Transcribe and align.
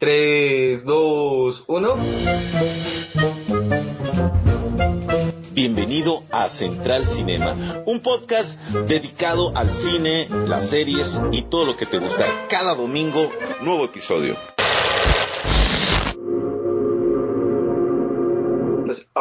3, 0.00 0.84
2, 0.84 1.64
1. 1.66 1.96
Bienvenido 5.50 6.22
a 6.30 6.48
Central 6.48 7.04
Cinema, 7.04 7.56
un 7.84 7.98
podcast 7.98 8.60
dedicado 8.86 9.56
al 9.56 9.74
cine, 9.74 10.28
las 10.46 10.70
series 10.70 11.20
y 11.32 11.42
todo 11.42 11.64
lo 11.64 11.76
que 11.76 11.84
te 11.84 11.98
gusta. 11.98 12.24
Cada 12.48 12.76
domingo, 12.76 13.28
nuevo 13.60 13.86
episodio. 13.86 14.36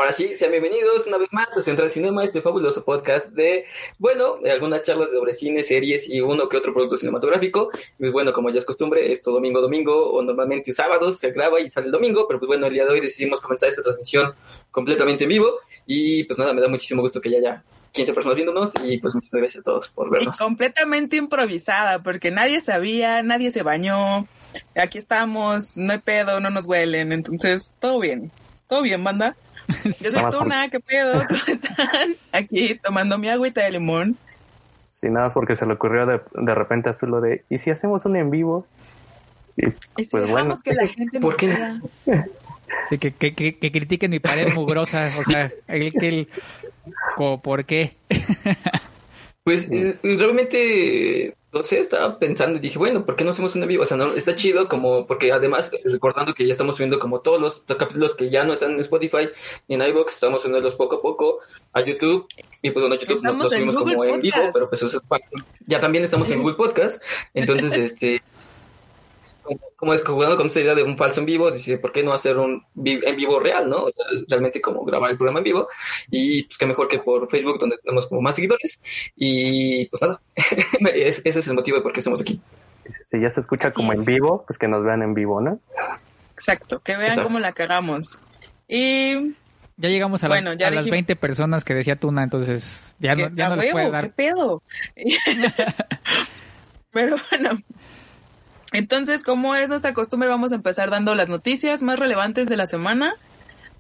Ahora 0.08 0.16
sí, 0.16 0.38
sean 0.38 0.52
bienvenidos 0.52 1.06
una 1.08 1.18
vez 1.18 1.34
más 1.34 1.58
a 1.58 1.62
Central 1.62 1.92
Cinema, 1.92 2.24
este 2.24 2.42
fabuloso 2.42 2.86
podcast 2.86 3.28
de, 3.32 3.66
bueno, 4.00 4.38
de 4.38 4.52
algunas 4.52 4.82
charlas 4.82 5.12
sobre 5.12 5.34
cine, 5.34 5.64
series 5.64 6.08
y 6.08 6.22
uno 6.22 6.48
que 6.48 6.56
otro 6.56 6.74
producto 6.74 6.96
cinematográfico. 6.96 7.72
Y 8.00 8.08
bueno, 8.08 8.32
como 8.32 8.50
ya 8.50 8.60
es 8.60 8.66
costumbre, 8.66 9.12
esto 9.12 9.32
domingo 9.32 9.60
domingo 9.60 10.12
o 10.12 10.22
normalmente 10.24 10.72
sábados 10.72 11.18
se 11.20 11.32
graba 11.32 11.60
y 11.60 11.70
sale 11.70 11.88
el 11.88 11.92
domingo, 11.92 12.26
pero 12.26 12.40
pues 12.40 12.48
bueno, 12.48 12.68
el 12.68 12.74
día 12.74 12.86
de 12.86 12.92
hoy 12.92 13.02
decidimos 13.02 13.42
comenzar 13.42 13.68
esta 13.68 13.84
transmisión 13.84 14.34
completamente 14.72 15.26
en 15.26 15.30
vivo 15.30 15.60
y 15.86 16.24
pues 16.24 16.40
nada, 16.40 16.54
me 16.54 16.62
da 16.62 16.70
muchísimo 16.70 17.02
gusto 17.02 17.20
que 17.20 17.30
ya 17.30 17.40
haya 17.40 17.64
15 17.92 18.14
personas 18.14 18.38
viéndonos 18.38 18.72
y 18.86 19.00
pues 19.00 19.14
muchas 19.14 19.34
gracias 19.34 19.60
a 19.60 19.64
todos 19.66 19.90
por 19.90 20.10
vernos. 20.10 20.38
Y 20.38 20.40
completamente 20.40 21.18
improvisada 21.18 22.02
porque 22.02 22.32
nadie 22.32 22.62
sabía, 22.62 23.24
nadie 23.24 23.52
se 23.52 23.62
bañó, 23.62 24.26
aquí 24.74 25.00
estamos, 25.00 25.76
no 25.76 25.92
hay 25.92 26.00
pedo, 26.00 26.40
no 26.40 26.50
nos 26.50 26.66
huelen, 26.66 27.12
entonces 27.12 27.76
todo 27.78 28.00
bien, 28.00 28.32
todo 28.70 28.84
bien, 28.84 29.04
banda. 29.04 29.36
Yo 30.02 30.12
soy 30.12 30.30
Tuna, 30.32 30.70
¿qué 30.70 30.80
pedo? 30.80 31.26
¿Cómo 31.28 31.42
están? 31.48 32.16
Aquí 32.32 32.76
tomando 32.76 33.18
mi 33.18 33.30
agüita 33.30 33.64
de 33.64 33.72
limón. 33.72 34.18
Sí, 34.88 35.08
nada 35.10 35.26
más 35.26 35.34
porque 35.34 35.56
se 35.56 35.66
le 35.66 35.74
ocurrió 35.74 36.06
de, 36.06 36.22
de 36.34 36.56
repente 36.56 36.90
a 36.90 37.06
lo 37.06 37.22
de, 37.22 37.44
¿y 37.50 37.58
si 37.60 37.70
hacemos 37.70 38.06
un 38.06 38.16
en 38.16 38.32
vivo? 38.32 38.66
Y, 39.56 39.68
¿Y 39.98 40.04
si 40.04 40.12
pues 40.12 40.30
bueno. 40.30 40.56
que 40.64 40.74
la 40.74 40.88
gente 40.88 41.20
¿Por 41.22 41.36
qué? 41.36 41.56
Sí, 42.90 42.98
que, 42.98 43.12
que, 43.12 43.34
que, 43.34 43.58
que, 43.58 43.72
critiquen 43.72 44.12
mi 44.12 44.20
pared 44.20 44.54
mugrosa, 44.54 45.12
o 45.20 45.24
sea, 45.24 45.52
el 45.68 45.94
que 45.94 46.08
el... 46.08 46.30
¿Por 47.16 47.66
qué? 47.66 47.98
Pues 49.44 49.70
eh, 49.72 49.98
realmente 50.04 51.36
no 51.54 51.64
sé, 51.64 51.80
estaba 51.80 52.20
pensando 52.20 52.58
y 52.58 52.62
dije, 52.62 52.78
bueno, 52.78 53.06
¿por 53.06 53.16
qué 53.16 53.24
no 53.24 53.30
hacemos 53.30 53.56
un 53.56 53.64
en 53.64 53.70
vivo? 53.70 53.84
O 53.84 53.86
sea, 53.86 53.96
no, 53.96 54.14
está 54.14 54.36
chido 54.36 54.68
como, 54.68 55.08
porque 55.08 55.32
además, 55.32 55.72
recordando 55.86 56.34
que 56.34 56.46
ya 56.46 56.52
estamos 56.52 56.76
subiendo 56.76 57.00
como 57.00 57.22
todos 57.22 57.40
los, 57.40 57.78
capítulos 57.78 58.16
que 58.16 58.30
ya 58.30 58.44
no 58.44 58.54
están 58.54 58.74
en 58.74 58.80
Spotify 58.82 59.30
ni 59.68 59.76
en 59.76 59.82
iVoox, 59.82 60.14
estamos 60.14 60.42
subiéndolos 60.42 60.76
poco 60.76 60.98
a 60.98 61.02
poco 61.02 61.40
a 61.74 61.82
YouTube. 61.82 62.28
Y 62.62 62.72
pues 62.72 62.82
bueno, 62.86 63.00
YouTube 63.00 63.24
no, 63.24 63.34
lo 63.34 63.50
subimos 63.50 63.76
como 63.76 64.04
en 64.04 64.22
vivo, 64.22 64.38
pero 64.52 64.68
pues 64.68 64.84
eso 64.84 64.98
es 64.98 65.32
Ya 65.68 65.80
también 65.80 66.04
estamos 66.04 66.30
en 66.32 66.42
Google 66.42 66.56
Podcast. 66.56 67.02
Entonces, 67.34 67.74
este, 67.78 68.22
como 69.76 69.94
es 69.94 70.04
jugando 70.04 70.38
con 70.38 70.48
esa 70.48 70.60
idea 70.60 70.76
de 70.76 70.84
un 70.84 70.98
falso 70.98 71.20
en 71.20 71.26
vivo, 71.26 71.52
dice, 71.52 71.78
¿por 71.78 71.92
qué 71.92 72.04
no 72.04 72.14
hacer 72.14 72.38
un 72.38 72.66
en 72.84 73.16
vivo 73.16 73.40
real, 73.40 73.70
no? 73.70 73.84
O 73.84 73.92
sea, 73.92 74.06
realmente 74.28 74.62
como 74.62 74.84
grabar 74.84 75.12
el 75.12 75.18
programa 75.18 75.40
en 75.40 75.46
vivo 75.46 75.68
y 76.10 76.44
pues 76.44 76.58
qué 76.58 76.66
mejor 76.66 76.88
que 76.88 77.00
por 77.00 77.28
Facebook 77.28 77.60
donde 77.60 77.78
tenemos 77.78 78.08
como 78.08 78.22
más 78.22 78.36
seguidores 78.36 78.80
y 79.16 79.86
pues 79.86 80.02
nada, 80.02 80.22
ese 80.94 81.28
es 81.28 81.48
el 81.48 81.54
motivo 81.54 81.78
de 81.78 81.84
por 81.84 81.94
qué 81.94 82.00
estamos 82.00 82.22
aquí. 82.22 82.42
Si 83.06 83.20
ya 83.20 83.30
se 83.30 83.42
escucha 83.42 83.72
como 83.72 83.94
en 83.94 84.06
vivo, 84.06 84.44
pues 84.48 84.58
que 84.58 84.68
nos 84.68 84.84
vean 84.84 85.02
en 85.02 85.14
vivo, 85.14 85.42
¿no? 85.42 85.60
Exacto, 86.34 86.80
que 86.82 86.96
vean 86.96 87.22
cómo 87.22 87.40
la 87.40 87.52
cagamos. 87.52 88.20
Y 88.68 89.36
ya 89.78 89.90
llegamos 89.90 90.24
a, 90.24 90.28
bueno, 90.28 90.54
ya 90.54 90.68
a 90.68 90.72
las 90.72 90.90
20 90.90 91.16
personas 91.16 91.64
que 91.64 91.74
decía 91.74 91.98
Tuna, 91.98 92.24
entonces 92.24 92.80
ya 93.00 93.14
no, 93.14 93.30
ya 93.36 93.50
no 93.50 93.56
les 93.58 93.72
puede 93.72 93.92
dar. 93.92 94.04
¿Qué 94.06 94.10
pedo? 94.10 94.64
Pero 96.92 97.16
bueno, 97.30 97.62
entonces, 98.74 99.24
como 99.24 99.56
es 99.56 99.70
nuestra 99.70 99.94
costumbre, 99.94 100.28
vamos 100.28 100.52
a 100.52 100.56
empezar 100.56 100.90
dando 100.90 101.16
las 101.16 101.30
noticias 101.30 101.82
más 101.82 102.00
relevantes 102.00 102.48
de 102.48 102.58
la 102.58 102.66
semana 102.66 103.16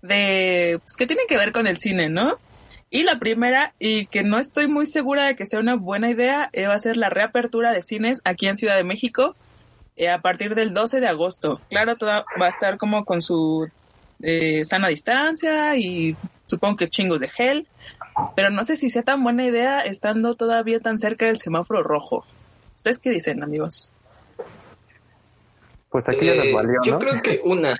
de 0.01 0.79
pues, 0.83 0.95
que 0.95 1.07
tienen 1.07 1.25
que 1.27 1.37
ver 1.37 1.51
con 1.51 1.67
el 1.67 1.77
cine, 1.77 2.09
¿no? 2.09 2.37
Y 2.89 3.03
la 3.03 3.19
primera, 3.19 3.73
y 3.79 4.05
que 4.05 4.23
no 4.23 4.39
estoy 4.39 4.67
muy 4.67 4.85
segura 4.85 5.25
de 5.25 5.35
que 5.35 5.45
sea 5.45 5.59
una 5.59 5.75
buena 5.75 6.09
idea, 6.09 6.49
eh, 6.53 6.67
va 6.67 6.73
a 6.73 6.79
ser 6.79 6.95
la 6.95 7.09
reapertura 7.09 7.73
de 7.73 7.83
cines 7.83 8.21
aquí 8.23 8.47
en 8.47 8.55
Ciudad 8.55 8.77
de 8.77 8.85
México 8.85 9.35
eh, 9.97 10.09
a 10.09 10.21
partir 10.21 10.55
del 10.55 10.73
12 10.73 11.01
de 11.01 11.07
agosto. 11.07 11.59
Claro, 11.69 11.97
toda, 11.97 12.25
va 12.41 12.45
a 12.45 12.49
estar 12.49 12.77
como 12.77 13.03
con 13.03 13.21
su 13.21 13.67
eh, 14.21 14.63
sana 14.63 14.87
distancia 14.87 15.75
y 15.75 16.15
supongo 16.45 16.77
que 16.77 16.89
chingos 16.89 17.19
de 17.19 17.27
gel, 17.27 17.67
pero 18.37 18.51
no 18.51 18.63
sé 18.63 18.77
si 18.77 18.89
sea 18.89 19.03
tan 19.03 19.21
buena 19.21 19.43
idea 19.43 19.81
estando 19.81 20.35
todavía 20.35 20.79
tan 20.79 20.97
cerca 20.97 21.25
del 21.25 21.37
semáforo 21.37 21.83
rojo. 21.83 22.25
¿Ustedes 22.77 22.99
qué 22.99 23.09
dicen, 23.09 23.43
amigos? 23.43 23.93
Pues 25.97 26.09
aquí 26.09 26.27
ya 26.27 26.35
les 26.35 26.45
eh, 26.45 26.53
valió, 26.53 26.79
Yo 26.83 26.99
creo 26.99 27.19
que 27.23 27.41
una. 27.43 27.75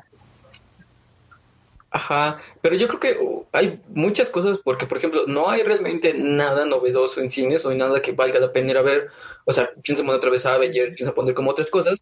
Ajá, 1.92 2.40
pero 2.62 2.76
yo 2.76 2.88
creo 2.88 3.00
que 3.00 3.24
uh, 3.24 3.46
hay 3.52 3.80
muchas 3.90 4.32
cosas 4.32 4.58
porque, 4.64 4.88
por 4.88 4.98
ejemplo, 4.98 5.26
no 5.28 5.52
hay 5.52 5.62
realmente 5.62 6.16
nada 6.16 6.66
novedoso 6.66 7.22
en 7.22 7.30
cines 7.30 7.64
o 7.64 7.70
hay 7.70 7.78
nada 7.78 8.02
que 8.02 8.14
valga 8.14 8.40
la 8.40 8.52
pena 8.52 8.72
ir 8.72 8.78
a 8.80 8.82
ver. 8.82 9.10
O 9.46 9.54
sea, 9.54 9.70
piensa 9.84 10.04
poner 10.04 10.18
otra 10.18 10.32
vez 10.32 10.48
a 10.48 10.56
Avenger, 10.56 10.96
piensa 10.96 11.14
poner 11.14 11.36
como 11.36 11.52
otras 11.52 11.70
cosas, 11.70 12.02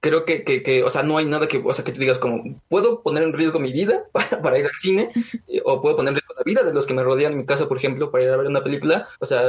creo 0.00 0.24
que, 0.24 0.44
que, 0.44 0.62
que, 0.62 0.84
o 0.84 0.90
sea, 0.90 1.02
no 1.02 1.18
hay 1.18 1.26
nada 1.26 1.48
que, 1.48 1.58
o 1.58 1.74
sea, 1.74 1.84
que 1.84 1.92
tú 1.92 2.00
digas 2.00 2.18
como, 2.18 2.60
¿puedo 2.68 3.02
poner 3.02 3.24
en 3.24 3.32
riesgo 3.32 3.58
mi 3.58 3.72
vida 3.72 4.04
para, 4.12 4.40
para 4.40 4.58
ir 4.58 4.66
al 4.66 4.78
cine? 4.78 5.10
o 5.64 5.82
puedo 5.82 5.96
poner 5.96 6.10
en 6.10 6.14
riesgo 6.16 6.34
la 6.36 6.44
vida 6.44 6.62
de 6.62 6.72
los 6.72 6.86
que 6.86 6.94
me 6.94 7.02
rodean 7.02 7.32
en 7.32 7.38
mi 7.38 7.46
casa, 7.46 7.66
por 7.68 7.78
ejemplo, 7.78 8.10
para 8.10 8.24
ir 8.24 8.30
a 8.30 8.36
ver 8.36 8.46
una 8.46 8.62
película. 8.62 9.08
O 9.18 9.26
sea, 9.26 9.40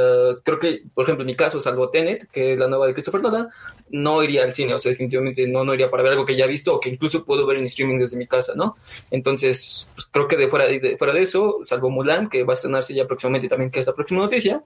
creo 0.42 0.58
que, 0.58 0.82
por 0.94 1.04
ejemplo, 1.04 1.22
en 1.22 1.28
mi 1.28 1.36
caso, 1.36 1.60
salvo 1.60 1.90
Tenet, 1.90 2.28
que 2.30 2.54
es 2.54 2.58
la 2.58 2.66
nueva 2.66 2.86
de 2.86 2.94
Christopher 2.94 3.22
Nolan, 3.22 3.48
no 3.90 4.22
iría 4.22 4.42
al 4.42 4.52
cine, 4.52 4.74
o 4.74 4.78
sea, 4.78 4.90
definitivamente 4.90 5.46
no, 5.46 5.64
no 5.64 5.74
iría 5.74 5.90
para 5.90 6.02
ver 6.02 6.12
algo 6.12 6.26
que 6.26 6.36
ya 6.36 6.46
he 6.46 6.48
visto 6.48 6.74
o 6.74 6.80
que 6.80 6.88
incluso 6.88 7.24
puedo 7.24 7.46
ver 7.46 7.58
en 7.58 7.66
streaming 7.66 7.98
desde 7.98 8.16
mi 8.16 8.26
casa, 8.26 8.54
¿no? 8.56 8.76
Entonces, 9.10 9.88
pues, 9.94 10.06
creo 10.06 10.26
que 10.26 10.36
de 10.36 10.48
fuera 10.48 10.66
de, 10.66 10.96
fuera 10.96 11.12
de 11.12 11.22
eso, 11.22 11.60
salvo 11.64 11.90
Mulan, 11.90 12.28
que 12.28 12.42
va 12.42 12.54
a 12.54 12.56
estrenarse 12.56 12.94
ya 12.94 13.06
próximamente 13.06 13.48
también, 13.48 13.70
que 13.70 13.80
es 13.80 13.86
la 13.86 13.94
próxima 13.94 14.20
noticia, 14.20 14.62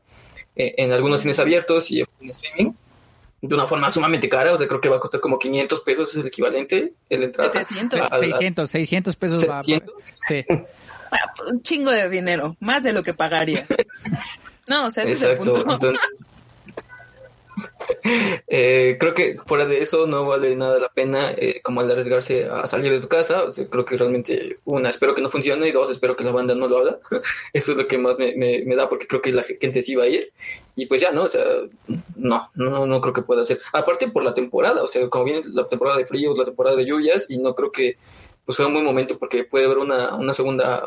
eh, 0.56 0.74
en 0.78 0.92
algunos 0.92 1.20
cines 1.20 1.38
abiertos 1.38 1.90
y 1.90 2.00
en 2.00 2.30
streaming, 2.30 2.72
de 3.48 3.54
una 3.54 3.66
forma 3.66 3.90
sumamente 3.90 4.28
cara, 4.28 4.54
o 4.54 4.56
sea, 4.56 4.66
creo 4.66 4.80
que 4.80 4.88
va 4.88 4.96
a 4.96 5.00
costar 5.00 5.20
como 5.20 5.38
500 5.38 5.80
pesos, 5.80 6.10
es 6.10 6.16
el 6.16 6.26
equivalente, 6.26 6.94
el 7.10 7.24
entrada. 7.24 7.52
700, 7.52 8.00
600, 8.18 8.70
600 8.70 9.16
pesos 9.16 9.42
700. 9.42 9.94
va. 9.94 10.00
Sí. 10.28 10.44
un 11.50 11.62
chingo 11.62 11.90
de 11.90 12.08
dinero, 12.08 12.56
más 12.60 12.82
de 12.82 12.92
lo 12.92 13.02
que 13.02 13.12
pagaría. 13.12 13.66
No, 14.66 14.86
o 14.86 14.90
sea, 14.90 15.04
ese 15.04 15.12
es 15.12 15.22
el 15.22 15.36
punto. 15.36 15.92
Eh, 18.46 18.96
creo 19.00 19.14
que 19.14 19.36
fuera 19.46 19.66
de 19.66 19.82
eso 19.82 20.06
no 20.06 20.26
vale 20.26 20.54
nada 20.56 20.78
la 20.78 20.88
pena 20.88 21.32
eh, 21.32 21.60
como 21.62 21.80
al 21.80 21.90
arriesgarse 21.90 22.46
a 22.46 22.66
salir 22.66 22.92
de 22.92 23.00
tu 23.00 23.08
casa. 23.08 23.44
O 23.44 23.52
sea, 23.52 23.68
creo 23.68 23.84
que 23.84 23.96
realmente, 23.96 24.58
una, 24.64 24.90
espero 24.90 25.14
que 25.14 25.22
no 25.22 25.30
funcione 25.30 25.68
y 25.68 25.72
dos, 25.72 25.90
espero 25.90 26.16
que 26.16 26.24
la 26.24 26.30
banda 26.30 26.54
no 26.54 26.68
lo 26.68 26.78
haga. 26.78 26.98
eso 27.52 27.72
es 27.72 27.78
lo 27.78 27.88
que 27.88 27.98
más 27.98 28.18
me, 28.18 28.34
me, 28.36 28.76
da 28.76 28.88
porque 28.88 29.06
creo 29.06 29.22
que 29.22 29.32
la 29.32 29.42
gente 29.42 29.82
sí 29.82 29.94
va 29.94 30.04
a 30.04 30.08
ir. 30.08 30.32
Y 30.76 30.86
pues 30.86 31.00
ya, 31.00 31.12
¿no? 31.12 31.24
O 31.24 31.28
sea, 31.28 31.44
no, 32.16 32.50
no, 32.54 32.86
no 32.86 33.00
creo 33.00 33.14
que 33.14 33.22
pueda 33.22 33.44
ser. 33.44 33.60
Aparte 33.72 34.08
por 34.08 34.22
la 34.22 34.34
temporada, 34.34 34.82
o 34.82 34.88
sea, 34.88 35.08
como 35.08 35.24
viene 35.24 35.42
la 35.52 35.68
temporada 35.68 35.98
de 35.98 36.06
frío, 36.06 36.34
la 36.36 36.44
temporada 36.44 36.76
de 36.76 36.86
lluvias 36.86 37.26
y 37.28 37.38
no 37.38 37.54
creo 37.54 37.72
que 37.72 37.96
pues 38.44 38.56
sea 38.56 38.66
un 38.66 38.74
buen 38.74 38.84
momento 38.84 39.18
porque 39.18 39.44
puede 39.44 39.64
haber 39.64 39.78
una, 39.78 40.14
una 40.14 40.34
segunda 40.34 40.82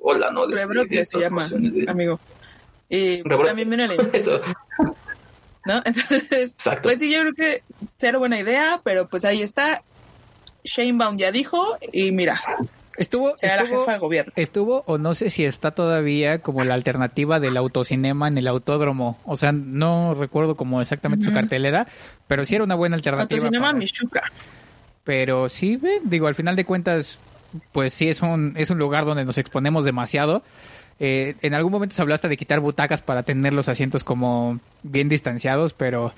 ola, 0.00 0.30
¿no? 0.30 0.46
De, 0.46 1.04
se 1.04 1.20
llama, 1.20 1.44
amigo. 1.86 2.18
Y 2.88 3.22
pues, 3.22 3.42
también 3.42 3.68
viene 3.68 3.88
Eso. 4.12 4.40
¿No? 5.66 5.82
Entonces, 5.84 6.54
pues 6.82 6.98
sí, 6.98 7.12
yo 7.12 7.20
creo 7.20 7.34
que 7.34 7.62
cero 7.96 8.18
buena 8.18 8.38
idea, 8.38 8.80
pero 8.82 9.08
pues 9.08 9.24
ahí 9.24 9.42
está. 9.42 9.82
Shanebaum 10.64 11.16
ya 11.16 11.30
dijo 11.30 11.76
y 11.92 12.12
mira. 12.12 12.40
Estuvo, 12.96 13.34
estuvo, 13.42 13.86
estuvo 14.36 14.82
o 14.86 14.96
no 14.96 15.14
sé 15.14 15.28
si 15.28 15.44
está 15.44 15.72
todavía 15.72 16.38
como 16.38 16.64
la 16.64 16.72
alternativa 16.72 17.40
del 17.40 17.58
autocinema 17.58 18.26
en 18.26 18.38
el 18.38 18.48
autódromo. 18.48 19.18
O 19.26 19.36
sea, 19.36 19.52
no 19.52 20.14
recuerdo 20.14 20.56
como 20.56 20.80
exactamente 20.80 21.26
su 21.26 21.32
cartelera, 21.34 21.86
pero 22.26 22.46
sí 22.46 22.54
era 22.54 22.64
una 22.64 22.74
buena 22.74 22.96
alternativa. 22.96 23.38
Autocinema 23.38 23.74
Michuca. 23.74 24.22
Pero 25.04 25.50
sí, 25.50 25.78
digo, 26.04 26.26
al 26.26 26.34
final 26.34 26.56
de 26.56 26.64
cuentas, 26.64 27.18
pues 27.72 27.92
sí 27.92 28.08
es 28.08 28.22
un, 28.22 28.54
es 28.56 28.70
un 28.70 28.78
lugar 28.78 29.04
donde 29.04 29.26
nos 29.26 29.36
exponemos 29.36 29.84
demasiado 29.84 30.42
eh, 30.98 31.34
en 31.42 31.54
algún 31.54 31.72
momento 31.72 31.94
se 31.94 32.02
habló 32.02 32.14
hasta 32.14 32.28
de 32.28 32.36
quitar 32.36 32.60
butacas 32.60 33.02
para 33.02 33.22
tener 33.22 33.52
los 33.52 33.68
asientos 33.68 34.04
como 34.04 34.58
bien 34.82 35.08
distanciados, 35.08 35.74
pero 35.74 36.12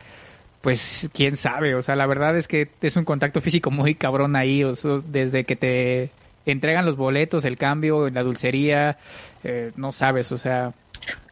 pues 0.61 1.09
quién 1.13 1.37
sabe, 1.37 1.75
o 1.75 1.83
sea, 1.83 1.97
la 1.97 2.07
verdad 2.07 2.37
es 2.37 2.49
que 2.49 2.69
es 2.81 2.97
un 2.97 3.05
contacto 3.05 3.41
físico 3.41 3.71
muy 3.71 3.95
cabrón 3.95 4.37
ahí, 4.37 4.65
o 4.65 4.75
desde 5.07 5.45
que 5.45 5.57
te 5.57 6.11
entregan 6.47 6.87
los 6.87 6.97
boletos, 6.97 7.45
el 7.45 7.57
cambio, 7.57 8.09
la 8.09 8.23
dulcería, 8.23 8.99
eh, 9.45 9.73
no 9.77 9.93
sabes, 9.93 10.33
o 10.33 10.39
sea... 10.39 10.73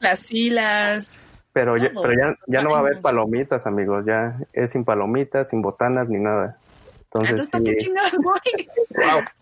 Las 0.00 0.26
filas. 0.26 1.22
Pero 1.52 1.76
ya, 1.76 1.90
pero 1.90 2.12
ya, 2.12 2.36
ya 2.46 2.62
no 2.62 2.70
va 2.70 2.78
a 2.78 2.80
haber 2.80 3.00
palomitas, 3.00 3.66
amigos, 3.66 4.04
ya 4.06 4.38
es 4.52 4.72
sin 4.72 4.84
palomitas, 4.84 5.48
sin 5.48 5.62
botanas 5.62 6.08
ni 6.08 6.18
nada. 6.18 6.58
Entonces, 7.04 7.30
Entonces 7.30 7.50
¿para 7.50 7.64
qué 7.64 7.76
chingados 7.76 8.18
voy? 8.22 8.40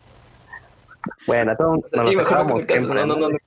Bueno, 1.27 1.55
todos 1.56 1.79
nos 1.93 2.06
sí, 2.06 2.17
mejor 2.17 2.47
siempre, 2.67 2.81
no, 2.81 3.06
no, 3.06 3.17
no, 3.17 3.29
no. 3.29 3.39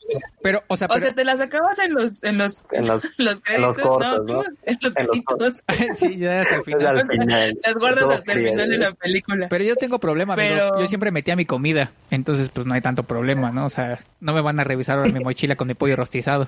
Pero, 0.41 0.63
o 0.67 0.77
sea, 0.77 0.87
O 0.89 0.99
sea, 0.99 1.13
te 1.13 1.23
las 1.25 1.39
acabas 1.39 1.77
en 1.79 1.93
los, 1.93 2.23
en 2.23 2.37
los, 2.37 2.63
En 2.71 2.87
los- 2.87 3.03
los 3.03 3.13
en 3.17 3.25
los 3.25 3.41
créditos, 3.41 3.77
cortos, 3.79 4.25
¿no? 4.25 4.33
¿no? 4.33 4.43
En 4.63 4.77
los 4.81 4.95
En 4.95 5.07
los 5.07 5.15
créditos. 5.23 5.55
sí, 5.99 6.17
ya 6.17 6.41
hasta 6.41 6.55
el 6.55 6.63
final. 6.63 6.97
al 6.99 7.07
final. 7.07 7.59
Las 7.63 7.75
guardas 7.75 8.03
Todo 8.03 8.11
hasta 8.13 8.33
el 8.33 8.47
final 8.49 8.69
de 8.69 8.75
¿eh? 8.75 8.79
la 8.79 8.91
película. 8.93 9.47
Pero 9.49 9.63
yo 9.63 9.75
tengo 9.75 9.99
problema, 9.99 10.33
amigo. 10.35 10.49
Pero- 10.55 10.79
Yo 10.79 10.87
siempre 10.87 11.11
metía 11.11 11.35
mi 11.35 11.45
comida, 11.45 11.91
entonces 12.11 12.49
pues 12.49 12.65
no 12.67 12.73
hay 12.73 12.81
tanto 12.81 13.03
problema, 13.03 13.51
¿no? 13.51 13.65
O 13.65 13.69
sea, 13.69 13.99
no 14.21 14.33
me 14.33 14.41
van 14.41 14.59
a 14.59 14.63
revisar 14.63 14.97
ahora 14.97 15.11
mi 15.11 15.19
mochila 15.23 15.55
con 15.55 15.67
mi 15.67 15.73
pollo 15.73 15.95
rostizado. 15.95 16.47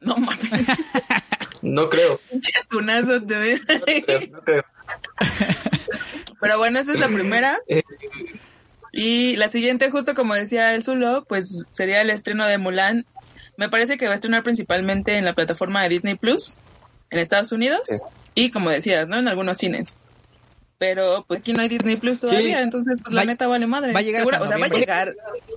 No 0.00 0.16
mames, 0.16 0.40
No 1.62 1.90
creo, 1.90 2.18
pinche 2.30 2.52
tunazo 2.68 3.22
te 3.22 3.36
ves. 3.38 3.60
no 3.68 3.80
creo, 3.80 4.20
no 4.32 4.40
creo. 4.40 4.64
Pero 6.40 6.56
bueno, 6.58 6.78
esa 6.78 6.92
es 6.94 7.00
la 7.00 7.08
primera. 7.08 7.58
Y 8.92 9.36
la 9.36 9.48
siguiente, 9.48 9.90
justo 9.90 10.14
como 10.14 10.34
decía 10.34 10.74
el 10.74 10.82
Zulo, 10.82 11.24
pues 11.28 11.64
sería 11.70 12.00
el 12.00 12.10
estreno 12.10 12.46
de 12.46 12.58
Mulan. 12.58 13.06
Me 13.56 13.68
parece 13.68 13.98
que 13.98 14.06
va 14.06 14.12
a 14.12 14.14
estrenar 14.14 14.42
principalmente 14.42 15.16
en 15.16 15.24
la 15.24 15.34
plataforma 15.34 15.82
de 15.82 15.90
Disney 15.90 16.14
Plus 16.16 16.56
en 17.10 17.18
Estados 17.18 17.52
Unidos 17.52 17.80
Sí. 17.84 17.96
y 18.34 18.50
como 18.50 18.70
decías, 18.70 19.06
¿no? 19.08 19.18
En 19.18 19.28
algunos 19.28 19.58
cines. 19.58 20.00
Pero 20.78 21.24
pues 21.28 21.40
aquí 21.40 21.52
no 21.52 21.60
hay 21.62 21.68
Disney 21.68 21.96
Plus 21.96 22.18
todavía, 22.20 22.56
Sí. 22.58 22.62
entonces 22.62 22.96
pues 23.02 23.12
la 23.14 23.24
neta 23.24 23.46
vale 23.46 23.66
madre. 23.66 23.92
va 23.92 23.98
a 23.98 24.02
llegar 24.02 24.20
Segura- 24.22 24.40
o 24.40 24.48
sea, 24.48 24.56
va 24.56 24.66
a 24.66 24.70
llegar 24.70 25.14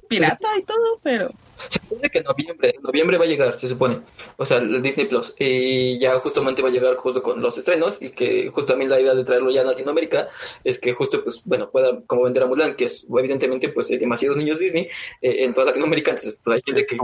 pirata 0.09 0.47
y 0.59 0.63
todo, 0.63 0.99
pero 1.01 1.31
Se 1.69 1.79
supone 1.79 2.09
que 2.09 2.19
en 2.19 2.23
noviembre, 2.25 2.73
en 2.75 2.81
noviembre 2.81 3.17
va 3.17 3.25
a 3.25 3.27
llegar, 3.27 3.59
se 3.59 3.67
supone. 3.67 4.01
O 4.37 4.45
sea, 4.45 4.57
el 4.57 4.81
Disney 4.81 5.07
Plus. 5.07 5.33
Y 5.37 5.99
ya 5.99 6.19
justamente 6.19 6.61
va 6.61 6.69
a 6.69 6.71
llegar 6.71 6.95
justo 6.95 7.21
con 7.21 7.41
los 7.41 7.57
estrenos. 7.57 8.01
Y 8.01 8.09
que 8.09 8.49
justo 8.49 8.73
también 8.73 8.89
la 8.89 8.99
idea 8.99 9.13
de 9.13 9.23
traerlo 9.23 9.51
ya 9.51 9.61
a 9.61 9.65
Latinoamérica 9.65 10.29
es 10.63 10.79
que 10.79 10.93
justo, 10.93 11.23
pues, 11.23 11.41
bueno, 11.45 11.69
pueda 11.69 12.01
como 12.07 12.23
vender 12.23 12.43
a 12.43 12.47
Mulan, 12.47 12.75
que 12.75 12.85
es 12.85 13.05
evidentemente, 13.09 13.69
pues, 13.69 13.89
hay 13.89 13.97
demasiados 13.97 14.37
niños 14.37 14.59
Disney 14.59 14.89
eh, 15.21 15.43
en 15.43 15.53
toda 15.53 15.67
Latinoamérica. 15.67 16.11
Entonces, 16.11 16.39
pues, 16.43 16.55
hay 16.55 16.61
gente 16.65 16.85
que, 16.85 16.97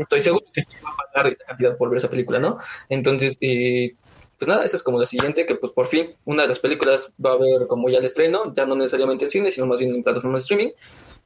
estoy 0.00 0.20
seguro 0.20 0.46
que 0.52 0.62
sí 0.62 0.72
va 0.84 0.90
a 0.90 1.12
pagar 1.12 1.32
esa 1.32 1.44
cantidad 1.44 1.76
por 1.76 1.90
ver 1.90 1.98
esa 1.98 2.10
película, 2.10 2.38
¿no? 2.38 2.58
Entonces, 2.88 3.36
eh, 3.40 3.94
pues 4.38 4.48
nada, 4.48 4.64
esa 4.64 4.76
es 4.76 4.82
como 4.82 4.98
la 5.00 5.06
siguiente, 5.06 5.46
que 5.46 5.54
pues 5.54 5.72
por 5.72 5.86
fin 5.86 6.14
una 6.26 6.42
de 6.42 6.48
las 6.48 6.58
películas 6.58 7.10
va 7.24 7.30
a 7.30 7.34
haber 7.34 7.66
como 7.68 7.88
ya 7.88 7.98
el 7.98 8.04
estreno, 8.04 8.52
ya 8.54 8.66
no 8.66 8.76
necesariamente 8.76 9.24
en 9.24 9.30
cine, 9.30 9.50
sino 9.50 9.66
más 9.66 9.80
bien 9.80 9.94
en 9.94 10.02
plataforma 10.02 10.36
de 10.36 10.40
streaming, 10.40 10.70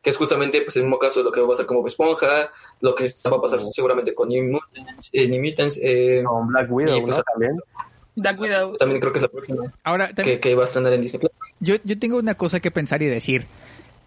que 0.03 0.11
es 0.11 0.17
justamente 0.17 0.63
pues 0.63 0.77
el 0.77 0.83
mismo 0.85 0.99
caso 0.99 1.21
de 1.21 1.25
lo 1.25 1.33
que 1.33 1.41
va 1.41 1.47
a 1.47 1.51
pasar 1.51 1.67
como 1.67 1.81
Bob 1.81 1.89
Esponja, 1.89 2.51
lo 2.81 2.95
que 2.95 3.07
va 3.31 3.37
a 3.37 3.41
pasar 3.41 3.59
seguramente 3.61 4.15
con 4.15 4.29
New 4.29 4.45
Mutants, 4.45 5.11
eh, 5.13 5.29
New 5.29 5.43
Mutants, 5.43 5.79
eh, 5.83 6.23
Con 6.25 6.49
Black 6.49 6.71
Widow, 6.71 6.97
Y, 6.99 7.01
pues, 7.03 7.17
¿no? 7.19 7.23
También. 7.23 7.61
Black 8.17 8.41
Widow. 8.41 8.77
también 8.77 9.01
creo 9.01 9.13
que 9.13 9.19
es 9.19 9.23
la 9.23 9.29
próxima 9.29 9.63
Ahora, 9.85 10.09
que, 10.09 10.15
también, 10.15 10.41
que 10.41 10.55
va 10.55 10.63
a 10.63 10.65
estrenar 10.67 10.93
en 10.95 11.01
Disney 11.03 11.21
Plus. 11.21 11.33
yo, 11.61 11.77
yo 11.85 11.99
tengo 11.99 12.17
una 12.19 12.35
cosa 12.35 12.61
que 12.61 12.71
pensar 12.71 13.03
y 13.03 13.07
decir. 13.07 13.47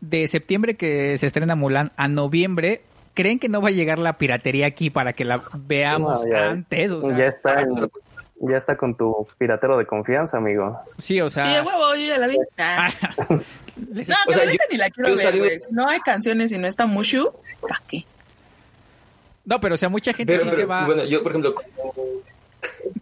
De 0.01 0.27
septiembre 0.27 0.75
que 0.75 1.17
se 1.17 1.27
estrena 1.27 1.55
Mulan 1.55 1.93
a 1.95 2.09
noviembre, 2.09 2.81
¿creen 3.13 3.39
que 3.39 3.47
no 3.47 3.61
va 3.61 3.69
a 3.69 3.71
llegar 3.71 3.99
la 3.99 4.17
piratería 4.17 4.65
aquí 4.65 4.89
para 4.89 5.13
que 5.13 5.23
la 5.23 5.41
veamos 5.55 6.23
No, 6.25 6.29
ya- 6.29 6.49
antes? 6.49 6.91
O 6.91 7.01
sea, 7.01 7.17
ya 7.17 7.25
está 7.27 7.61
en- 7.61 7.73
pero- 7.75 7.89
ya 8.49 8.57
está 8.57 8.75
con 8.77 8.95
tu 8.95 9.27
piratero 9.37 9.77
de 9.77 9.85
confianza, 9.85 10.37
amigo. 10.37 10.79
sí, 10.97 11.19
o 11.21 11.29
sea... 11.29 11.45
sí, 11.45 11.67
huevo, 11.67 11.95
yo 11.95 12.05
ya 12.07 12.17
la 12.19 12.27
vi. 12.27 12.37
Ah. 12.57 12.89
No, 13.75 13.91
O 13.91 13.95
que 13.95 14.33
sea, 14.33 14.45
la 14.45 14.51
yo- 14.51 14.57
ni 14.69 14.77
la 14.77 14.89
quiero 14.91 15.15
ver, 15.15 15.35
güey. 15.37 15.59
Si 15.59 15.71
no 15.71 15.87
hay 15.89 15.99
canciones 16.01 16.51
y 16.51 16.59
no 16.59 16.67
está 16.67 16.85
Mushu, 16.85 17.31
¿para 17.59 17.81
qué? 17.87 18.05
no, 19.45 19.59
pero 19.59 19.73
o 19.75 19.77
sea, 19.77 19.89
mucha 19.89 20.13
gente 20.13 20.31
Pero, 20.33 20.43
sí 20.43 20.49
pero, 20.51 20.61
se 20.61 20.65
va... 20.67 20.85
bueno, 20.85 21.03
yo 21.05 21.23
por 21.23 21.31
ejemplo, 21.31 21.55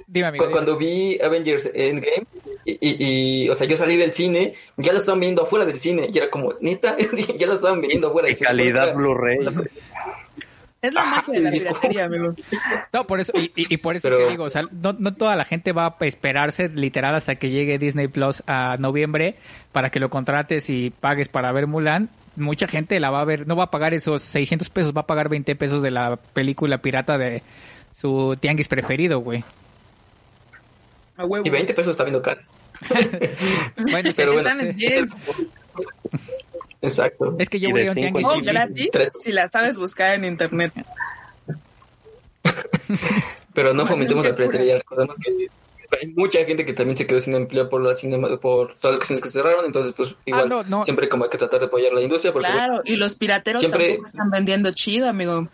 Dime, 0.07 0.27
amigo. 0.27 0.43
cu- 0.43 0.47
dime. 0.47 0.51
cuando 0.51 0.77
vi 0.77 1.19
Avengers 1.21 1.69
Endgame, 1.73 2.25
y, 2.65 2.71
y, 2.81 3.43
y, 3.45 3.49
o 3.49 3.55
sea, 3.55 3.67
yo 3.67 3.75
salí 3.75 3.97
del 3.97 4.13
cine, 4.13 4.53
ya 4.77 4.91
la 4.93 4.99
estaban 4.99 5.19
viendo 5.19 5.43
afuera 5.43 5.65
del 5.65 5.79
cine, 5.79 6.09
y 6.11 6.17
era 6.17 6.29
como, 6.29 6.53
neta, 6.61 6.95
ya 7.37 7.47
la 7.47 7.53
estaban 7.55 7.81
viendo 7.81 8.07
afuera 8.07 8.27
del 8.27 8.35
cine. 8.37 8.47
Calidad 8.47 8.93
Blu-ray. 8.95 9.39
Es 10.81 10.93
la 10.93 11.03
magia 11.05 11.33
de 11.35 11.41
la 11.41 11.51
piratería, 11.51 12.05
amigo. 12.05 12.33
No, 12.91 13.03
por 13.05 13.19
eso, 13.19 13.31
y, 13.35 13.51
y- 13.55 13.73
y 13.73 13.77
por 13.77 13.95
eso 13.95 14.07
es 14.07 14.15
que 14.15 14.29
digo, 14.31 14.45
o 14.45 14.49
sea, 14.49 14.63
no, 14.71 14.93
no 14.97 15.13
toda 15.13 15.35
la 15.35 15.45
gente 15.45 15.73
va 15.73 15.95
a 15.99 16.05
esperarse 16.05 16.69
literal 16.69 17.13
hasta 17.13 17.35
que 17.35 17.51
llegue 17.51 17.77
Disney 17.77 18.07
Plus 18.07 18.41
a 18.47 18.77
noviembre 18.79 19.35
para 19.71 19.91
que 19.91 19.99
lo 19.99 20.09
contrates 20.09 20.69
y 20.71 20.89
pagues 20.89 21.27
para 21.29 21.51
ver 21.51 21.67
Mulan. 21.67 22.09
Mucha 22.35 22.67
gente 22.67 22.99
la 22.99 23.11
va 23.11 23.21
a 23.21 23.25
ver, 23.25 23.45
no 23.45 23.55
va 23.55 23.65
a 23.65 23.71
pagar 23.71 23.93
esos 23.93 24.23
600 24.23 24.69
pesos, 24.69 24.93
va 24.95 25.01
a 25.01 25.05
pagar 25.07 25.29
20 25.29 25.55
pesos 25.55 25.83
de 25.83 25.91
la 25.91 26.15
película 26.17 26.79
pirata 26.79 27.17
de 27.17 27.43
su 27.95 28.35
tianguis 28.39 28.67
preferido, 28.67 29.19
güey. 29.19 29.43
Y 31.43 31.49
20 31.51 31.73
pesos 31.75 31.91
está 31.91 32.03
viendo 32.05 32.21
caro. 32.23 32.41
Bueno, 33.77 34.09
Pero 34.15 34.33
bueno, 34.33 34.49
Están 34.49 34.61
en 34.61 34.75
10. 34.77 35.05
Exacto. 36.81 37.35
es 37.39 37.49
que 37.49 37.59
yo 37.59 37.69
voy 37.69 37.87
a 37.87 37.91
un 37.91 37.95
tianguis. 37.95 38.25
O 38.27 38.39
gratis 38.41 38.89
tres. 38.91 39.11
si 39.21 39.31
la 39.31 39.47
sabes 39.47 39.77
buscar 39.77 40.13
en 40.15 40.25
internet. 40.25 40.73
Pero 43.53 43.73
no 43.73 43.85
fomentemos 43.85 44.25
la 44.25 44.35
piratería. 44.35 44.77
Recordemos 44.77 45.17
que 45.17 45.47
hay 46.01 46.07
mucha 46.15 46.43
gente 46.45 46.65
que 46.65 46.73
también 46.73 46.97
se 46.97 47.05
quedó 47.05 47.19
sin 47.19 47.35
empleo 47.35 47.69
por 47.69 47.81
la 47.81 47.95
cinema, 47.95 48.35
por 48.39 48.73
todas 48.75 48.99
las 48.99 49.07
cines 49.07 49.21
que 49.21 49.29
cerraron. 49.29 49.65
Entonces, 49.65 49.93
pues 49.95 50.15
igual, 50.25 50.49
no, 50.49 50.63
no. 50.63 50.83
siempre 50.83 51.09
como 51.09 51.25
hay 51.25 51.29
que 51.29 51.37
tratar 51.37 51.59
de 51.59 51.65
apoyar 51.67 51.93
la 51.93 52.01
industria. 52.01 52.33
Porque, 52.33 52.49
Claro, 52.49 52.81
y 52.85 52.95
los 52.95 53.15
pirateros 53.15 53.61
Siempre- 53.61 53.87
tampoco 53.89 54.05
están 54.07 54.29
vendiendo 54.31 54.71
chido, 54.71 55.09
amigo. 55.09 55.47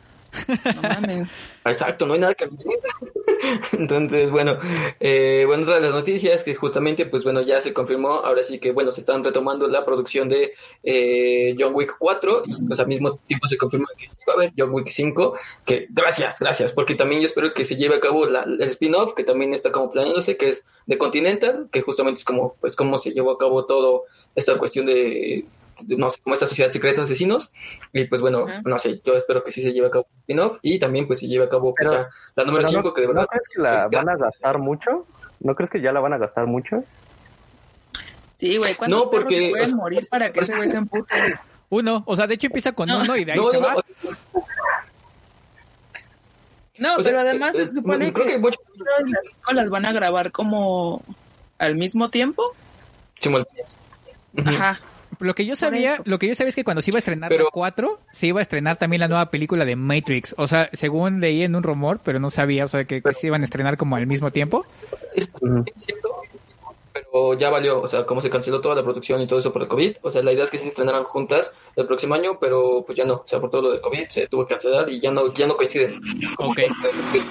No 0.75 0.81
mames. 0.81 1.27
Exacto, 1.65 2.05
no 2.05 2.13
hay 2.13 2.19
nada 2.19 2.33
que. 2.33 2.49
Entonces, 3.73 4.31
bueno, 4.31 4.57
eh, 4.99 5.43
bueno, 5.45 5.63
otra 5.63 5.75
de 5.75 5.81
las 5.81 5.93
noticias 5.93 6.43
que 6.43 6.55
justamente, 6.55 7.05
pues 7.05 7.23
bueno, 7.23 7.41
ya 7.41 7.61
se 7.61 7.73
confirmó, 7.73 8.09
ahora 8.23 8.43
sí 8.43 8.59
que, 8.59 8.71
bueno, 8.71 8.91
se 8.91 9.01
están 9.01 9.23
retomando 9.23 9.67
la 9.67 9.85
producción 9.85 10.27
de 10.29 10.53
eh, 10.83 11.55
John 11.57 11.73
Wick 11.75 11.95
4 11.99 12.43
y 12.45 12.61
pues 12.65 12.79
al 12.79 12.87
mismo 12.87 13.17
tiempo 13.27 13.47
se 13.47 13.57
confirma 13.57 13.87
que 13.97 14.07
sí 14.07 14.17
va 14.27 14.33
a 14.33 14.35
haber 14.37 14.53
John 14.57 14.71
Wick 14.73 14.89
5, 14.89 15.33
que 15.65 15.87
gracias, 15.89 16.39
gracias, 16.39 16.73
porque 16.73 16.95
también 16.95 17.21
yo 17.21 17.27
espero 17.27 17.53
que 17.53 17.65
se 17.65 17.75
lleve 17.75 17.95
a 17.95 17.99
cabo 17.99 18.25
la- 18.25 18.43
el 18.43 18.61
spin-off, 18.61 19.13
que 19.13 19.23
también 19.23 19.53
está 19.53 19.71
como 19.71 19.91
planeándose, 19.91 20.37
que 20.37 20.49
es 20.49 20.65
de 20.85 20.97
Continental, 20.97 21.67
que 21.71 21.81
justamente 21.81 22.19
es 22.19 22.25
como, 22.25 22.55
pues, 22.59 22.75
cómo 22.75 22.97
se 22.97 23.11
llevó 23.11 23.31
a 23.31 23.37
cabo 23.37 23.65
todo 23.65 24.03
esta 24.35 24.57
cuestión 24.57 24.85
de, 24.87 25.45
no 25.87 26.09
sé, 26.09 26.21
como 26.21 26.33
esta 26.33 26.47
sociedad 26.47 26.71
secreta 26.71 27.01
de 27.01 27.05
asesinos, 27.05 27.51
y 27.93 28.05
pues 28.05 28.21
bueno, 28.21 28.45
no 28.65 28.79
sé, 28.79 29.01
yo 29.03 29.15
espero 29.15 29.43
que 29.43 29.51
sí 29.51 29.61
se 29.61 29.73
lleve 29.73 29.87
a 29.87 29.91
cabo 29.91 30.07
spin-off 30.21 30.57
y 30.61 30.79
también 30.79 31.07
pues 31.07 31.19
se 31.19 31.27
lleve 31.27 31.45
a 31.45 31.49
cabo 31.49 31.73
pues, 31.75 31.89
Pero- 31.89 32.03
ya 32.03 32.09
la 32.35 32.43
número 32.45 32.61
Pero 32.63 32.69
5, 32.69 32.81
no, 32.89 32.93
que 32.93 33.01
de 33.01 33.07
verdad... 33.07 33.21
¿No 33.23 33.27
crees 33.27 33.47
que 33.55 33.61
la 33.61 33.87
van 33.87 34.09
a 34.09 34.15
gastar 34.17 34.57
mucho? 34.59 35.05
¿No 35.39 35.55
crees 35.55 35.69
que 35.69 35.81
ya 35.81 35.91
la 35.91 35.99
van 35.99 36.13
a 36.13 36.17
gastar 36.17 36.47
mucho? 36.47 36.83
Sí, 38.35 38.57
güey, 38.57 38.75
¿cuántos 38.75 38.99
No, 39.05 39.09
porque- 39.11 39.45
se 39.47 39.49
pueden 39.51 39.75
morir 39.75 40.07
para 40.09 40.31
que 40.31 40.39
ese 40.41 40.55
güey 40.55 40.67
se 40.69 40.77
empute? 40.77 41.13
Uno, 41.69 42.03
o 42.05 42.15
sea, 42.15 42.27
de 42.27 42.35
hecho 42.35 42.47
empieza 42.47 42.71
con 42.71 42.87
No. 42.87 43.01
uno 43.01 43.17
y 43.17 43.25
de 43.25 43.33
ahí 43.33 43.37
No, 43.39 43.49
se 43.51 43.57
no, 43.59 43.67
va. 43.67 43.73
no, 43.75 43.81
No, 46.79 46.95
O 46.97 47.01
sea, 47.01 47.11
pero 47.11 47.19
además 47.21 47.55
eh, 47.57 47.65
se 47.65 47.73
supone 47.73 48.07
eh, 48.09 48.13
creo 48.13 48.25
que, 48.27 48.31
que 48.33 48.37
mucho- 48.39 48.59
las 48.75 49.23
cinco 49.25 49.53
las 49.53 49.69
van 49.69 49.85
a 49.87 49.91
grabar 49.93 50.31
como 50.31 51.01
al 51.57 51.75
mismo 51.75 52.09
tiempo. 52.11 52.55
simultáneas. 53.19 53.73
Ajá. 54.45 54.79
Lo 55.19 55.33
que 55.35 55.45
yo 55.45 55.55
sabía, 55.55 55.99
lo 56.05 56.19
que 56.19 56.27
yo 56.27 56.35
sabía 56.35 56.49
es 56.49 56.55
que 56.55 56.63
cuando 56.63 56.81
se 56.81 56.91
iba 56.91 56.97
a 56.97 56.99
estrenar 56.99 57.29
Pero- 57.29 57.45
la 57.45 57.49
4, 57.51 57.99
se 58.11 58.27
iba 58.27 58.39
a 58.39 58.43
estrenar 58.43 58.77
también 58.77 58.99
la 59.01 59.07
nueva 59.07 59.29
película 59.31 59.65
de 59.65 59.75
Matrix. 59.75 60.35
O 60.37 60.47
sea, 60.47 60.69
según 60.73 61.19
leí 61.19 61.43
en 61.43 61.55
un 61.55 61.63
rumor, 61.63 61.99
pero 62.03 62.19
no 62.19 62.29
sabía, 62.29 62.65
o 62.65 62.67
sea, 62.67 62.85
que, 62.85 63.01
que 63.01 63.13
se 63.13 63.27
iban 63.27 63.41
a 63.41 63.45
estrenar 63.45 63.77
como 63.77 63.95
al 63.95 64.05
mismo 64.07 64.31
tiempo. 64.31 64.65
Es 65.15 65.29
es 65.75 65.83
cierto, 65.83 66.09
ya 67.37 67.49
valió, 67.49 67.81
o 67.81 67.87
sea, 67.87 68.05
como 68.05 68.21
se 68.21 68.29
canceló 68.29 68.61
toda 68.61 68.75
la 68.75 68.83
producción 68.83 69.21
y 69.21 69.27
todo 69.27 69.39
eso 69.39 69.53
por 69.53 69.61
el 69.61 69.67
COVID, 69.67 69.97
o 70.01 70.11
sea, 70.11 70.23
la 70.23 70.31
idea 70.31 70.43
es 70.43 70.51
que 70.51 70.57
se 70.57 70.67
estrenaran 70.67 71.03
juntas 71.03 71.53
el 71.75 71.85
próximo 71.85 72.15
año, 72.15 72.37
pero 72.39 72.83
pues 72.85 72.97
ya 72.97 73.05
no, 73.05 73.15
o 73.15 73.23
sea, 73.25 73.39
por 73.39 73.49
todo 73.49 73.61
lo 73.63 73.71
del 73.71 73.81
COVID 73.81 74.07
se 74.09 74.27
tuvo 74.27 74.45
que 74.45 74.55
cancelar 74.55 74.89
y 74.89 74.99
ya 74.99 75.11
no, 75.11 75.33
ya 75.33 75.47
no 75.47 75.57
coinciden. 75.57 75.99
Como 76.35 76.53
que, 76.53 76.67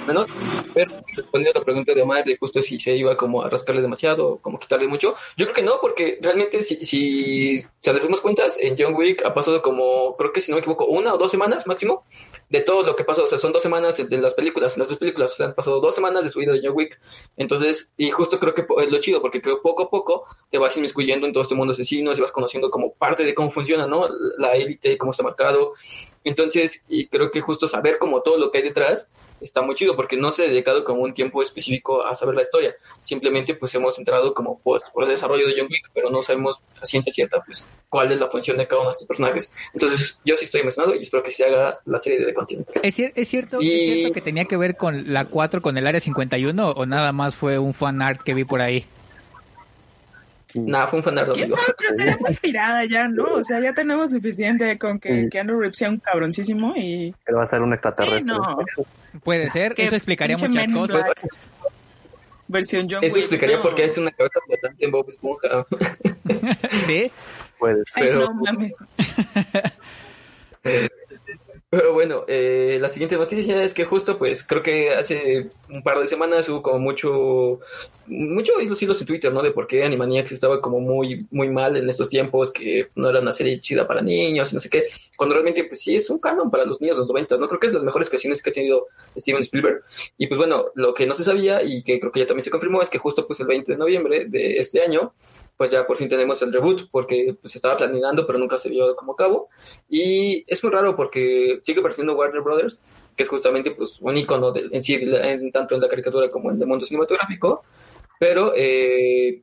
menos, 0.06 0.26
pero 0.74 0.92
respondiendo 1.16 1.58
a 1.58 1.60
la 1.60 1.64
pregunta 1.64 1.94
de 1.94 2.02
Omar 2.02 2.24
de 2.24 2.36
justo 2.36 2.62
si 2.62 2.78
se 2.78 2.96
iba 2.96 3.16
como 3.16 3.42
a 3.42 3.48
rascarle 3.48 3.82
demasiado, 3.82 4.28
o 4.28 4.38
como 4.38 4.58
quitarle 4.58 4.88
mucho, 4.88 5.14
yo 5.36 5.46
creo 5.46 5.54
que 5.54 5.62
no, 5.62 5.78
porque 5.80 6.18
realmente 6.20 6.62
si, 6.62 6.84
si, 6.84 7.58
o 7.58 7.68
sea, 7.80 7.92
damos 7.92 8.20
cuentas, 8.20 8.58
en 8.60 8.76
John 8.78 8.94
Wick 8.94 9.24
ha 9.24 9.34
pasado 9.34 9.62
como, 9.62 10.16
creo 10.16 10.32
que 10.32 10.40
si 10.40 10.50
no 10.50 10.56
me 10.56 10.60
equivoco, 10.60 10.86
una 10.86 11.14
o 11.14 11.18
dos 11.18 11.30
semanas 11.30 11.66
máximo, 11.66 12.04
de 12.48 12.60
todo 12.60 12.82
lo 12.82 12.94
que 12.94 13.04
pasó, 13.04 13.24
o 13.24 13.26
sea, 13.26 13.38
son 13.38 13.52
dos 13.52 13.62
semanas 13.62 13.96
de, 13.96 14.18
las 14.18 14.34
películas, 14.34 14.76
las 14.76 14.88
dos 14.88 14.98
películas, 14.98 15.32
o 15.32 15.36
sea, 15.36 15.46
han 15.46 15.54
pasado 15.54 15.80
dos 15.80 15.94
semanas 15.94 16.24
de 16.24 16.30
su 16.30 16.38
vida 16.38 16.52
de 16.52 16.60
John 16.62 16.76
Wick, 16.76 17.00
entonces, 17.36 17.92
y 17.96 18.10
justo 18.10 18.38
creo 18.38 18.54
que 18.54 18.64
es 18.82 18.90
lo 18.90 18.98
chido, 18.98 19.20
porque 19.20 19.42
creo 19.42 19.60
poco 19.60 19.84
a 19.84 19.90
poco 19.90 20.26
te 20.50 20.58
vas 20.58 20.76
inmiscuyendo 20.76 21.26
en 21.26 21.32
todo 21.32 21.42
este 21.42 21.54
mundo 21.54 21.72
asesino, 21.72 22.12
y 22.12 22.20
vas 22.20 22.32
conociendo 22.32 22.70
como 22.70 22.92
parte 22.92 23.24
de 23.24 23.34
cómo 23.34 23.50
funciona, 23.50 23.86
¿no? 23.86 24.06
La 24.38 24.54
élite, 24.54 24.96
cómo 24.96 25.10
está 25.10 25.22
marcado, 25.22 25.72
entonces, 26.22 26.84
y 26.88 27.08
creo 27.08 27.30
que 27.30 27.40
justo 27.40 27.68
saber 27.68 27.98
como 27.98 28.22
todo 28.22 28.38
lo 28.38 28.50
que 28.50 28.58
hay 28.58 28.64
detrás 28.64 29.08
está 29.40 29.62
muy 29.62 29.74
chido, 29.74 29.96
porque 29.96 30.16
no 30.16 30.30
se 30.30 30.44
ha 30.44 30.48
dedicado 30.48 30.84
como 30.84 31.02
un 31.02 31.14
tiempo 31.14 31.42
específico 31.42 32.04
a 32.04 32.14
saber 32.14 32.34
la 32.36 32.42
historia, 32.42 32.74
simplemente 33.00 33.54
pues 33.54 33.74
hemos 33.74 33.98
entrado 33.98 34.34
como 34.34 34.58
pues, 34.60 34.82
por 34.92 35.04
el 35.04 35.10
desarrollo 35.10 35.46
de 35.46 35.54
John 35.56 35.68
Wick, 35.70 35.90
pero 35.94 36.10
no 36.10 36.22
sabemos 36.22 36.60
a 36.80 36.84
ciencia 36.84 37.12
cierta 37.12 37.42
pues 37.44 37.66
cuál 37.88 38.10
es 38.12 38.20
la 38.20 38.28
función 38.28 38.56
de 38.56 38.66
cada 38.66 38.80
uno 38.80 38.90
de 38.90 38.92
estos 38.92 39.06
personajes, 39.08 39.50
entonces 39.72 40.18
yo 40.24 40.36
sí 40.36 40.44
estoy 40.46 40.62
emocionado 40.62 40.94
y 40.94 41.02
espero 41.02 41.22
que 41.22 41.30
se 41.30 41.44
haga 41.44 41.78
la 41.84 42.00
serie 42.00 42.24
de 42.24 42.34
Continental. 42.34 42.74
¿Es, 42.82 42.98
cier- 42.98 43.12
es 43.14 43.28
cierto, 43.28 43.60
Y- 43.60 43.70
¿Es 43.72 43.84
cierto 43.94 44.14
que 44.14 44.20
tenía 44.20 44.44
que 44.46 44.56
ver 44.56 44.76
con 44.76 45.12
la 45.12 45.24
4 45.26 45.62
con 45.62 45.76
el 45.78 45.86
área 45.86 46.00
51 46.00 46.70
o 46.70 46.86
nada 46.86 47.12
más 47.12 47.34
fue 47.36 47.58
un 47.58 47.74
fan 47.74 48.02
art 48.02 48.22
que 48.22 48.34
vi 48.34 48.44
por 48.44 48.60
ahí? 48.60 48.84
Nada, 50.56 50.86
fue 50.86 50.98
un 51.00 51.04
fanart, 51.04 51.32
¿Quién 51.32 51.50
sabe? 51.50 51.62
Pero 51.78 51.90
estaría 51.96 52.16
muy 52.18 52.34
pirada 52.34 52.84
ya, 52.84 53.08
¿no? 53.08 53.24
O 53.24 53.44
sea, 53.44 53.60
ya 53.60 53.72
tenemos 53.72 54.10
suficiente 54.10 54.78
con 54.78 54.98
que 54.98 55.24
Sí. 55.24 55.28
Keanu 55.30 55.58
Reeves 55.58 55.76
sea 55.78 55.90
un 55.90 55.98
cabroncísimo 55.98 56.72
y... 56.76 57.14
Pero 57.24 57.38
va 57.38 57.44
a 57.44 57.46
ser 57.46 57.60
un 57.62 57.72
extraterrestre. 57.72 58.20
Sí, 58.22 58.26
no. 58.26 58.58
Puede 59.24 59.50
ser, 59.50 59.74
Que 59.74 59.84
eso 59.86 59.96
explicaría 59.96 60.36
muchas 60.36 60.68
cosas. 60.68 61.04
Black. 61.04 61.26
Versión 62.48 62.86
John 62.88 63.02
Eso 63.02 63.14
Wick. 63.16 63.22
explicaría 63.24 63.56
no. 63.56 63.62
por 63.62 63.74
qué 63.74 63.86
es 63.86 63.98
una 63.98 64.10
cabeza 64.12 64.38
flotante 64.46 64.84
en 64.84 64.90
Bob 64.92 65.08
Esponja. 65.10 65.66
Sí, 66.86 67.10
Puede 67.58 67.82
Ay, 67.94 68.02
pero- 68.08 68.20
no 68.20 68.34
mames. 68.34 68.74
Pero 71.76 71.92
bueno, 71.92 72.24
eh, 72.26 72.78
la 72.80 72.88
siguiente 72.88 73.18
noticia 73.18 73.62
es 73.62 73.74
que 73.74 73.84
justo, 73.84 74.16
pues, 74.16 74.42
creo 74.42 74.62
que 74.62 74.92
hace 74.94 75.50
un 75.68 75.82
par 75.82 76.00
de 76.00 76.06
semanas 76.06 76.48
hubo 76.48 76.62
como 76.62 76.78
mucho, 76.78 77.60
mucho 78.06 78.58
hilos 78.62 78.80
hilos 78.80 78.98
en 79.02 79.06
Twitter, 79.06 79.30
¿no? 79.30 79.42
De 79.42 79.50
por 79.50 79.66
qué 79.66 79.84
Animaniacs 79.84 80.32
estaba 80.32 80.62
como 80.62 80.80
muy, 80.80 81.26
muy 81.30 81.50
mal 81.50 81.76
en 81.76 81.86
estos 81.90 82.08
tiempos, 82.08 82.50
que 82.50 82.88
no 82.94 83.10
era 83.10 83.20
una 83.20 83.34
serie 83.34 83.60
chida 83.60 83.86
para 83.86 84.00
niños 84.00 84.52
y 84.52 84.54
no 84.54 84.60
sé 84.60 84.70
qué, 84.70 84.84
cuando 85.18 85.34
realmente, 85.34 85.64
pues 85.64 85.82
sí, 85.82 85.96
es 85.96 86.08
un 86.08 86.18
canon 86.18 86.50
para 86.50 86.64
los 86.64 86.80
niños 86.80 86.96
de 86.96 87.00
los 87.00 87.08
90, 87.08 87.36
¿no? 87.36 87.46
Creo 87.46 87.60
que 87.60 87.66
es 87.66 87.72
de 87.74 87.78
las 87.78 87.84
mejores 87.84 88.08
creaciones 88.08 88.40
que 88.40 88.48
ha 88.48 88.52
tenido 88.54 88.86
Steven 89.18 89.42
Spielberg. 89.42 89.82
Y 90.16 90.28
pues 90.28 90.38
bueno, 90.38 90.66
lo 90.76 90.94
que 90.94 91.04
no 91.06 91.12
se 91.12 91.24
sabía 91.24 91.62
y 91.62 91.82
que 91.82 92.00
creo 92.00 92.10
que 92.10 92.20
ya 92.20 92.26
también 92.26 92.44
se 92.44 92.50
confirmó 92.50 92.80
es 92.80 92.88
que 92.88 92.96
justo, 92.96 93.26
pues, 93.26 93.38
el 93.40 93.48
20 93.48 93.72
de 93.72 93.78
noviembre 93.78 94.24
de 94.26 94.56
este 94.56 94.80
año, 94.80 95.12
pues 95.56 95.70
ya 95.70 95.86
por 95.86 95.96
fin 95.96 96.08
tenemos 96.08 96.40
el 96.42 96.52
reboot, 96.52 96.88
porque 96.90 97.36
pues, 97.40 97.52
se 97.52 97.58
estaba 97.58 97.76
planeando, 97.76 98.26
pero 98.26 98.38
nunca 98.38 98.58
se 98.58 98.68
vio 98.68 98.94
como 98.96 99.16
cabo. 99.16 99.48
Y 99.88 100.44
es 100.46 100.62
muy 100.62 100.72
raro 100.72 100.94
porque 100.96 101.60
sigue 101.62 101.80
apareciendo 101.80 102.14
Warner 102.14 102.42
Brothers, 102.42 102.80
que 103.16 103.22
es 103.22 103.28
justamente 103.28 103.70
pues, 103.70 103.98
un 104.00 104.16
icono 104.16 104.52
del- 104.52 104.68
en 104.74 104.82
sí, 104.82 104.96
de 104.98 105.16
en- 105.30 105.52
tanto 105.52 105.74
en 105.74 105.80
la 105.80 105.88
caricatura 105.88 106.30
como 106.30 106.50
en 106.50 106.60
el 106.60 106.66
mundo 106.66 106.84
cinematográfico. 106.84 107.64
Pero 108.18 108.52
eh, 108.54 109.42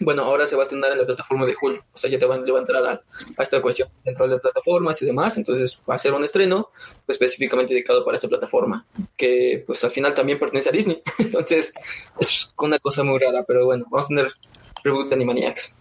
bueno, 0.00 0.24
ahora 0.24 0.46
se 0.46 0.56
va 0.56 0.62
a 0.62 0.64
estrenar 0.64 0.92
en 0.92 0.98
la 0.98 1.06
plataforma 1.06 1.46
de 1.46 1.54
Hulu. 1.60 1.78
O 1.92 1.96
sea, 1.96 2.10
ya 2.10 2.18
te 2.18 2.26
van 2.26 2.42
a 2.42 2.44
levantar 2.44 2.76
a, 2.84 3.02
a 3.38 3.42
esta 3.42 3.62
cuestión 3.62 3.88
dentro 4.04 4.28
de 4.28 4.38
plataformas 4.38 5.00
y 5.00 5.06
demás. 5.06 5.38
Entonces 5.38 5.80
va 5.88 5.94
a 5.94 5.98
ser 5.98 6.12
un 6.12 6.22
estreno 6.24 6.68
pues, 7.06 7.16
específicamente 7.16 7.72
dedicado 7.72 8.04
para 8.04 8.16
esta 8.16 8.28
plataforma, 8.28 8.84
que 9.16 9.64
pues 9.66 9.82
al 9.84 9.90
final 9.90 10.12
también 10.12 10.38
pertenece 10.38 10.68
a 10.68 10.72
Disney. 10.72 11.02
Entonces 11.18 11.72
es 12.20 12.52
una 12.58 12.78
cosa 12.78 13.02
muy 13.04 13.18
rara, 13.18 13.44
pero 13.48 13.64
bueno, 13.64 13.86
vamos 13.90 14.04
a 14.04 14.08
tener 14.08 14.32
Animaniacs. 15.12 15.72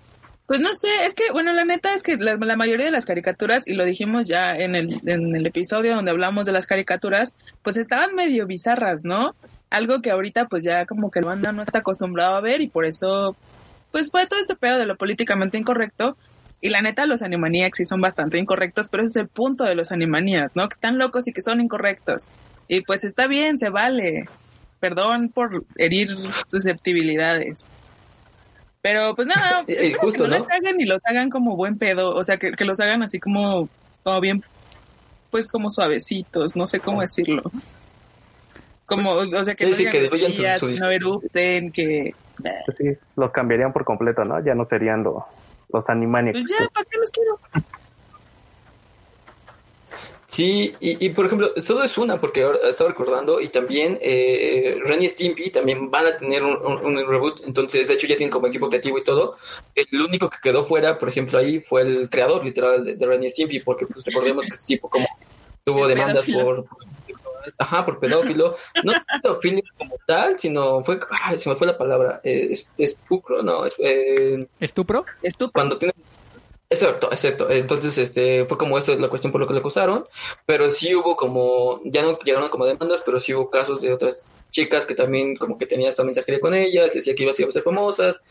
Pues 0.48 0.62
no 0.62 0.70
sé, 0.76 1.06
es 1.06 1.16
que, 1.16 1.32
bueno, 1.32 1.54
la 1.54 1.66
neta 1.66 1.96
es 1.96 2.04
que 2.04 2.18
la, 2.18 2.36
la 2.36 2.56
mayoría 2.56 2.86
de 2.86 2.92
las 2.92 3.06
caricaturas, 3.06 3.68
y 3.68 3.74
lo 3.74 3.84
dijimos 3.84 4.28
ya 4.28 4.56
en 4.56 4.76
el, 4.76 5.02
en 5.08 5.36
el 5.36 5.46
episodio 5.48 5.96
donde 5.96 6.12
hablamos 6.12 6.46
de 6.46 6.52
las 6.52 6.68
caricaturas, 6.68 7.36
pues 7.64 7.78
estaban 7.78 8.14
medio 8.14 8.46
bizarras, 8.46 9.04
¿no? 9.04 9.36
Algo 9.72 10.02
que 10.02 10.12
ahorita 10.12 10.46
pues 10.46 10.64
ya 10.64 10.86
como 10.86 11.10
que 11.10 11.20
el 11.20 11.26
banda 11.26 11.52
no 11.52 11.64
está 11.64 11.80
acostumbrado 11.80 12.36
a 12.36 12.42
ver 12.42 12.62
y 12.62 12.68
por 12.68 12.86
eso, 12.86 13.36
pues 13.92 14.12
fue 14.12 14.28
todo 14.28 14.40
este 14.40 14.56
pedo 14.56 14.78
de 14.78 14.86
lo 14.86 14.96
políticamente 14.98 15.58
incorrecto. 15.58 16.16
Y 16.62 16.70
la 16.70 16.82
neta, 16.82 17.08
los 17.08 17.24
Animaniacs 17.24 17.78
sí 17.78 17.86
son 17.86 18.00
bastante 18.00 18.38
incorrectos, 18.38 18.88
pero 18.88 19.04
ese 19.04 19.20
es 19.20 19.24
el 19.24 19.28
punto 19.28 19.64
de 19.64 19.76
los 19.76 19.92
Animaniacs, 19.92 20.56
¿no? 20.56 20.68
Que 20.68 20.74
están 20.74 21.00
locos 21.00 21.28
y 21.28 21.34
que 21.34 21.42
son 21.42 21.60
incorrectos. 21.60 22.30
Y 22.68 22.82
pues 22.82 23.04
está 23.04 23.28
bien, 23.28 23.58
se 23.58 23.70
vale. 23.70 24.30
Perdón 24.80 25.30
por 25.30 25.66
herir 25.78 26.16
susceptibilidades. 26.46 27.68
Pero 28.86 29.16
pues 29.16 29.28
nada, 29.28 29.64
Eh, 29.68 29.74
espero 29.80 30.00
justo, 30.00 30.24
que 30.26 30.30
no, 30.30 30.38
¿no? 30.38 30.44
los 30.44 30.52
hagan 30.52 30.80
y 30.80 30.86
los 30.86 31.00
hagan 31.06 31.30
como 31.32 31.56
buen 31.56 31.80
pedo, 31.80 32.14
o 32.14 32.24
sea, 32.24 32.38
que, 32.38 32.52
que 32.52 32.66
los 32.66 32.80
hagan 32.80 33.02
así 33.02 33.20
como, 33.20 33.68
como 34.04 34.22
bien, 34.22 34.44
pues 35.32 35.48
como 35.52 35.72
suavecitos, 35.72 36.56
no 36.56 36.68
sé 36.68 36.80
cómo 36.80 37.02
decirlo. 37.02 37.42
Como, 38.86 39.14
o 39.14 39.44
sea, 39.44 39.56
que 39.56 39.64
Sí, 39.66 39.70
no 39.72 39.76
sí, 39.76 39.80
digan 39.86 39.92
que 39.94 40.10
su- 40.60 40.68
su 40.68 40.74
que 40.74 40.80
no 40.80 40.90
erupten, 40.92 41.72
que... 41.72 42.12
Sí, 42.78 42.90
los 43.16 43.32
cambiarían 43.32 43.74
por 43.74 43.86
completo, 43.86 44.24
¿no? 44.24 44.44
Ya 44.46 44.54
no 44.54 44.64
serían 44.64 45.02
lo- 45.02 45.26
los 45.74 45.90
Animaniacs. 45.90 46.38
Pues 46.40 46.52
ya, 46.60 46.68
¿para 46.72 46.86
qué 46.88 46.98
los 47.00 47.10
quiero? 47.10 47.40
Sí, 50.28 50.74
y, 50.80 51.06
y, 51.06 51.10
por 51.12 51.28
ejemplo, 51.28 51.52
solo 51.64 51.84
es 51.84 51.98
una, 52.00 52.20
porque 52.20 52.44
ahora 52.44 52.58
estaba 52.68 52.90
recordando, 52.90 53.40
y 53.40 53.50
también 53.50 54.00
eh, 54.02 54.78
Ren 54.84 55.02
y 55.04 55.08
Stimpy 55.10 55.52
también 55.52 55.92
van 55.92 56.08
a 56.08 56.18
tener 56.18 56.44
un, 56.44 56.58
un- 56.66 56.84
un 56.84 57.08
reboot, 57.08 57.42
entonces 57.46 57.88
de 57.88 57.94
hecho 57.94 58.08
ya 58.08 58.18
tienen 58.18 58.32
como 58.32 58.48
equipo 58.48 58.68
creativo 58.68 58.98
y 58.98 59.04
todo. 59.04 59.38
El 59.76 60.02
único 60.02 60.30
que 60.30 60.38
quedó 60.42 60.66
fuera, 60.66 60.98
por 60.98 61.10
ejemplo, 61.10 61.38
ahí 61.38 61.60
fue 61.60 61.84
el 61.84 62.10
creador 62.10 62.44
literal 62.44 62.84
de, 62.84 62.96
de 62.96 63.06
Ren 63.06 63.24
y 63.24 63.30
Stimpy, 63.30 63.60
porque 63.60 63.86
pues 63.86 64.04
recordemos 64.06 64.46
que 64.46 64.54
este 64.56 64.66
tipo 64.76 64.90
como 64.90 65.08
tuvo 65.64 65.84
El 65.88 65.96
demandas 65.96 66.26
pedófilo. 66.26 66.44
por... 66.44 66.66
Ajá, 67.60 67.86
por 67.86 68.00
pedófilo. 68.00 68.56
No 68.84 68.94
pedófilo 69.22 69.62
como 69.78 69.96
tal, 70.08 70.40
sino 70.40 70.84
fue... 70.84 71.00
Ay, 71.24 71.38
se 71.38 71.48
me 71.50 71.56
fue 71.56 71.68
la 71.68 71.78
palabra. 71.78 72.20
Eh, 72.24 72.48
es, 72.50 72.68
es 72.80 72.96
pucro, 73.08 73.44
no, 73.44 73.64
es... 73.66 73.76
Eh, 73.78 74.44
¿Estupro? 74.60 75.06
Estúpido. 75.22 75.52
cuando 75.54 75.78
tienes 75.78 75.96
Exacto, 76.70 77.12
exacto. 77.12 77.50
Entonces, 77.50 77.98
este, 77.98 78.46
fue 78.46 78.58
como 78.58 78.78
eso 78.78 78.96
la 78.96 79.10
cuestión 79.10 79.32
por 79.32 79.40
lo 79.40 79.48
que 79.48 79.54
le 79.54 79.60
acusaron, 79.60 80.06
pero 80.46 80.70
sí 80.70 80.96
hubo 80.96 81.16
como, 81.16 81.80
ya 81.86 82.02
no 82.02 82.18
llegaron 82.20 82.50
como 82.50 82.66
demandas, 82.66 83.04
pero 83.06 83.20
sí 83.20 83.34
hubo 83.36 83.50
casos 83.50 83.82
de 83.82 83.94
otras 83.94 84.34
chicas 84.50 84.86
que 84.86 84.96
también 84.96 85.36
como 85.36 85.58
que 85.58 85.68
tenían 85.68 85.90
esta 85.90 86.04
mensajería 86.04 86.40
con 86.40 86.54
ellas, 86.54 86.94
decía 86.94 87.14
que 87.14 87.24
ibas 87.24 87.40
a 87.40 87.52
ser 87.52 87.62
famosas, 87.62 88.24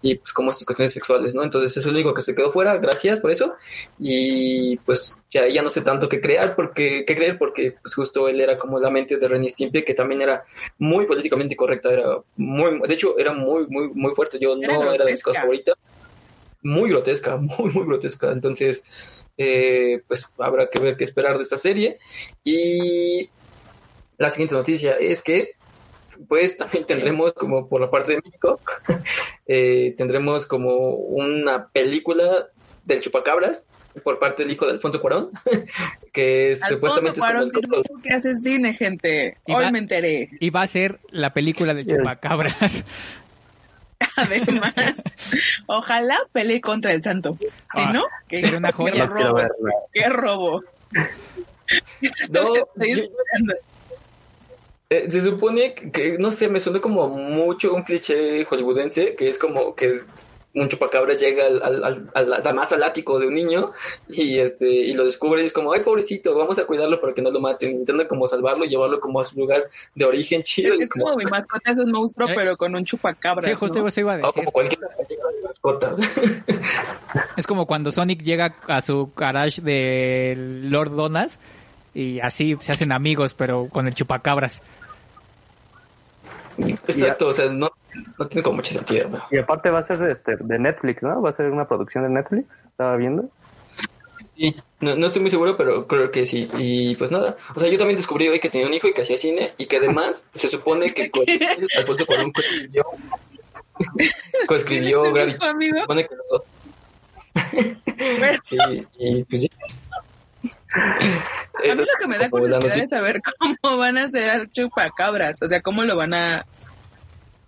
y 0.00 0.14
pues 0.14 0.32
como 0.32 0.52
estas 0.52 0.64
cuestiones 0.64 0.92
sexuales, 0.92 1.34
¿no? 1.34 1.42
Entonces, 1.42 1.76
eso 1.76 1.80
es 1.80 1.86
lo 1.86 1.92
único 1.92 2.14
que 2.14 2.22
se 2.22 2.34
quedó 2.34 2.50
fuera, 2.50 2.78
gracias 2.78 3.20
por 3.20 3.30
eso, 3.30 3.56
y 3.98 4.76
pues 4.78 5.16
ya, 5.30 5.48
ya 5.48 5.60
no 5.60 5.70
sé 5.70 5.82
tanto 5.82 6.08
qué 6.08 6.20
crear, 6.20 6.54
porque, 6.54 7.04
qué 7.04 7.14
creer, 7.14 7.36
porque 7.36 7.74
pues 7.82 7.94
justo 7.94 8.28
él 8.28 8.40
era 8.40 8.58
como 8.58 8.78
la 8.78 8.90
mente 8.90 9.16
de 9.16 9.28
Renny 9.28 9.50
Stimpy, 9.50 9.84
que 9.84 9.94
también 9.94 10.22
era 10.22 10.44
muy 10.78 11.04
políticamente 11.04 11.56
correcta, 11.56 11.92
era 11.92 12.18
muy, 12.36 12.80
de 12.86 12.94
hecho, 12.94 13.18
era 13.18 13.32
muy, 13.32 13.66
muy, 13.66 13.88
muy 13.88 14.14
fuerte, 14.14 14.38
yo 14.40 14.56
Era 14.56 14.78
no 14.78 14.92
era 14.92 15.04
de 15.04 15.10
mis 15.10 15.22
cosas 15.22 15.42
favoritas 15.42 15.74
muy 16.62 16.90
grotesca, 16.90 17.36
muy, 17.38 17.70
muy 17.72 17.86
grotesca. 17.86 18.30
Entonces, 18.32 18.82
eh, 19.36 20.02
pues 20.06 20.28
habrá 20.38 20.68
que 20.68 20.78
ver 20.78 20.96
qué 20.96 21.04
esperar 21.04 21.36
de 21.36 21.42
esta 21.44 21.56
serie. 21.56 21.98
Y 22.44 23.28
la 24.18 24.30
siguiente 24.30 24.54
noticia 24.54 24.92
es 24.92 25.22
que, 25.22 25.52
pues 26.28 26.56
también 26.58 26.86
tendremos, 26.86 27.32
como 27.32 27.68
por 27.68 27.80
la 27.80 27.90
parte 27.90 28.12
de 28.12 28.22
México, 28.24 28.60
eh, 29.46 29.94
tendremos 29.96 30.46
como 30.46 30.94
una 30.94 31.68
película 31.68 32.48
del 32.84 33.00
chupacabras 33.00 33.66
por 34.02 34.18
parte 34.18 34.42
del 34.42 34.52
hijo 34.52 34.64
de 34.66 34.72
Alfonso 34.72 35.00
Cuarón, 35.00 35.30
que 36.12 36.52
Alfonso 36.52 36.74
supuestamente 36.74 37.20
es 37.20 37.26
como 37.26 37.32
Cuarón 37.32 37.52
el 37.96 38.02
que 38.02 38.08
hace 38.14 38.34
cine, 38.34 38.72
gente. 38.74 39.36
Y 39.46 39.52
Hoy 39.52 39.64
va- 39.64 39.70
me 39.70 39.78
enteré. 39.80 40.30
Y 40.40 40.50
va 40.50 40.62
a 40.62 40.66
ser 40.66 40.98
la 41.10 41.32
película 41.34 41.74
de 41.74 41.84
Bien. 41.84 41.98
Chupacabras. 41.98 42.84
Además, 44.16 44.74
ojalá 45.66 46.18
pelee 46.32 46.60
contra 46.60 46.92
el 46.92 47.02
santo. 47.02 47.36
¿Sí, 47.40 47.46
Ah, 47.70 47.92
no? 47.92 48.04
¿Qué, 48.28 48.38
sería 48.38 48.58
una 48.58 48.72
joya. 48.72 49.08
qué 49.08 49.24
robo, 49.24 49.40
qué 49.92 50.08
robo. 50.08 50.64
No, 52.30 52.54
Estoy 52.54 52.96
yo-. 52.96 53.54
Eh, 54.90 55.10
se 55.10 55.20
supone 55.20 55.74
que, 55.74 56.18
no 56.18 56.30
sé, 56.30 56.48
me 56.48 56.60
suena 56.60 56.80
como 56.80 57.08
mucho 57.08 57.72
un 57.72 57.82
cliché 57.82 58.44
hollywoodense, 58.44 59.14
que 59.14 59.30
es 59.30 59.38
como 59.38 59.74
que 59.74 60.02
un 60.54 60.68
chupacabra 60.68 61.14
llega 61.14 61.46
al, 61.46 61.62
al, 61.62 61.84
al, 61.84 62.10
al- 62.14 62.46
al- 62.46 62.54
más 62.54 62.72
al 62.72 62.82
ático 62.82 63.18
de 63.18 63.26
un 63.26 63.34
niño 63.34 63.72
y 64.08 64.38
este 64.38 64.68
y 64.70 64.92
lo 64.92 65.04
descubre 65.04 65.40
y 65.42 65.46
es 65.46 65.52
como, 65.52 65.72
ay, 65.72 65.80
pobrecito, 65.80 66.34
vamos 66.34 66.58
a 66.58 66.64
cuidarlo 66.66 67.00
para 67.00 67.14
que 67.14 67.22
no 67.22 67.30
lo 67.30 67.40
maten. 67.40 67.70
Intentan 67.70 68.06
como 68.06 68.26
salvarlo 68.28 68.64
y 68.64 68.68
llevarlo 68.68 69.00
como 69.00 69.20
a 69.20 69.24
su 69.24 69.38
lugar 69.38 69.64
de 69.94 70.04
origen 70.04 70.42
chido. 70.42 70.74
Es, 70.74 70.82
es 70.82 70.88
como, 70.90 71.04
como 71.06 71.16
mi 71.16 71.24
mascota 71.24 71.70
es 71.70 71.78
un 71.78 71.90
monstruo, 71.90 72.28
Eh. 72.28 72.32
pero 72.36 72.56
con 72.56 72.74
un 72.74 72.84
chupacabra. 72.84 73.48
Sí, 73.48 73.54
justo 73.54 73.86
eso 73.86 74.00
iba 74.00 74.12
a 74.12 74.16
o 74.16 74.18
decir. 74.18 74.32
como 74.34 74.50
cualquier 74.52 74.80
de 74.80 74.86
mascotas. 75.42 75.98
Es 77.36 77.46
como 77.46 77.66
cuando 77.66 77.90
Sonic 77.90 78.22
llega 78.22 78.54
a 78.68 78.80
su 78.80 79.10
garage 79.16 79.60
de 79.62 80.34
Lord 80.36 80.90
Donas 80.94 81.38
y 81.94 82.20
así 82.20 82.56
se 82.60 82.72
hacen 82.72 82.92
amigos, 82.92 83.34
pero 83.34 83.68
con 83.70 83.86
el 83.86 83.94
chupacabras. 83.94 84.62
Exacto, 86.58 87.28
o 87.28 87.32
sea, 87.32 87.48
no, 87.50 87.70
no 88.18 88.26
tiene 88.28 88.42
como 88.42 88.56
mucho 88.56 88.72
sentido. 88.72 89.08
pero- 89.10 89.24
Y 89.30 89.38
aparte 89.38 89.70
va 89.70 89.78
a 89.80 89.82
ser 89.82 90.02
este, 90.04 90.36
de 90.38 90.58
Netflix, 90.58 91.02
¿no? 91.02 91.20
Va 91.22 91.30
a 91.30 91.32
ser 91.32 91.50
una 91.50 91.66
producción 91.66 92.04
de 92.04 92.10
Netflix, 92.10 92.46
estaba 92.66 92.96
viendo. 92.96 93.28
Sí, 94.36 94.56
no, 94.80 94.96
no 94.96 95.06
estoy 95.06 95.20
muy 95.22 95.30
seguro, 95.30 95.56
pero 95.56 95.86
creo 95.86 96.10
que 96.10 96.24
sí. 96.24 96.48
Y 96.58 96.96
pues 96.96 97.10
nada, 97.10 97.36
o 97.54 97.60
sea, 97.60 97.68
yo 97.68 97.78
también 97.78 97.96
descubrí 97.98 98.28
hoy 98.28 98.40
que 98.40 98.48
tenía 98.48 98.66
un 98.66 98.74
hijo 98.74 98.88
y 98.88 98.92
que 98.94 99.02
hacía 99.02 99.18
cine 99.18 99.52
y 99.58 99.66
que 99.66 99.76
además 99.76 100.24
se 100.34 100.48
supone 100.48 100.92
que 100.92 101.10
Alfonso 101.78 102.06
Cuarón 102.06 102.32
coescribió, 102.32 102.84
coescribió 104.48 105.02
¿Tienes 105.02 105.08
un 105.08 105.14
Gravity. 105.14 105.36
hijo, 105.36 105.44
amigo? 105.44 105.74
Se 105.76 105.80
supone 105.82 106.08
que 106.08 106.14
los 106.16 106.28
dos. 106.28 106.42
Sí, 108.42 108.56
y 108.98 109.24
pues 109.24 109.42
sí. 109.42 109.50
A 110.74 111.74
mí 111.74 111.76
lo 111.76 111.98
que 112.00 112.06
me 112.08 112.18
da 112.18 112.30
curiosidad 112.30 112.78
es 112.78 112.90
saber 112.90 113.20
cómo 113.38 113.76
van 113.78 113.98
a 113.98 114.04
hacer 114.04 114.30
al 114.30 114.50
chupacabras. 114.50 115.40
O 115.42 115.46
sea, 115.48 115.60
cómo 115.60 115.84
lo 115.84 115.96
van 115.96 116.14
a... 116.14 116.46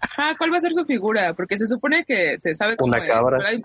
Ajá, 0.00 0.35
¿cuál 0.37 0.52
va 0.52 0.59
a 0.59 0.61
ser 0.61 0.73
su 0.75 0.85
figura? 0.85 1.33
Porque 1.35 1.57
se 1.59 1.66
supone 1.66 2.04
que 2.04 2.38
se 2.38 2.54
sabe 2.54 2.76
cómo 2.76 2.93
Una 2.93 3.02
es. 3.04 3.11
cabra. 3.11 3.38
hay- 3.49 3.62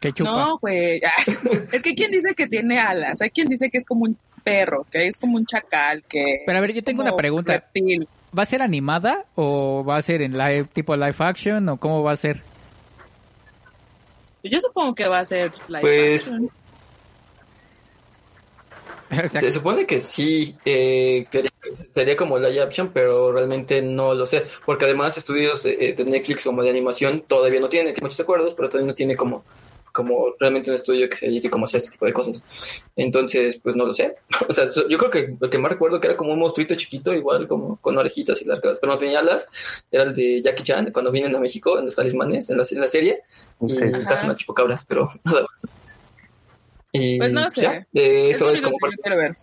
Que 0.00 0.12
chupa. 0.12 0.30
No, 0.30 0.58
güey. 0.58 1.00
Es 1.72 1.82
que 1.82 1.94
quien 1.94 2.10
dice 2.12 2.34
que 2.34 2.46
tiene 2.46 2.78
alas, 2.78 3.20
hay 3.20 3.30
quien 3.30 3.48
dice 3.48 3.68
que 3.70 3.78
es 3.78 3.86
como 3.86 4.04
un 4.04 4.16
perro, 4.44 4.86
que 4.92 5.08
es 5.08 5.18
como 5.18 5.36
un 5.36 5.44
chacal, 5.46 6.04
que 6.08 6.42
Pero 6.46 6.58
a 6.58 6.60
ver, 6.60 6.72
yo 6.72 6.78
es 6.78 6.84
tengo 6.84 7.02
una 7.02 7.16
pregunta. 7.16 7.52
reptil. 7.54 8.08
¿Va 8.38 8.44
a 8.44 8.46
ser 8.46 8.62
animada 8.62 9.24
o 9.34 9.84
va 9.84 9.96
a 9.96 10.02
ser 10.02 10.22
en 10.22 10.38
live, 10.38 10.64
tipo 10.72 10.94
live 10.94 11.14
action 11.18 11.68
o 11.68 11.78
cómo 11.78 12.02
va 12.04 12.12
a 12.12 12.16
ser? 12.16 12.42
Yo 14.44 14.60
supongo 14.60 14.94
que 14.94 15.08
va 15.08 15.18
a 15.20 15.24
ser 15.24 15.50
live 15.68 15.80
Pues- 15.80 16.28
action. 16.28 16.50
Se 19.32 19.50
supone 19.50 19.86
que 19.86 20.00
sí, 20.00 20.60
eh, 20.64 21.26
sería, 21.30 21.50
sería 21.94 22.16
como 22.16 22.38
live 22.38 22.60
action, 22.62 22.92
pero 22.92 23.32
realmente 23.32 23.80
no 23.82 24.14
lo 24.14 24.26
sé, 24.26 24.44
porque 24.64 24.84
además 24.84 25.16
estudios 25.16 25.64
eh, 25.64 25.94
de 25.96 26.04
Netflix 26.04 26.44
como 26.44 26.62
de 26.62 26.70
animación 26.70 27.22
todavía 27.28 27.60
no 27.60 27.68
tiene, 27.68 27.92
tiene 27.92 28.06
muchos 28.06 28.20
acuerdos, 28.20 28.54
pero 28.54 28.68
todavía 28.68 28.88
no 28.88 28.94
tiene 28.94 29.16
como, 29.16 29.44
como 29.92 30.34
realmente 30.38 30.70
un 30.70 30.76
estudio 30.76 31.08
que 31.08 31.16
se 31.16 31.26
dedique 31.26 31.48
como 31.50 31.64
a 31.64 31.66
hacer 31.66 31.78
este 31.78 31.92
tipo 31.92 32.04
de 32.06 32.12
cosas. 32.12 32.42
Entonces, 32.96 33.58
pues 33.62 33.76
no 33.76 33.86
lo 33.86 33.94
sé. 33.94 34.16
O 34.48 34.52
sea, 34.52 34.70
so- 34.72 34.88
yo 34.88 34.98
creo 34.98 35.10
que 35.10 35.36
lo 35.40 35.48
que 35.50 35.58
más 35.58 35.72
recuerdo 35.72 36.00
que 36.00 36.08
era 36.08 36.16
como 36.16 36.32
un 36.32 36.38
monstruito 36.40 36.74
chiquito, 36.74 37.14
igual 37.14 37.46
como 37.48 37.76
con 37.80 37.96
orejitas 37.96 38.40
y 38.42 38.44
largas, 38.44 38.78
pero 38.80 38.92
no 38.92 38.98
tenía 38.98 39.20
alas, 39.20 39.46
era 39.90 40.04
el 40.04 40.14
de 40.14 40.42
Jackie 40.42 40.64
Chan 40.64 40.90
cuando 40.92 41.10
vienen 41.12 41.34
a 41.34 41.38
México 41.40 41.78
en 41.78 41.86
los 41.86 41.94
talismanes, 41.94 42.50
en 42.50 42.58
la, 42.58 42.64
en 42.70 42.80
la 42.80 42.88
serie, 42.88 43.22
y 43.60 44.06
casi 44.06 44.26
una 44.26 44.34
chupacabras, 44.34 44.84
pero 44.86 45.10
nada 45.24 45.42
más. 45.42 45.75
Y 46.96 47.18
Pues 47.18 47.32
no 47.32 47.48
sé. 47.50 47.62
ya, 47.62 47.72
eh, 47.94 48.30
Es 48.30 48.36
eso 48.36 48.46
lo 48.46 48.52
es 48.52 48.60
único 48.60 48.76
como 48.78 48.90
que 48.90 48.96
quiero 49.02 49.16
ver. 49.18 49.34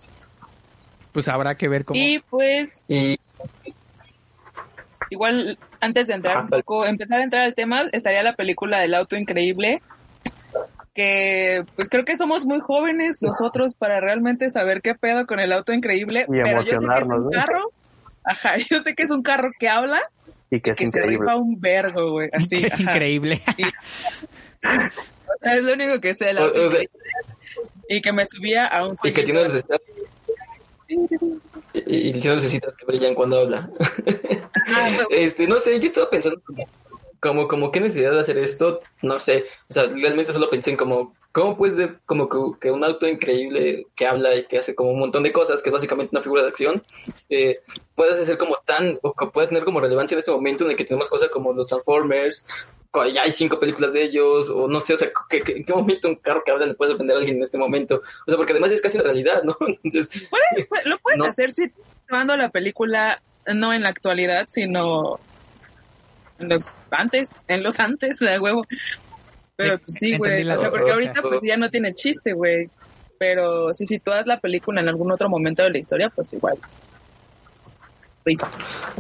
pues 1.12 1.28
habrá 1.28 1.56
que 1.56 1.68
ver 1.68 1.86
cómo. 1.86 2.00
Y 2.00 2.20
pues 2.30 2.70
Y 2.88 3.18
igual 5.10 5.58
antes 5.80 6.08
de 6.08 6.14
entrar 6.16 6.38
Ajá, 6.38 6.44
un 6.46 6.50
poco, 6.50 6.86
empezar 6.86 7.20
a 7.20 7.24
entrar 7.24 7.44
al 7.44 7.54
tema, 7.56 7.84
estaría 7.92 8.24
la 8.24 8.36
película 8.36 8.80
del 8.80 8.94
auto 8.96 9.16
increíble. 9.16 9.82
Que 10.94 11.64
pues 11.76 11.90
creo 11.90 12.06
que 12.06 12.18
somos 12.18 12.46
muy 12.46 12.60
jóvenes 12.60 13.18
nosotros 13.22 13.74
para 13.74 14.00
realmente 14.00 14.50
saber 14.50 14.82
qué 14.82 14.94
pedo 14.96 15.26
con 15.26 15.40
el 15.40 15.52
auto 15.52 15.74
increíble. 15.74 16.26
Y 16.30 16.42
pero 16.44 16.62
yo 16.62 16.78
sé 16.78 16.88
que 16.88 17.00
es 17.02 17.10
un 17.10 17.32
carro. 17.32 17.72
Ajá, 18.24 18.54
yo 18.70 18.82
sé 18.84 18.94
que 18.96 19.04
es 19.04 19.12
un 19.12 19.24
carro 19.24 19.50
que 19.60 19.70
habla 19.70 20.00
Y 20.52 20.62
que 20.62 20.72
es 20.72 20.78
que 20.78 20.84
se 20.88 21.00
increíble. 21.00 21.20
rifa 21.26 21.36
un 21.36 21.60
vergo, 21.60 22.12
güey. 22.12 22.30
Así. 22.32 22.60
que 22.62 22.68
es 22.68 22.74
ajá. 22.74 22.84
increíble. 22.84 23.42
O 24.64 25.38
sea, 25.42 25.56
es 25.56 25.64
lo 25.64 25.74
único 25.74 26.00
que 26.00 26.14
sé 26.14 26.26
del 26.26 26.38
O- 26.38 26.42
auto 26.44 26.64
o 26.66 26.68
sea-. 26.70 26.82
Y 27.90 28.02
que 28.02 28.14
me 28.14 28.26
subía 28.26 28.68
a 28.68 28.88
un 28.88 28.98
y 29.04 29.12
que 29.12 29.24
tiene 29.24 29.44
lucecitas 29.44 30.02
y, 30.88 31.00
y 31.74 32.14
tiene 32.14 32.36
lucecitas 32.36 32.76
que 32.76 32.86
brillan 32.86 33.16
cuando 33.16 33.40
habla. 33.40 33.70
Este, 35.10 35.46
no 35.46 35.58
sé, 35.60 35.80
yo 35.80 35.88
estaba 35.88 36.10
pensando 36.10 36.42
como, 36.42 36.66
como, 37.20 37.48
como 37.48 37.72
qué 37.72 37.80
necesidad 37.80 38.12
de 38.12 38.20
hacer 38.20 38.38
esto, 38.38 38.82
no 39.02 39.20
sé, 39.20 39.46
o 39.70 39.74
sea, 39.74 39.88
realmente 39.88 40.34
solo 40.34 40.50
pensé 40.50 40.72
en 40.72 40.78
como, 40.78 41.16
¿cómo 41.32 41.58
puede 41.58 41.76
ser 41.76 42.00
como 42.06 42.30
que, 42.30 42.38
que 42.60 42.72
un 42.72 42.84
auto 42.84 43.08
increíble 43.08 43.88
que 43.96 44.08
habla 44.08 44.36
y 44.36 44.46
que 44.46 44.60
hace 44.60 44.76
como 44.76 44.92
un 44.92 45.00
montón 45.00 45.24
de 45.24 45.32
cosas, 45.34 45.62
que 45.62 45.70
es 45.70 45.74
básicamente 45.74 46.16
una 46.16 46.24
figura 46.24 46.44
de 46.44 46.50
acción, 46.50 46.84
eh, 47.30 47.60
puede 47.96 48.26
ser 48.26 48.38
como 48.38 48.58
tan, 48.66 48.98
o 49.02 49.14
que 49.14 49.28
puede 49.28 49.48
tener 49.48 49.64
como 49.66 49.80
relevancia 49.80 50.16
en 50.16 50.20
este 50.20 50.32
momento 50.32 50.66
en 50.66 50.72
el 50.72 50.78
que 50.78 50.86
tenemos 50.86 51.10
cosas 51.10 51.30
como 51.30 51.54
los 51.54 51.68
Transformers, 51.68 52.44
ya 53.14 53.24
hay 53.24 53.32
cinco 53.32 53.60
películas 53.60 53.94
de 53.94 54.04
ellos, 54.04 54.50
o 54.50 54.68
no 54.68 54.80
sé, 54.80 54.94
o 54.94 54.98
sea, 54.98 55.10
¿qué- 55.30 55.42
qué- 55.42 55.54
¿en 55.58 55.66
qué 55.66 55.74
momento 55.74 56.08
un 56.08 56.16
carro 56.16 56.44
que 56.46 56.52
habla 56.52 56.66
le 56.68 56.74
puede 56.76 56.90
sorprender 56.92 57.16
a 57.16 57.20
alguien 57.20 57.38
en 57.38 57.44
este 57.44 57.58
momento? 57.58 58.02
O 58.28 58.30
sea, 58.30 58.38
porque 58.38 58.54
además 58.54 58.72
es 58.72 58.82
casi 58.82 58.98
una 58.98 59.06
realidad, 59.06 59.42
¿no? 59.44 59.56
Entonces, 59.84 60.10
puedes- 60.30 60.68
puedes- 60.68 60.86
lo 60.86 60.98
puedes 61.00 61.20
No. 61.20 61.26
hacer 61.26 61.52
si 61.54 61.72
tomando 62.08 62.38
la 62.38 62.50
película 62.50 63.22
no 63.48 63.74
en 63.74 63.84
la 63.84 63.90
actualidad, 63.90 64.46
sino 64.48 65.20
en 66.40 66.50
los 66.50 66.74
antes, 66.92 67.40
en 67.48 67.64
los 67.64 67.80
antes, 67.80 68.20
de 68.20 68.40
huevo. 68.40 68.66
Pero 69.56 69.78
Sí, 69.78 69.82
pues 69.86 69.98
sí, 69.98 70.18
güey. 70.18 70.50
O 70.50 70.58
sea, 70.58 70.70
porque 70.72 70.92
ahorita 70.92 71.22
pues 71.22 71.40
ya 71.44 71.58
no 71.58 71.70
tiene 71.70 71.94
chiste, 71.94 72.34
güey. 72.34 72.70
Pero 73.20 73.74
si 73.74 73.86
sitúas 73.86 74.26
la 74.26 74.40
película 74.40 74.82
en 74.82 74.90
algún 74.90 75.12
otro 75.12 75.30
momento 75.30 75.64
de 75.64 75.70
la 75.72 75.78
historia, 75.78 76.10
pues 76.10 76.34
igual. 76.34 76.58
Risa. 78.26 78.50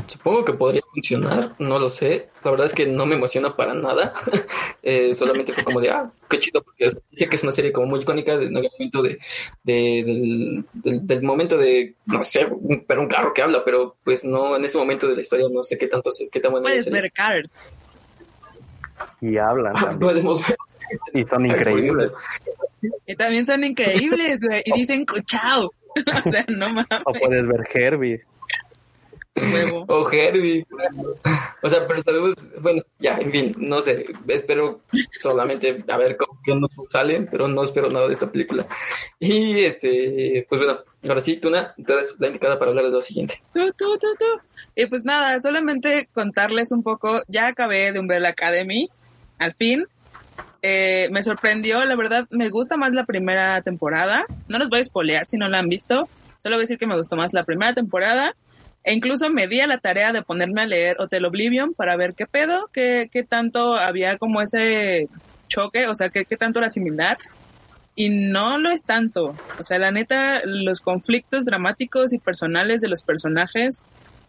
Supongo 0.07 0.43
que 0.43 0.53
podría 0.53 0.81
funcionar, 0.93 1.53
no 1.59 1.79
lo 1.79 1.87
sé. 1.89 2.29
La 2.43 2.51
verdad 2.51 2.65
es 2.65 2.73
que 2.73 2.85
no 2.87 3.05
me 3.05 3.15
emociona 3.15 3.55
para 3.55 3.73
nada. 3.73 4.13
Eh, 4.85 5.13
solamente 5.13 5.53
fue 5.53 5.63
como 5.63 5.79
de, 5.79 5.89
ah, 5.91 6.11
qué 6.29 6.39
chido, 6.39 6.61
porque 6.61 6.89
sé 6.89 7.29
que 7.29 7.37
es 7.37 7.43
una 7.43 7.53
serie 7.53 7.71
como 7.71 7.87
muy 7.87 8.01
icónica 8.01 8.37
del 8.37 8.51
momento 8.51 9.01
de, 9.01 9.17
de- 9.63 10.03
del, 10.05 10.65
del- 10.73 11.07
del 11.07 11.21
momento 11.23 11.57
de, 11.57 11.95
no 12.05 12.21
sé, 12.21 12.45
un- 12.47 12.83
pero 12.85 12.99
un 12.99 13.07
carro 13.07 13.33
que 13.33 13.41
habla, 13.41 13.63
pero 13.63 13.95
pues 14.03 14.25
no, 14.25 14.57
en 14.57 14.65
ese 14.65 14.77
momento 14.77 15.07
de 15.07 15.15
la 15.15 15.21
historia 15.21 15.47
no 15.49 15.63
sé 15.63 15.77
qué 15.77 15.87
tanto, 15.87 16.09
qué 16.29 16.39
tan 16.41 16.51
buena 16.51 16.65
Puedes 16.65 16.87
es. 16.87 16.91
ver 16.91 17.09
Cars. 17.13 17.71
Y 19.21 19.37
hablan 19.37 19.73
Ah, 19.77 19.79
también. 19.85 19.99
podemos 19.99 20.45
ver. 20.45 20.57
Y 21.13 21.23
son 21.25 21.45
increíbles. 21.45 22.11
Y 23.07 23.15
también 23.15 23.45
son 23.45 23.63
increíbles, 23.63 24.39
güey. 24.45 24.61
Y 24.65 24.73
dicen 24.79 25.05
chao. 25.25 25.71
o 26.25 26.29
sea, 26.29 26.43
no 26.49 26.67
mames, 26.69 26.87
O 27.05 27.13
puedes 27.13 27.47
ver 27.47 27.67
Herbie. 27.73 28.21
Huevo. 29.35 29.85
O 29.87 30.09
Herbie. 30.11 30.65
O 31.61 31.69
sea, 31.69 31.87
pero 31.87 32.01
sabemos, 32.01 32.35
bueno, 32.59 32.81
ya, 32.99 33.17
en 33.17 33.31
fin, 33.31 33.55
no 33.57 33.81
sé. 33.81 34.05
Espero 34.27 34.81
solamente 35.21 35.83
a 35.87 35.97
ver 35.97 36.17
cómo 36.17 36.39
que 36.43 36.55
nos 36.55 36.71
salen, 36.89 37.27
pero 37.31 37.47
no 37.47 37.63
espero 37.63 37.89
nada 37.89 38.07
de 38.07 38.13
esta 38.13 38.31
película. 38.31 38.65
Y 39.19 39.63
este, 39.63 40.45
pues 40.49 40.61
bueno, 40.61 40.79
ahora 41.07 41.21
sí, 41.21 41.37
Tuna, 41.37 41.73
tú 41.85 41.93
eres 41.93 42.15
la 42.19 42.27
indicada 42.27 42.59
para 42.59 42.71
hablar 42.71 42.85
de 42.85 42.91
lo 42.91 43.01
siguiente. 43.01 43.41
Tú, 43.53 43.71
tú, 43.77 43.97
tú, 43.97 44.07
tú. 44.17 44.41
Y 44.75 44.87
pues 44.87 45.05
nada, 45.05 45.39
solamente 45.39 46.09
contarles 46.13 46.71
un 46.71 46.83
poco. 46.83 47.21
Ya 47.27 47.47
acabé 47.47 47.91
de 47.91 47.99
Umbrella 47.99 48.29
Academy, 48.29 48.89
al 49.39 49.53
fin. 49.53 49.87
Eh, 50.61 51.09
me 51.11 51.21
sorprendió, 51.23 51.83
la 51.83 51.95
verdad, 51.95 52.25
me 52.29 52.49
gusta 52.49 52.77
más 52.77 52.93
la 52.93 53.05
primera 53.05 53.61
temporada. 53.61 54.25
No 54.47 54.59
los 54.59 54.69
voy 54.69 54.79
a 54.79 54.85
spoilear 54.85 55.27
si 55.27 55.37
no 55.37 55.49
la 55.49 55.59
han 55.59 55.67
visto. 55.67 56.07
Solo 56.37 56.55
voy 56.55 56.61
a 56.61 56.65
decir 56.65 56.77
que 56.77 56.87
me 56.87 56.97
gustó 56.97 57.15
más 57.15 57.33
la 57.33 57.43
primera 57.43 57.73
temporada. 57.73 58.35
E 58.83 58.93
incluso 58.93 59.29
me 59.29 59.47
di 59.47 59.61
a 59.61 59.67
la 59.67 59.77
tarea 59.77 60.11
de 60.11 60.23
ponerme 60.23 60.61
a 60.61 60.65
leer 60.65 60.97
Hotel 60.99 61.25
Oblivion 61.25 61.73
para 61.73 61.95
ver 61.95 62.15
qué 62.15 62.25
pedo, 62.25 62.69
qué, 62.73 63.09
qué 63.11 63.23
tanto 63.23 63.75
había 63.75 64.17
como 64.17 64.41
ese 64.41 65.07
choque, 65.47 65.87
o 65.87 65.95
sea, 65.95 66.09
qué, 66.09 66.25
qué 66.25 66.35
tanto 66.35 66.59
era 66.59 66.69
similar. 66.69 67.17
Y 67.95 68.09
no 68.09 68.57
lo 68.57 68.69
es 68.71 68.83
tanto. 68.83 69.35
O 69.59 69.63
sea, 69.63 69.79
la 69.79 69.91
neta, 69.91 70.41
los 70.45 70.81
conflictos 70.81 71.45
dramáticos 71.45 72.11
y 72.11 72.19
personales 72.19 72.81
de 72.81 72.89
los 72.89 73.03
personajes, 73.03 73.85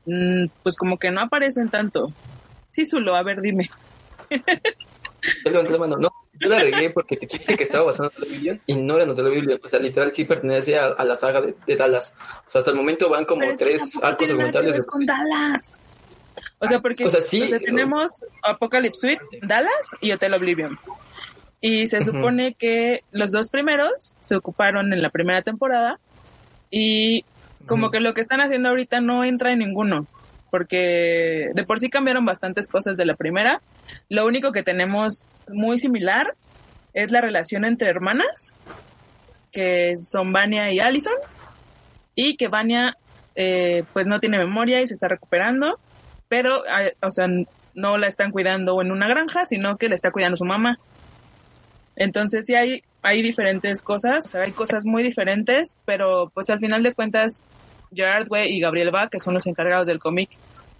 mm, 0.06 0.46
pues 0.62 0.76
como 0.76 0.98
que 0.98 1.10
no 1.10 1.22
aparecen 1.22 1.70
tanto. 1.70 2.12
Sí, 2.70 2.86
Zulo, 2.86 3.16
a 3.16 3.22
ver, 3.22 3.40
dime. 3.40 3.70
yo 6.40 6.48
la 6.48 6.58
regué 6.60 6.90
porque 6.90 7.16
te 7.16 7.26
dije 7.26 7.56
que 7.56 7.62
estaba 7.64 7.84
basado 7.86 8.10
en 8.10 8.16
Hotel 8.16 8.28
Oblivion 8.32 8.60
y 8.66 8.74
no 8.76 8.98
era 8.98 9.10
Hotel 9.10 9.26
Oblivion. 9.26 9.60
O 9.62 9.68
sea, 9.68 9.78
literal 9.80 10.12
sí 10.14 10.24
pertenece 10.24 10.78
a, 10.78 10.86
a 10.86 11.04
la 11.04 11.16
saga 11.16 11.40
de, 11.40 11.54
de 11.66 11.76
Dallas. 11.76 12.14
O 12.46 12.50
sea, 12.50 12.58
hasta 12.60 12.70
el 12.70 12.76
momento 12.76 13.08
van 13.08 13.24
como 13.24 13.40
Pero 13.40 13.56
tres 13.56 13.82
arcos 14.02 14.28
argumentales. 14.30 14.76
de- 14.76 14.84
con 14.84 15.06
Dallas. 15.06 15.80
O 16.58 16.66
sea, 16.66 16.80
porque 16.80 17.04
O 17.06 17.10
sea, 17.10 17.20
sí, 17.20 17.42
o 17.42 17.46
sea, 17.46 17.58
pero- 17.58 17.72
tenemos 17.74 18.10
Apocalypse 18.42 19.00
Suite, 19.00 19.24
Dallas 19.46 19.86
y 20.00 20.12
Hotel 20.12 20.34
Oblivion. 20.34 20.78
Y 21.60 21.88
se 21.88 22.02
supone 22.02 22.54
que 22.54 23.04
los 23.10 23.30
dos 23.30 23.48
primeros 23.50 24.16
se 24.20 24.36
ocuparon 24.36 24.92
en 24.92 25.00
la 25.00 25.08
primera 25.10 25.40
temporada 25.42 25.98
y 26.70 27.24
como 27.66 27.90
que 27.90 28.00
lo 28.00 28.12
que 28.12 28.20
están 28.20 28.40
haciendo 28.42 28.68
ahorita 28.68 29.00
no 29.00 29.24
entra 29.24 29.50
en 29.52 29.60
ninguno, 29.60 30.06
porque 30.54 31.48
de 31.52 31.64
por 31.64 31.80
sí 31.80 31.90
cambiaron 31.90 32.24
bastantes 32.24 32.68
cosas 32.68 32.96
de 32.96 33.04
la 33.04 33.16
primera. 33.16 33.60
Lo 34.08 34.24
único 34.24 34.52
que 34.52 34.62
tenemos 34.62 35.26
muy 35.48 35.80
similar 35.80 36.36
es 36.92 37.10
la 37.10 37.20
relación 37.20 37.64
entre 37.64 37.88
hermanas, 37.88 38.54
que 39.50 39.94
son 39.96 40.32
Vania 40.32 40.70
y 40.70 40.78
Allison, 40.78 41.16
y 42.14 42.36
que 42.36 42.46
Vania 42.46 42.96
eh, 43.34 43.82
pues 43.92 44.06
no 44.06 44.20
tiene 44.20 44.38
memoria 44.38 44.80
y 44.80 44.86
se 44.86 44.94
está 44.94 45.08
recuperando, 45.08 45.80
pero 46.28 46.62
ah, 46.70 46.84
o 47.02 47.10
sea, 47.10 47.26
no 47.74 47.98
la 47.98 48.06
están 48.06 48.30
cuidando 48.30 48.80
en 48.80 48.92
una 48.92 49.08
granja, 49.08 49.46
sino 49.46 49.76
que 49.76 49.88
la 49.88 49.96
está 49.96 50.12
cuidando 50.12 50.36
su 50.36 50.44
mamá. 50.44 50.78
Entonces 51.96 52.44
sí 52.46 52.54
hay, 52.54 52.84
hay 53.02 53.22
diferentes 53.22 53.82
cosas, 53.82 54.32
hay 54.36 54.52
cosas 54.52 54.84
muy 54.86 55.02
diferentes, 55.02 55.78
pero 55.84 56.30
pues 56.32 56.48
al 56.48 56.60
final 56.60 56.84
de 56.84 56.94
cuentas, 56.94 57.42
Gerard 57.94 58.26
Way 58.30 58.52
y 58.52 58.60
Gabriel 58.60 58.90
Bach, 58.90 59.10
que 59.10 59.20
son 59.20 59.34
los 59.34 59.46
encargados 59.46 59.86
del 59.86 59.98
cómic, 59.98 60.30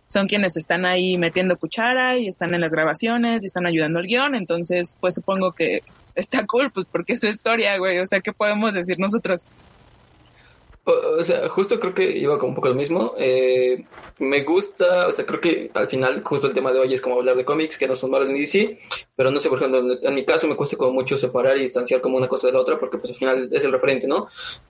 son 0.07 0.27
quienes 0.27 0.57
están 0.57 0.87
ahí 0.87 1.16
metiendo 1.18 1.57
cuchara 1.57 2.16
y 2.16 2.29
están 2.29 2.55
en 2.55 2.61
las 2.61 2.72
grabaciones 2.72 3.42
y 3.42 3.46
están 3.46 3.66
ayudando 3.66 3.98
al 3.98 4.07
guion, 4.07 4.35
entonces 4.35 4.96
pues 5.00 5.14
supongo 5.14 5.53
que 5.53 5.83
está 6.14 6.46
cool, 6.46 6.70
pues 6.70 6.87
porque 6.90 7.14
es 7.14 7.20
su 7.20 7.27
historia, 7.27 7.77
güey, 7.79 7.98
o 7.98 8.07
sea, 8.07 8.20
¿qué 8.20 8.33
podemos 8.33 8.74
decir 8.74 8.98
nosotros? 8.98 9.40
O, 10.86 11.22
sea, 11.22 11.48
justo 11.48 11.80
creo 11.80 11.94
que 11.94 12.10
iba 12.18 12.38
como 12.38 12.50
un 12.50 12.54
poco 12.54 12.68
lo 12.68 12.74
mismo. 12.74 13.14
Eh, 13.16 13.84
me 14.18 14.42
gusta, 14.42 15.06
o 15.06 15.12
sea, 15.12 15.24
creo 15.24 15.40
que 15.40 15.70
al 15.72 15.88
final 15.88 16.22
justo 16.22 16.46
el 16.46 16.52
tema 16.52 16.72
de 16.72 16.78
hoy 16.78 16.92
es 16.92 17.00
como 17.00 17.16
hablar 17.16 17.36
de 17.36 17.44
cómics 17.44 17.78
que 17.78 17.88
no 17.88 17.96
son 17.96 18.10
Marvel 18.10 18.32
ni 18.32 18.40
DC, 18.40 18.78
pero 19.16 19.30
no 19.30 19.40
sé, 19.40 19.48
por 19.48 19.58
ejemplo, 19.58 19.98
en 20.02 20.14
mi 20.14 20.26
caso 20.26 20.46
me 20.46 20.56
cuesta 20.56 20.76
como 20.76 20.92
mucho 20.92 21.16
separar 21.16 21.56
y 21.56 21.62
distanciar 21.62 22.02
como 22.02 22.18
una 22.18 22.28
cosa 22.28 22.48
de 22.48 22.52
la 22.52 22.60
otra 22.60 22.78
porque 22.78 22.98
pues 22.98 23.12
al 23.12 23.16
final 23.16 23.48
es 23.50 23.64
el 23.64 23.72
referente, 23.72 24.06
¿no? 24.06 24.26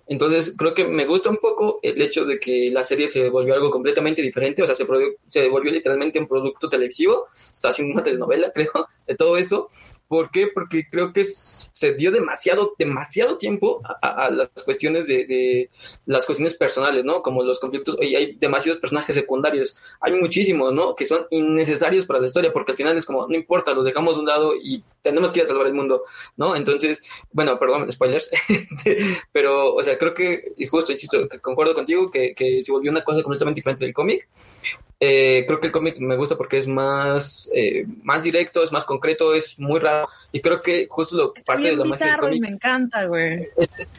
Entonces 0.07 0.55
creo 0.57 0.73
que 0.73 0.85
me 0.85 1.05
gusta 1.05 1.31
un 1.31 1.39
poco 1.39 1.81
el 1.83 2.01
hecho 2.01 2.25
de 2.25 2.39
que 2.39 2.71
la 2.71 2.85
serie 2.85 3.09
se 3.09 3.29
volvió 3.29 3.55
algo 3.55 3.71
completamente 3.71 4.23
diferente, 4.23 4.63
o 4.63 4.67
sea, 4.67 4.77
se, 4.77 4.87
se 5.29 5.49
volvió 5.49 5.73
literalmente 5.73 6.21
un 6.21 6.29
producto 6.29 6.69
televisivo, 6.69 7.23
o 7.23 7.29
sea, 7.33 7.71
así 7.71 7.83
una 7.83 8.05
telenovela, 8.05 8.51
creo, 8.55 8.71
de 9.07 9.17
todo 9.17 9.37
esto, 9.37 9.69
¿Por 10.15 10.31
qué? 10.31 10.47
Porque 10.47 10.89
creo 10.89 11.13
que 11.13 11.25
se 11.25 11.95
dio 11.95 12.13
demasiado, 12.13 12.77
demasiado 12.79 13.37
tiempo 13.37 13.83
a, 14.01 14.31
las 14.31 14.49
cuestiones 14.65 15.09
de, 15.09 15.71
las 16.07 16.25
cuestiones 16.25 16.55
personales, 16.55 17.05
¿no? 17.05 17.21
Como 17.21 17.43
los 17.43 17.59
conflictos, 17.59 17.97
oye, 17.99 18.17
hay 18.17 18.37
demasiados 18.37 18.81
personajes 18.81 19.17
secundarios, 19.17 19.77
hay 20.01 20.13
muchísimos, 20.13 20.73
¿no? 20.73 20.95
Que 20.95 21.05
son 21.05 21.27
innecesarios 21.31 22.07
para 22.07 22.21
la 22.21 22.29
historia, 22.29 22.53
porque 22.53 22.71
al 22.71 22.77
final 22.77 22.97
es 22.97 23.05
como, 23.05 23.27
no 23.27 23.35
importa, 23.35 23.75
los 23.75 23.85
dejamos 23.85 24.15
de 24.15 24.21
un 24.21 24.27
lado 24.27 24.55
y 24.55 24.85
tenemos 25.03 25.33
que 25.33 25.41
ir 25.41 25.47
a 25.47 25.49
salvar 25.49 25.67
el 25.67 25.75
mundo, 25.75 26.05
¿no? 26.37 26.55
Entonces, 26.55 27.03
bueno, 27.33 27.59
perdón, 27.59 27.91
spoilers, 27.91 28.31
este, 28.49 28.97
pero, 29.33 29.75
o 29.75 29.83
sea, 29.83 29.99
creo 29.99 30.15
que, 30.15 30.53
y 30.57 30.67
justo, 30.67 30.93
insisto, 30.93 31.29
concuerdo 31.43 31.75
contigo, 31.75 32.09
que 32.09 32.63
se 32.65 32.71
volvió 32.71 32.93
una 32.93 33.03
cosa 33.03 33.21
completamente 33.25 33.59
diferente 33.59 33.85
del 33.85 33.93
cómic. 33.93 34.29
Eh, 35.07 35.45
creo 35.47 35.61
que 35.61 35.67
el 35.67 35.73
cómic 35.73 35.99
me 35.99 36.17
gusta 36.17 36.37
porque 36.37 36.57
es 36.57 36.67
más, 36.67 37.51
eh, 37.55 37.85
más 38.03 38.23
directo, 38.23 38.63
es 38.63 38.73
más 38.73 38.87
concreto, 38.87 39.35
es 39.35 39.59
muy 39.59 39.79
raro, 39.81 40.09
y 40.33 40.41
creo 40.41 40.63
que 40.63 40.87
justo 40.89 41.15
lo 41.17 41.33
Está 41.35 41.45
parte 41.53 41.65
de 41.65 41.77
bien 41.77 41.89
magia 41.89 42.07
del 42.07 42.15
bizarro 42.15 42.29
y 42.29 42.31
cómic 42.31 42.43
me 42.43 42.55
encanta, 42.55 43.05
güey. 43.07 43.49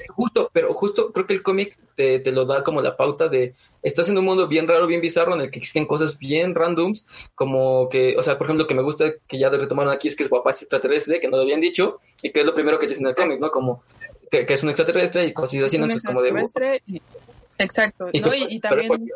justo, 0.09 0.49
pero 0.51 0.73
justo 0.73 1.11
creo 1.13 1.27
que 1.27 1.33
el 1.33 1.43
cómic 1.43 1.77
te, 1.95 2.19
te 2.19 2.31
lo 2.31 2.45
da 2.45 2.63
como 2.63 2.81
la 2.81 2.97
pauta 2.97 3.27
de 3.27 3.53
estás 3.83 4.09
en 4.09 4.17
un 4.17 4.25
mundo 4.25 4.47
bien 4.47 4.67
raro, 4.67 4.87
bien 4.87 4.99
bizarro 5.01 5.35
en 5.35 5.41
el 5.41 5.51
que 5.51 5.59
existen 5.59 5.85
cosas 5.85 6.17
bien 6.17 6.55
randoms, 6.55 7.05
como 7.35 7.87
que, 7.89 8.15
o 8.17 8.23
sea, 8.23 8.37
por 8.39 8.47
ejemplo, 8.47 8.65
que 8.65 8.73
me 8.73 8.81
gusta 8.81 9.13
que 9.27 9.37
ya 9.37 9.49
retomaron 9.49 9.93
aquí 9.93 10.07
es 10.07 10.15
que 10.15 10.23
es 10.23 10.29
papá 10.29 10.51
es 10.51 10.61
extraterrestre, 10.63 11.19
que 11.19 11.27
no 11.27 11.37
lo 11.37 11.43
habían 11.43 11.61
dicho, 11.61 11.99
y 12.23 12.31
que 12.31 12.39
es 12.39 12.45
lo 12.47 12.55
primero 12.55 12.79
que 12.79 12.87
dicen 12.87 13.03
en 13.05 13.09
el 13.09 13.15
cómic, 13.15 13.39
¿no? 13.39 13.51
Como 13.51 13.83
que, 14.31 14.45
que 14.45 14.55
es 14.55 14.63
un 14.63 14.69
extraterrestre 14.69 15.25
y 15.27 15.33
cosas 15.33 15.49
así, 15.49 15.57
Es 15.65 15.73
un 15.73 15.83
entonces 15.83 16.03
como 16.03 16.21
de... 16.23 16.81
y- 16.87 17.01
Exacto, 17.57 18.09
Y 18.11 18.19
¿no? 18.19 18.33
Y, 18.33 18.43
y 18.55 18.59
pero 18.59 18.69
también... 18.81 18.87
cualquier- 18.87 19.15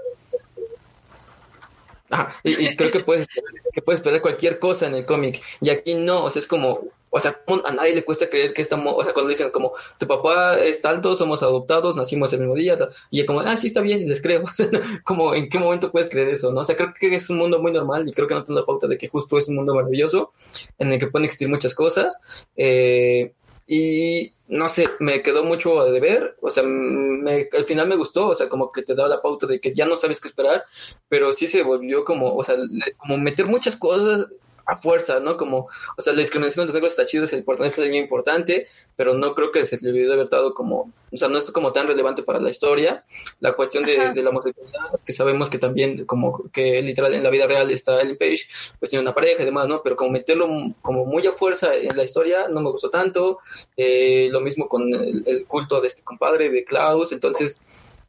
Ajá, 2.10 2.36
y, 2.44 2.76
creo 2.76 2.92
que 2.92 3.02
puedes, 3.02 3.28
que 3.72 3.82
puedes 3.82 4.00
esperar 4.00 4.22
cualquier 4.22 4.60
cosa 4.60 4.88
en 4.88 4.96
el 4.96 5.06
cómic. 5.06 5.42
Y 5.62 5.70
aquí 5.70 5.94
no, 5.94 6.26
o 6.26 6.30
sea, 6.32 6.42
es 6.42 6.48
como, 6.48 6.82
o 7.12 7.20
sea, 7.20 7.40
a 7.66 7.72
nadie 7.72 7.96
le 7.96 8.04
cuesta 8.04 8.30
creer 8.30 8.54
que 8.54 8.62
estamos, 8.62 8.96
o 8.98 9.04
sea, 9.04 9.14
cuando 9.14 9.30
dicen 9.30 9.52
como, 9.52 9.74
tu 9.98 10.08
papá 10.08 10.60
es 10.60 10.84
alto, 10.86 11.16
somos 11.16 11.44
adoptados, 11.44 11.96
nacimos 11.96 12.34
el 12.34 12.40
mismo 12.40 12.56
día, 12.56 12.78
y 13.12 13.26
como, 13.26 13.42
ah, 13.42 13.58
sí, 13.58 13.68
está 13.68 13.82
bien, 13.82 14.08
les 14.08 14.22
creo. 14.22 14.44
O 14.50 14.54
sea, 14.56 14.70
como, 15.04 15.36
¿en 15.36 15.50
qué 15.50 15.60
momento 15.60 15.92
puedes 15.92 16.10
creer 16.10 16.30
eso, 16.30 16.52
no? 16.52 16.62
O 16.62 16.66
sea, 16.66 16.76
creo 16.76 16.94
que 17.00 17.16
es 17.16 17.30
un 17.30 17.38
mundo 17.38 17.60
muy 17.60 17.72
normal 17.72 18.08
y 18.08 18.14
creo 18.14 18.28
que 18.28 18.34
no 18.34 18.44
tengo 18.44 18.60
la 18.60 18.66
pauta 18.66 18.88
de 18.88 18.98
que 18.98 19.08
justo 19.08 19.38
es 19.38 19.48
un 19.48 19.56
mundo 19.56 19.76
maravilloso 19.76 20.34
en 20.80 20.92
el 20.92 21.00
que 21.00 21.08
pueden 21.08 21.26
existir 21.26 21.48
muchas 21.48 21.74
cosas. 21.76 22.18
Eh, 22.56 23.34
y 23.68 24.34
no 24.50 24.68
sé, 24.68 24.90
me 25.00 25.22
quedó 25.22 25.44
mucho 25.44 25.84
de 25.86 26.00
ver, 26.00 26.36
o 26.42 26.50
sea, 26.50 26.64
me, 26.64 27.48
al 27.56 27.66
final 27.66 27.88
me 27.88 27.96
gustó, 27.96 28.30
o 28.30 28.36
sea, 28.36 28.50
como 28.50 28.72
que 28.72 28.82
te 28.82 28.96
da 28.96 29.08
la 29.08 29.22
pauta 29.22 29.46
de 29.46 29.62
que 29.62 29.76
ya 29.76 29.86
no 29.86 29.96
sabes 29.96 30.20
qué 30.20 30.28
esperar, 30.28 30.66
pero 31.08 31.32
sí 31.32 31.48
se 31.48 31.62
volvió 31.62 32.04
como, 32.04 32.36
o 32.36 32.44
sea, 32.44 32.56
como 32.98 33.18
meter 33.18 33.46
muchas 33.46 33.76
cosas 33.76 34.26
a 34.70 34.78
fuerza, 34.78 35.20
¿no? 35.20 35.36
Como, 35.36 35.68
o 35.98 36.02
sea, 36.02 36.14
la 36.14 36.20
discriminación 36.20 36.64
de 36.64 36.68
los 36.68 36.74
negros 36.76 36.94
está 36.94 37.06
chido, 37.06 37.26
es 37.26 37.34
importante, 37.34 37.88
es 37.88 37.96
importante, 37.96 38.68
pero 38.96 39.16
no 39.16 39.34
creo 39.34 39.52
que 39.52 39.66
se 39.66 39.78
le 39.78 39.92
de 39.92 40.14
haber 40.14 40.30
dado 40.30 40.54
como, 40.54 40.92
o 41.12 41.18
sea, 41.18 41.28
no 41.28 41.40
es 41.40 41.50
como 41.52 41.72
tan 41.72 41.88
relevante 41.88 42.22
para 42.22 42.40
la 42.40 42.52
historia. 42.52 43.04
La 43.40 43.54
cuestión 43.54 43.84
de, 43.84 44.14
la 44.22 44.30
homosexualidad, 44.30 45.00
que 45.06 45.14
sabemos 45.14 45.50
que 45.50 45.58
también, 45.58 46.06
como 46.06 46.50
que 46.52 46.82
literal 46.82 47.14
en 47.14 47.24
la 47.24 47.30
vida 47.30 47.48
real 47.48 47.72
está 47.72 48.02
Ellen 48.02 48.18
Page, 48.18 48.48
pues 48.80 48.90
tiene 48.90 49.02
una 49.02 49.16
pareja 49.16 49.42
y 49.42 49.46
demás, 49.46 49.68
¿no? 49.68 49.82
Pero 49.82 49.96
como 49.96 50.12
meterlo 50.12 50.48
como 50.82 51.06
muy 51.06 51.26
a 51.26 51.32
fuerza 51.32 51.76
en 51.76 51.98
la 51.98 52.04
historia 52.04 52.48
no 52.48 52.62
me 52.62 52.70
gustó 52.72 52.90
tanto. 52.90 53.40
Eh, 53.76 54.30
lo 54.32 54.42
mismo 54.42 54.70
con 54.70 54.94
el, 54.94 55.24
el 55.26 55.46
culto 55.48 55.82
de 55.82 55.88
este 55.88 56.04
compadre, 56.04 56.50
de 56.52 56.64
Klaus, 56.64 57.12
entonces, 57.12 57.60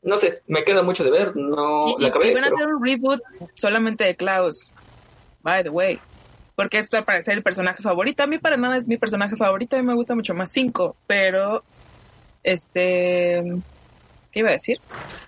no 0.03 0.17
sé, 0.17 0.43
me 0.47 0.65
queda 0.65 0.83
mucho 0.83 1.05
de 1.05 1.11
ver, 1.11 1.37
no 1.37 1.89
Y, 1.89 2.03
la 2.03 2.09
acabé. 2.09 2.31
y 2.31 2.35
van 2.35 2.45
a 2.45 2.49
hacer 2.49 2.67
un 2.67 2.85
reboot 2.85 3.21
solamente 3.55 4.05
de 4.05 4.15
Klaus. 4.15 4.75
By 5.43 5.63
the 5.63 5.71
way. 5.71 5.99
Porque 6.61 6.77
esto 6.77 7.03
para 7.07 7.23
ser 7.23 7.39
el 7.39 7.43
personaje 7.43 7.83
favorito. 7.83 8.23
A 8.23 8.27
mí 8.27 8.37
para 8.37 8.59
nada 8.59 8.77
es 8.77 8.87
mi 8.87 8.99
personaje 8.99 9.35
favorito. 9.35 9.77
A 9.77 9.81
mí 9.81 9.87
me 9.87 9.95
gusta 9.95 10.15
mucho 10.15 10.35
más 10.35 10.51
5. 10.53 10.95
Pero, 11.07 11.65
este... 12.43 13.43
¿Qué 14.31 14.41
iba 14.41 14.51
a 14.51 14.53
decir? 14.53 14.77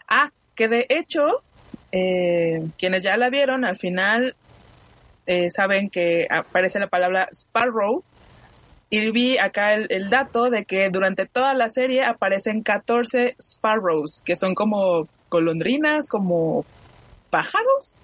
Ah, 0.07 0.31
que 0.55 0.69
de 0.69 0.85
hecho, 0.91 1.43
eh, 1.91 2.69
quienes 2.77 3.03
ya 3.03 3.17
la 3.17 3.31
vieron, 3.31 3.65
al 3.65 3.79
final 3.79 4.37
eh, 5.25 5.49
saben 5.49 5.89
que 5.89 6.27
aparece 6.29 6.79
la 6.79 6.89
palabra 6.89 7.27
Sparrow. 7.33 8.05
Y 8.91 9.11
vi 9.11 9.39
acá 9.39 9.73
el, 9.73 9.87
el 9.89 10.11
dato 10.11 10.51
de 10.51 10.67
que 10.67 10.91
durante 10.91 11.25
toda 11.25 11.55
la 11.55 11.71
serie 11.71 12.05
aparecen 12.05 12.63
14 12.63 13.37
Sparrows, 13.41 14.21
que 14.23 14.37
son 14.37 14.55
como 14.55 15.09
golondrinas, 15.31 16.11
como 16.11 16.67
pájaros. 17.31 17.97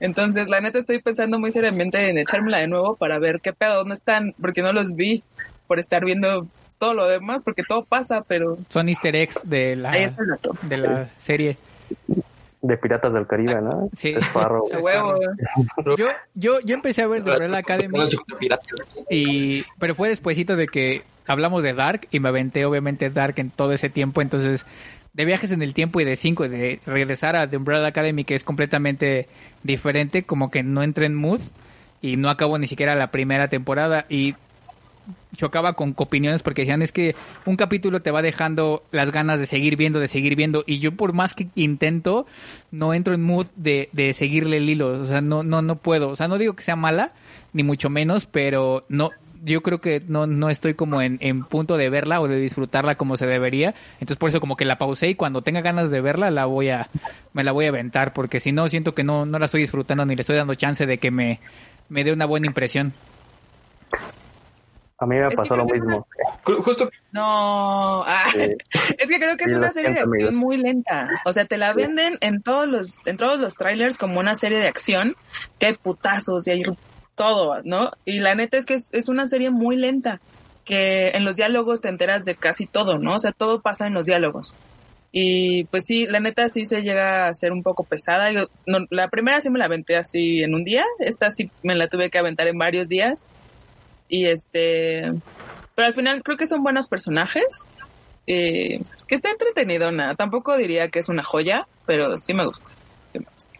Entonces, 0.00 0.48
la 0.48 0.60
neta, 0.60 0.78
estoy 0.78 0.98
pensando 1.00 1.38
muy 1.38 1.52
seriamente 1.52 2.08
en 2.08 2.18
echármela 2.18 2.58
de 2.58 2.68
nuevo 2.68 2.96
para 2.96 3.18
ver 3.18 3.40
qué 3.40 3.52
pedo, 3.52 3.76
dónde 3.76 3.94
están, 3.94 4.34
porque 4.40 4.62
no 4.62 4.72
los 4.72 4.94
vi 4.94 5.22
por 5.66 5.78
estar 5.78 6.04
viendo 6.04 6.46
todo 6.78 6.94
lo 6.94 7.06
demás, 7.06 7.42
porque 7.44 7.62
todo 7.62 7.84
pasa, 7.84 8.22
pero 8.26 8.56
Son 8.70 8.88
easter 8.88 9.14
eggs 9.14 9.38
de 9.44 9.76
la, 9.76 9.90
ahí 9.90 10.04
está 10.04 10.22
el 10.22 10.28
dato. 10.30 10.56
de 10.62 10.76
la 10.78 11.08
serie. 11.18 11.58
De 12.62 12.76
Piratas 12.76 13.12
del 13.12 13.26
Caribe, 13.26 13.60
¿no? 13.60 13.90
Sí. 13.94 14.14
Sparrow. 14.18 14.64
A 14.74 14.78
huevo. 14.78 15.18
Yo, 15.96 16.08
yo, 16.34 16.60
yo 16.60 16.74
empecé 16.74 17.02
a 17.02 17.06
ver 17.06 17.22
The 17.22 17.30
Umbrella 17.32 17.58
Academy 17.58 17.98
y 19.10 19.64
pero 19.78 19.94
fue 19.94 20.08
despuesito 20.08 20.56
de 20.56 20.66
que 20.66 21.02
hablamos 21.26 21.62
de 21.62 21.74
Dark 21.74 22.08
y 22.10 22.20
me 22.20 22.28
aventé 22.28 22.64
obviamente 22.64 23.10
Dark 23.10 23.34
en 23.36 23.50
todo 23.50 23.72
ese 23.72 23.90
tiempo, 23.90 24.20
entonces 24.22 24.66
de 25.12 25.24
viajes 25.24 25.50
en 25.50 25.62
el 25.62 25.74
tiempo 25.74 26.00
y 26.00 26.04
de 26.04 26.16
cinco 26.16 26.48
de 26.48 26.80
regresar 26.86 27.36
a 27.36 27.48
The 27.48 27.56
Umbrella 27.56 27.86
Academy 27.86 28.24
que 28.24 28.34
es 28.34 28.44
completamente 28.44 29.28
diferente, 29.62 30.22
como 30.22 30.50
que 30.50 30.62
no 30.62 30.82
entré 30.82 31.06
en 31.06 31.14
mood 31.14 31.40
y 32.00 32.16
no 32.16 32.30
acabo 32.30 32.58
ni 32.58 32.66
siquiera 32.66 32.94
la 32.94 33.10
primera 33.10 33.48
temporada. 33.48 34.06
Y 34.08 34.34
chocaba 35.36 35.74
con 35.74 35.94
opiniones 35.96 36.42
porque 36.42 36.62
decían 36.62 36.82
es 36.82 36.92
que 36.92 37.14
un 37.46 37.56
capítulo 37.56 38.00
te 38.00 38.10
va 38.10 38.22
dejando 38.22 38.82
las 38.90 39.12
ganas 39.12 39.38
de 39.38 39.46
seguir 39.46 39.76
viendo, 39.76 40.00
de 40.00 40.08
seguir 40.08 40.36
viendo 40.36 40.64
y 40.66 40.78
yo 40.78 40.92
por 40.92 41.12
más 41.12 41.34
que 41.34 41.48
intento 41.54 42.26
no 42.70 42.94
entro 42.94 43.14
en 43.14 43.22
mood 43.22 43.46
de, 43.56 43.88
de 43.92 44.12
seguirle 44.12 44.58
el 44.58 44.68
hilo, 44.68 45.00
o 45.00 45.06
sea, 45.06 45.20
no 45.20 45.42
no 45.42 45.62
no 45.62 45.76
puedo, 45.76 46.10
o 46.10 46.16
sea, 46.16 46.28
no 46.28 46.38
digo 46.38 46.54
que 46.54 46.62
sea 46.62 46.76
mala 46.76 47.12
ni 47.52 47.62
mucho 47.62 47.90
menos, 47.90 48.26
pero 48.26 48.84
no 48.88 49.10
yo 49.42 49.62
creo 49.62 49.80
que 49.80 50.02
no, 50.06 50.26
no 50.26 50.50
estoy 50.50 50.74
como 50.74 51.00
en, 51.02 51.18
en 51.20 51.44
punto 51.44 51.76
de 51.76 51.88
verla 51.90 52.20
o 52.20 52.28
de 52.28 52.36
disfrutarla 52.36 52.96
como 52.96 53.16
se 53.16 53.26
debería. 53.26 53.74
Entonces 53.94 54.16
por 54.18 54.28
eso 54.28 54.40
como 54.40 54.56
que 54.56 54.64
la 54.64 54.78
pausé 54.78 55.08
y 55.08 55.14
cuando 55.14 55.42
tenga 55.42 55.60
ganas 55.62 55.90
de 55.90 56.00
verla 56.00 56.30
la 56.30 56.44
voy 56.46 56.68
a, 56.70 56.88
me 57.32 57.44
la 57.44 57.52
voy 57.52 57.66
a 57.66 57.68
aventar 57.70 58.12
porque 58.12 58.40
si 58.40 58.52
no 58.52 58.68
siento 58.68 58.94
que 58.94 59.04
no, 59.04 59.26
no 59.26 59.38
la 59.38 59.46
estoy 59.46 59.60
disfrutando 59.62 60.04
ni 60.06 60.14
le 60.16 60.20
estoy 60.22 60.36
dando 60.36 60.54
chance 60.54 60.84
de 60.86 60.98
que 60.98 61.10
me, 61.10 61.40
me 61.88 62.04
dé 62.04 62.12
una 62.12 62.26
buena 62.26 62.46
impresión. 62.46 62.92
A 65.02 65.06
mí 65.06 65.16
me 65.16 65.28
Es 65.28 65.34
pasó 65.34 65.56
lo 65.56 65.64
mismo. 65.64 66.06
Ju- 66.44 66.62
Justo 66.62 66.90
No, 67.10 68.02
ah, 68.06 68.24
Sí. 68.32 68.54
es 68.98 69.08
que 69.08 69.16
creo 69.18 69.34
que 69.38 69.44
es 69.44 69.50
Sí, 69.50 69.56
una 69.56 69.72
serie 69.72 69.92
de 69.94 70.00
acción 70.00 70.14
amigo. 70.14 70.32
muy 70.32 70.58
lenta. 70.58 71.08
O 71.24 71.32
sea, 71.32 71.46
te 71.46 71.56
la 71.56 71.72
venden 71.72 72.18
en 72.20 72.42
todos 72.42 72.68
los 72.68 72.98
en 73.06 73.16
todos 73.16 73.40
los 73.40 73.54
trailers 73.54 73.96
como 73.96 74.20
una 74.20 74.34
serie 74.34 74.58
de 74.58 74.68
acción 74.68 75.16
que 75.58 75.66
hay 75.68 75.72
putazos 75.74 76.46
y 76.48 76.50
hay 76.50 76.62
todo, 77.20 77.60
¿no? 77.64 77.90
Y 78.06 78.20
la 78.20 78.34
neta 78.34 78.56
es 78.56 78.64
que 78.64 78.72
es, 78.72 78.94
es 78.94 79.10
una 79.10 79.26
serie 79.26 79.50
muy 79.50 79.76
lenta 79.76 80.22
que 80.64 81.10
en 81.10 81.26
los 81.26 81.36
diálogos 81.36 81.82
te 81.82 81.90
enteras 81.90 82.24
de 82.24 82.34
casi 82.34 82.66
todo, 82.66 82.98
¿no? 82.98 83.16
O 83.16 83.18
sea, 83.18 83.32
todo 83.32 83.60
pasa 83.60 83.86
en 83.86 83.92
los 83.92 84.06
diálogos. 84.06 84.54
Y 85.12 85.64
pues 85.64 85.84
sí, 85.84 86.06
la 86.06 86.18
neta 86.18 86.48
sí 86.48 86.64
se 86.64 86.80
llega 86.80 87.26
a 87.26 87.34
ser 87.34 87.52
un 87.52 87.62
poco 87.62 87.84
pesada. 87.84 88.32
Yo, 88.32 88.48
no, 88.64 88.86
la 88.88 89.08
primera 89.08 89.38
sí 89.42 89.50
me 89.50 89.58
la 89.58 89.66
aventé 89.66 89.96
así 89.98 90.42
en 90.42 90.54
un 90.54 90.64
día, 90.64 90.82
esta 90.98 91.30
sí 91.30 91.50
me 91.62 91.74
la 91.74 91.88
tuve 91.88 92.08
que 92.08 92.16
aventar 92.16 92.46
en 92.46 92.56
varios 92.56 92.88
días. 92.88 93.26
Y 94.08 94.24
este, 94.24 95.12
pero 95.74 95.88
al 95.88 95.92
final 95.92 96.22
creo 96.22 96.38
que 96.38 96.46
son 96.46 96.62
buenos 96.62 96.86
personajes. 96.86 97.68
Eh, 98.26 98.80
es 98.96 99.04
que 99.04 99.16
está 99.16 99.28
entretenido, 99.30 99.92
nada. 99.92 100.14
Tampoco 100.14 100.56
diría 100.56 100.88
que 100.88 101.00
es 101.00 101.10
una 101.10 101.22
joya, 101.22 101.68
pero 101.84 102.16
sí 102.16 102.32
me 102.32 102.46
gusta. 102.46 102.70
Sí 103.12 103.18
me 103.18 103.26
gusta. 103.34 103.50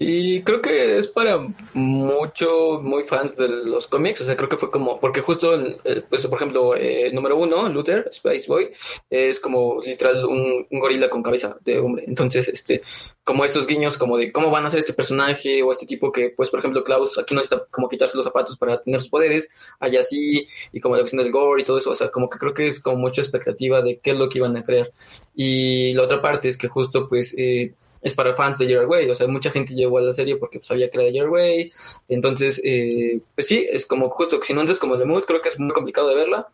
Y 0.00 0.42
creo 0.42 0.62
que 0.62 0.96
es 0.96 1.08
para 1.08 1.44
mucho, 1.74 2.80
muy 2.80 3.02
fans 3.02 3.36
de 3.36 3.48
los 3.48 3.88
cómics, 3.88 4.20
o 4.20 4.24
sea, 4.24 4.36
creo 4.36 4.48
que 4.48 4.56
fue 4.56 4.70
como, 4.70 5.00
porque 5.00 5.22
justo, 5.22 5.60
eh, 5.60 6.04
pues, 6.08 6.24
por 6.28 6.38
ejemplo, 6.38 6.76
eh, 6.76 7.10
número 7.12 7.36
uno, 7.36 7.68
Luther, 7.68 8.06
Space 8.12 8.44
Boy, 8.46 8.70
es 9.10 9.40
como 9.40 9.82
literal 9.82 10.24
un, 10.24 10.68
gorila 10.70 11.10
con 11.10 11.24
cabeza 11.24 11.58
de 11.64 11.80
hombre. 11.80 12.04
Entonces, 12.06 12.46
este, 12.46 12.80
como 13.24 13.44
estos 13.44 13.66
guiños 13.66 13.98
como 13.98 14.16
de 14.16 14.30
cómo 14.30 14.52
van 14.52 14.66
a 14.66 14.70
ser 14.70 14.78
este 14.78 14.92
personaje 14.92 15.64
o 15.64 15.72
este 15.72 15.84
tipo 15.84 16.12
que, 16.12 16.30
pues, 16.30 16.48
por 16.50 16.60
ejemplo, 16.60 16.84
Klaus 16.84 17.18
aquí 17.18 17.34
no 17.34 17.40
necesita 17.40 17.66
como 17.68 17.88
quitarse 17.88 18.16
los 18.16 18.24
zapatos 18.24 18.56
para 18.56 18.80
tener 18.80 19.00
sus 19.00 19.08
poderes, 19.08 19.48
allá 19.80 20.04
sí, 20.04 20.46
y 20.72 20.80
como 20.80 20.94
la 20.94 21.02
cuestión 21.02 21.24
del 21.24 21.32
gore 21.32 21.62
y 21.62 21.64
todo 21.64 21.78
eso, 21.78 21.90
o 21.90 21.94
sea, 21.96 22.10
como 22.12 22.30
que 22.30 22.38
creo 22.38 22.54
que 22.54 22.68
es 22.68 22.78
como 22.78 22.98
mucha 22.98 23.20
expectativa 23.20 23.82
de 23.82 23.98
qué 23.98 24.12
es 24.12 24.16
lo 24.16 24.28
que 24.28 24.38
iban 24.38 24.56
a 24.56 24.64
crear. 24.64 24.92
Y 25.34 25.92
la 25.94 26.04
otra 26.04 26.22
parte 26.22 26.48
es 26.48 26.56
que 26.56 26.68
justo, 26.68 27.08
pues, 27.08 27.34
eh, 27.36 27.74
es 28.02 28.14
para 28.14 28.34
fans 28.34 28.58
de 28.58 28.66
Gerard 28.66 28.88
Way, 28.88 29.10
o 29.10 29.14
sea, 29.14 29.26
mucha 29.26 29.50
gente 29.50 29.74
llegó 29.74 29.98
a 29.98 30.02
la 30.02 30.12
serie 30.12 30.36
porque 30.36 30.58
pues, 30.58 30.68
sabía 30.68 30.90
que 30.90 30.96
era 30.98 31.06
de 31.06 31.12
Gerard 31.12 31.30
Way, 31.30 31.72
entonces, 32.08 32.60
eh, 32.64 33.20
pues 33.34 33.46
sí, 33.46 33.66
es 33.70 33.86
como 33.86 34.10
justo 34.10 34.40
si 34.42 34.54
no 34.54 34.60
entras 34.60 34.78
como 34.78 34.96
de 34.96 35.04
mood, 35.04 35.24
creo 35.24 35.40
que 35.40 35.48
es 35.48 35.58
muy 35.58 35.72
complicado 35.72 36.08
de 36.08 36.14
verla, 36.14 36.48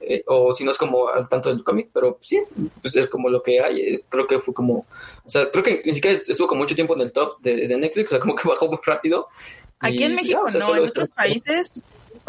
eh, 0.00 0.22
o 0.26 0.54
si 0.54 0.64
no 0.64 0.70
es 0.70 0.78
como 0.78 1.08
al 1.08 1.28
tanto 1.28 1.48
del 1.48 1.64
cómic, 1.64 1.90
pero 1.92 2.18
sí, 2.20 2.42
pues 2.82 2.94
es 2.96 3.06
como 3.06 3.28
lo 3.28 3.42
que 3.42 3.60
hay, 3.60 3.80
eh, 3.80 4.04
creo 4.08 4.26
que 4.26 4.38
fue 4.40 4.52
como, 4.52 4.86
o 5.24 5.30
sea, 5.30 5.50
creo 5.50 5.64
que 5.64 5.82
ni 5.84 5.94
siquiera 5.94 6.16
estuvo 6.16 6.46
con 6.46 6.58
mucho 6.58 6.74
tiempo 6.74 6.94
en 6.94 7.02
el 7.02 7.12
top 7.12 7.40
de, 7.40 7.66
de 7.66 7.76
Netflix, 7.76 8.08
o 8.08 8.10
sea, 8.10 8.20
como 8.20 8.34
que 8.34 8.48
bajó 8.48 8.68
muy 8.68 8.78
rápido. 8.84 9.28
Aquí 9.80 9.98
y 9.98 10.04
en 10.04 10.10
ya, 10.10 10.16
México 10.16 10.42
o 10.46 10.50
sea, 10.50 10.60
no, 10.60 10.76
en 10.76 10.84
otros 10.84 11.10
países 11.10 11.82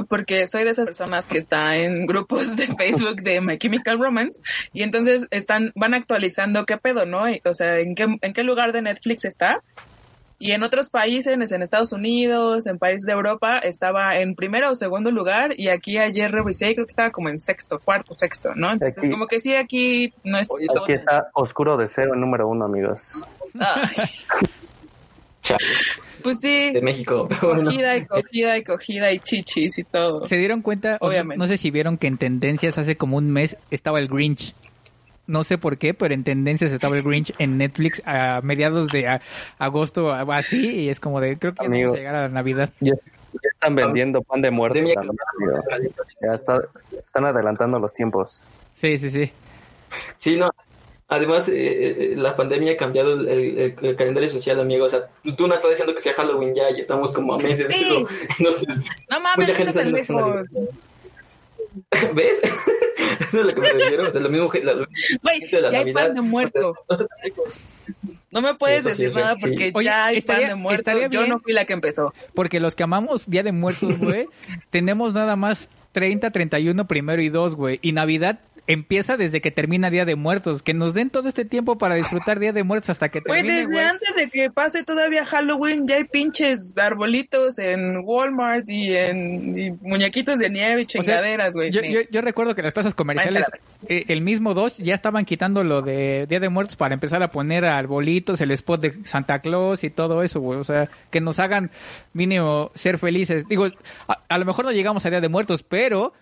porque 0.10 0.45
soy 0.47 0.63
de 0.63 0.71
esas 0.71 0.88
personas 0.88 1.25
que 1.27 1.38
está 1.38 1.77
en 1.77 2.05
grupos 2.05 2.55
de 2.55 2.67
Facebook 2.77 3.21
de 3.21 3.41
My 3.41 3.58
Chemical 3.58 3.99
Romance 3.99 4.41
y 4.73 4.84
entonces 4.84 5.27
están, 5.31 5.71
van 5.75 5.93
actualizando 5.93 6.65
qué 6.65 6.77
pedo, 6.77 7.05
¿no? 7.05 7.23
O 7.43 7.53
sea, 7.53 7.79
en 7.79 7.95
qué, 7.95 8.17
en 8.21 8.34
qué 8.34 8.43
lugar 8.43 8.71
de 8.73 8.81
Netflix 8.81 9.25
está. 9.25 9.62
Y 10.38 10.51
en 10.51 10.63
otros 10.63 10.89
países, 10.89 11.51
en 11.53 11.62
Estados 11.62 11.93
Unidos, 11.93 12.67
en 12.67 12.77
países 12.77 13.03
de 13.05 13.13
Europa, 13.13 13.58
estaba 13.60 14.17
en 14.17 14.36
primero 14.36 14.69
o 14.69 14.75
segundo 14.75 15.10
lugar 15.10 15.51
y 15.58 15.69
aquí 15.69 15.97
ayer 15.97 16.29
revisé 16.29 16.71
y 16.71 16.75
creo 16.75 16.86
que 16.86 16.91
estaba 16.91 17.12
como 17.12 17.29
en 17.29 17.38
sexto, 17.38 17.79
cuarto, 17.79 18.13
sexto, 18.13 18.53
¿no? 18.53 18.69
Entonces 18.69 18.97
Aquí- 18.97 19.10
como 19.12 19.27
que 19.27 19.39
sí, 19.39 19.55
aquí 19.55 20.13
no 20.25 20.38
es... 20.38 20.49
Oye, 20.51 20.67
Aquí 20.84 20.91
está 20.91 21.29
Oscuro 21.34 21.77
Deseo 21.77 22.13
número 22.15 22.49
uno, 22.49 22.65
amigos. 22.65 23.23
Ay, 23.58 23.95
pues 26.25 26.39
sí, 26.41 26.73
de 26.73 26.81
México. 26.81 27.27
Pero 27.29 27.47
bueno. 27.49 27.63
cogida 27.65 27.95
y 27.95 28.05
cogida 28.05 28.57
y 28.57 28.63
cogida 28.63 29.11
y 29.13 29.19
chichis 29.19 29.77
y 29.77 29.83
todo. 29.85 30.25
¿Se 30.25 30.38
dieron 30.38 30.61
cuenta? 30.61 30.97
No- 30.99 31.07
Obviamente. 31.07 31.38
No 31.39 31.47
sé 31.47 31.55
si 31.57 31.71
vieron 31.71 31.97
que 31.97 32.07
en 32.07 32.17
tendencias 32.17 32.77
hace 32.77 32.97
como 32.97 33.15
un 33.17 33.31
mes 33.31 33.55
estaba 33.71 33.99
el 33.99 34.07
Grinch. 34.09 34.53
No 35.27 35.43
sé 35.43 35.57
por 35.57 35.77
qué, 35.77 35.93
pero 35.93 36.13
en 36.13 36.23
tendencias 36.23 36.71
estaba 36.71 36.97
el 36.97 37.03
Grinch 37.03 37.33
en 37.38 37.57
Netflix 37.57 38.01
a 38.05 38.41
mediados 38.43 38.88
de 38.89 39.07
a- 39.07 39.21
agosto, 39.59 40.11
así, 40.13 40.67
y 40.81 40.89
es 40.89 40.99
como 40.99 41.21
de, 41.21 41.38
creo 41.38 41.53
que 41.53 41.65
Amigo. 41.65 41.89
vamos 41.89 41.95
a 41.97 41.99
llegar 41.99 42.15
a 42.15 42.21
la 42.23 42.29
Navidad. 42.29 42.69
Ya, 42.79 42.93
ya 42.95 43.49
están 43.53 43.75
vendiendo 43.75 44.21
pan 44.23 44.41
de 44.41 44.51
muerto. 44.51 44.79
Amigo. 44.79 45.01
Ya 46.21 46.35
está- 46.35 46.61
están 46.75 47.25
adelantando 47.25 47.79
los 47.79 47.93
tiempos. 47.93 48.39
Sí, 48.75 48.97
sí, 48.97 49.09
sí. 49.09 49.31
Sí, 50.17 50.38
no. 50.38 50.49
Además, 51.07 51.47
eh, 51.49 51.53
eh, 51.55 52.13
la 52.17 52.35
pandemia 52.35 52.71
ha 52.73 52.77
cambiado 52.77 53.13
el, 53.13 53.27
el- 53.27 53.75
el 53.79 53.95
calendario 53.95 54.27
social, 54.29 54.59
amigo. 54.59 54.85
O 54.85 54.89
sea, 54.89 55.07
tú 55.37 55.47
no 55.47 55.53
estás 55.53 55.69
diciendo 55.69 55.93
que 55.93 56.01
sea 56.01 56.13
Halloween 56.13 56.55
ya 56.55 56.71
y 56.71 56.79
estamos 56.79 57.11
como 57.11 57.35
a 57.35 57.37
meses 57.37 57.71
Sí. 57.71 57.79
eso. 57.83 58.07
Entonces, 58.39 58.79
No 59.09 59.19
mames, 59.19 59.47
Mucha 59.49 59.55
gente 59.55 59.85
no 59.91 59.97
está. 60.39 60.43
¿ves? 62.13 62.41
Eso 63.27 63.39
es 63.41 63.45
lo 63.45 63.53
que 63.53 63.61
me 63.61 63.69
refiero. 63.73 64.07
O 64.07 64.11
sea, 64.11 64.21
lo 64.21 64.29
mismo 64.29 64.49
que 64.49 64.63
la, 64.63 64.73
Güey, 64.73 65.39
gente 65.41 65.55
de 65.57 65.61
la 65.61 65.71
ya 65.71 65.79
hay 65.79 65.93
pan 65.93 66.13
de 66.15 66.21
muerto. 66.21 66.73
O 66.87 66.95
sea, 66.95 67.05
no 67.23 67.43
se- 67.43 67.95
No 68.31 68.41
me 68.41 68.53
puedes 68.55 68.81
Sí, 68.83 68.87
eso 68.89 68.97
sí 68.97 69.03
decir 69.05 69.19
nada 69.21 69.35
sí. 69.35 69.41
porque 69.47 69.71
Oye, 69.75 69.85
ya 69.85 70.05
hay 70.05 70.17
estaría- 70.17 70.47
pan 70.47 70.57
de 70.57 70.61
muerto. 70.63 70.91
Yo 71.11 71.27
no 71.27 71.39
fui 71.39 71.53
la 71.53 71.65
que 71.65 71.73
empezó. 71.73 72.13
Porque 72.33 72.59
los 72.59 72.75
que 72.75 72.83
amamos 72.83 73.29
Día 73.29 73.43
de 73.43 73.51
Muertos, 73.51 73.97
güey, 73.99 74.27
tenemos 74.69 75.13
nada 75.13 75.35
más 75.35 75.69
30, 75.91 76.31
31, 76.31 76.87
primero 76.87 77.21
y 77.21 77.29
2, 77.29 77.55
güey. 77.55 77.79
Y 77.81 77.91
Navidad 77.91 78.39
empieza 78.67 79.17
desde 79.17 79.41
que 79.41 79.51
termina 79.51 79.89
Día 79.89 80.06
de 80.06 80.15
Muertos. 80.15 80.63
Que 80.63 80.73
nos 80.73 80.93
den 80.93 81.10
todo 81.10 81.30
este 81.30 81.45
tiempo 81.45 81.78
para 81.78 81.95
disfrutar 81.95 82.39
Día 82.39 82.51
de 82.54 82.63
Muertos 82.63 82.89
hasta 82.89 83.10
que 83.10 83.19
Güey, 83.19 83.41
termine, 83.41 83.58
desde 83.60 83.71
güey. 83.71 83.86
antes 83.86 84.15
de 84.15 84.30
que 84.30 84.49
pase 84.49 84.84
todavía 84.84 85.25
Halloween 85.25 85.86
ya 85.88 85.95
hay 85.95 86.06
pinches 86.06 86.73
arbolitos 86.78 87.60
en 87.60 87.97
Walmart 88.04 88.69
y 88.69 88.95
en 88.95 89.58
y 89.60 89.71
muñequitos 89.71 90.39
de 90.39 90.49
nieve 90.49 90.82
y 90.82 90.86
O 90.86 90.88
sea, 90.88 91.01
chingaderas, 91.01 91.54
güey. 91.54 91.71
yo, 91.71 91.82
yo, 91.82 91.99
yo 92.10 92.21
recuerdo 92.21 92.56
que 92.56 92.62
las 92.62 92.73
plazas 92.73 92.95
comerciales, 92.95 93.45
eh, 93.88 94.06
el 94.08 94.21
mismo 94.21 94.54
2, 94.54 94.78
ya 94.80 94.95
estaban 94.95 95.25
quitando 95.25 95.63
lo 95.63 95.82
de 95.82 96.25
Día 96.28 96.39
de 96.39 96.49
Muertos 96.49 96.75
para 96.75 96.93
empezar 96.93 97.21
a 97.23 97.30
poner 97.30 97.65
arbolitos, 97.65 98.41
el 98.41 98.51
spot 98.51 98.82
de 98.82 99.06
Santa 99.06 99.39
Claus 99.39 99.84
y 99.84 99.89
todo 99.89 100.23
eso, 100.23 100.39
güey. 100.39 100.60
O 100.60 100.63
sea, 100.63 100.89
que 101.12 101.21
nos 101.21 101.39
hagan 101.39 101.69
mínimo 102.13 102.71
ser 102.75 102.97
felices. 102.97 103.47
Digo, 103.47 103.67
a, 104.08 104.19
a 104.28 104.38
lo 104.38 104.45
mejor 104.45 104.65
no 104.65 104.71
llegamos 104.71 105.06
a 105.06 105.10
Día 105.10 105.21
de 105.21 105.30
Muertos, 105.30 105.63
pero 105.63 106.13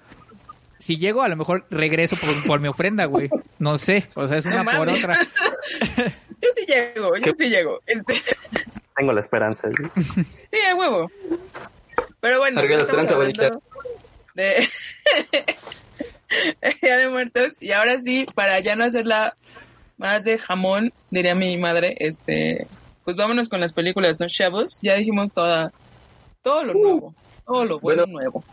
si 0.83 0.97
llego, 0.97 1.21
a 1.23 1.27
lo 1.27 1.35
mejor 1.35 1.65
regreso 1.69 2.15
por, 2.17 2.47
por 2.47 2.59
mi 2.59 2.67
ofrenda, 2.67 3.05
güey. 3.05 3.29
No 3.59 3.77
sé, 3.77 4.07
o 4.15 4.27
sea, 4.27 4.37
es 4.37 4.45
No 4.45 4.51
una 4.61 4.63
por 4.65 4.85
mames. 4.87 5.03
otra. 5.03 5.19
Yo 6.41 6.49
sí 6.55 6.65
llego, 6.67 7.15
yo 7.17 7.31
sí 7.39 7.49
llego. 7.49 7.79
Este, 7.85 8.21
Tengo 8.97 9.13
la 9.13 9.21
esperanza. 9.21 9.69
güey. 9.69 9.89
sí, 10.51 10.59
a 10.69 10.75
huevo. 10.75 11.09
Pero 12.19 12.39
bueno, 12.39 12.61
la 12.61 12.75
estamos 12.75 12.83
esperanza, 13.07 13.13
hablando 13.15 13.63
de 14.35 14.67
Día 16.81 16.97
de 16.97 17.09
Muertos 17.09 17.51
y 17.61 17.71
ahora 17.71 17.99
sí, 18.01 18.25
para 18.35 18.59
ya 18.59 18.75
no 18.75 18.83
hacerla 18.83 19.35
más 19.97 20.23
de 20.25 20.37
jamón, 20.37 20.91
diría 21.11 21.33
mi 21.35 21.57
madre, 21.57 21.95
este, 21.99 22.67
pues 23.05 23.15
vámonos 23.15 23.47
con 23.47 23.59
las 23.61 23.71
películas, 23.73 24.19
¿no? 24.19 24.27
Chavos, 24.27 24.79
ya 24.81 24.95
dijimos 24.95 25.31
toda, 25.31 25.71
todo 26.41 26.63
lo 26.65 26.73
nuevo, 26.73 27.15
todo 27.45 27.65
lo 27.65 27.79
bueno, 27.79 28.03
Bueno. 28.05 28.19
nuevo. 28.19 28.43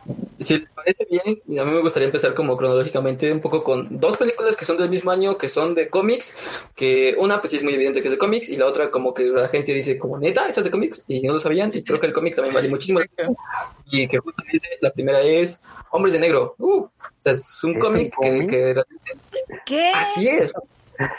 Si 0.40 0.58
te 0.58 0.66
parece 0.74 1.06
bien, 1.10 1.22
a 1.60 1.64
mí 1.64 1.70
me 1.70 1.80
gustaría 1.80 2.06
empezar 2.06 2.34
como 2.34 2.56
cronológicamente 2.56 3.30
un 3.30 3.40
poco 3.40 3.62
con 3.62 4.00
dos 4.00 4.16
películas 4.16 4.56
que 4.56 4.64
son 4.64 4.78
del 4.78 4.88
mismo 4.88 5.10
año, 5.10 5.36
que 5.36 5.48
son 5.50 5.74
de 5.74 5.88
cómics, 5.88 6.34
que 6.74 7.14
una 7.18 7.40
pues 7.40 7.50
sí 7.50 7.56
es 7.58 7.62
muy 7.62 7.74
evidente 7.74 8.00
que 8.00 8.08
es 8.08 8.12
de 8.12 8.18
cómics 8.18 8.48
y 8.48 8.56
la 8.56 8.66
otra 8.66 8.90
como 8.90 9.12
que 9.12 9.24
la 9.24 9.48
gente 9.48 9.72
dice 9.74 9.98
como 9.98 10.18
neta, 10.18 10.48
esa 10.48 10.60
es 10.60 10.64
de 10.64 10.70
cómics 10.70 11.04
y 11.08 11.20
no 11.20 11.34
lo 11.34 11.38
sabían 11.38 11.70
y 11.74 11.82
creo 11.82 12.00
que 12.00 12.06
el 12.06 12.12
cómic 12.14 12.34
también 12.36 12.54
vale 12.54 12.68
muchísimo 12.68 13.00
la 13.00 13.06
pena. 13.14 13.30
y 13.90 14.08
que 14.08 14.18
justamente 14.18 14.66
la 14.80 14.90
primera 14.92 15.20
es 15.20 15.60
Hombres 15.90 16.14
de 16.14 16.20
Negro. 16.20 16.54
Uh, 16.58 16.80
o 16.84 16.90
sea, 17.16 17.32
es 17.32 17.62
un 17.64 17.70
¿Es 17.72 17.74
un 17.76 17.80
cómic 17.80 18.14
que, 18.20 18.28
cómic? 18.28 18.50
que 18.50 18.74
realmente 18.74 19.12
¿Qué? 19.66 19.92
Así 19.94 20.26
es. 20.28 20.52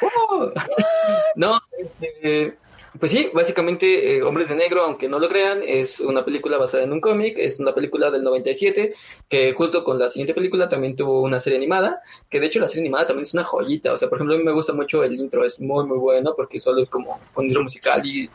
Uh. 0.01 0.49
No, 1.35 1.59
este, 1.77 2.55
pues 2.99 3.11
sí, 3.11 3.29
básicamente 3.33 4.17
eh, 4.17 4.21
Hombres 4.23 4.49
de 4.49 4.55
Negro, 4.55 4.83
aunque 4.83 5.07
no 5.07 5.17
lo 5.19 5.29
crean, 5.29 5.61
es 5.65 5.99
una 5.99 6.25
película 6.25 6.57
basada 6.57 6.83
en 6.83 6.91
un 6.91 6.99
cómic, 7.01 7.37
es 7.37 7.59
una 7.59 7.73
película 7.73 8.11
del 8.11 8.23
97, 8.23 8.93
que 9.29 9.53
junto 9.53 9.83
con 9.83 9.97
la 9.97 10.09
siguiente 10.09 10.33
película 10.33 10.67
también 10.67 10.95
tuvo 10.95 11.21
una 11.21 11.39
serie 11.39 11.57
animada, 11.57 12.01
que 12.29 12.39
de 12.39 12.47
hecho 12.47 12.59
la 12.59 12.67
serie 12.67 12.81
animada 12.81 13.07
también 13.07 13.23
es 13.23 13.33
una 13.33 13.43
joyita, 13.43 13.93
o 13.93 13.97
sea, 13.97 14.09
por 14.09 14.17
ejemplo, 14.17 14.35
a 14.35 14.37
mí 14.37 14.43
me 14.43 14.51
gusta 14.51 14.73
mucho 14.73 15.03
el 15.03 15.13
intro, 15.19 15.45
es 15.45 15.59
muy 15.59 15.85
muy 15.85 15.97
bueno 15.97 16.33
porque 16.35 16.59
solo 16.59 16.83
es 16.83 16.89
como 16.89 17.19
con 17.33 17.45
intro 17.45 17.63
musical 17.63 18.05
y 18.05 18.29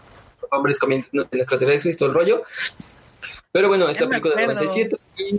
hombres 0.51 0.79
comiendo 0.79 1.07
en 1.13 1.41
extraterrestres 1.41 1.95
y 1.95 1.99
todo 1.99 2.09
el 2.09 2.15
rollo. 2.15 2.43
Pero 3.53 3.69
bueno, 3.69 3.89
esta 3.89 4.05
Ya 4.05 4.09
me 4.09 4.21
película 4.21 4.35
del 4.37 4.51
acuerdo. 4.51 4.61
97 4.63 4.97
y- 5.19 5.39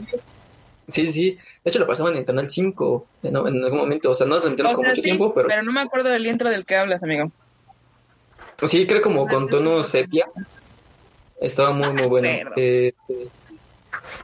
Sí, 0.89 1.05
sí, 1.05 1.11
sí. 1.11 1.31
De 1.65 1.69
hecho, 1.69 1.79
la 1.79 1.87
pasaban 1.87 2.15
en 2.15 2.23
Canal 2.23 2.49
5 2.49 3.07
en, 3.21 3.35
en 3.35 3.63
algún 3.63 3.79
momento. 3.79 4.11
O 4.11 4.15
sea, 4.15 4.25
no 4.25 4.39
se 4.39 4.47
O 4.47 4.53
con 4.73 4.77
mucho 4.77 4.95
sí, 4.95 5.01
tiempo, 5.01 5.33
pero 5.33 5.49
pero 5.49 5.61
no 5.63 5.73
me 5.73 5.81
acuerdo 5.81 6.09
del 6.09 6.25
intro 6.25 6.49
del 6.49 6.65
que 6.65 6.77
hablas, 6.77 7.03
amigo. 7.03 7.29
Sí, 8.65 8.85
creo 8.87 9.01
como 9.01 9.27
con 9.27 9.49
tono 9.49 9.83
sepia. 9.83 10.25
Estaba 11.39 11.71
muy, 11.71 11.93
muy 11.93 12.07
bueno. 12.07 12.29
acuerdo. 12.29 12.53
Eh, 12.57 12.93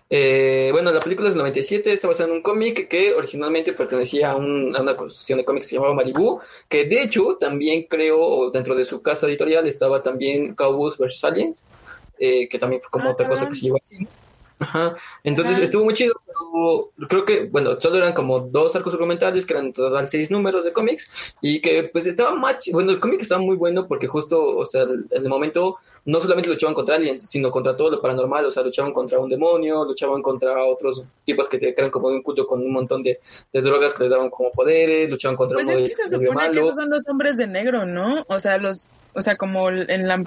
eh, 0.09 0.69
bueno, 0.71 0.91
la 0.91 0.99
película 0.99 1.27
es 1.29 1.33
del 1.33 1.39
97, 1.39 1.93
está 1.93 2.07
basada 2.07 2.29
en 2.29 2.35
un 2.35 2.41
cómic 2.43 2.87
que 2.87 3.13
originalmente 3.13 3.73
pertenecía 3.73 4.31
a, 4.31 4.35
un- 4.35 4.75
a 4.75 4.81
una 4.81 4.95
construcción 4.95 5.39
de 5.39 5.45
cómics 5.45 5.65
que 5.67 5.69
se 5.71 5.75
llamaba 5.75 5.93
Malibu, 5.95 6.39
que 6.69 6.85
de 6.85 7.01
hecho 7.03 7.37
también 7.39 7.87
creo, 7.89 8.51
dentro 8.51 8.75
de 8.75 8.85
su 8.85 9.01
casa 9.01 9.27
editorial 9.27 9.67
estaba 9.67 10.03
también 10.03 10.55
Cowboys 10.55 10.97
vs. 10.97 11.23
Aliens, 11.23 11.65
eh, 12.19 12.47
que 12.49 12.59
también 12.59 12.81
fue 12.81 12.91
como 12.91 13.09
Ah, 13.09 13.13
otra 13.13 13.27
cosa 13.27 13.47
que 13.49 13.55
se 13.55 13.65
llevó 13.65 13.77
así. 13.83 13.97
Ajá. 14.63 14.95
Entonces 15.23 15.55
Ajá. 15.55 15.63
estuvo 15.63 15.83
muy 15.83 15.93
chido, 15.93 16.13
pero 16.25 16.91
creo 17.07 17.25
que, 17.25 17.45
bueno, 17.45 17.79
solo 17.79 17.97
eran 17.97 18.13
como 18.13 18.39
dos 18.39 18.75
arcos 18.75 18.93
argumentales, 18.93 19.45
que 19.45 19.53
eran 19.53 19.67
en 19.67 19.73
total 19.73 20.07
seis 20.07 20.31
números 20.31 20.63
de 20.63 20.73
cómics, 20.73 21.09
y 21.41 21.59
que 21.59 21.83
pues 21.83 22.05
estaba 22.05 22.33
más, 22.35 22.57
bueno, 22.71 22.91
el 22.91 22.99
cómic 22.99 23.21
estaba 23.21 23.41
muy 23.41 23.55
bueno 23.55 23.87
porque 23.87 24.07
justo, 24.07 24.57
o 24.57 24.65
sea, 24.65 24.83
en 24.83 25.07
el 25.11 25.29
momento 25.29 25.77
no 26.05 26.19
solamente 26.19 26.49
luchaban 26.49 26.73
contra 26.73 26.95
aliens, 26.95 27.29
sino 27.29 27.51
contra 27.51 27.75
todo 27.75 27.89
lo 27.89 28.01
paranormal, 28.01 28.45
o 28.45 28.51
sea, 28.51 28.63
luchaban 28.63 28.93
contra 28.93 29.19
un 29.19 29.29
demonio, 29.29 29.85
luchaban 29.85 30.21
contra 30.21 30.63
otros 30.63 31.03
tipos 31.25 31.47
que 31.47 31.57
te 31.57 31.73
crean 31.73 31.91
como 31.91 32.09
de 32.09 32.15
un 32.15 32.23
culto 32.23 32.45
con 32.45 32.61
un 32.61 32.71
montón 32.71 33.03
de, 33.03 33.19
de 33.51 33.61
drogas 33.61 33.93
que 33.93 34.03
les 34.03 34.11
daban 34.11 34.29
como 34.29 34.51
poderes, 34.51 35.09
luchaban 35.09 35.37
contra 35.37 35.55
Pues 35.55 35.67
de 35.67 35.83
es 35.83 35.95
que 35.95 36.03
se 36.03 36.09
supone 36.09 36.51
que 36.51 36.59
esos 36.59 36.75
son 36.75 36.89
los 36.89 37.07
hombres 37.07 37.37
de 37.37 37.47
negro, 37.47 37.85
¿no? 37.85 38.25
O 38.27 38.39
sea, 38.39 38.57
los, 38.57 38.91
o 39.13 39.21
sea, 39.21 39.35
como 39.35 39.69
en 39.69 40.07
la, 40.07 40.23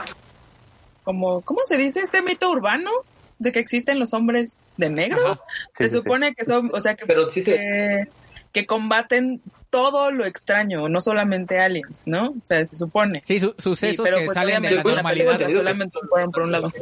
como, 1.04 1.40
¿cómo 1.42 1.60
se 1.66 1.76
dice 1.76 2.00
este 2.00 2.20
mito 2.22 2.50
urbano? 2.50 2.90
De 3.38 3.52
que 3.52 3.58
existen 3.58 3.98
los 3.98 4.14
hombres 4.14 4.66
de 4.76 4.88
negro. 4.90 5.34
Sí, 5.76 5.84
se 5.84 5.88
sí, 5.88 5.88
sí. 5.88 6.02
supone 6.02 6.34
que 6.34 6.44
son, 6.44 6.70
o 6.72 6.80
sea, 6.80 6.94
que, 6.94 7.04
Pero 7.06 7.28
sí 7.28 7.42
se- 7.42 7.52
que, 7.52 8.04
que 8.52 8.66
combaten 8.66 9.42
todo 9.68 10.10
lo 10.10 10.24
extraño, 10.24 10.88
no 10.88 11.00
solamente 11.00 11.58
aliens, 11.60 12.00
¿no? 12.06 12.28
O 12.30 12.34
sea, 12.44 12.64
se 12.64 12.76
supone. 12.76 13.22
Sí, 13.26 13.38
su- 13.40 13.48
Sí, 13.50 13.62
sucesos 13.62 14.04
pero 14.04 14.18
que 14.20 14.24
pues 14.26 14.34
salen 14.34 14.62
de 14.62 14.70
la 14.70 14.76
la 14.76 14.82
normalidad. 14.82 15.10
película 15.10 15.32
Entendido 15.34 15.60
que 15.60 15.66
solamente 15.74 15.98
fueron 16.08 16.30
por 16.32 16.42
un 16.44 16.52
lado. 16.52 16.72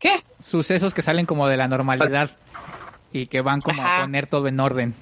¿Qué? 0.00 0.22
Sucesos 0.40 0.92
que 0.92 1.02
salen 1.02 1.26
como 1.26 1.46
de 1.46 1.56
la 1.56 1.68
normalidad 1.68 2.30
y 3.12 3.26
que 3.28 3.40
van 3.40 3.60
como 3.60 3.82
a 3.82 3.86
Ajá. 3.86 4.02
poner 4.02 4.26
todo 4.26 4.48
en 4.48 4.58
orden. 4.58 4.94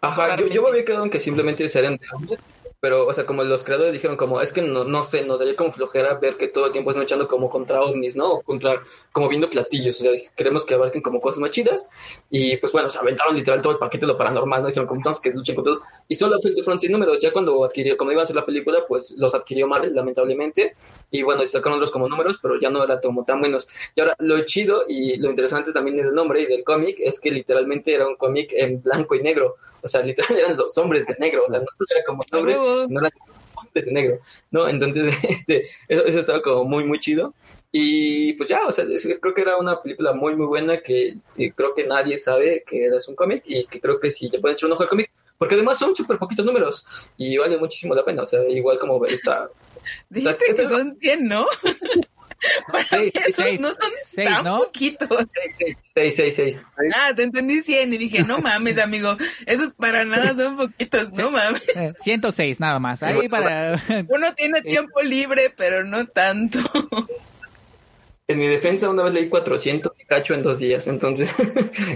Ajá, 0.00 0.36
yo, 0.36 0.46
yo 0.48 0.62
me 0.62 0.68
había 0.68 0.84
quedado 0.84 1.04
en 1.04 1.10
que 1.10 1.20
simplemente 1.20 1.68
serían 1.68 1.96
de 1.96 2.06
hombres, 2.12 2.38
pero, 2.86 3.06
o 3.06 3.12
sea, 3.12 3.26
como 3.26 3.42
los 3.42 3.64
creadores 3.64 3.92
dijeron 3.92 4.16
como, 4.16 4.40
es 4.40 4.52
que 4.52 4.62
no, 4.62 4.84
no 4.84 5.02
sé, 5.02 5.24
nos 5.24 5.38
daría 5.40 5.56
como 5.56 5.72
flojera 5.72 6.14
ver 6.14 6.36
que 6.36 6.46
todo 6.48 6.66
el 6.66 6.72
tiempo 6.72 6.90
están 6.90 7.02
luchando 7.02 7.26
como 7.26 7.50
contra 7.50 7.82
ovnis, 7.82 8.14
¿no? 8.16 8.40
Contra, 8.42 8.80
como 9.12 9.28
viendo 9.28 9.50
platillos, 9.50 10.00
o 10.00 10.04
sea, 10.04 10.12
queremos 10.36 10.64
que 10.64 10.74
abarquen 10.74 11.02
como 11.02 11.20
cosas 11.20 11.40
más 11.40 11.50
chidas, 11.50 11.88
y 12.30 12.56
pues 12.58 12.72
bueno, 12.72 12.90
se 12.90 12.98
aventaron 12.98 13.34
literal 13.36 13.60
todo 13.62 13.72
el 13.72 13.78
paquete 13.78 14.06
de 14.06 14.12
lo 14.12 14.18
paranormal, 14.18 14.62
¿no? 14.62 14.68
Dijeron 14.68 14.86
como, 14.86 15.00
entonces 15.00 15.20
que 15.20 15.30
luchen 15.36 15.54
con 15.56 15.64
todo, 15.64 15.80
y 16.08 16.14
solo 16.14 16.40
fue- 16.40 16.52
fueron 16.62 16.78
sin 16.80 16.92
números, 16.92 17.20
ya 17.20 17.32
cuando 17.32 17.64
adquirió, 17.64 17.96
como 17.96 18.12
iban 18.12 18.20
a 18.20 18.24
hacer 18.24 18.36
la 18.36 18.46
película, 18.46 18.78
pues 18.86 19.10
los 19.12 19.34
adquirió 19.34 19.66
Marvel, 19.66 19.94
lamentablemente, 19.94 20.76
y 21.10 21.22
bueno, 21.22 21.44
sacaron 21.46 21.78
otros 21.78 21.90
como 21.90 22.08
números, 22.08 22.38
pero 22.40 22.60
ya 22.60 22.70
no 22.70 22.82
eran 22.84 23.00
como 23.02 23.24
tan 23.24 23.40
buenos. 23.40 23.68
Y 23.94 24.00
ahora, 24.00 24.14
lo 24.18 24.44
chido 24.44 24.84
y 24.88 25.16
lo 25.16 25.30
interesante 25.30 25.72
también 25.72 25.96
del 25.96 26.14
nombre 26.14 26.42
y 26.42 26.46
del 26.46 26.64
cómic 26.64 26.96
es 27.00 27.20
que 27.20 27.30
literalmente 27.30 27.94
era 27.94 28.06
un 28.06 28.16
cómic 28.16 28.52
en 28.52 28.82
blanco 28.82 29.14
y 29.14 29.22
negro. 29.22 29.56
O 29.82 29.88
sea, 29.88 30.02
literal 30.02 30.36
eran 30.38 30.56
los 30.56 30.76
hombres 30.78 31.06
de 31.06 31.16
negro. 31.18 31.44
O 31.46 31.48
sea, 31.50 31.60
no 31.60 31.66
era 31.90 32.04
como 32.04 32.22
huevo. 32.32 32.86
sino 32.86 33.00
eran 33.00 33.12
hombres 33.54 33.86
de 33.86 33.92
negro, 33.92 34.18
¿no? 34.50 34.68
Entonces, 34.68 35.14
este, 35.28 35.64
eso, 35.88 36.04
eso 36.04 36.18
estaba 36.20 36.42
como 36.42 36.64
muy, 36.64 36.84
muy 36.84 36.98
chido. 37.00 37.34
Y 37.72 38.32
pues 38.34 38.48
ya, 38.48 38.66
o 38.66 38.72
sea, 38.72 38.84
es- 38.88 39.06
creo 39.20 39.34
que 39.34 39.42
era 39.42 39.56
una 39.58 39.82
película 39.82 40.12
muy, 40.12 40.34
muy 40.36 40.46
buena 40.46 40.78
que 40.78 41.16
creo 41.54 41.74
que 41.74 41.86
nadie 41.86 42.16
sabe 42.16 42.64
que 42.66 42.84
era 42.86 42.96
un 43.08 43.14
cómic 43.14 43.42
y 43.46 43.66
que 43.66 43.80
creo 43.80 44.00
que 44.00 44.10
sí 44.10 44.28
le 44.30 44.38
pueden 44.38 44.54
echar 44.54 44.68
un 44.68 44.72
ojo 44.74 44.82
al 44.84 44.88
cómic, 44.88 45.10
porque 45.36 45.54
además 45.56 45.78
son 45.78 45.94
súper 45.94 46.16
poquitos 46.18 46.46
números 46.46 46.86
y 47.18 47.36
vale 47.36 47.58
muchísimo 47.58 47.94
la 47.94 48.04
pena, 48.04 48.22
o 48.22 48.26
sea, 48.26 48.48
igual 48.48 48.78
como 48.78 49.04
esta... 49.04 49.50
Dijiste 50.08 50.44
que 50.46 50.52
Eso- 50.52 50.68
son 50.70 50.96
100, 50.96 51.24
¿no? 51.24 51.46
Para 52.72 52.86
Seis, 52.88 53.14
mí 53.14 53.20
esos 53.26 53.44
seis. 53.44 53.60
no 53.60 53.68
son 53.68 53.90
Seis, 54.14 54.28
tan 54.28 54.44
¿no? 54.44 54.58
poquitos. 54.64 55.08
666. 55.94 56.62
Ah, 56.94 57.12
te 57.14 57.22
entendí 57.22 57.62
100 57.62 57.94
y 57.94 57.96
dije, 57.98 58.22
no 58.24 58.38
mames, 58.42 58.78
amigo, 58.78 59.16
esos 59.46 59.72
para 59.72 60.04
nada 60.04 60.34
son 60.34 60.56
poquitos, 60.56 61.12
no 61.12 61.30
mames. 61.30 61.62
Eh, 61.74 61.90
106 62.02 62.60
nada 62.60 62.78
más. 62.78 63.02
Ahí 63.02 63.28
para... 63.28 63.80
Uno 64.08 64.34
tiene 64.34 64.60
tiempo 64.62 65.00
libre, 65.02 65.52
pero 65.56 65.84
no 65.84 66.06
tanto. 66.06 66.58
En 68.28 68.38
mi 68.38 68.48
defensa 68.48 68.90
una 68.90 69.04
vez 69.04 69.14
leí 69.14 69.28
400 69.28 69.92
y 70.00 70.04
cacho 70.04 70.34
en 70.34 70.42
dos 70.42 70.58
días, 70.58 70.86
entonces, 70.88 71.32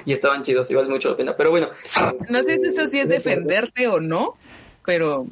y 0.04 0.12
estaban 0.12 0.44
chidos, 0.44 0.70
igual 0.70 0.88
mucho 0.88 1.10
la 1.10 1.16
pena, 1.16 1.36
pero 1.36 1.50
bueno. 1.50 1.70
No 2.28 2.40
sé 2.42 2.54
si 2.62 2.68
eso 2.68 2.86
sí 2.86 3.00
es 3.00 3.08
defenderte 3.08 3.88
o 3.88 3.98
no, 4.00 4.36
pero 4.86 5.26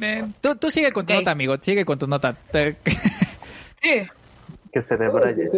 Eh, 0.00 0.24
tú, 0.40 0.56
tú 0.56 0.68
sigue 0.70 0.90
con 0.92 1.06
tu 1.06 1.12
Ok. 1.12 1.20
nota, 1.20 1.30
amigo. 1.30 1.56
Sigue 1.62 1.84
con 1.84 1.96
tu 1.98 2.08
nota. 2.08 2.36
Sí. 3.82 4.02
Que 4.72 4.80
se 4.80 4.96
debraye. 4.96 5.50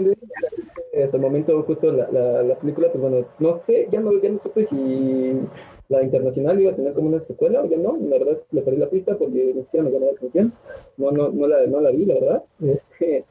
Hasta 1.05 1.17
el 1.17 1.23
momento, 1.23 1.63
justo 1.65 1.93
la, 1.93 2.09
la, 2.11 2.43
la 2.43 2.55
película, 2.57 2.89
pues 2.91 3.01
bueno, 3.01 3.27
no 3.41 3.61
sé, 3.67 3.89
ya 3.91 4.01
no, 4.01 4.13
ya 4.21 4.31
no 4.31 4.41
supe 4.43 4.67
si 4.69 5.41
la 5.89 6.03
internacional 6.03 6.61
iba 6.61 6.73
a 6.73 6.77
tener 6.77 6.95
como 6.95 7.09
una 7.09 7.25
secuela 7.27 7.61
o 7.61 7.67
ya 7.67 7.77
no. 7.77 7.97
La 8.01 8.19
verdad, 8.19 8.39
le 8.53 8.63
perdí 8.63 8.79
la 8.79 8.89
pista 8.89 9.17
porque 9.17 9.53
ni 9.55 9.63
siquiera 9.63 9.85
me 9.85 9.91
llamó 9.91 10.07
la 10.07 10.13
atención. 10.13 10.53
No, 10.97 11.11
no, 11.11 11.29
no, 11.31 11.47
la, 11.47 11.67
no 11.67 11.81
la 11.81 11.91
vi, 11.91 12.07
la 12.07 12.15
verdad. 12.15 12.43
Este, 13.01 13.25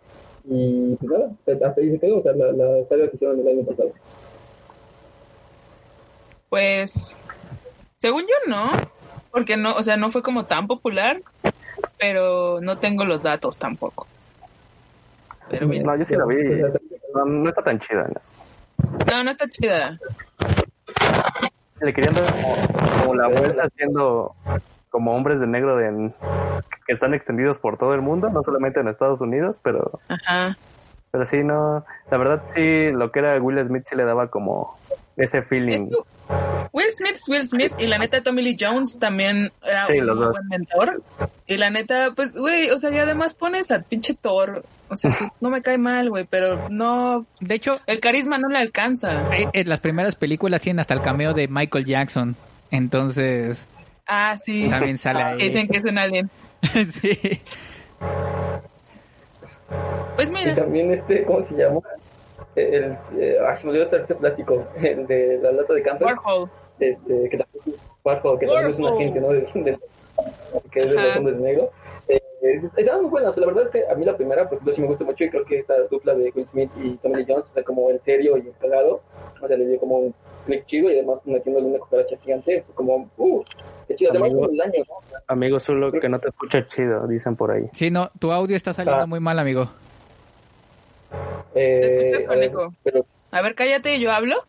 y 0.46 0.96
pues 0.98 1.10
nada, 1.10 1.30
hasta 1.68 1.82
ahí 1.82 1.92
se 1.92 2.00
quedó, 2.00 2.20
o 2.20 2.24
sea, 2.24 2.34
la, 2.34 2.52
la 2.52 2.86
saga 2.90 3.08
que 3.08 3.16
hicieron 3.16 3.40
el 3.40 3.48
año 3.48 3.64
pasado. 3.66 3.94
Pues, 6.50 7.16
según 7.98 8.24
yo 8.24 8.50
no, 8.50 8.70
porque 9.32 9.56
no, 9.56 9.74
o 9.74 9.82
sea, 9.82 9.96
no 9.96 10.10
fue 10.10 10.22
como 10.22 10.46
tan 10.46 10.68
popular, 10.68 11.22
pero 11.98 12.60
no 12.62 12.78
tengo 12.78 13.06
los 13.06 13.22
datos 13.22 13.58
tampoco. 13.58 14.06
Pero. 15.60 15.68
No, 15.68 15.96
yo 15.96 16.06
sí 16.06 16.16
la 16.16 16.26
vi. 16.26 16.62
No, 17.14 17.26
no 17.26 17.50
está 17.50 17.62
tan 17.62 17.80
chida. 17.80 18.08
¿no? 18.08 18.22
No, 19.12 19.24
no 19.24 19.30
está 19.30 19.48
chida. 19.48 20.00
Le 21.82 21.94
querían 21.94 22.14
dar 22.16 22.32
como, 22.32 22.56
como 23.00 23.16
la 23.16 23.28
vuelta 23.28 23.64
haciendo 23.64 24.36
como 24.90 25.16
hombres 25.16 25.40
de 25.40 25.48
negro 25.48 25.76
de, 25.76 26.12
que 26.86 26.94
están 26.94 27.14
extendidos 27.14 27.58
por 27.58 27.78
todo 27.78 27.96
el 27.96 28.02
mundo, 28.02 28.30
no 28.30 28.44
solamente 28.44 28.80
en 28.80 28.88
Estados 28.88 29.22
Unidos, 29.22 29.60
pero 29.64 30.00
Ajá. 30.08 30.56
pero 31.12 31.26
sí, 31.26 31.44
no. 31.44 31.84
La 32.12 32.18
verdad, 32.18 32.44
sí, 32.54 32.92
lo 32.92 33.12
que 33.12 33.20
era 33.20 33.42
Will 33.42 33.64
Smith 33.66 33.86
sí 33.88 33.96
le 33.96 34.06
daba 34.06 34.28
como 34.28 34.78
ese 35.18 35.40
Es 35.40 35.48
feeling. 35.48 35.90
Will 36.72 36.92
Smith 36.92 37.16
es 37.16 37.28
Will 37.30 37.48
Smith 37.48 37.74
y 37.78 37.86
la 37.88 37.98
neta 37.98 38.22
Tommy 38.24 38.42
Lee 38.42 38.58
Jones 38.60 38.98
también 39.00 39.52
era 39.64 39.86
Sí, 39.86 40.00
un 40.00 40.08
los 40.08 40.16
muy 40.16 40.26
dos. 40.26 40.34
buen 40.34 40.48
mentor. 40.48 41.04
Y 41.46 41.58
la 41.58 41.70
neta, 41.70 42.12
pues, 42.16 42.36
güey, 42.36 42.70
o 42.72 42.80
sea, 42.80 42.90
y 42.92 42.98
además 42.98 43.34
pones 43.36 43.70
a 43.72 43.82
pinche 43.82 44.14
Thor. 44.16 44.64
O 44.90 44.98
sea, 44.98 45.12
que 45.12 45.28
no 45.42 45.50
me 45.50 45.62
cae 45.62 45.78
mal, 45.78 46.10
güey, 46.10 46.26
pero 46.28 46.70
no, 46.70 47.26
De 47.40 47.56
hecho, 47.56 47.80
el 47.86 48.00
carisma 48.00 48.38
no 48.38 48.48
le 48.50 48.58
alcanza. 48.58 49.36
eh, 49.38 49.48
en 49.54 49.70
las 49.70 49.80
primeras 49.82 50.16
películas 50.16 50.62
tienen 50.62 50.80
hasta 50.80 50.94
el 50.94 51.02
cameo 51.02 51.34
de 51.34 51.48
Michael 51.48 51.86
Jackson. 51.86 52.36
Entonces, 52.72 53.68
Ah, 54.08 54.36
sí. 54.42 54.68
también 54.70 54.98
sale 54.98 55.22
ahí. 55.22 55.38
Dicen 55.40 55.68
que 55.68 55.78
es 55.78 55.84
un 55.84 55.98
alien. 55.98 56.30
sí. 57.02 57.42
Pues 60.16 60.30
Y 60.30 60.32
mira, 60.32 60.56
también 60.56 60.92
este, 60.94 61.24
¿cómo 61.24 61.46
se 61.48 61.56
llama? 61.56 61.80
El, 62.56 62.98
eh, 63.20 63.38
ah, 63.42 63.58
se 63.58 63.64
me 63.66 63.72
olvidó 63.72 63.96
este 63.98 64.16
plástico, 64.16 64.64
el 64.82 65.08
de 65.08 65.40
la 65.42 65.52
lata 65.52 65.74
de 65.74 65.82
camper. 65.82 66.08
Warhol. 66.08 66.50
este, 66.80 67.30
que 67.30 67.38
también, 67.38 67.80
Warhol, 68.04 68.40
que 68.40 68.46
también 68.48 68.72
es 68.72 68.78
un 68.78 68.84
Warhol. 68.84 68.98
agente, 69.00 69.20
¿no? 69.22 69.28
De, 69.30 69.42
de- 69.72 69.80
que 70.72 70.80
es 70.82 70.86
de 70.90 70.94
los 70.94 71.18
hombres 71.18 71.38
negros. 71.38 71.70
Eh, 72.08 72.22
es- 72.42 72.64
estaban 72.78 73.02
muy 73.02 73.10
buenas, 73.10 73.36
la 73.38 73.46
verdad 73.48 73.64
es 73.66 73.70
que 73.72 73.88
a 73.92 73.96
mí 73.96 74.06
la 74.06 74.16
primera, 74.16 74.48
pues 74.50 74.62
sí 74.76 74.82
me 74.82 74.88
gusta 74.88 75.04
mucho 75.04 75.24
y 75.24 75.30
creo 75.30 75.46
que 75.46 75.60
esta 75.60 75.74
dupla 75.90 76.14
de 76.14 76.32
Will 76.36 76.48
Smith 76.52 76.70
y 76.84 76.92
Tommy 76.98 77.16
Lee 77.18 77.26
Jones, 77.28 77.46
o 77.50 77.54
sea, 77.54 77.64
como 77.64 77.90
el 77.90 78.00
serio 78.02 78.38
y 78.38 78.42
el 78.42 78.54
cagado, 78.60 79.02
o 79.42 79.48
sea, 79.48 79.58
le 79.58 79.66
dio 79.66 79.80
como 79.80 79.98
un 80.00 80.14
click 80.46 80.66
chido 80.68 80.92
y 80.92 80.96
además 80.96 81.20
metiéndole 81.26 81.66
una 81.68 81.80
cucaracha 81.80 82.18
gigante, 82.18 82.62
fue 82.68 82.76
como, 82.76 83.10
uh, 83.18 83.44
qué 83.88 83.96
chido, 83.96 84.12
además 84.12 84.32
Amigo. 84.32 84.50
el 84.52 84.62
año, 84.62 84.84
¿no? 84.88 84.96
Amigo 85.28 85.60
Zulo, 85.60 85.92
que 85.92 86.10
no 86.10 86.20
te 86.20 86.28
escucha 86.30 86.68
chido, 86.68 87.08
dicen 87.08 87.36
por 87.36 87.52
ahí. 87.52 87.64
Sí, 87.72 87.90
no, 87.90 88.10
tu 88.20 88.32
audio 88.32 88.56
está 88.56 88.74
saliendo 88.74 89.04
Ah. 89.04 89.08
muy 89.08 89.20
mal, 89.22 89.40
amigo. 89.40 89.70
Eh, 91.56 91.78
Te 91.82 91.88
escuchas 91.88 92.24
a 92.24 92.26
con 92.28 92.40
ver, 92.40 92.50
eco. 92.50 92.74
pero 92.84 93.06
A 93.32 93.42
ver, 93.42 93.56
cállate, 93.56 94.00
yo 94.00 94.12
hablo. 94.12 94.46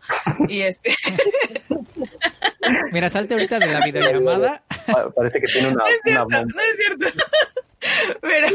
Y 0.48 0.60
este, 0.62 0.94
Mira, 2.92 3.10
salte 3.10 3.34
ahorita 3.34 3.58
de 3.58 3.66
la 3.66 3.80
videollamada. 3.84 4.62
Pa- 4.86 5.10
Parece 5.16 5.40
que 5.40 5.46
tiene 5.48 5.68
una, 5.68 5.82
no 5.82 5.86
es 5.86 5.94
una 5.94 6.02
cierto, 6.04 6.22
bomba. 6.24 6.44
no 6.54 6.60
es 6.60 6.76
cierto. 6.76 7.06
Pero 8.22 8.46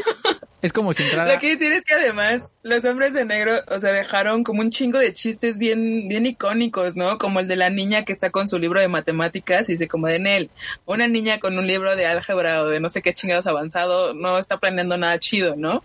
Es 0.63 0.73
como 0.73 0.91
si 0.91 1.03
entrara. 1.03 1.31
lo 1.31 1.39
que 1.39 1.49
decir 1.51 1.71
es 1.71 1.85
que 1.85 1.93
además 1.93 2.55
los 2.63 2.83
hombres 2.85 3.13
de 3.13 3.25
negro, 3.25 3.53
o 3.67 3.77
sea, 3.77 3.91
dejaron 3.93 4.43
como 4.43 4.61
un 4.61 4.71
chingo 4.71 4.97
de 4.97 5.13
chistes 5.13 5.59
bien, 5.59 6.07
bien 6.07 6.25
icónicos, 6.25 6.95
¿no? 6.95 7.19
Como 7.19 7.39
el 7.39 7.47
de 7.47 7.55
la 7.55 7.69
niña 7.69 8.03
que 8.05 8.11
está 8.11 8.31
con 8.31 8.47
su 8.47 8.57
libro 8.57 8.79
de 8.79 8.87
matemáticas 8.87 9.69
y 9.69 9.77
se 9.77 9.87
como 9.87 10.07
de 10.07 10.15
en 10.15 10.25
él. 10.25 10.49
Una 10.87 11.07
niña 11.07 11.39
con 11.39 11.59
un 11.59 11.67
libro 11.67 11.95
de 11.95 12.07
álgebra 12.07 12.63
o 12.63 12.67
de 12.69 12.79
no 12.79 12.89
sé 12.89 13.03
qué 13.03 13.13
chingados 13.13 13.45
avanzado 13.45 14.15
no 14.15 14.39
está 14.39 14.55
aprendiendo 14.55 14.97
nada 14.97 15.19
chido, 15.19 15.55
¿no? 15.55 15.83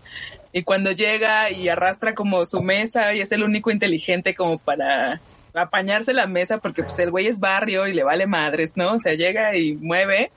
Y 0.57 0.63
cuando 0.63 0.93
llega 0.93 1.51
y 1.51 1.67
arrastra 1.67 2.15
como 2.15 2.45
su 2.45 2.61
mesa 2.61 3.13
y 3.13 3.19
es 3.19 3.33
el 3.33 3.43
único 3.43 3.71
inteligente 3.71 4.35
como 4.35 4.57
para 4.57 5.19
apañarse 5.53 6.13
la 6.13 6.27
mesa 6.27 6.59
porque 6.59 6.81
pues 6.81 6.97
el 6.99 7.11
güey 7.11 7.27
es 7.27 7.41
barrio 7.41 7.87
y 7.87 7.93
le 7.93 8.05
vale 8.05 8.25
madres, 8.25 8.77
¿no? 8.77 8.93
O 8.93 8.99
sea, 8.99 9.15
llega 9.15 9.57
y 9.57 9.73
mueve. 9.75 10.31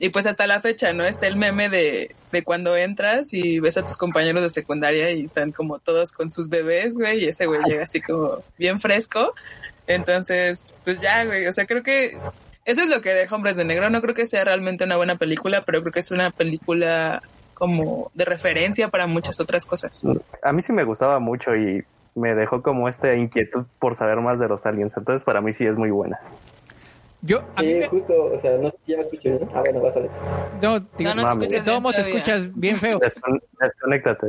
Y 0.00 0.08
pues 0.08 0.26
hasta 0.26 0.48
la 0.48 0.60
fecha, 0.60 0.92
¿no? 0.92 1.04
Está 1.04 1.28
el 1.28 1.36
meme 1.36 1.68
de, 1.68 2.16
de 2.32 2.42
cuando 2.42 2.76
entras 2.76 3.32
y 3.32 3.60
ves 3.60 3.76
a 3.76 3.84
tus 3.84 3.96
compañeros 3.96 4.42
de 4.42 4.48
secundaria 4.48 5.12
y 5.12 5.22
están 5.22 5.52
como 5.52 5.78
todos 5.78 6.10
con 6.10 6.32
sus 6.32 6.48
bebés, 6.48 6.96
güey, 6.96 7.20
y 7.22 7.28
ese 7.28 7.46
güey 7.46 7.60
llega 7.64 7.84
así 7.84 8.00
como 8.00 8.42
bien 8.58 8.80
fresco. 8.80 9.34
Entonces, 9.86 10.74
pues 10.82 11.00
ya, 11.00 11.24
güey, 11.24 11.46
o 11.46 11.52
sea, 11.52 11.64
creo 11.64 11.84
que 11.84 12.18
eso 12.64 12.82
es 12.82 12.88
lo 12.88 13.00
que 13.00 13.14
deja 13.14 13.36
Hombres 13.36 13.56
de 13.56 13.64
Negro. 13.64 13.88
No 13.88 14.02
creo 14.02 14.16
que 14.16 14.26
sea 14.26 14.42
realmente 14.42 14.82
una 14.82 14.96
buena 14.96 15.16
película, 15.16 15.64
pero 15.64 15.80
creo 15.82 15.92
que 15.92 16.00
es 16.00 16.10
una 16.10 16.32
película 16.32 17.22
como 17.58 18.10
de 18.14 18.24
referencia 18.24 18.88
para 18.88 19.06
muchas 19.06 19.40
otras 19.40 19.64
cosas. 19.66 20.02
A 20.42 20.52
mí 20.52 20.62
sí 20.62 20.72
me 20.72 20.84
gustaba 20.84 21.18
mucho 21.18 21.54
y 21.56 21.82
me 22.14 22.34
dejó 22.34 22.62
como 22.62 22.88
esta 22.88 23.14
inquietud 23.14 23.64
por 23.78 23.94
saber 23.94 24.22
más 24.22 24.38
de 24.38 24.48
los 24.48 24.64
aliens. 24.66 24.96
Entonces, 24.96 25.24
para 25.24 25.40
mí 25.40 25.52
sí 25.52 25.66
es 25.66 25.76
muy 25.76 25.90
buena. 25.90 26.18
Yo, 27.20 27.42
a 27.56 27.62
mí 27.62 27.74
me- 27.74 27.86
justo, 27.88 28.12
o 28.32 28.40
sea, 28.40 28.56
no 28.58 28.70
sé 28.70 28.76
si 28.86 28.92
ya 28.92 29.00
escuché, 29.00 29.30
¿no? 29.30 29.48
Ah, 29.52 29.60
bueno, 29.60 29.80
vas 29.80 29.96
a 29.96 30.00
ver. 30.00 30.10
no, 30.62 30.78
digo, 30.96 31.14
No, 31.14 31.14
no 31.16 31.22
te 31.22 31.28
escuchas 31.32 31.50
de 31.50 31.60
todos 31.62 31.82
modos 31.82 31.96
te 31.96 32.02
escuchas 32.02 32.54
bien 32.54 32.76
feo. 32.76 33.00
Descon- 33.00 33.42
desconéctate. 33.60 34.26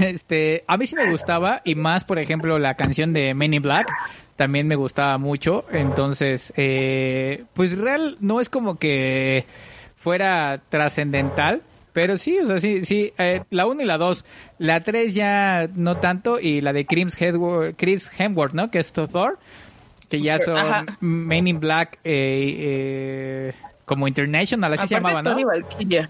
Este, 0.06 0.64
a 0.68 0.76
mí 0.76 0.86
sí 0.86 0.94
me 0.94 1.10
gustaba 1.10 1.62
y 1.64 1.74
más, 1.74 2.04
por 2.04 2.18
ejemplo, 2.20 2.58
la 2.60 2.74
canción 2.74 3.12
de 3.12 3.30
in 3.30 3.60
Black 3.62 3.92
también 4.36 4.68
me 4.68 4.76
gustaba 4.76 5.18
mucho. 5.18 5.64
Entonces, 5.72 6.52
eh, 6.56 7.44
pues 7.54 7.76
real 7.76 8.16
no 8.20 8.40
es 8.40 8.48
como 8.48 8.78
que 8.78 9.44
fuera 9.96 10.60
trascendental, 10.68 11.62
pero 11.98 12.16
sí, 12.16 12.38
o 12.38 12.46
sea, 12.46 12.60
sí, 12.60 12.84
sí, 12.84 13.12
eh, 13.18 13.42
la 13.50 13.66
1 13.66 13.82
y 13.82 13.84
la 13.84 13.98
2, 13.98 14.24
la 14.58 14.84
3 14.84 15.16
ya 15.16 15.68
no 15.74 15.96
tanto 15.96 16.38
y 16.38 16.60
la 16.60 16.72
de 16.72 16.86
Chris 16.86 17.20
Hemsworth, 17.20 17.74
Chris 17.76 18.08
Hemsworth, 18.16 18.52
¿no? 18.52 18.70
Que 18.70 18.78
es 18.78 18.92
Thor, 18.92 19.36
que 20.08 20.20
ya 20.22 20.38
son 20.38 20.58
Ajá. 20.58 20.86
Men 21.00 21.48
in 21.48 21.58
Black 21.58 21.98
eh, 22.04 22.54
eh, 22.56 23.52
como 23.84 24.06
International, 24.06 24.72
así 24.74 24.86
se 24.86 24.94
llamaba, 24.94 25.24
¿no? 25.24 25.32
Tony 25.32 25.42
Valkyria. 25.42 26.08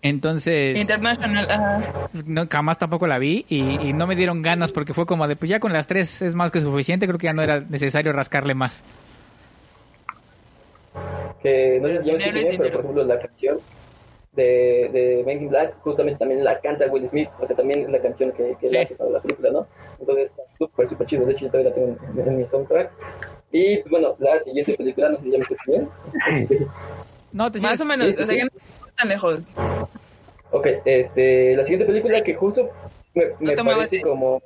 Entonces... 0.00 0.78
International, 0.78 1.46
ajá. 1.50 2.08
no, 2.24 2.46
jamás 2.50 2.78
tampoco 2.78 3.06
la 3.06 3.18
vi 3.18 3.44
y, 3.50 3.88
y 3.88 3.92
no 3.92 4.06
me 4.06 4.16
dieron 4.16 4.40
ganas 4.40 4.72
porque 4.72 4.94
fue 4.94 5.04
como 5.04 5.28
de, 5.28 5.36
pues 5.36 5.50
ya 5.50 5.60
con 5.60 5.74
las 5.74 5.86
tres 5.86 6.22
es 6.22 6.34
más 6.34 6.50
que 6.50 6.62
suficiente, 6.62 7.06
creo 7.06 7.18
que 7.18 7.26
ya 7.26 7.34
no 7.34 7.42
era 7.42 7.60
necesario 7.60 8.14
rascarle 8.14 8.54
más. 8.54 8.82
que 11.42 11.80
no 11.82 11.88
es 11.88 12.00
pero 12.56 12.72
por 12.72 12.80
ejemplo 12.80 13.04
la 13.04 13.18
canción 13.18 13.58
de, 14.36 14.90
de 14.92 15.22
Men 15.26 15.42
in 15.42 15.48
Black 15.48 15.74
justamente 15.82 16.18
también 16.18 16.44
la 16.44 16.60
canta 16.60 16.86
Will 16.86 17.08
Smith, 17.08 17.28
o 17.40 17.46
sea 17.46 17.56
también 17.56 17.80
es 17.80 17.88
la 17.90 18.00
canción 18.00 18.32
que, 18.32 18.54
que 18.60 18.68
Sí. 18.68 18.76
hace 18.76 18.94
para 18.94 19.10
la 19.10 19.20
película, 19.20 19.50
¿no? 19.50 19.66
Entonces 19.98 20.26
está 20.26 20.42
súper, 20.58 20.88
súper 20.88 21.06
chido, 21.06 21.26
de 21.26 21.32
hecho 21.32 21.46
yo 21.46 21.50
todavía 21.50 21.70
la 21.70 21.74
tengo 21.74 21.96
en, 22.16 22.28
en 22.28 22.38
mi 22.38 22.44
soundtrack. 22.46 22.90
Y 23.52 23.78
pues, 23.78 23.90
bueno, 23.90 24.16
la 24.18 24.42
siguiente 24.44 24.74
película, 24.74 25.08
no 25.08 25.16
sé 25.16 25.22
si 25.24 25.30
ya 25.30 25.38
me 25.38 25.42
escuché 25.42 25.62
bien. 25.66 26.68
No, 27.32 27.50
te 27.50 27.60
Más 27.60 27.80
o 27.80 27.84
menos, 27.84 28.08
o 28.18 28.24
sea, 28.26 28.34
ya 28.36 28.44
no 28.44 28.50
tan 28.96 29.08
lejos. 29.08 29.50
Ok, 30.50 30.66
este, 30.84 31.56
la 31.56 31.64
siguiente 31.64 31.86
película 31.86 32.22
que 32.22 32.34
justo 32.34 32.70
me, 33.14 33.26
me 33.40 33.54
muevas, 33.62 33.88
parece 33.88 34.02
como, 34.02 34.42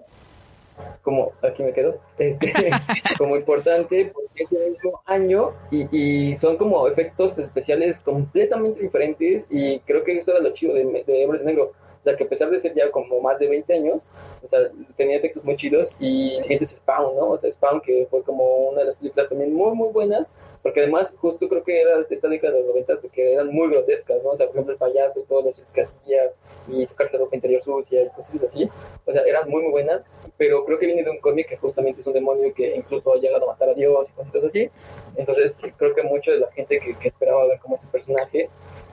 como, 1.03 1.33
aquí 1.43 1.63
me 1.63 1.73
quedo, 1.73 1.99
este, 2.19 2.71
como 3.19 3.37
importante, 3.37 4.11
porque 4.13 4.45
ese 4.45 4.71
mismo 4.71 5.01
año 5.07 5.53
y, 5.71 6.35
son 6.37 6.57
como 6.57 6.87
efectos 6.89 7.37
especiales 7.39 7.99
completamente 8.01 8.81
diferentes 8.81 9.45
y 9.51 9.81
creo 9.81 10.05
que 10.05 10.19
eso 10.19 10.33
era 10.33 10.41
lo 10.41 10.51
chido 10.51 10.75
de, 10.75 10.85
de 10.85 11.27
de 11.27 11.45
Negro. 11.45 11.73
O 12.01 12.03
sea, 12.03 12.17
que 12.17 12.25
a 12.25 12.29
pesar 12.29 12.49
de 12.49 12.61
ser 12.61 12.75
ya 12.75 12.91
como 12.91 13.21
más 13.21 13.39
de 13.39 13.47
20 13.47 13.75
años, 13.75 14.01
o 14.43 14.49
sea, 14.49 14.61
tenía 14.97 15.19
efectos 15.19 15.45
muy 15.45 15.57
chidos 15.57 15.91
y 15.99 16.37
el 16.37 16.43
siguiente 16.45 16.65
es 16.65 16.71
Spawn, 16.71 17.15
¿no? 17.15 17.31
O 17.33 17.39
sea, 17.39 17.53
Spawn 17.53 17.83
que 17.83 18.07
fue 18.11 18.23
como 18.23 18.71
una 18.71 18.81
de 18.81 18.87
las 18.87 18.97
películas 18.97 19.29
también 19.29 19.55
muy, 19.55 19.75
muy 19.75 19.93
buenas, 19.93 20.27
porque 20.63 20.81
además 20.81 21.09
justo 21.17 21.49
creo 21.49 21.63
que 21.65 21.81
era 21.81 21.99
de 21.99 22.15
esta 22.15 22.29
década 22.29 22.55
de 22.55 22.61
los 22.61 22.69
90 22.69 22.99
que 23.13 23.33
eran 23.33 23.49
muy 23.49 23.69
grotescas, 23.71 24.23
¿no? 24.23 24.31
O 24.31 24.37
sea, 24.37 24.47
por 24.47 24.57
ejemplo, 24.57 24.73
el 24.73 24.79
payaso 24.79 25.21
y 25.21 25.25
todos 25.25 25.45
los 25.45 25.55
que 25.73 25.83
hacía 25.83 26.33
y 26.69 26.87
sacarse 26.87 27.17
ropa 27.17 27.37
interior 27.37 27.63
sucia 27.65 28.03
y 28.03 28.09
cosas 28.11 28.51
así. 28.51 28.69
O 29.07 29.13
sea, 29.13 29.23
eran 29.23 29.49
muy, 29.49 29.63
muy 29.63 29.71
buenas, 29.73 30.03
pero 30.37 30.65
creo 30.65 30.79
que 30.79 30.87
viene 30.87 31.03
de 31.03 31.11
un 31.11 31.21
cómic 31.21 31.49
que 31.49 31.57
justamente 31.57 32.01
es 32.03 32.07
un 32.07 32.13
demonio 32.13 32.53
que 32.55 32.77
incluso 32.77 33.15
ha 33.15 33.19
llegado 33.19 33.49
a 33.49 33.53
matar 33.53 33.71
a 33.71 33.75
Dios 33.75 34.07
y 34.09 34.13
cosas 34.13 34.45
así. 34.45 34.71
Entonces, 35.17 35.57
creo 35.77 35.95
que 35.95 36.03
mucho 36.03 36.31
de 36.31 36.41
la 36.41 36.53
gente 36.53 36.79
que, 36.79 36.95
que 36.95 37.09
esperaba 37.09 37.47
ver 37.47 37.59
como 37.61 37.77
este 37.77 37.87
personaje 37.89 38.51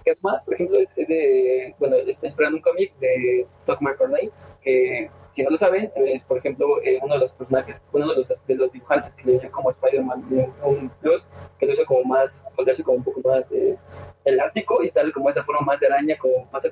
que 0.07 0.11
es 0.11 0.23
más, 0.23 0.41
por 0.43 0.53
ejemplo, 0.53 0.79
es 0.79 0.95
de, 0.95 1.75
bueno, 1.79 1.97
estoy 1.97 2.29
esperando 2.29 2.55
un 2.55 2.63
cómic 2.63 2.97
de 2.99 3.45
Doc 3.65 3.81
McFarlane, 3.81 4.31
que 4.61 5.09
si 5.37 5.43
no 5.43 5.51
lo 5.51 5.57
saben, 5.57 5.91
es 5.95 6.23
por 6.23 6.37
ejemplo 6.39 6.81
eh, 6.81 6.97
uno 7.03 7.13
de 7.15 7.19
los 7.19 7.31
personajes, 7.33 7.75
uno 7.91 8.07
de 8.07 8.15
los, 8.15 8.27
de 8.47 8.55
los 8.55 8.71
dibujantes 8.71 9.13
que 9.13 9.25
lo 9.25 9.37
hizo 9.37 9.51
como 9.51 9.69
Spider-Man 9.71 10.23
un 10.63 10.89
Plus, 11.01 11.23
que 11.59 11.67
lo 11.67 11.73
hizo 11.73 11.85
como 11.85 12.05
más, 12.05 12.31
volverse 12.55 12.83
como 12.83 12.97
un 12.97 13.03
poco 13.03 13.21
más 13.23 13.43
eh, 13.51 13.77
elástico 14.25 14.83
y 14.83 14.89
tal, 14.89 15.13
como 15.13 15.29
esa 15.29 15.43
forma 15.43 15.61
más 15.61 15.79
de 15.79 15.87
araña, 15.87 16.17
como 16.17 16.47
más 16.51 16.63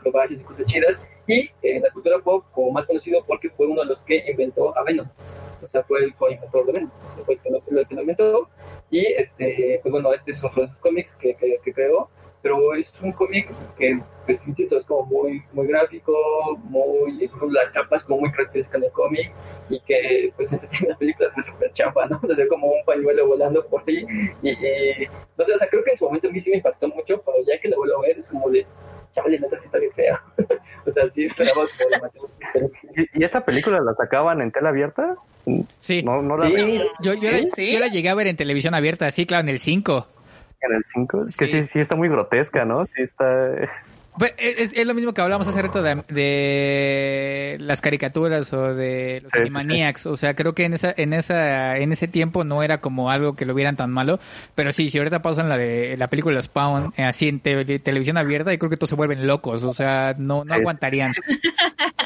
acrobacias 0.56 0.60
y 0.60 0.64
cosas 0.64 0.66
chidas, 0.66 0.98
y 1.28 1.50
en 1.64 1.82
la 1.82 1.90
cultura 1.92 2.20
pop 2.20 2.46
como 2.52 2.72
más 2.72 2.86
conocido 2.86 3.24
porque 3.26 3.50
fue 3.50 3.68
uno 3.68 3.82
de 3.82 3.88
los 3.88 4.02
que 4.04 4.24
inventó 4.30 4.78
a 4.78 4.84
Venom. 4.84 5.08
O 5.64 5.68
sea, 5.68 5.84
fue 5.84 6.04
el 6.04 6.14
co-inventor 6.16 6.66
de 6.66 6.74
Venom, 6.74 6.92
o 6.92 7.16
sea, 7.16 7.26
fue 7.26 7.36
el 7.36 7.42
que 7.42 7.50
lo, 7.50 7.58
el 7.58 7.88
que 7.88 7.96
lo 7.96 8.02
inventó. 8.02 8.50
Y, 8.92 9.06
este, 9.06 9.80
pues 9.82 9.92
bueno, 9.92 10.14
este 10.14 10.32
es 10.32 10.44
uno 10.44 10.54
de 10.56 10.68
los 10.68 10.76
cómics 10.78 11.16
que, 11.20 11.36
que, 11.36 11.60
que 11.64 11.74
creó 11.74 12.10
pero 12.46 12.76
es 12.76 12.94
un 13.02 13.12
cómic 13.12 13.52
que, 13.76 14.00
pues, 14.28 14.40
insisto, 14.48 14.78
es 14.78 14.86
como 14.86 15.04
muy, 15.08 15.42
muy 15.52 15.66
gráfico, 15.66 16.14
muy, 16.66 17.28
la 17.50 17.72
capa 17.72 17.98
es 17.98 18.04
como 18.04 18.20
muy 18.20 18.32
característica 18.34 18.78
del 18.78 18.92
cómic 18.92 19.32
y 19.68 19.80
que, 19.80 20.32
pues, 20.36 20.54
en 20.54 20.60
la 20.88 20.96
película 20.96 21.32
es 21.36 21.48
súper 21.48 21.74
chapa, 21.74 22.06
¿no? 22.06 22.22
O 22.22 22.36
sea, 22.36 22.48
como 22.48 22.68
un 22.68 22.86
pañuelo 22.86 23.26
volando 23.26 23.66
por 23.66 23.82
ahí 23.88 24.06
y, 24.44 24.50
y, 24.52 25.08
no 25.36 25.44
sé, 25.44 25.54
o 25.56 25.58
sea, 25.58 25.68
creo 25.68 25.84
que 25.84 25.94
en 25.94 25.98
su 25.98 26.06
momento 26.06 26.28
a 26.28 26.32
mí 26.32 26.40
sí 26.40 26.52
me 26.52 26.58
impactó 26.58 26.88
mucho, 26.88 27.20
pero 27.26 27.38
ya 27.48 27.60
que 27.60 27.68
lo 27.68 27.78
vuelvo 27.78 27.98
a 27.98 28.02
ver 28.02 28.20
es 28.20 28.28
como 28.28 28.48
de, 28.52 28.64
chaval, 29.16 29.32
neta 29.32 29.60
sí 29.60 29.66
está 29.66 29.80
bien 29.80 29.94
fea. 29.94 30.24
o 30.86 30.92
sea, 30.94 31.10
sí 31.10 31.26
esperaba 31.26 31.66
como 31.66 31.90
la 31.90 32.70
¿Y, 32.96 33.22
¿Y 33.22 33.24
esa 33.24 33.35
película 33.46 33.80
la 33.80 33.94
sacaban 33.94 34.42
en 34.42 34.52
tela 34.52 34.70
abierta? 34.70 35.16
Sí. 35.80 36.02
No, 36.04 36.22
no 36.22 36.38
la 36.38 36.48
Sí. 36.48 36.82
Yo, 37.02 37.14
yo, 37.14 37.32
la, 37.32 37.38
¿Sí? 37.54 37.74
yo 37.74 37.80
la 37.80 37.88
llegué 37.88 38.10
a 38.10 38.16
ver 38.16 38.28
en 38.28 38.36
televisión 38.36 38.74
abierta, 38.74 39.10
sí, 39.12 39.26
claro, 39.26 39.44
en 39.44 39.50
el 39.50 39.60
5. 39.60 40.08
en 40.62 40.74
el 40.76 40.84
5. 40.86 41.26
Es 41.28 41.38
que 41.38 41.46
Sí. 41.46 41.62
sí, 41.62 41.68
sí 41.68 41.80
está 41.80 41.96
muy 41.96 42.10
grotesca, 42.10 42.66
¿no? 42.66 42.86
Sí 42.88 43.04
está... 43.04 43.52
Pues, 44.18 44.34
Es, 44.38 44.72
es 44.74 44.88
lo 44.88 44.94
mismo 44.94 45.14
que 45.14 45.22
hablamos 45.22 45.48
hace 45.48 45.62
rato 45.62 45.82
de, 45.82 46.02
de 46.08 47.58
las 47.60 47.82
caricaturas 47.82 48.52
o 48.54 48.74
de 48.74 49.20
los 49.24 49.32
Sí, 49.32 49.38
sí, 49.38 49.42
Animaniacs. 49.42 50.06
O 50.06 50.16
sea, 50.18 50.36
creo 50.36 50.54
que 50.54 50.64
en 50.66 50.74
esa, 50.74 50.94
en 50.96 51.14
esa, 51.14 51.78
en 51.78 51.92
ese 51.92 52.08
tiempo 52.08 52.44
no 52.44 52.64
era 52.64 52.80
como 52.80 53.10
algo 53.10 53.36
que 53.36 53.46
lo 53.46 53.54
vieran 53.54 53.76
tan 53.76 53.92
malo. 53.92 54.20
Pero 54.56 54.72
sí, 54.72 54.90
si 54.90 54.98
ahorita 54.98 55.22
pasan 55.22 55.50
la 55.50 55.58
de 55.58 55.98
la 55.98 56.08
película 56.08 56.42
Spawn 56.42 56.94
eh, 56.98 57.04
así 57.04 57.28
en 57.28 57.40
te- 57.42 57.80
televisión 57.80 58.18
abierta, 58.18 58.54
y 58.54 58.58
creo 58.58 58.70
que 58.70 58.78
todos 58.78 58.90
se 58.90 58.96
vuelven 58.96 59.28
locos. 59.28 59.64
O 59.64 59.74
sea, 59.74 60.14
no, 60.18 60.44
no 60.46 60.54
Sí. 60.56 60.60
aguantarían. 60.62 61.14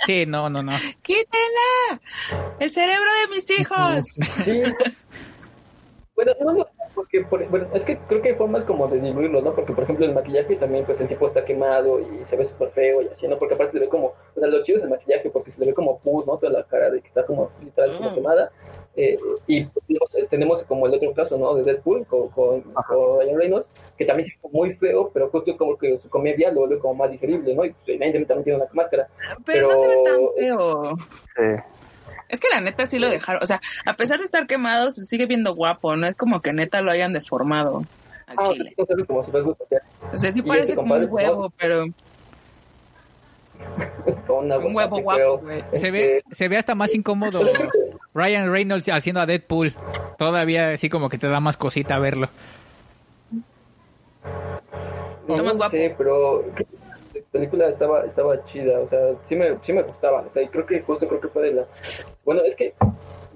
Sí, 0.06 0.26
no, 0.26 0.50
no, 0.50 0.64
no. 0.64 0.72
¡Quítenla! 1.04 2.02
¡El 2.60 2.72
cerebro 2.72 3.06
de 3.22 3.36
mis 3.36 3.50
hijos! 3.60 4.06
Sí. 4.44 4.62
Bueno, 6.16 6.32
no, 6.42 6.54
no, 6.54 6.68
porque 7.00 7.22
por- 7.22 7.48
bueno, 7.48 7.66
es 7.74 7.86
que 7.86 7.98
creo 8.10 8.22
que 8.22 8.30
hay 8.30 8.36
formas 8.36 8.66
como 8.66 8.86
de 8.90 9.00
diluirlo, 9.00 9.42
¿no? 9.42 9.54
Porque, 9.56 9.72
por 9.72 9.86
ejemplo, 9.86 10.06
el 10.06 10.14
maquillaje 10.14 10.58
también, 10.58 10.84
pues 10.84 11.00
el 11.00 11.08
tipo 11.08 11.28
está 11.28 11.46
quemado 11.46 12.02
y 12.02 12.26
se 12.26 12.36
ve 12.36 12.46
súper 12.46 12.72
feo 12.72 13.02
y 13.02 13.08
así, 13.08 13.26
¿no? 13.26 13.38
Porque 13.38 13.54
aparte 13.54 13.72
se 13.72 13.80
le 13.80 13.86
ve 13.86 13.90
como, 13.90 14.08
o 14.36 14.40
sea, 14.40 14.50
lo 14.50 14.62
chido 14.66 14.80
es 14.80 14.84
el 14.84 14.90
maquillaje 14.90 15.30
porque 15.30 15.52
se 15.54 15.62
le 15.62 15.68
ve 15.68 15.74
como 15.74 16.00
pus, 16.00 16.26
¿no? 16.28 16.38
Toda 16.38 16.52
la 16.52 16.64
cara 16.66 16.90
de 16.90 17.00
que 17.00 17.08
está 17.08 17.26
como 17.26 17.52
literal 17.64 17.96
como 17.96 18.12
Mm. 18.12 18.16
quemada. 18.16 18.52
Eh, 18.98 19.18
y 19.48 19.66
tenemos, 19.66 20.10
tenemos 20.30 20.64
como 20.64 20.88
el 20.88 20.94
otro 20.96 21.14
caso, 21.14 21.38
¿no? 21.38 21.56
De 21.56 21.64
Deadpool 21.64 22.06
con, 22.06 22.28
con, 22.30 22.62
con 22.62 23.20
Ryan 23.22 23.38
Reynolds, 23.40 23.68
que 23.98 24.04
también 24.04 24.28
se 24.28 24.36
ve 24.44 24.50
muy 24.52 24.74
feo, 24.74 25.10
pero 25.14 25.30
justo 25.30 25.56
como 25.56 25.78
que 25.78 26.00
su 26.00 26.10
comedia 26.10 26.52
lo 26.52 26.62
vuelve 26.62 26.80
como 26.80 26.96
más 26.96 27.12
digerible, 27.12 27.56
¿no? 27.56 27.64
Y 27.64 27.70
pues, 27.70 27.88
evidentemente 27.88 28.28
también 28.28 28.44
tiene 28.44 28.58
una 28.60 28.70
máscara. 28.74 29.08
Pero 29.46 29.70
no 29.70 29.78
se 29.78 29.88
ve 29.88 29.96
tan 30.04 30.16
Pero- 30.36 30.58
feo. 30.58 30.98
Sí. 31.34 31.64
Es 32.30 32.40
que 32.40 32.48
la 32.50 32.62
neta 32.62 32.86
sí 32.88 33.00
lo 33.00 33.10
dejaron. 33.10 33.44
O 33.44 33.48
sea, 33.48 33.60
a 33.86 33.94
pesar 33.94 34.20
de 34.20 34.26
estar 34.26 34.46
quemado, 34.48 34.92
se 34.92 35.02
sigue 35.02 35.26
viendo 35.26 35.54
guapo. 35.56 35.96
No 35.96 36.06
es 36.08 36.16
como 36.16 36.42
que 36.42 36.54
neta 36.54 36.82
lo 36.82 36.92
hayan 36.92 37.12
deformado 37.12 37.84
al 38.28 38.36
Ah, 38.38 38.50
chile. 38.54 38.74
no 38.78 38.86
sé, 38.86 39.06
como 39.06 39.20
O 40.14 40.18
sea, 40.18 40.32
sí 40.32 40.42
parece 40.44 40.76
como 40.76 40.94
un 40.96 41.08
huevo, 41.10 41.52
pero 41.58 41.86
un 44.30 44.76
huevo 44.76 45.02
guapo, 45.02 45.40
güey. 45.40 45.64
Se 45.76 45.92
ve, 45.92 46.18
Este, 46.20 46.36
se 46.36 46.48
ve 46.48 46.58
hasta 46.58 46.76
más 46.76 46.94
incómodo 46.94 47.42
Ryan 48.14 48.52
Reynolds 48.52 48.88
haciendo 48.90 49.22
a 49.22 49.26
Deadpool. 49.26 49.74
Todavía 50.18 50.72
así 50.72 50.90
como 50.90 51.10
que 51.10 51.18
te 51.18 51.28
da 51.28 51.40
más 51.40 51.58
cosita 51.58 51.98
verlo. 52.00 52.30
Está 55.28 55.44
más 55.44 55.54
no 55.54 55.58
guapo. 55.58 55.72
sé, 55.72 55.96
pero 55.98 56.46
película 57.32 57.70
estaba 57.70 58.06
estaba 58.06 58.44
chida, 58.46 58.80
o 58.80 58.90
sea, 58.90 59.16
sí 59.28 59.36
me, 59.36 59.58
sí 59.66 59.74
me 59.74 59.84
gustaba, 59.84 60.22
o 60.22 60.34
sea, 60.34 60.42
y 60.42 60.48
creo 60.48 60.66
que 60.66 60.82
justo 60.82 61.08
creo 61.08 61.22
que 61.22 61.28
fue 61.28 61.44
de 61.44 61.54
las... 61.54 62.06
Bueno, 62.26 62.42
es 62.44 62.56
que, 62.56 62.74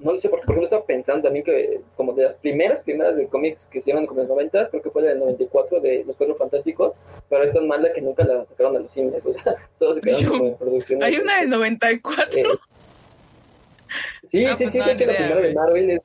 no 0.00 0.12
lo 0.12 0.20
sé, 0.20 0.28
porque 0.28 0.46
por 0.46 0.54
ejemplo 0.54 0.64
estaba 0.64 0.84
pensando 0.84 1.22
también 1.22 1.44
que 1.44 1.80
como 1.96 2.12
de 2.12 2.24
las 2.24 2.34
primeras, 2.36 2.80
primeras 2.80 3.16
de 3.16 3.26
cómics 3.28 3.58
que 3.70 3.78
hicieron 3.78 4.06
como 4.06 4.20
en 4.20 4.28
los 4.28 4.36
90, 4.36 4.70
creo 4.70 4.82
que 4.82 4.90
fue 4.90 5.02
la 5.02 5.08
del 5.10 5.20
94 5.20 5.80
de 5.80 6.04
Los 6.04 6.16
Cuatro 6.16 6.36
Fantásticos, 6.36 6.92
pero 7.28 7.44
es 7.44 7.54
tan 7.54 7.66
mala 7.68 7.92
que 7.92 8.00
nunca 8.00 8.24
la 8.24 8.44
sacaron 8.46 8.76
a 8.76 8.80
los 8.80 8.92
cines, 8.92 9.24
o 9.24 9.32
sea, 9.32 9.54
todos 9.78 9.96
se 9.96 10.00
quedaron 10.00 10.28
como 10.28 10.46
en 10.46 10.56
producción. 10.56 11.02
Hay 11.02 11.16
una 11.16 11.40
del 11.40 11.50
94. 11.50 12.38
Eh, 12.38 12.44
sí, 14.30 14.44
Ah, 14.44 14.56
sí, 14.58 14.64
pues 14.64 14.72
sí, 14.72 14.78
no, 14.78 14.84
creo 14.84 14.98
que 14.98 15.06
la 15.06 15.14
primera 15.14 15.40
de. 15.40 15.54
Marvel 15.54 15.90
es 15.90 16.02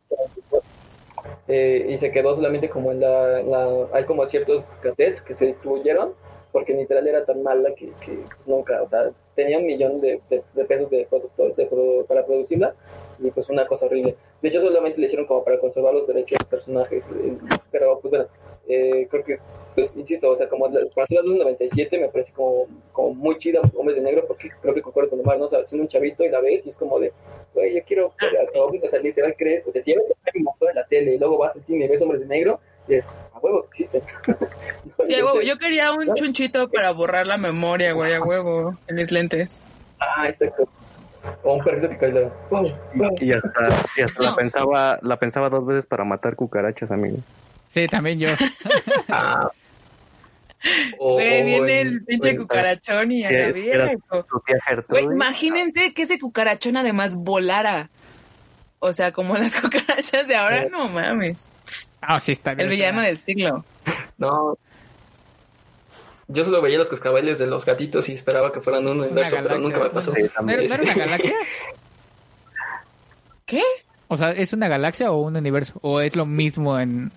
eh, 1.48 1.86
y 1.90 1.98
se 1.98 2.12
quedó 2.12 2.36
solamente 2.36 2.70
como 2.70 2.92
en 2.92 3.00
la, 3.02 3.42
la- 3.44 3.88
hay 3.94 4.04
como 4.06 4.26
ciertos 4.28 4.64
cassettes 4.82 5.22
que 5.22 5.36
se 5.36 5.46
distribuyeron 5.48 6.14
porque 6.52 6.74
literal 6.74 7.08
era 7.08 7.26
tan 7.26 7.44
mala 7.44 7.74
que, 7.76 7.92
que 8.00 8.24
nunca, 8.46 8.82
o 8.82 8.90
sea, 8.90 9.12
tenía 9.36 9.60
un 9.60 9.68
millón 9.68 10.02
de, 10.02 10.20
de- 10.30 10.66
pesos 10.66 10.90
de 10.90 11.06
productor 11.10 11.56
de 11.56 12.06
para 12.08 12.26
producirla 12.26 12.74
y 13.20 13.30
pues 13.32 13.50
una 13.50 13.68
cosa 13.68 13.86
horrible. 13.86 14.16
De 14.42 14.50
hecho 14.50 14.62
solamente 14.62 15.00
le 15.00 15.08
hicieron 15.08 15.28
como 15.28 15.44
para 15.44 15.60
conservar 15.60 15.94
los 15.94 16.08
derechos 16.08 16.32
de 16.32 16.38
los 16.40 16.50
personajes, 16.50 17.04
eh, 17.24 17.38
pero 17.72 18.00
pues 18.00 18.10
bueno, 18.10 18.26
eh, 18.70 19.08
creo 19.10 19.24
que, 19.26 19.40
pues 19.76 19.92
insisto, 19.96 20.30
o 20.30 20.38
sea, 20.38 20.48
como 20.48 20.68
la, 20.70 20.80
la 20.82 21.22
luz 21.22 21.38
97 21.38 21.98
me 21.98 22.08
parece 22.10 22.32
como, 22.34 22.66
como 22.94 23.14
muy 23.14 23.38
chida 23.40 23.60
Hombres 23.76 23.98
de 23.98 24.04
Negro 24.04 24.26
porque 24.28 24.50
creo 24.62 24.74
que 24.74 24.82
concuerdo 24.82 25.10
con 25.10 25.20
Omar, 25.20 25.38
¿no? 25.40 25.46
O 25.46 25.50
sea, 25.50 25.66
siendo 25.68 25.84
un 25.84 25.90
chavito 25.90 26.24
y 26.24 26.30
la 26.30 26.40
ves 26.40 26.66
y 26.66 26.70
es 26.70 26.76
como 26.76 27.00
de, 27.00 27.12
güey, 27.54 27.76
yo 27.76 27.82
quiero 27.86 28.14
ver 28.22 28.48
a 28.48 28.52
todos, 28.52 28.72
o 28.82 28.90
sea, 28.90 29.00
literal 29.00 29.36
crees, 29.38 29.66
o 29.68 29.72
sea, 29.72 29.84
si 29.84 29.94
ves 29.94 30.04
un 30.36 30.44
montón 30.44 30.70
en 30.70 30.76
la 30.76 30.86
tele 30.86 31.16
y 31.16 31.18
luego 31.18 31.38
vas 31.38 31.56
al 31.56 31.64
cine 31.66 31.86
y 31.86 31.88
ves 31.88 32.02
Hombres 32.02 32.22
de 32.22 32.28
Negro, 32.28 32.60
y 32.88 32.96
es, 32.96 33.06
a 33.34 33.40
huevo 33.40 33.66
que 33.76 33.84
existen. 33.84 34.02
Sí, 35.04 35.16
a 35.16 35.26
huevo. 35.26 35.42
Yo 35.42 35.58
quería 35.58 35.92
un 35.94 36.14
chunchito 36.14 36.70
para 36.70 36.92
borrar 36.92 37.26
la 37.26 37.38
memoria, 37.38 37.94
güey, 37.94 38.14
a 38.14 38.22
huevo, 38.22 38.76
en 38.88 38.96
mis 38.96 39.12
lentes. 39.12 39.62
Ah, 40.00 40.28
exacto. 40.28 40.68
O 41.44 41.54
un 41.56 41.64
perrito 41.64 41.90
que 41.90 41.98
cae 41.98 42.12
de 42.12 42.22
la- 42.22 42.30
¡pum! 42.50 42.70
¡pum! 42.98 43.10
Y 43.20 43.32
hasta, 43.32 43.50
y 43.98 44.02
hasta 44.02 44.24
la 44.24 44.36
pensaba, 44.36 45.00
la 45.02 45.18
pensaba 45.18 45.50
dos 45.50 45.66
veces 45.66 45.86
para 45.86 46.04
matar 46.04 46.36
cucarachas, 46.36 46.92
amigo. 46.92 47.18
Sí, 47.70 47.88
también 47.88 48.20
yo. 48.20 48.30
Ah. 49.10 49.50
O- 50.98 51.14
Güey, 51.14 51.44
viene 51.46 51.80
en- 51.82 51.88
el 51.88 52.04
pinche 52.04 52.36
cucarachón 52.36 53.12
y 53.14 53.24
a 53.24 53.28
Sí, 53.30 53.36
la 53.74 53.94
hijo. 53.94 54.24
tu 54.26 54.40
tía 54.42 54.56
Güey, 54.58 54.62
Gertrudis. 54.66 55.04
imagínense 55.06 55.94
que 55.94 56.02
ese 56.04 56.20
cucarachón 56.20 56.76
además 56.78 57.16
volara. 57.16 57.90
O 58.80 58.92
sea, 58.92 59.12
como 59.14 59.38
las 59.38 59.56
cucarachas 59.62 60.28
de 60.28 60.36
ahora, 60.36 60.66
no 60.70 60.90
mames. 60.90 61.48
Ah, 62.02 62.20
sí, 62.20 62.34
está 62.34 62.54
bien. 62.56 62.68
El 62.68 62.76
villano 62.76 63.02
del 63.02 63.18
siglo. 63.18 63.64
No. 64.18 64.58
Yo 66.28 66.44
solo 66.44 66.62
veía 66.62 66.78
los 66.78 66.90
cascabeles 66.90 67.40
de 67.40 67.48
los 67.48 67.66
gatitos 67.66 68.10
y 68.10 68.14
esperaba 68.14 68.52
que 68.52 68.60
fueran 68.62 68.86
un 68.88 69.00
universo, 69.00 69.38
pero 69.42 69.58
nunca 69.60 69.80
me 69.80 69.90
pasó. 69.92 70.14
Sí, 70.14 70.24
¿No 70.24 70.30
también. 70.30 70.60
era, 70.60 70.68
no 70.68 70.74
era 70.76 70.84
una 70.84 70.94
galaxia? 71.06 71.34
¿Qué? 73.46 73.62
O 74.10 74.18
sea, 74.18 74.32
¿es 74.32 74.54
una 74.54 74.68
galaxia 74.68 75.12
o 75.12 75.22
un 75.22 75.38
universo? 75.38 75.80
¿O 75.82 76.02
es 76.02 76.16
lo 76.16 76.26
mismo 76.26 76.80
en, 76.80 77.12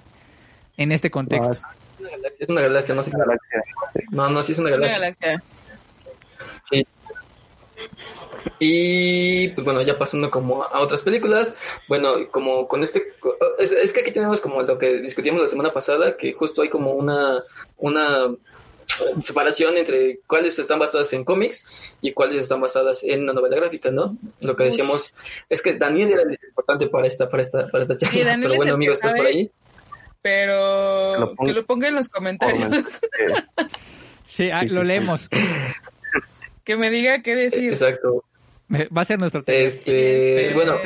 en 0.77 0.93
este 0.93 1.11
contexto? 1.11 1.53
es 1.53 1.79
Es 1.91 1.99
una 1.99 2.11
galaxia, 2.11 2.43
es 2.43 2.49
una 2.49 2.61
galaxia, 2.61 2.95
no 2.95 3.03
sé. 3.03 3.11
una 3.15 3.25
galaxia. 3.25 3.63
No, 4.11 4.31
no, 4.31 4.43
sí 4.43 4.53
es 4.53 4.59
una 4.59 4.75
Una 4.75 4.89
galaxia. 4.89 5.43
Sí. 6.71 6.87
Y 8.59 9.49
pues 9.49 9.65
bueno, 9.65 9.83
ya 9.83 9.99
pasando 9.99 10.31
como 10.31 10.65
a 10.65 10.81
otras 10.81 11.03
películas, 11.03 11.53
bueno, 11.89 12.15
como 12.31 12.69
con 12.69 12.83
este, 12.83 13.15
es, 13.59 13.73
es 13.73 13.93
que 13.93 14.01
aquí 14.01 14.13
tenemos 14.13 14.41
como 14.41 14.63
lo 14.63 14.79
que 14.79 14.99
discutimos 14.99 15.41
la 15.41 15.49
semana 15.49 15.73
pasada, 15.73 16.17
que 16.17 16.33
justo 16.33 16.63
hay 16.63 16.69
como 16.69 16.93
una, 16.93 17.43
una 17.79 18.35
separación 19.21 19.77
entre 19.77 20.21
cuáles 20.27 20.59
están 20.59 20.79
basadas 20.79 21.13
en 21.13 21.25
cómics 21.25 21.97
y 22.01 22.13
cuáles 22.13 22.39
están 22.39 22.61
basadas 22.61 23.03
en 23.03 23.23
una 23.23 23.33
novela 23.33 23.57
gráfica, 23.57 23.91
¿no? 23.91 24.17
Lo 24.41 24.57
que 24.57 24.65
decíamos 24.65 25.13
es 25.49 25.63
que 25.63 25.75
Daniel 25.75 26.13
era 26.13 26.23
el 26.23 26.39
importante 26.49 26.87
para 26.89 27.07
esta, 27.07 27.29
para 27.29 27.43
esta, 27.43 27.69
para 27.69 27.85
esta 27.85 27.97
charla, 27.97 28.35
Sí, 28.35 28.41
pero 28.43 28.55
bueno 28.55 28.75
amigos, 28.75 28.97
estás 28.97 29.15
por 29.15 29.27
ahí. 29.27 29.51
Pero 30.23 31.19
Lo 31.19 31.35
ponga- 31.35 31.47
que 31.49 31.53
lo 31.53 31.67
ponga 31.67 31.89
en 31.89 31.95
los 31.97 32.09
comentarios, 32.09 32.71
Sí, 34.25 34.51
ah, 34.51 34.61
Sí, 34.63 34.69
lo 34.69 34.83
leemos. 34.83 35.29
que 36.65 36.77
me 36.77 36.91
diga 36.91 37.21
qué 37.23 37.35
decir. 37.35 37.71
Exacto. 37.73 38.25
Va 38.97 39.03
a 39.03 39.05
ser 39.05 39.19
nuestro 39.19 39.43
tema. 39.43 39.59
Este, 39.59 40.51
Eh, 40.51 40.55
bueno, 40.55 40.79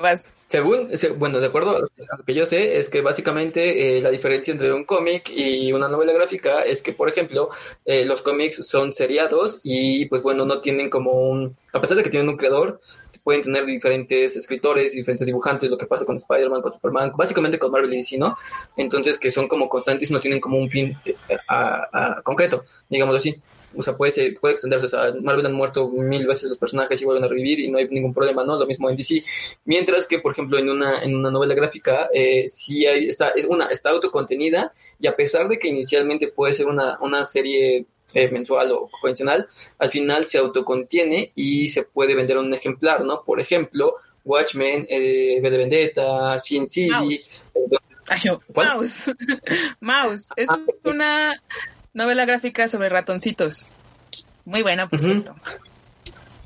vas. 0.00 0.32
Según, 0.48 0.96
se- 0.96 1.08
bueno, 1.10 1.40
de 1.40 1.46
acuerdo 1.48 1.76
a 1.76 1.80
lo 1.80 1.88
que 2.24 2.34
yo 2.34 2.46
sé, 2.46 2.76
es 2.78 2.88
que 2.88 3.00
básicamente 3.00 3.98
eh, 3.98 4.00
la 4.00 4.10
diferencia 4.10 4.52
entre 4.52 4.72
un 4.72 4.84
cómic 4.84 5.28
y 5.30 5.72
una 5.72 5.88
novela 5.88 6.12
gráfica 6.12 6.62
es 6.62 6.80
que, 6.82 6.92
por 6.92 7.08
ejemplo, 7.08 7.50
eh, 7.84 8.04
los 8.04 8.22
cómics 8.22 8.64
son 8.66 8.92
seriados 8.92 9.58
y, 9.64 10.06
pues 10.06 10.22
bueno, 10.22 10.44
no 10.44 10.60
tienen 10.60 10.90
como 10.90 11.12
un, 11.28 11.56
a 11.72 11.80
pesar 11.80 11.96
de 11.96 12.04
que 12.04 12.10
tienen 12.10 12.28
un 12.28 12.36
creador, 12.36 12.80
pueden 13.24 13.42
tener 13.42 13.64
diferentes 13.66 14.36
escritores, 14.36 14.92
diferentes 14.92 15.26
dibujantes, 15.26 15.68
lo 15.70 15.78
que 15.78 15.86
pasa 15.86 16.04
con 16.04 16.16
Spider-Man, 16.18 16.62
con 16.62 16.72
Superman, 16.72 17.12
básicamente 17.16 17.58
con 17.58 17.72
Marvel 17.72 17.92
y 17.94 17.96
DC, 17.96 18.18
¿no? 18.18 18.36
Entonces, 18.76 19.18
que 19.18 19.30
son 19.30 19.48
como 19.48 19.68
constantes 19.68 20.10
no 20.10 20.20
tienen 20.20 20.40
como 20.40 20.58
un 20.58 20.68
fin 20.68 20.96
eh, 21.06 21.16
a- 21.48 22.20
concreto, 22.22 22.64
digámoslo 22.88 23.16
así. 23.16 23.34
O 23.76 23.82
sea, 23.82 23.96
puede, 23.96 24.34
puede 24.38 24.54
extenderse. 24.54 24.94
O 24.96 25.20
Marvel 25.22 25.46
han 25.46 25.52
muerto 25.52 25.88
mil 25.88 26.24
veces 26.28 26.48
los 26.48 26.58
personajes 26.58 27.02
y 27.02 27.04
vuelven 27.04 27.24
a 27.24 27.28
revivir 27.28 27.58
y 27.58 27.68
no 27.68 27.78
hay 27.78 27.88
ningún 27.88 28.14
problema, 28.14 28.44
¿no? 28.44 28.56
Lo 28.56 28.66
mismo 28.66 28.88
en 28.88 28.96
DC. 28.96 29.24
Mientras 29.64 30.06
que, 30.06 30.20
por 30.20 30.30
ejemplo, 30.30 30.58
en 30.58 30.70
una, 30.70 31.02
en 31.02 31.16
una 31.16 31.28
novela 31.28 31.54
gráfica, 31.54 32.08
eh, 32.14 32.46
sí 32.46 32.86
hay, 32.86 33.08
está, 33.08 33.30
es 33.30 33.46
una, 33.46 33.66
está 33.66 33.90
autocontenida 33.90 34.72
y 35.00 35.08
a 35.08 35.16
pesar 35.16 35.48
de 35.48 35.58
que 35.58 35.66
inicialmente 35.66 36.28
puede 36.28 36.54
ser 36.54 36.66
una, 36.66 36.98
una 37.00 37.24
serie 37.24 37.86
eh, 38.14 38.30
mensual 38.30 38.72
o 38.72 38.88
convencional, 38.88 39.46
al 39.78 39.90
final 39.90 40.24
se 40.24 40.38
autocontiene 40.38 41.32
y 41.34 41.68
se 41.68 41.82
puede 41.82 42.14
vender 42.14 42.38
un 42.38 42.54
ejemplar, 42.54 43.04
¿no? 43.04 43.22
Por 43.24 43.40
ejemplo, 43.40 43.96
Watchmen, 44.24 44.86
eh, 44.88 45.40
de 45.42 45.50
Vendetta, 45.56 46.38
Sin 46.38 46.66
City. 46.66 46.90
Mouse. 46.90 47.42
Mouse. 48.54 49.10
Mouse. 49.80 50.28
Es 50.36 50.48
Ah, 50.50 50.58
una 50.84 51.42
novela 51.92 52.24
gráfica 52.24 52.68
sobre 52.68 52.88
ratoncitos. 52.88 53.66
Muy 54.44 54.62
buena, 54.62 54.88
por 54.88 55.00
cierto. 55.00 55.34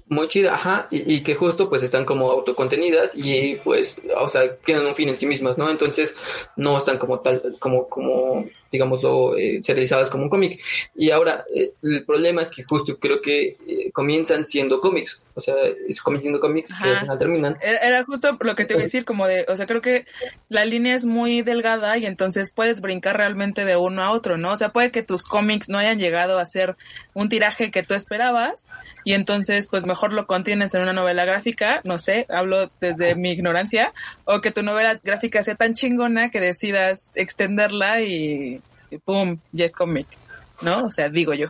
muy 0.09 0.29
chida, 0.29 0.55
ajá, 0.55 0.87
y, 0.91 1.15
y 1.17 1.23
que 1.23 1.35
justo 1.35 1.69
pues 1.69 1.83
están 1.83 2.05
como 2.05 2.31
autocontenidas 2.31 3.13
y 3.15 3.57
pues, 3.57 4.01
o 4.17 4.29
sea, 4.29 4.57
tienen 4.57 4.87
un 4.87 4.95
fin 4.95 5.09
en 5.11 5.19
sí 5.19 5.27
mismas, 5.27 5.59
¿no? 5.59 5.69
Entonces 5.69 6.15
no 6.57 6.79
están 6.79 6.97
como 6.99 7.21
tal, 7.21 7.43
como, 7.59 7.89
como, 7.89 8.47
digámoslo, 8.71 9.37
eh, 9.37 9.61
serializadas 9.63 10.11
como 10.11 10.25
un 10.25 10.29
cómic. 10.31 10.61
Y 10.95 11.11
ahora, 11.11 11.45
eh, 11.55 11.73
el 11.83 12.05
problema 12.05 12.43
es 12.43 12.49
que 12.49 12.65
justo 12.65 12.99
creo 12.99 13.21
que 13.23 13.57
eh, 13.67 13.91
comienzan 13.93 14.47
siendo 14.47 14.81
cómics, 14.81 15.25
o 15.35 15.41
sea, 15.41 15.55
es- 15.89 16.01
comienzan 16.03 16.23
siendo 16.25 16.41
cómics 16.41 16.71
que 16.83 16.89
al 16.89 17.01
final 17.01 17.19
terminan. 17.19 17.57
Era, 17.63 17.79
era 17.79 18.05
justo 18.05 18.37
lo 18.41 18.55
que 18.55 18.65
te 18.65 18.75
iba 18.75 18.81
a 18.81 18.85
decir, 18.85 19.05
como 19.05 19.27
de, 19.27 19.47
o 19.49 19.57
sea, 19.57 19.67
creo 19.67 19.81
que 19.81 20.05
la 20.49 20.65
línea 20.65 20.95
es 20.95 21.05
muy 21.05 21.43
delgada 21.43 21.97
y 21.99 22.07
entonces 22.07 22.51
puedes 22.51 22.81
brincar 22.81 23.17
realmente 23.17 23.65
de 23.65 23.77
uno 23.77 24.03
a 24.03 24.11
otro, 24.11 24.37
¿no? 24.37 24.53
O 24.53 24.57
sea, 24.57 24.71
puede 24.71 24.91
que 24.91 25.03
tus 25.03 25.23
cómics 25.25 25.69
no 25.69 25.79
hayan 25.79 25.99
llegado 25.99 26.39
a 26.39 26.45
ser 26.45 26.77
un 27.15 27.29
tiraje 27.29 27.71
que 27.71 27.83
tú 27.83 27.95
esperabas 27.95 28.69
y 29.05 29.15
entonces 29.15 29.67
pues 29.67 29.85
mejor 29.87 30.13
lo 30.13 30.27
contienes 30.27 30.75
en 30.75 30.83
una 30.83 30.93
novela 30.93 31.25
gráfica, 31.25 31.81
no 31.85 31.99
sé, 31.99 32.27
hablo 32.29 32.71
desde 32.81 33.15
mi 33.15 33.31
ignorancia, 33.33 33.93
o 34.25 34.41
que 34.41 34.51
tu 34.51 34.63
novela 34.63 35.01
gráfica 35.03 35.43
sea 35.43 35.55
tan 35.55 35.75
chingona 35.75 36.31
que 36.31 36.41
decidas 36.41 37.13
extenderla 37.15 38.01
y, 38.03 38.61
pum, 39.05 39.39
ya 39.53 39.67
es 39.67 39.73
cómic, 39.73 40.07
¿no? 40.63 40.87
O 40.87 40.91
sea, 40.91 41.09
digo 41.11 41.35
yo. 41.35 41.49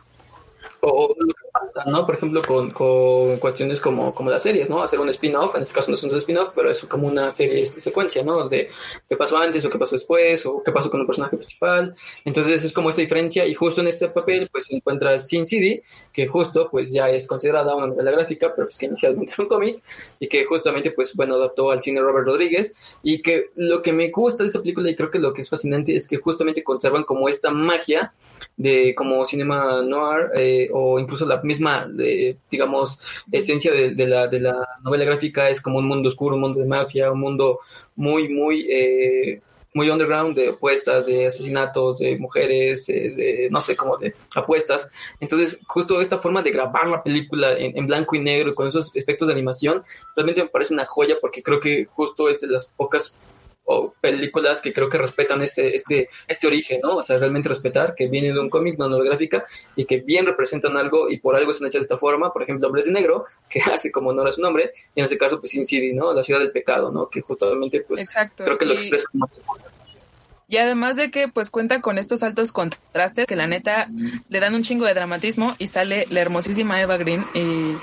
O 0.81 1.13
lo 1.17 1.33
que 1.33 1.49
pasa, 1.51 1.83
¿no? 1.85 2.05
Por 2.05 2.15
ejemplo, 2.15 2.41
con, 2.41 2.71
con 2.71 3.37
cuestiones 3.37 3.81
como, 3.81 4.13
como 4.15 4.29
las 4.29 4.43
series, 4.43 4.69
¿no? 4.69 4.81
Hacer 4.81 4.99
un 4.99 5.09
spin-off, 5.09 5.55
en 5.55 5.61
este 5.61 5.73
caso 5.73 5.91
no 5.91 5.95
es 5.95 6.03
un 6.03 6.15
spin-off, 6.15 6.51
pero 6.55 6.71
es 6.71 6.81
como 6.85 7.07
una 7.07 7.31
serie 7.31 7.65
secuencia, 7.65 8.23
¿no? 8.23 8.47
De 8.47 8.69
qué 9.07 9.17
pasó 9.17 9.37
antes 9.37 9.65
o 9.65 9.69
qué 9.69 9.77
pasó 9.77 9.95
después 9.95 10.45
o 10.45 10.63
qué 10.63 10.71
pasó 10.71 10.89
con 10.89 11.01
el 11.01 11.05
personaje 11.05 11.35
principal. 11.35 11.93
Entonces 12.23 12.63
es 12.63 12.71
como 12.71 12.89
esta 12.89 13.01
diferencia 13.01 13.45
y 13.45 13.53
justo 13.53 13.81
en 13.81 13.87
este 13.87 14.07
papel 14.07 14.47
pues 14.51 14.67
se 14.67 14.75
encuentra 14.75 15.19
Sin 15.19 15.45
City, 15.45 15.81
que 16.13 16.27
justo 16.27 16.69
pues 16.71 16.91
ya 16.91 17.09
es 17.09 17.27
considerada 17.27 17.75
una 17.75 17.87
novela 17.87 18.11
gráfica, 18.11 18.53
pero 18.55 18.67
pues 18.67 18.77
que 18.77 18.85
inicialmente 18.85 19.33
era 19.37 19.43
un 19.43 19.49
cómic 19.49 19.77
y 20.19 20.27
que 20.27 20.45
justamente 20.45 20.91
pues 20.91 21.13
bueno 21.15 21.35
adaptó 21.35 21.71
al 21.71 21.81
cine 21.81 21.99
Robert 21.99 22.25
Rodríguez 22.25 22.99
y 23.03 23.21
que 23.21 23.51
lo 23.55 23.81
que 23.81 23.91
me 23.91 24.09
gusta 24.09 24.43
de 24.43 24.47
esta 24.47 24.61
película 24.61 24.89
y 24.89 24.95
creo 24.95 25.11
que 25.11 25.19
lo 25.19 25.33
que 25.33 25.41
es 25.41 25.49
fascinante 25.49 25.95
es 25.95 26.07
que 26.07 26.17
justamente 26.17 26.63
conservan 26.63 27.03
como 27.03 27.27
esta 27.27 27.51
magia 27.51 28.13
de 28.59 28.93
como 28.93 29.25
cinema 29.25 29.81
noir 29.81 30.31
eh, 30.35 30.69
o 30.73 30.99
incluso 30.99 31.25
la 31.25 31.41
misma 31.41 31.87
digamos 32.51 33.23
esencia 33.31 33.71
de, 33.71 33.91
de 33.91 34.05
la, 34.05 34.27
de 34.27 34.41
la 34.41 34.67
novela 34.83 35.05
gráfica 35.05 35.49
es 35.49 35.61
como 35.61 35.79
un 35.79 35.87
mundo 35.87 36.09
oscuro, 36.09 36.35
un 36.35 36.41
mundo 36.41 36.59
de 36.59 36.67
mafia, 36.67 37.09
un 37.09 37.21
mundo 37.21 37.59
muy 37.95 38.27
muy 38.27 38.67
eh, 38.69 39.41
muy 39.73 39.89
underground 39.89 40.35
de 40.35 40.49
apuestas, 40.49 41.05
de 41.05 41.27
asesinatos, 41.27 41.99
de 41.99 42.17
mujeres, 42.17 42.87
de, 42.87 43.11
de, 43.11 43.47
no 43.51 43.61
sé, 43.61 43.75
como 43.75 43.97
de 43.97 44.15
apuestas. 44.35 44.89
Entonces, 45.19 45.59
justo 45.67 46.01
esta 46.01 46.17
forma 46.17 46.41
de 46.41 46.49
grabar 46.49 46.87
la 46.87 47.03
película 47.03 47.55
en, 47.55 47.77
en, 47.77 47.85
blanco 47.85 48.15
y 48.15 48.19
negro 48.19 48.55
con 48.55 48.67
esos 48.67 48.93
efectos 48.95 49.27
de 49.27 49.35
animación, 49.35 49.83
realmente 50.15 50.43
me 50.43 50.49
parece 50.49 50.73
una 50.73 50.87
joya 50.87 51.17
porque 51.21 51.43
creo 51.43 51.59
que 51.59 51.85
justo 51.85 52.29
es 52.29 52.41
de 52.41 52.47
las 52.47 52.65
pocas 52.65 53.15
o 53.71 53.93
películas 54.01 54.61
que 54.61 54.73
creo 54.73 54.89
que 54.89 54.97
respetan 54.97 55.43
este, 55.43 55.75
este, 55.75 56.09
este 56.27 56.47
origen, 56.47 56.79
¿no? 56.81 56.97
O 56.97 57.03
sea, 57.03 57.19
realmente 57.19 57.49
respetar 57.49 57.93
que 57.93 58.07
viene 58.07 58.33
de 58.33 58.39
un 58.39 58.49
cómic, 58.49 58.79
una 58.79 58.89
novela 58.89 59.11
gráfica, 59.11 59.45
y 59.75 59.85
que 59.85 59.99
bien 59.99 60.25
representan 60.25 60.75
algo 60.75 61.07
y 61.07 61.19
por 61.19 61.35
algo 61.35 61.51
están 61.51 61.67
hechas 61.67 61.81
de 61.81 61.83
esta 61.83 61.97
forma. 61.99 62.33
Por 62.33 62.41
ejemplo, 62.41 62.65
Hombres 62.65 62.85
de 62.85 62.93
Negro, 62.93 63.25
que 63.47 63.61
hace 63.71 63.91
como 63.91 64.09
honor 64.09 64.27
a 64.27 64.31
su 64.31 64.41
nombre, 64.41 64.71
y 64.95 64.99
en 64.99 65.05
este 65.05 65.19
caso, 65.19 65.39
pues 65.39 65.51
Sin 65.51 65.65
City, 65.65 65.93
¿no? 65.93 66.11
La 66.13 66.23
ciudad 66.23 66.39
del 66.39 66.51
pecado, 66.51 66.91
¿no? 66.91 67.07
Que 67.07 67.21
justamente, 67.21 67.81
pues, 67.81 68.01
Exacto. 68.01 68.43
creo 68.43 68.57
que 68.57 68.65
lo 68.65 68.73
y, 68.73 68.77
expresa 68.77 69.07
como 69.11 69.29
y 70.47 70.57
además 70.57 70.95
de 70.95 71.11
que, 71.11 71.27
pues, 71.27 71.51
cuenta 71.51 71.79
con 71.79 71.99
estos 71.99 72.23
altos 72.23 72.51
contrastes 72.51 73.27
que 73.27 73.35
la 73.35 73.45
neta 73.45 73.87
le 74.29 74.39
dan 74.39 74.55
un 74.55 74.63
chingo 74.63 74.85
de 74.85 74.95
dramatismo 74.95 75.55
y 75.59 75.67
sale 75.67 76.07
la 76.09 76.21
hermosísima 76.21 76.81
Eva 76.81 76.97
Green 76.97 77.23
y 77.35 77.75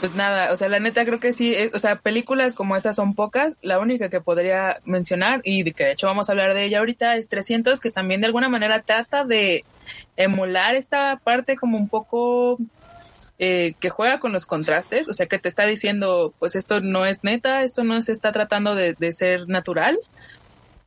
pues 0.00 0.14
nada, 0.14 0.52
o 0.52 0.56
sea, 0.56 0.68
la 0.68 0.80
neta 0.80 1.04
creo 1.04 1.20
que 1.20 1.32
sí, 1.32 1.54
eh, 1.54 1.70
o 1.72 1.78
sea, 1.78 1.96
películas 1.96 2.54
como 2.54 2.76
esas 2.76 2.96
son 2.96 3.14
pocas. 3.14 3.56
La 3.62 3.78
única 3.78 4.08
que 4.08 4.20
podría 4.20 4.80
mencionar, 4.84 5.40
y 5.44 5.62
de 5.62 5.72
que 5.72 5.84
de 5.84 5.92
hecho 5.92 6.06
vamos 6.06 6.28
a 6.28 6.32
hablar 6.32 6.54
de 6.54 6.64
ella 6.64 6.80
ahorita, 6.80 7.16
es 7.16 7.28
300, 7.28 7.80
que 7.80 7.90
también 7.90 8.20
de 8.20 8.26
alguna 8.26 8.48
manera 8.48 8.82
trata 8.82 9.24
de 9.24 9.64
emular 10.16 10.74
esta 10.74 11.20
parte 11.22 11.56
como 11.56 11.78
un 11.78 11.88
poco 11.88 12.58
eh, 13.38 13.74
que 13.80 13.90
juega 13.90 14.20
con 14.20 14.32
los 14.32 14.46
contrastes, 14.46 15.08
o 15.08 15.12
sea, 15.12 15.26
que 15.26 15.38
te 15.38 15.48
está 15.48 15.66
diciendo, 15.66 16.34
pues 16.38 16.54
esto 16.54 16.80
no 16.80 17.06
es 17.06 17.24
neta, 17.24 17.62
esto 17.62 17.84
no 17.84 18.00
se 18.02 18.12
está 18.12 18.32
tratando 18.32 18.74
de, 18.74 18.94
de 18.94 19.12
ser 19.12 19.48
natural, 19.48 19.98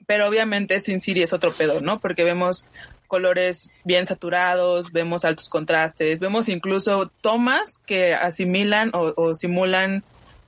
pero 0.06 0.28
obviamente 0.28 0.80
Sin 0.80 1.02
City 1.02 1.24
es 1.24 1.34
otro 1.34 1.52
pedo, 1.52 1.82
¿no? 1.82 2.00
Porque 2.00 2.24
vemos 2.24 2.68
colores 3.08 3.72
bien 3.84 4.06
saturados, 4.06 4.92
vemos 4.92 5.26
altos 5.26 5.50
contrastes, 5.50 6.20
vemos 6.20 6.50
incluso 6.50 7.04
tomas 7.22 7.80
que 7.86 8.14
asimilan 8.14 8.92
o, 8.94 9.14
o 9.16 9.34
simulan 9.34 10.04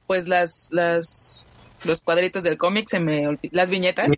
pues 0.07 0.27
las, 0.27 0.67
las, 0.71 1.47
los 1.83 2.01
cuadritos 2.01 2.43
del 2.43 2.57
cómic, 2.57 2.87
se 2.89 2.99
me 2.99 3.27
olvid- 3.27 3.49
las 3.51 3.69
viñetas. 3.69 4.09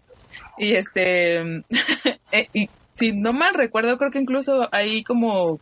Y 0.57 0.73
este, 0.73 1.39
eh, 2.31 2.47
y 2.53 2.69
si 2.93 3.13
no 3.13 3.31
mal 3.33 3.53
recuerdo, 3.53 3.97
creo 3.97 4.11
que 4.11 4.19
incluso 4.19 4.67
hay 4.71 5.03
como, 5.03 5.59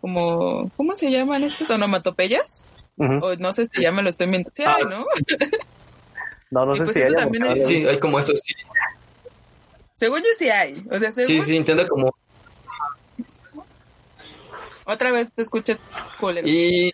como, 0.00 0.70
¿cómo 0.76 0.94
se 0.96 1.10
llaman 1.10 1.44
estos? 1.44 1.70
¿Onomatopeyas? 1.70 2.66
Ujú. 2.96 3.24
O 3.24 3.36
no 3.36 3.52
sé 3.52 3.66
si 3.66 3.82
ya 3.82 3.92
me 3.92 4.02
lo 4.02 4.08
estoy 4.08 4.26
mintiendo. 4.26 4.52
Sí, 4.54 4.62
Ah. 4.64 4.76
hay, 4.78 4.84
¿no? 4.84 5.06
No, 6.50 6.66
no 6.66 6.74
Y 6.74 6.78
sé 6.78 6.84
pues 6.84 6.94
si 6.96 7.00
eso 7.02 7.08
haya, 7.14 7.22
también 7.22 7.44
porque 7.44 7.60
es- 7.60 7.66
Sí, 7.68 7.86
hay 7.86 7.98
como 7.98 8.18
esos. 8.18 8.38
Sí, 8.44 8.52
Según 10.02 10.18
yo 10.18 10.30
sí 10.36 10.50
hay. 10.50 10.84
O 10.90 10.98
sea, 10.98 11.12
según 11.12 11.28
sí, 11.28 11.40
sí, 11.42 11.54
intenta 11.56 11.86
como. 11.86 12.12
otra 14.84 15.12
vez 15.12 15.30
te 15.32 15.42
escuchas 15.42 15.78
culero. 16.18 16.44
Y. 16.48 16.92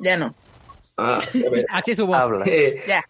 Ya 0.00 0.16
no. 0.16 0.34
Ah, 0.96 1.18
a 1.18 1.50
ver. 1.50 1.66
Así 1.70 1.90
es 1.90 1.98
su 1.98 2.06
voz. 2.06 2.16
habla. 2.16 2.42
Eh, 2.46 2.82
Ya. 2.88 3.04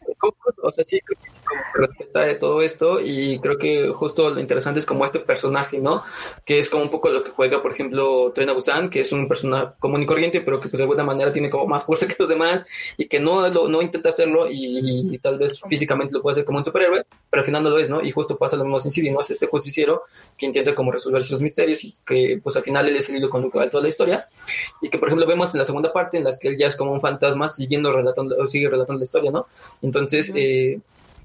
o 0.60 0.72
sea, 0.72 0.84
sí, 0.84 1.00
creo 1.02 1.16
que 1.22 1.30
respeta 1.74 2.22
de 2.22 2.34
todo 2.34 2.62
esto 2.62 3.00
y 3.00 3.38
creo 3.40 3.58
que 3.58 3.88
justo 3.88 4.30
lo 4.30 4.40
interesante 4.40 4.80
es 4.80 4.86
como 4.86 5.04
este 5.04 5.20
personaje, 5.20 5.78
¿no? 5.78 6.02
Que 6.44 6.58
es 6.58 6.68
como 6.68 6.84
un 6.84 6.90
poco 6.90 7.10
lo 7.10 7.22
que 7.22 7.30
juega, 7.30 7.62
por 7.62 7.72
ejemplo, 7.72 8.32
Tren 8.34 8.52
Busan, 8.54 8.90
que 8.90 9.00
es 9.00 9.12
un 9.12 9.28
personaje 9.28 9.68
común 9.78 10.02
y 10.02 10.06
corriente, 10.06 10.40
pero 10.40 10.60
que 10.60 10.68
pues 10.68 10.78
de 10.78 10.84
alguna 10.84 11.04
manera 11.04 11.32
tiene 11.32 11.50
como 11.50 11.66
más 11.66 11.84
fuerza 11.84 12.06
que 12.08 12.16
los 12.18 12.28
demás 12.28 12.64
y 12.96 13.06
que 13.06 13.20
no, 13.20 13.48
lo, 13.48 13.68
no 13.68 13.82
intenta 13.82 14.10
hacerlo 14.10 14.48
y, 14.50 15.08
y 15.12 15.18
tal 15.18 15.38
vez 15.38 15.60
físicamente 15.68 16.14
lo 16.14 16.22
puede 16.22 16.32
hacer 16.32 16.44
como 16.44 16.58
un 16.58 16.64
superhéroe, 16.64 17.04
pero 17.30 17.40
al 17.40 17.46
final 17.46 17.62
no 17.62 17.70
lo 17.70 17.78
es, 17.78 17.88
¿no? 17.88 18.02
Y 18.02 18.10
justo 18.10 18.36
pasa 18.36 18.56
lo 18.56 18.64
mismo 18.64 18.80
sin 18.80 18.92
City, 18.92 19.10
¿no? 19.10 19.20
Es 19.20 19.30
este 19.30 19.46
justiciero 19.46 20.02
que 20.36 20.46
intenta 20.46 20.74
como 20.74 20.92
resolver 20.92 21.22
sus 21.22 21.40
misterios 21.40 21.84
y 21.84 21.94
que 22.04 22.40
pues 22.42 22.56
al 22.56 22.62
final 22.62 22.88
él 22.88 22.96
es 22.96 23.08
el 23.08 23.16
hilo 23.16 23.28
conductual 23.28 23.66
de 23.66 23.70
toda 23.70 23.82
la 23.82 23.88
historia 23.88 24.28
y 24.80 24.88
que 24.88 24.98
por 24.98 25.08
ejemplo 25.08 25.26
vemos 25.26 25.54
en 25.54 25.58
la 25.58 25.64
segunda 25.64 25.92
parte 25.92 26.18
en 26.18 26.24
la 26.24 26.38
que 26.38 26.48
él 26.48 26.56
ya 26.56 26.66
es 26.66 26.76
como 26.76 26.92
un 26.92 27.00
fantasma 27.00 27.48
siguiendo 27.48 27.92
relatando 27.92 28.46
sigue 28.46 28.68
relatando 28.68 28.98
la 28.98 29.04
historia, 29.04 29.30
¿no? 29.30 29.46
Entonces, 29.80 30.32
eh, 30.34 30.80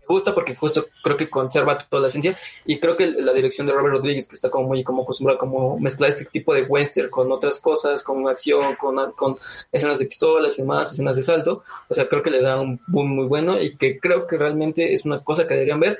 gusta 0.07 0.33
porque 0.33 0.55
justo 0.55 0.87
creo 1.03 1.17
que 1.17 1.29
conserva 1.29 1.77
toda 1.77 2.01
la 2.01 2.07
esencia 2.07 2.37
y 2.65 2.79
creo 2.79 2.97
que 2.97 3.07
la 3.07 3.33
dirección 3.33 3.67
de 3.67 3.73
Robert 3.73 3.95
Rodríguez 3.95 4.27
que 4.27 4.35
está 4.35 4.49
como 4.49 4.67
muy 4.69 4.83
como 4.83 5.03
acostumbrada 5.03 5.37
como 5.37 5.79
mezclar 5.79 6.09
este 6.09 6.25
tipo 6.25 6.53
de 6.53 6.63
western 6.63 7.09
con 7.09 7.31
otras 7.31 7.59
cosas, 7.59 8.03
con 8.03 8.27
acción, 8.27 8.75
con, 8.75 9.11
con 9.13 9.37
escenas 9.71 9.99
de 9.99 10.05
pistolas 10.05 10.57
y 10.57 10.61
demás, 10.61 10.91
escenas 10.93 11.17
de 11.17 11.23
salto, 11.23 11.63
o 11.89 11.93
sea, 11.93 12.07
creo 12.07 12.23
que 12.23 12.31
le 12.31 12.41
da 12.41 12.59
un 12.59 12.79
boom 12.87 13.09
muy 13.15 13.25
bueno 13.25 13.61
y 13.61 13.77
que 13.77 13.99
creo 13.99 14.27
que 14.27 14.37
realmente 14.37 14.93
es 14.93 15.05
una 15.05 15.23
cosa 15.23 15.47
que 15.47 15.53
deberían 15.55 15.79
ver 15.79 15.97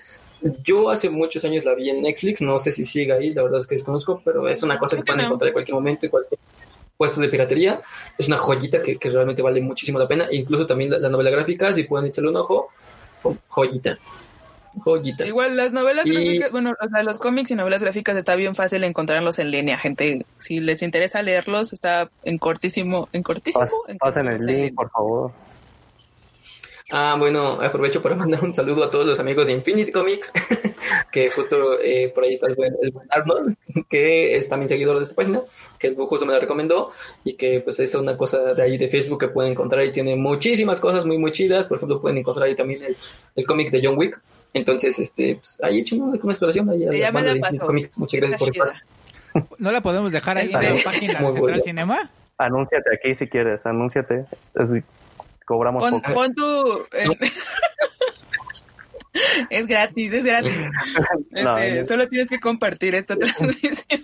Yo 0.64 0.90
hace 0.90 1.10
muchos 1.10 1.44
años 1.46 1.66
la 1.66 1.74
vi 1.76 1.90
en 1.90 2.02
Netflix, 2.04 2.42
no 2.42 2.60
sé 2.60 2.72
si 2.72 2.86
sigue 2.86 3.12
ahí, 3.14 3.34
la 3.34 3.44
verdad 3.44 3.60
es 3.60 3.68
que 3.68 3.76
desconozco, 3.76 4.22
pero 4.24 4.48
es 4.48 4.62
una 4.64 4.78
cosa 4.78 4.96
que 4.96 5.04
pueden 5.04 5.22
encontrar 5.22 5.48
en 5.50 5.54
cualquier 5.54 5.76
momento, 5.76 6.06
en 6.06 6.12
cualquier 6.12 6.40
puesto 6.98 7.22
de 7.22 7.30
piratería. 7.30 7.82
Es 8.18 8.28
una 8.28 8.38
joyita 8.38 8.82
que, 8.82 9.00
que 9.00 9.10
realmente 9.10 9.42
vale 9.42 9.62
muchísimo 9.62 10.00
la 10.00 10.08
pena. 10.08 10.28
E 10.32 10.38
incluso 10.38 10.68
también 10.68 10.92
la, 10.92 11.00
la 11.00 11.10
novela 11.10 11.30
gráfica, 11.32 11.74
si 11.74 11.84
pueden 11.84 12.08
echarle 12.08 12.30
un 12.32 12.38
ojo, 12.38 12.70
jo- 12.70 12.72
joyita. 13.48 13.98
Joyita. 14.80 15.26
Igual 15.26 15.58
las 15.58 15.74
novelas 15.74 16.06
Y- 16.06 16.12
gráficas, 16.14 16.52
bueno, 16.52 16.74
o 16.80 16.88
sea, 16.88 17.02
los 17.02 17.18
cómics 17.18 17.50
y 17.52 17.56
novelas 17.56 17.82
gráficas 17.82 18.16
está 18.16 18.36
bien 18.36 18.54
fácil 18.56 18.84
encontrarlos 18.84 19.40
en 19.40 19.50
línea, 19.50 19.78
gente. 19.78 20.26
Si 20.38 20.60
les 20.60 20.84
interesa 20.84 21.22
leerlos, 21.24 21.74
está 21.74 22.10
en 22.24 22.38
cortísimo, 22.38 23.10
en 23.12 23.24
cortísimo. 23.24 23.66
Pas- 23.66 23.98
pasen 24.00 24.28
el 24.28 24.36
en 24.42 24.46
link, 24.46 24.76
por 24.76 24.92
favor. 24.92 25.32
Ah, 26.92 27.16
bueno, 27.20 27.60
aprovecho 27.62 28.02
para 28.02 28.16
mandar 28.16 28.44
un 28.44 28.56
saludo 28.56 28.84
a 28.86 28.90
todos 28.90 29.06
los 29.06 29.20
amigos 29.20 29.48
de 29.48 29.54
Infinity 29.54 29.92
Comics, 29.92 30.32
que 31.12 31.30
justo 31.30 31.80
eh, 31.82 32.12
por 32.14 32.24
ahí 32.24 32.34
está 32.34 32.48
el 32.48 32.56
buen, 32.56 32.76
el 32.82 32.92
buen 32.92 33.08
Arnold, 33.12 33.58
que 33.90 34.38
es 34.38 34.48
también 34.48 34.70
seguidor 34.70 34.98
de 34.98 35.04
esta 35.04 35.16
página, 35.16 35.42
que 35.80 35.94
justo 35.94 36.26
me 36.26 36.34
la 36.34 36.40
recomendó 36.40 36.92
y 37.26 37.34
que 37.34 37.60
pues 37.60 37.80
es 37.80 37.94
una 37.96 38.16
cosa 38.16 38.54
de 38.54 38.64
ahí 38.64 38.78
de 38.78 38.88
Facebook 38.88 39.20
que 39.20 39.28
pueden 39.28 39.52
encontrar 39.52 39.84
y 39.86 39.92
tiene 39.92 40.16
muchísimas 40.16 40.80
cosas 40.80 41.06
muy 41.06 41.18
muy 41.18 41.32
chidas, 41.32 41.68
por 41.68 41.78
ejemplo 41.78 42.00
pueden 42.00 42.20
encontrar 42.20 42.48
ahí 42.48 42.56
también 42.56 42.82
el, 42.84 42.96
el 43.36 43.46
cómic 43.46 43.70
de 43.70 43.82
John 43.84 43.98
Wick, 43.98 44.22
entonces 44.54 44.98
este 44.98 45.36
pues, 45.36 45.60
ahí 45.62 45.80
echen 45.80 46.02
una, 46.02 46.18
una 46.22 46.34
exploración 46.34 46.70
ahí 46.70 46.86
a 46.86 46.92
Sí, 46.92 47.00
la 47.00 47.00
ya 47.00 47.12
me 47.12 47.16
banda 47.16 47.28
la 47.28 47.34
de 47.34 47.40
Infinity 47.40 47.58
pasó. 47.58 47.68
Comics. 47.68 47.98
muchas 47.98 48.20
gracias 48.22 48.40
por 48.40 48.48
el 48.50 48.56
paso. 48.56 48.76
¿No 49.60 49.72
la 49.72 49.82
podemos 49.82 50.12
dejar 50.12 50.38
ahí 50.38 50.48
en 50.48 50.54
la 50.54 50.84
página 50.84 51.20
de 51.20 51.34
Central. 51.34 51.62
Cinema? 51.64 52.10
Anúnciate 52.38 52.96
aquí 52.96 53.14
si 53.14 53.28
quieres, 53.28 53.66
anúnciate. 53.66 54.26
Así 54.56 54.82
cobramos 55.48 55.82
Pon, 55.82 56.02
poco. 56.02 56.14
pon 56.14 56.36
tu... 56.36 56.86
en- 56.92 57.12
es 59.50 59.66
gratis, 59.66 60.14
es 60.14 60.24
gratis. 60.26 60.54
Este, 61.32 61.44
No, 61.44 61.54
no. 61.54 61.84
Solo 61.86 62.08
tienes 62.08 62.30
que 62.30 62.40
compartir 62.40 62.94
esta 62.96 63.16
transmisión. 63.18 64.04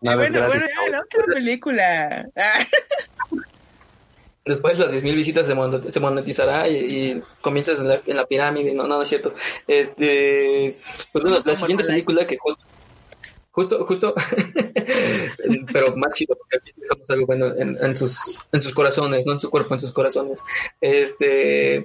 bueno, 0.00 0.46
bueno, 0.46 0.66
ya, 0.66 0.90
la 0.90 1.00
otra 1.00 1.24
película. 1.32 2.28
Después 4.44 4.78
las 4.78 4.90
10.000 4.92 5.14
visitas 5.14 5.46
se, 5.46 5.54
mon- 5.54 5.92
se 5.92 6.00
monetizará 6.00 6.68
y, 6.68 6.76
y 6.76 7.22
comienzas 7.42 7.80
en 7.80 7.88
la, 7.88 8.00
en 8.06 8.16
la 8.16 8.24
pirámide. 8.26 8.72
No, 8.72 8.84
no, 8.84 8.96
no 8.96 9.02
es 9.02 9.08
cierto. 9.08 9.34
Este, 9.66 10.76
pues 11.12 11.22
bueno, 11.22 11.38
la 11.44 11.54
siguiente 11.54 11.84
película 11.84 12.26
que 12.26 12.38
justo, 13.58 13.84
justo, 13.84 14.14
pero 15.72 15.96
más 15.96 16.12
chido 16.14 16.36
porque 16.36 16.56
aquí 16.58 16.70
dejamos 16.76 17.10
algo 17.10 17.26
bueno 17.26 17.54
en, 17.56 17.96
sus, 17.96 18.38
en 18.52 18.62
sus 18.62 18.72
corazones, 18.72 19.26
no 19.26 19.32
en 19.32 19.40
su 19.40 19.50
cuerpo, 19.50 19.74
en 19.74 19.80
sus 19.80 19.90
corazones. 19.92 20.42
Este, 20.80 21.84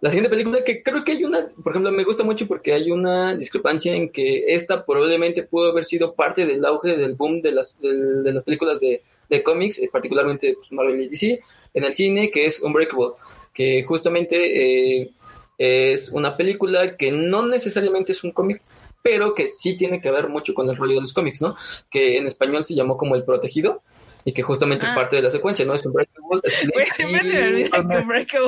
la 0.00 0.08
siguiente 0.10 0.30
película 0.30 0.64
que 0.64 0.82
creo 0.82 1.04
que 1.04 1.12
hay 1.12 1.24
una, 1.24 1.46
por 1.62 1.72
ejemplo, 1.72 1.92
me 1.92 2.04
gusta 2.04 2.24
mucho 2.24 2.46
porque 2.46 2.72
hay 2.72 2.90
una 2.90 3.34
discrepancia 3.34 3.94
en 3.94 4.08
que 4.10 4.54
esta 4.54 4.84
probablemente 4.86 5.42
pudo 5.42 5.70
haber 5.70 5.84
sido 5.84 6.14
parte 6.14 6.46
del 6.46 6.64
auge 6.64 6.96
del 6.96 7.14
boom 7.14 7.42
de 7.42 7.52
las, 7.52 7.78
del- 7.80 8.22
de 8.22 8.32
las 8.32 8.42
películas 8.44 8.80
de, 8.80 9.02
de 9.28 9.42
cómics, 9.42 9.78
eh, 9.78 9.90
particularmente 9.92 10.54
pues, 10.54 10.72
Marvel 10.72 11.02
y 11.02 11.08
DC, 11.08 11.40
en 11.74 11.84
el 11.84 11.92
cine, 11.94 12.30
que 12.30 12.46
es 12.46 12.60
Unbreakable, 12.60 13.12
que 13.52 13.82
justamente 13.84 15.00
eh, 15.02 15.10
es 15.58 16.08
una 16.10 16.36
película 16.36 16.96
que 16.96 17.12
no 17.12 17.46
necesariamente 17.46 18.12
es 18.12 18.24
un 18.24 18.32
cómic, 18.32 18.62
pero 19.02 19.34
que 19.34 19.48
sí 19.48 19.76
tiene 19.76 20.00
que 20.00 20.10
ver 20.10 20.28
mucho 20.28 20.54
con 20.54 20.68
el 20.68 20.76
rollo 20.76 20.94
de 20.96 21.00
los 21.02 21.12
cómics, 21.12 21.40
¿no? 21.40 21.54
Que 21.90 22.16
en 22.18 22.26
español 22.26 22.64
se 22.64 22.74
llamó 22.74 22.96
como 22.96 23.14
El 23.14 23.24
Protegido 23.24 23.82
y 24.24 24.32
que 24.32 24.42
justamente 24.42 24.84
es 24.84 24.92
Ah. 24.92 24.94
parte 24.94 25.16
de 25.16 25.22
la 25.22 25.30
secuencia, 25.30 25.64
¿no? 25.64 25.72
Es 25.74 25.86
Unbreakable. 25.86 26.40
es 26.44 26.68
Güey, 26.74 26.86
siempre 26.90 27.20
se 27.20 27.28
me 27.28 27.46
olvida 27.78 28.24
que 28.26 28.38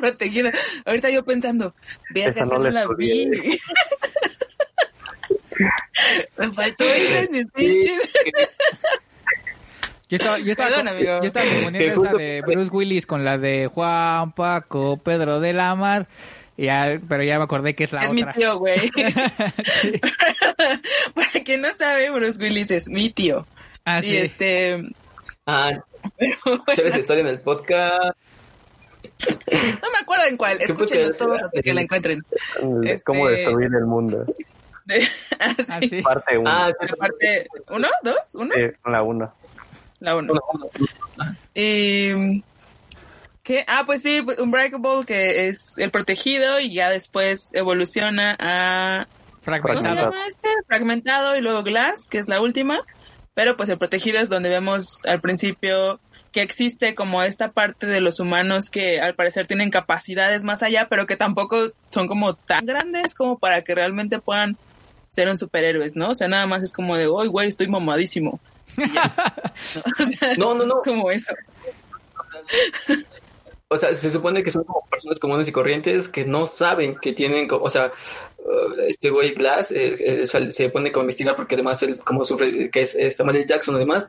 protegida. 0.00 0.52
Ahorita 0.84 1.10
yo 1.10 1.24
pensando, 1.24 1.74
Esa 2.14 2.28
esa 2.30 2.44
no 2.46 2.58
no 2.58 2.70
la 2.70 2.86
vi. 2.98 3.30
me 6.36 6.52
faltó 6.52 6.84
esa 6.84 7.20
en 7.20 7.32
mis 7.32 7.46
Sí, 7.54 7.70
pinches. 7.80 8.10
Yo 10.10 10.16
estaba, 10.18 10.38
yo 10.38 10.50
estaba, 10.50 10.68
Perdón, 10.70 10.88
amigo. 10.88 11.20
yo 11.22 11.26
estaba 11.26 11.46
confundiendo 11.46 12.02
Que 12.02 12.08
esa 12.08 12.16
de 12.16 12.42
Bruce 12.46 12.70
Willis 12.70 13.06
con 13.06 13.24
la 13.24 13.38
de 13.38 13.68
Juan 13.72 14.32
Paco 14.32 14.98
Pedro 14.98 15.40
de 15.40 15.52
la 15.54 15.74
Mar. 15.74 16.06
Ya, 16.56 17.00
pero 17.08 17.22
ya 17.24 17.38
me 17.38 17.44
acordé 17.44 17.74
que 17.74 17.84
es 17.84 17.92
la 17.92 18.04
Es 18.04 18.12
mi 18.12 18.22
otra. 18.22 18.32
tío, 18.34 18.58
güey. 18.58 18.90
Para 21.14 21.30
quien 21.44 21.60
no 21.62 21.68
sabe, 21.74 22.10
Bruce 22.10 22.40
Willis 22.42 22.70
es 22.70 22.88
mi 22.88 23.10
tío. 23.10 23.46
Ah, 23.84 24.00
y 24.00 24.10
sí. 24.10 24.16
este, 24.16 24.82
Ah, 25.46 25.72
esa 26.76 26.98
historia 26.98 27.20
en 27.22 27.28
el 27.28 27.40
podcast. 27.40 28.16
no 29.50 29.90
me 29.92 29.98
acuerdo 30.00 30.24
en 30.28 30.36
cuál. 30.36 30.58
¿Qué 30.58 30.64
Escúchenlos 30.64 31.16
todos 31.18 31.42
hasta 31.42 31.62
que 31.62 31.74
la 31.74 31.82
encuentren. 31.82 32.22
de 32.60 33.00
Cómo 33.04 33.28
este- 33.28 33.42
destruir 33.42 33.70
el 33.74 33.84
mundo. 33.86 34.24
Ah, 35.38 35.54
Ah, 35.68 35.78
sí. 35.80 35.88
sí. 35.88 36.02
Parte 36.02 36.38
1. 36.38 36.50
Ah, 36.50 36.70
La 36.80 36.96
parte, 36.96 37.46
¿uno? 37.70 37.88
¿Dos? 38.02 38.16
¿Uno? 38.34 38.54
la 38.86 39.02
1. 39.02 39.34
La 40.00 40.16
uno. 40.16 40.34
Y 41.54 42.42
¿qué? 43.44 43.64
Ah, 43.68 43.84
pues 43.86 44.02
sí, 44.02 44.20
Unbreakable, 44.38 45.06
que 45.06 45.46
es 45.46 45.78
el 45.78 45.92
protegido 45.92 46.58
y 46.58 46.74
ya 46.74 46.90
después 46.90 47.50
evoluciona 47.52 48.36
a 48.40 49.06
¿cómo 49.06 49.22
se 49.38 49.44
Fragmentado. 49.44 49.94
llama 49.94 50.26
este? 50.26 50.48
Fragmentado 50.66 51.36
y 51.36 51.40
luego 51.40 51.62
Glass, 51.62 52.08
que 52.10 52.18
es 52.18 52.26
la 52.28 52.40
última. 52.40 52.80
Pero 53.34 53.56
pues 53.56 53.68
el 53.68 53.78
protegido 53.78 54.18
es 54.20 54.28
donde 54.28 54.48
vemos 54.48 55.00
al 55.06 55.20
principio 55.20 56.00
que 56.32 56.42
existe 56.42 56.94
como 56.96 57.22
esta 57.22 57.52
parte 57.52 57.86
de 57.86 58.00
los 58.00 58.18
humanos 58.18 58.70
que 58.70 59.00
al 59.00 59.14
parecer 59.14 59.46
tienen 59.46 59.70
capacidades 59.70 60.42
más 60.42 60.62
allá, 60.64 60.88
pero 60.88 61.06
que 61.06 61.16
tampoco 61.16 61.70
son 61.90 62.06
como 62.08 62.34
tan 62.34 62.66
grandes 62.66 63.14
como 63.14 63.38
para 63.38 63.62
que 63.62 63.74
realmente 63.74 64.18
puedan 64.18 64.56
ser 65.10 65.28
un 65.28 65.38
superhéroes, 65.38 65.94
¿no? 65.94 66.08
O 66.10 66.14
sea, 66.14 66.26
nada 66.26 66.46
más 66.48 66.62
es 66.64 66.72
como 66.72 66.96
de, 66.96 67.08
uy, 67.08 67.28
güey, 67.28 67.46
estoy 67.48 67.68
mamadísimo. 67.68 68.40
Y 68.76 68.90
ya. 68.92 69.14
O 70.00 70.10
sea, 70.10 70.34
No, 70.36 70.54
no, 70.54 70.64
no. 70.64 70.76
como 70.84 71.10
eso. 71.10 71.34
O 73.68 73.76
sea, 73.76 73.94
se 73.94 74.10
supone 74.10 74.42
que 74.42 74.50
son 74.50 74.64
como 74.64 74.82
personas 74.90 75.18
comunes 75.18 75.48
y 75.48 75.52
corrientes 75.52 76.08
que 76.08 76.24
no 76.26 76.46
saben 76.46 76.96
que 76.96 77.12
tienen, 77.12 77.48
o 77.50 77.70
sea, 77.70 77.90
uh, 78.38 78.80
este 78.86 79.10
güey 79.10 79.32
Glass 79.34 79.70
eh, 79.72 79.94
eh, 79.98 80.26
se 80.26 80.68
pone 80.70 80.92
como 80.92 81.00
a 81.02 81.04
investigar 81.04 81.34
porque 81.34 81.54
además 81.54 81.82
él 81.82 81.98
como 82.04 82.24
sufre, 82.24 82.70
que 82.70 82.82
es, 82.82 82.94
es 82.94 83.16
Samuel. 83.16 83.46
Jackson 83.46 83.74
además, 83.76 84.06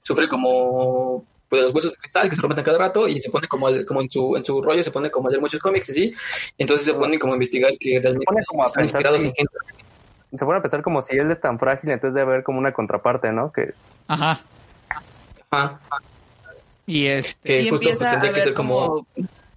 sufre 0.00 0.26
como 0.28 1.26
pues, 1.48 1.62
los 1.62 1.74
huesos 1.74 1.92
de 1.92 1.98
cristal 1.98 2.30
que 2.30 2.34
se 2.36 2.40
rompen 2.42 2.58
a 2.60 2.64
cada 2.64 2.78
rato 2.78 3.06
y 3.06 3.20
se 3.20 3.30
pone 3.30 3.46
como, 3.46 3.66
al- 3.66 3.84
como 3.84 4.00
en 4.00 4.10
su 4.10 4.36
en 4.36 4.44
su 4.44 4.60
rollo, 4.62 4.82
se 4.82 4.90
pone 4.90 5.10
como 5.10 5.28
a 5.28 5.30
leer 5.30 5.42
muchos 5.42 5.60
cómics 5.60 5.90
y 5.90 5.92
así, 5.92 6.14
entonces 6.58 6.86
se 6.86 6.94
pone 6.94 7.18
como 7.18 7.34
a 7.34 7.36
investigar 7.36 7.72
que 7.78 8.00
realmente 8.00 8.24
pone 8.26 8.44
como 8.46 8.62
a 8.62 8.66
están 8.66 8.82
pensar 8.82 9.00
inspirados 9.02 9.22
si- 9.22 9.28
en 9.28 9.34
gente. 9.34 9.52
Se 10.36 10.44
pone 10.44 10.58
a 10.58 10.62
pensar 10.62 10.82
como 10.82 11.02
si 11.02 11.14
él 11.16 11.30
es 11.30 11.40
tan 11.40 11.58
frágil, 11.60 11.90
entonces 11.90 12.14
debe 12.14 12.32
haber 12.32 12.42
como 12.42 12.58
una 12.58 12.72
contraparte, 12.72 13.30
¿no? 13.32 13.52
Que 13.52 13.74
Ajá. 14.08 14.40
Ajá, 15.50 15.80
Y 16.86 17.06
este. 17.06 17.62
y 17.62 17.70
justo 17.70 17.76
pues, 17.88 18.00
empieza 18.00 18.06
a 18.08 18.10
tendría 18.12 18.32
que 18.32 18.40
ver 18.46 18.54
como... 18.54 18.86
como 18.86 19.06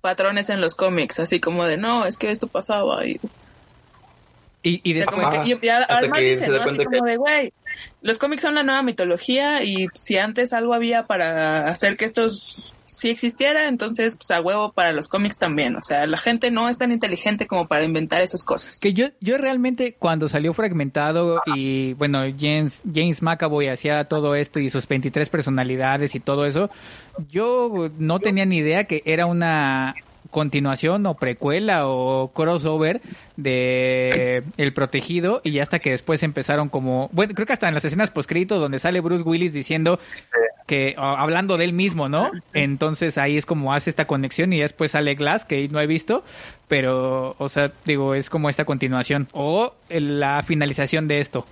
patrones 0.02 0.50
en 0.50 0.62
los 0.62 0.76
cómics, 0.76 1.20
así 1.20 1.40
como 1.40 1.66
de, 1.66 1.76
no, 1.78 2.06
es 2.06 2.18
que 2.18 2.32
esto 2.32 2.48
pasaba 2.48 3.06
y 3.06 3.20
Y, 4.64 4.80
y 4.84 4.94
O 4.94 4.98
sea, 4.98 5.06
después. 5.08 5.28
como 5.28 5.44
que, 5.44 5.50
y, 5.50 5.66
y 5.66 5.70
hasta 5.70 5.98
además 5.98 6.20
que 6.20 6.32
dicen, 6.36 6.52
cuenta 6.64 6.78
que- 6.78 6.86
como 6.86 7.06
de, 7.06 7.18
güey, 7.18 7.54
los 8.02 8.18
cómics 8.18 8.42
son 8.42 8.56
la 8.56 8.64
nueva 8.64 8.84
mitología 8.84 9.64
y 9.64 9.88
si 9.94 10.18
antes 10.18 10.54
algo 10.54 10.74
había 10.74 11.06
para 11.08 11.68
hacer 11.70 11.98
que 11.98 12.06
estos 12.06 12.74
sí 12.88 13.10
existiera, 13.10 13.68
entonces 13.68 14.16
pues 14.16 14.32
a 14.32 14.42
huevo 14.42 14.72
para 14.72 14.94
los 14.94 15.08
cómics 15.08 15.38
también. 15.38 15.76
O 15.76 15.82
sea, 15.82 16.08
la 16.08 16.18
gente 16.18 16.50
no 16.52 16.70
es 16.70 16.78
tan 16.78 16.92
inteligente 16.92 17.46
como 17.46 17.68
para 17.68 17.84
inventar 17.84 18.22
esas 18.22 18.44
cosas. 18.44 18.80
Que 18.80 18.94
yo, 18.94 19.08
yo 19.20 19.38
realmente 19.38 19.96
cuando 19.98 20.30
salió 20.30 20.54
fragmentado 20.54 21.42
y 21.56 21.94
bueno, 21.94 22.20
James, 22.40 22.82
James 22.92 23.22
McAvoy 23.22 23.68
hacía 23.68 24.06
todo 24.06 24.36
esto 24.36 24.60
y 24.60 24.70
sus 24.70 24.88
23 24.88 25.30
personalidades 25.30 26.16
y 26.16 26.20
todo 26.20 26.46
eso, 26.46 26.70
yo 27.30 27.92
no 27.98 28.20
tenía 28.20 28.46
ni 28.46 28.58
idea 28.58 28.86
que 28.86 29.04
era 29.06 29.26
una 29.26 29.96
continuación 30.32 31.06
o 31.06 31.16
precuela 31.16 31.88
o 31.88 32.32
crossover 32.34 33.02
de 33.36 34.44
El 34.58 34.74
Protegido 34.74 35.42
y 35.44 35.60
hasta 35.60 35.80
que 35.80 35.92
después 35.92 36.24
empezaron 36.24 36.70
como, 36.70 37.10
bueno, 37.12 37.34
creo 37.34 37.46
que 37.46 37.54
hasta 37.54 37.68
en 37.68 37.74
las 37.74 37.86
escenas 37.86 38.12
postcrito 38.12 38.60
donde 38.60 38.80
sale 38.80 39.02
Bruce 39.02 39.24
Willis 39.24 39.54
diciendo 39.54 40.00
que 40.68 40.96
hablando 40.98 41.58
de 41.58 41.64
él 41.64 41.74
mismo, 41.74 42.10
¿no? 42.10 42.30
Entonces 42.54 43.18
ahí 43.18 43.38
es 43.38 43.46
como 43.46 43.74
hace 43.74 43.90
esta 43.90 44.06
conexión 44.06 44.52
y 44.52 44.60
después 44.60 44.92
sale 44.92 45.16
Glass 45.16 45.46
que 45.46 45.68
no 45.70 45.80
he 45.80 45.88
visto, 45.88 46.24
pero 46.68 47.36
o 47.40 47.50
sea, 47.50 47.72
digo, 47.86 48.14
es 48.14 48.30
como 48.30 48.50
esta 48.50 48.66
continuación 48.66 49.30
o 49.32 49.74
la 49.90 50.44
finalización 50.44 51.08
de 51.08 51.22
esto. 51.22 51.46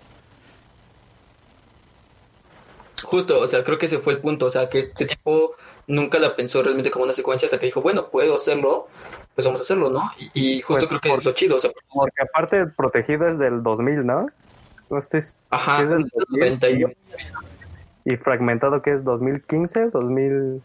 Justo, 3.04 3.40
o 3.40 3.48
sea, 3.48 3.64
creo 3.64 3.78
que 3.78 3.86
ese 3.86 4.00
fue 4.00 4.14
el 4.14 4.20
punto, 4.20 4.46
o 4.48 4.50
sea, 4.50 4.70
que 4.70 4.80
este 4.80 5.06
tipo 5.06 5.56
nunca 5.88 6.20
la 6.20 6.36
pensó 6.36 6.62
realmente 6.64 6.92
como 6.92 7.06
una 7.06 7.14
secuencia 7.14 7.46
hasta 7.46 7.60
que 7.60 7.68
dijo, 7.68 7.82
bueno, 7.82 8.10
puedo 8.10 8.36
hacerlo, 8.36 8.88
pues 9.36 9.46
vamos 9.46 9.62
a 9.62 9.64
hacerlo, 9.64 9.90
¿no? 9.90 10.12
Y, 10.34 10.58
y 10.58 10.62
justo 10.62 10.88
Pues, 10.88 10.90
creo 10.90 11.02
que 11.02 11.10
por- 11.10 11.20
es 11.20 11.26
lo 11.26 11.32
chido, 11.34 11.56
o 11.58 11.60
sea, 11.60 11.72
Porque 11.94 12.22
aparte 12.24 12.58
el 12.58 12.72
protegido 12.74 13.28
es 13.28 13.38
del 13.38 13.62
2000, 13.64 14.06
¿no? 14.06 14.28
No 14.90 15.00
estoy... 15.00 15.22
ajá, 15.50 15.84
es 15.84 15.90
del 15.90 16.08
2000, 16.30 16.40
91. 16.52 16.94
Y 18.06 18.16
fragmentado 18.18 18.82
que 18.82 18.94
es 18.94 19.04
2015, 19.04 19.90
2000... 19.92 20.62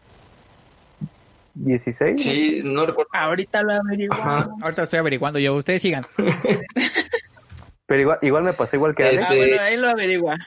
16. 1.53 2.21
Sí, 2.21 2.61
no 2.63 2.85
recuerdo. 2.85 3.09
Ahorita 3.13 3.61
lo 3.63 3.73
averiguo. 3.73 4.15
Ajá. 4.15 4.47
Ahorita 4.61 4.83
estoy 4.83 4.99
averiguando 4.99 5.37
yo. 5.37 5.53
Ustedes 5.55 5.81
sigan. 5.81 6.05
Pero 7.87 8.01
igual, 8.01 8.19
igual 8.21 8.43
me 8.43 8.53
pasó 8.53 8.77
igual 8.77 8.95
que 8.95 9.03
Alex. 9.03 9.21
Ah, 9.21 9.23
Este- 9.25 9.37
bueno, 9.37 9.61
ahí 9.61 9.77
lo 9.77 9.89
averigua. 9.89 10.37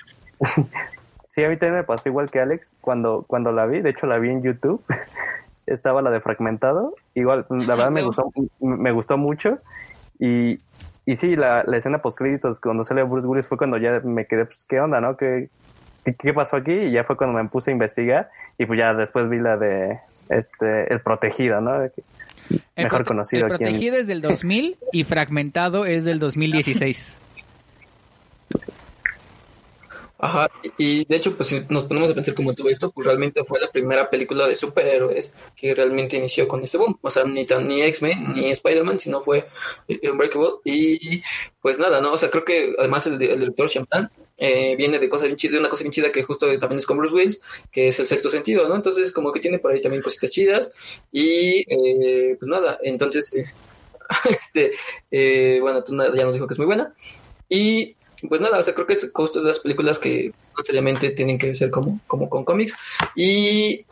Sí, 1.28 1.42
a 1.42 1.48
mí 1.48 1.56
también 1.56 1.78
me 1.78 1.84
pasó 1.84 2.08
igual 2.08 2.30
que 2.30 2.38
Alex 2.38 2.70
cuando, 2.84 3.24
cuando 3.26 3.50
la 3.50 3.66
vi. 3.66 3.80
De 3.80 3.90
hecho, 3.90 4.06
la 4.06 4.18
vi 4.18 4.28
en 4.30 4.42
YouTube. 4.42 4.82
Estaba 5.66 6.02
la 6.02 6.10
de 6.10 6.20
Fragmentado. 6.20 6.94
Igual, 7.14 7.46
la 7.48 7.74
verdad 7.74 7.90
me 7.90 8.02
gustó, 8.02 8.30
me 8.60 8.92
gustó 8.92 9.16
mucho. 9.16 9.58
Y, 10.18 10.58
y 11.06 11.14
sí, 11.16 11.36
la, 11.36 11.64
la 11.64 11.76
escena 11.78 11.98
post 12.02 12.18
créditos 12.18 12.60
cuando 12.60 12.84
sale 12.84 13.02
Bruce 13.02 13.26
Willis 13.26 13.46
fue 13.48 13.56
cuando 13.58 13.78
ya 13.78 14.00
me 14.04 14.26
quedé, 14.26 14.44
pues, 14.44 14.66
¿qué 14.68 14.78
onda, 14.80 15.00
no? 15.00 15.16
¿Qué, 15.16 15.48
qué, 16.04 16.14
qué 16.14 16.34
pasó 16.34 16.56
aquí? 16.56 16.72
Y 16.72 16.92
ya 16.92 17.02
fue 17.04 17.16
cuando 17.16 17.42
me 17.42 17.48
puse 17.48 17.70
a 17.70 17.72
investigar. 17.72 18.28
Y 18.58 18.66
pues 18.66 18.78
ya 18.78 18.92
después 18.94 19.28
vi 19.30 19.38
la 19.38 19.56
de 19.56 19.98
este 20.28 20.92
El 20.92 21.00
Protegido, 21.00 21.60
¿no? 21.62 21.82
El 21.82 21.92
Mejor 22.76 23.00
prote- 23.02 23.06
conocido 23.08 23.46
El 23.46 23.52
en- 23.52 23.58
protegido 23.58 23.96
es 23.96 24.06
del 24.06 24.20
2000 24.20 24.76
y 24.92 25.04
fragmentado 25.04 25.86
es 25.86 26.04
del 26.04 26.18
2016. 26.18 27.18
Ajá, 30.18 30.48
y 30.78 31.04
de 31.04 31.16
hecho, 31.16 31.36
pues 31.36 31.48
si 31.48 31.60
nos 31.68 31.84
ponemos 31.84 32.10
a 32.10 32.14
pensar 32.14 32.34
como 32.34 32.54
todo 32.54 32.68
esto, 32.68 32.90
pues 32.92 33.06
realmente 33.06 33.44
fue 33.44 33.60
la 33.60 33.70
primera 33.70 34.08
película 34.08 34.46
de 34.46 34.54
superhéroes 34.54 35.32
que 35.56 35.74
realmente 35.74 36.16
inició 36.16 36.46
con 36.48 36.62
este 36.62 36.78
boom. 36.78 36.98
O 37.02 37.10
sea, 37.10 37.24
ni, 37.24 37.44
tan, 37.44 37.66
ni 37.66 37.82
X-Men 37.82 38.34
ni 38.34 38.50
Spider-Man, 38.50 39.00
sino 39.00 39.20
fue 39.20 39.48
eh, 39.88 40.08
Unbreakable. 40.08 40.60
Y 40.64 41.22
pues 41.60 41.78
nada, 41.78 42.00
¿no? 42.00 42.12
O 42.12 42.18
sea, 42.18 42.30
creo 42.30 42.44
que 42.44 42.74
además 42.78 43.06
el, 43.06 43.20
el 43.22 43.40
director 43.40 43.68
Champagne 43.68 44.08
eh, 44.36 44.74
viene 44.76 44.98
de, 44.98 45.08
cosas 45.08 45.26
bien 45.26 45.36
chidas, 45.36 45.54
de 45.54 45.60
una 45.60 45.68
cosa 45.68 45.84
bien 45.84 45.92
chida 45.92 46.10
que 46.10 46.22
justo 46.22 46.46
también 46.58 46.78
es 46.78 46.86
con 46.86 46.96
Bruce 46.98 47.14
Willis, 47.14 47.40
que 47.70 47.88
es 47.88 48.00
el 48.00 48.06
sexto 48.06 48.28
sentido, 48.28 48.68
¿no? 48.68 48.74
Entonces, 48.74 49.12
como 49.12 49.32
que 49.32 49.40
tiene 49.40 49.58
por 49.58 49.72
ahí 49.72 49.80
también 49.80 50.02
cositas 50.02 50.30
chidas. 50.30 50.72
Y 51.12 51.64
eh, 51.68 52.36
pues 52.38 52.48
nada, 52.48 52.78
entonces, 52.82 53.30
este, 54.28 54.72
eh, 55.10 55.58
bueno, 55.60 55.84
tú 55.84 55.94
nada, 55.94 56.12
ya 56.16 56.24
nos 56.24 56.34
dijo 56.34 56.46
que 56.46 56.54
es 56.54 56.58
muy 56.58 56.66
buena. 56.66 56.94
Y 57.48 57.96
pues 58.28 58.40
nada, 58.40 58.58
o 58.58 58.62
sea, 58.62 58.74
creo 58.74 58.86
que 58.86 58.94
es 58.94 59.10
justo 59.12 59.40
de 59.40 59.48
las 59.48 59.60
películas 59.60 59.98
que 59.98 60.28
no 60.28 60.58
necesariamente 60.58 61.10
tienen 61.10 61.38
que 61.38 61.54
ser 61.54 61.70
como, 61.70 62.00
como 62.06 62.28
con 62.28 62.44
cómics. 62.44 62.74
Y, 63.14 63.84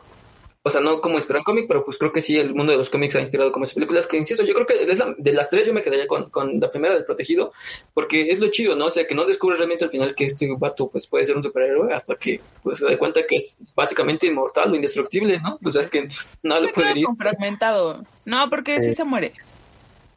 o 0.65 0.69
sea, 0.69 0.79
no 0.79 1.01
como 1.01 1.15
inspiran 1.17 1.43
cómic, 1.43 1.65
pero 1.67 1.83
pues 1.83 1.97
creo 1.97 2.13
que 2.13 2.21
sí, 2.21 2.37
el 2.37 2.53
mundo 2.55 2.71
de 2.71 2.77
los 2.77 2.89
cómics 2.89 3.15
ha 3.15 3.19
inspirado 3.21 3.51
como 3.51 3.65
esas 3.65 3.75
películas. 3.75 4.07
Que 4.07 4.17
insisto, 4.17 4.43
yo 4.45 4.53
creo 4.53 4.65
que 4.65 4.85
de, 4.85 4.93
esa- 4.93 5.13
de 5.17 5.33
las 5.33 5.49
tres 5.49 5.67
yo 5.67 5.73
me 5.73 5.81
quedaría 5.81 6.07
con, 6.07 6.29
con 6.29 6.59
la 6.59 6.71
primera 6.71 6.93
del 6.93 7.03
protegido, 7.03 7.51
porque 7.93 8.29
es 8.31 8.39
lo 8.39 8.47
chido, 8.49 8.75
¿no? 8.75 8.85
O 8.85 8.89
sea, 8.89 9.05
que 9.05 9.13
no 9.15 9.25
descubres 9.25 9.59
realmente 9.59 9.83
al 9.83 9.91
final 9.91 10.15
que 10.15 10.23
este 10.25 10.47
vato 10.57 10.87
pues 10.89 11.05
puede 11.07 11.25
ser 11.25 11.35
un 11.35 11.43
superhéroe 11.43 11.93
hasta 11.93 12.15
que 12.15 12.39
pues 12.63 12.79
se 12.79 12.85
da 12.85 12.97
cuenta 12.97 13.21
que 13.27 13.35
es 13.35 13.61
básicamente 13.75 14.27
inmortal 14.27 14.71
o 14.71 14.75
indestructible, 14.75 15.39
¿no? 15.41 15.59
O 15.63 15.69
sea, 15.71 15.89
que 15.89 16.07
nada 16.43 16.61
le 16.61 16.67
Me 16.67 16.73
puede 16.73 16.93
fragmentado. 17.17 18.03
No, 18.25 18.49
porque 18.49 18.79
sí 18.79 18.87
Sí. 18.87 18.93
se 18.93 19.03
muere. 19.03 19.33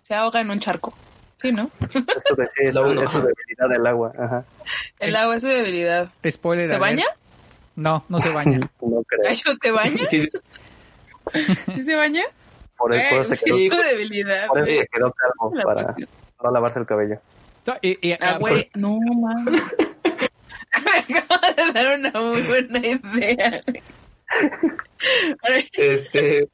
Se 0.02 0.14
ahoga 0.14 0.40
en 0.40 0.50
un 0.50 0.60
charco. 0.60 0.94
Sí, 1.36 1.52
¿no? 1.52 1.70
Eso 1.80 2.34
de, 2.36 2.46
sí, 2.56 2.66
es, 2.66 2.74
La 2.74 2.80
es 3.02 3.10
su 3.10 3.18
debilidad 3.20 3.68
del 3.70 3.86
agua. 3.86 4.12
Ajá. 4.18 4.44
El 4.98 5.16
agua 5.16 5.36
es 5.36 5.42
su 5.42 5.48
debilidad. 5.48 6.08
Spoiler. 6.28 6.66
¿Se 6.66 6.78
baña? 6.78 7.04
No, 7.74 8.04
no 8.08 8.18
se 8.20 8.32
baña. 8.32 8.58
No 8.80 9.02
creo. 9.02 9.22
¿Gallo 9.24 9.58
se 9.62 9.70
baña? 9.70 10.06
Sí, 10.08 10.20
sí. 10.22 10.30
¿Sí 11.74 11.84
se 11.84 11.94
baña? 11.94 12.22
Por, 12.78 12.94
el, 12.94 13.02
por 13.08 13.18
Eh, 13.18 13.20
eso 13.22 13.28
se 13.28 13.36
sí, 13.36 13.44
quedó, 13.44 13.58
es 13.58 13.72
su 13.82 13.88
debilidad. 13.88 14.46
por 14.48 14.58
eso 14.68 14.80
se 14.80 14.86
quedó 14.92 15.12
calvo, 15.12 15.52
La 15.54 15.62
para 15.64 15.82
cuestión. 15.82 16.08
no 16.42 16.50
lavarse 16.50 16.78
el 16.78 16.86
cabello. 16.86 17.20
No, 17.66 17.74
y- 17.82 18.08
y- 18.08 18.12
Ah, 18.12 18.18
ah, 18.20 18.38
güey, 18.38 18.70
no 18.76 18.98
mames. 18.98 19.62
Me 21.08 21.16
acabo 21.16 21.40
de 21.56 21.72
dar 21.72 21.98
una 21.98 22.20
muy 22.20 22.42
buena 22.42 22.78
idea. 22.78 23.60
Este, 25.72 26.48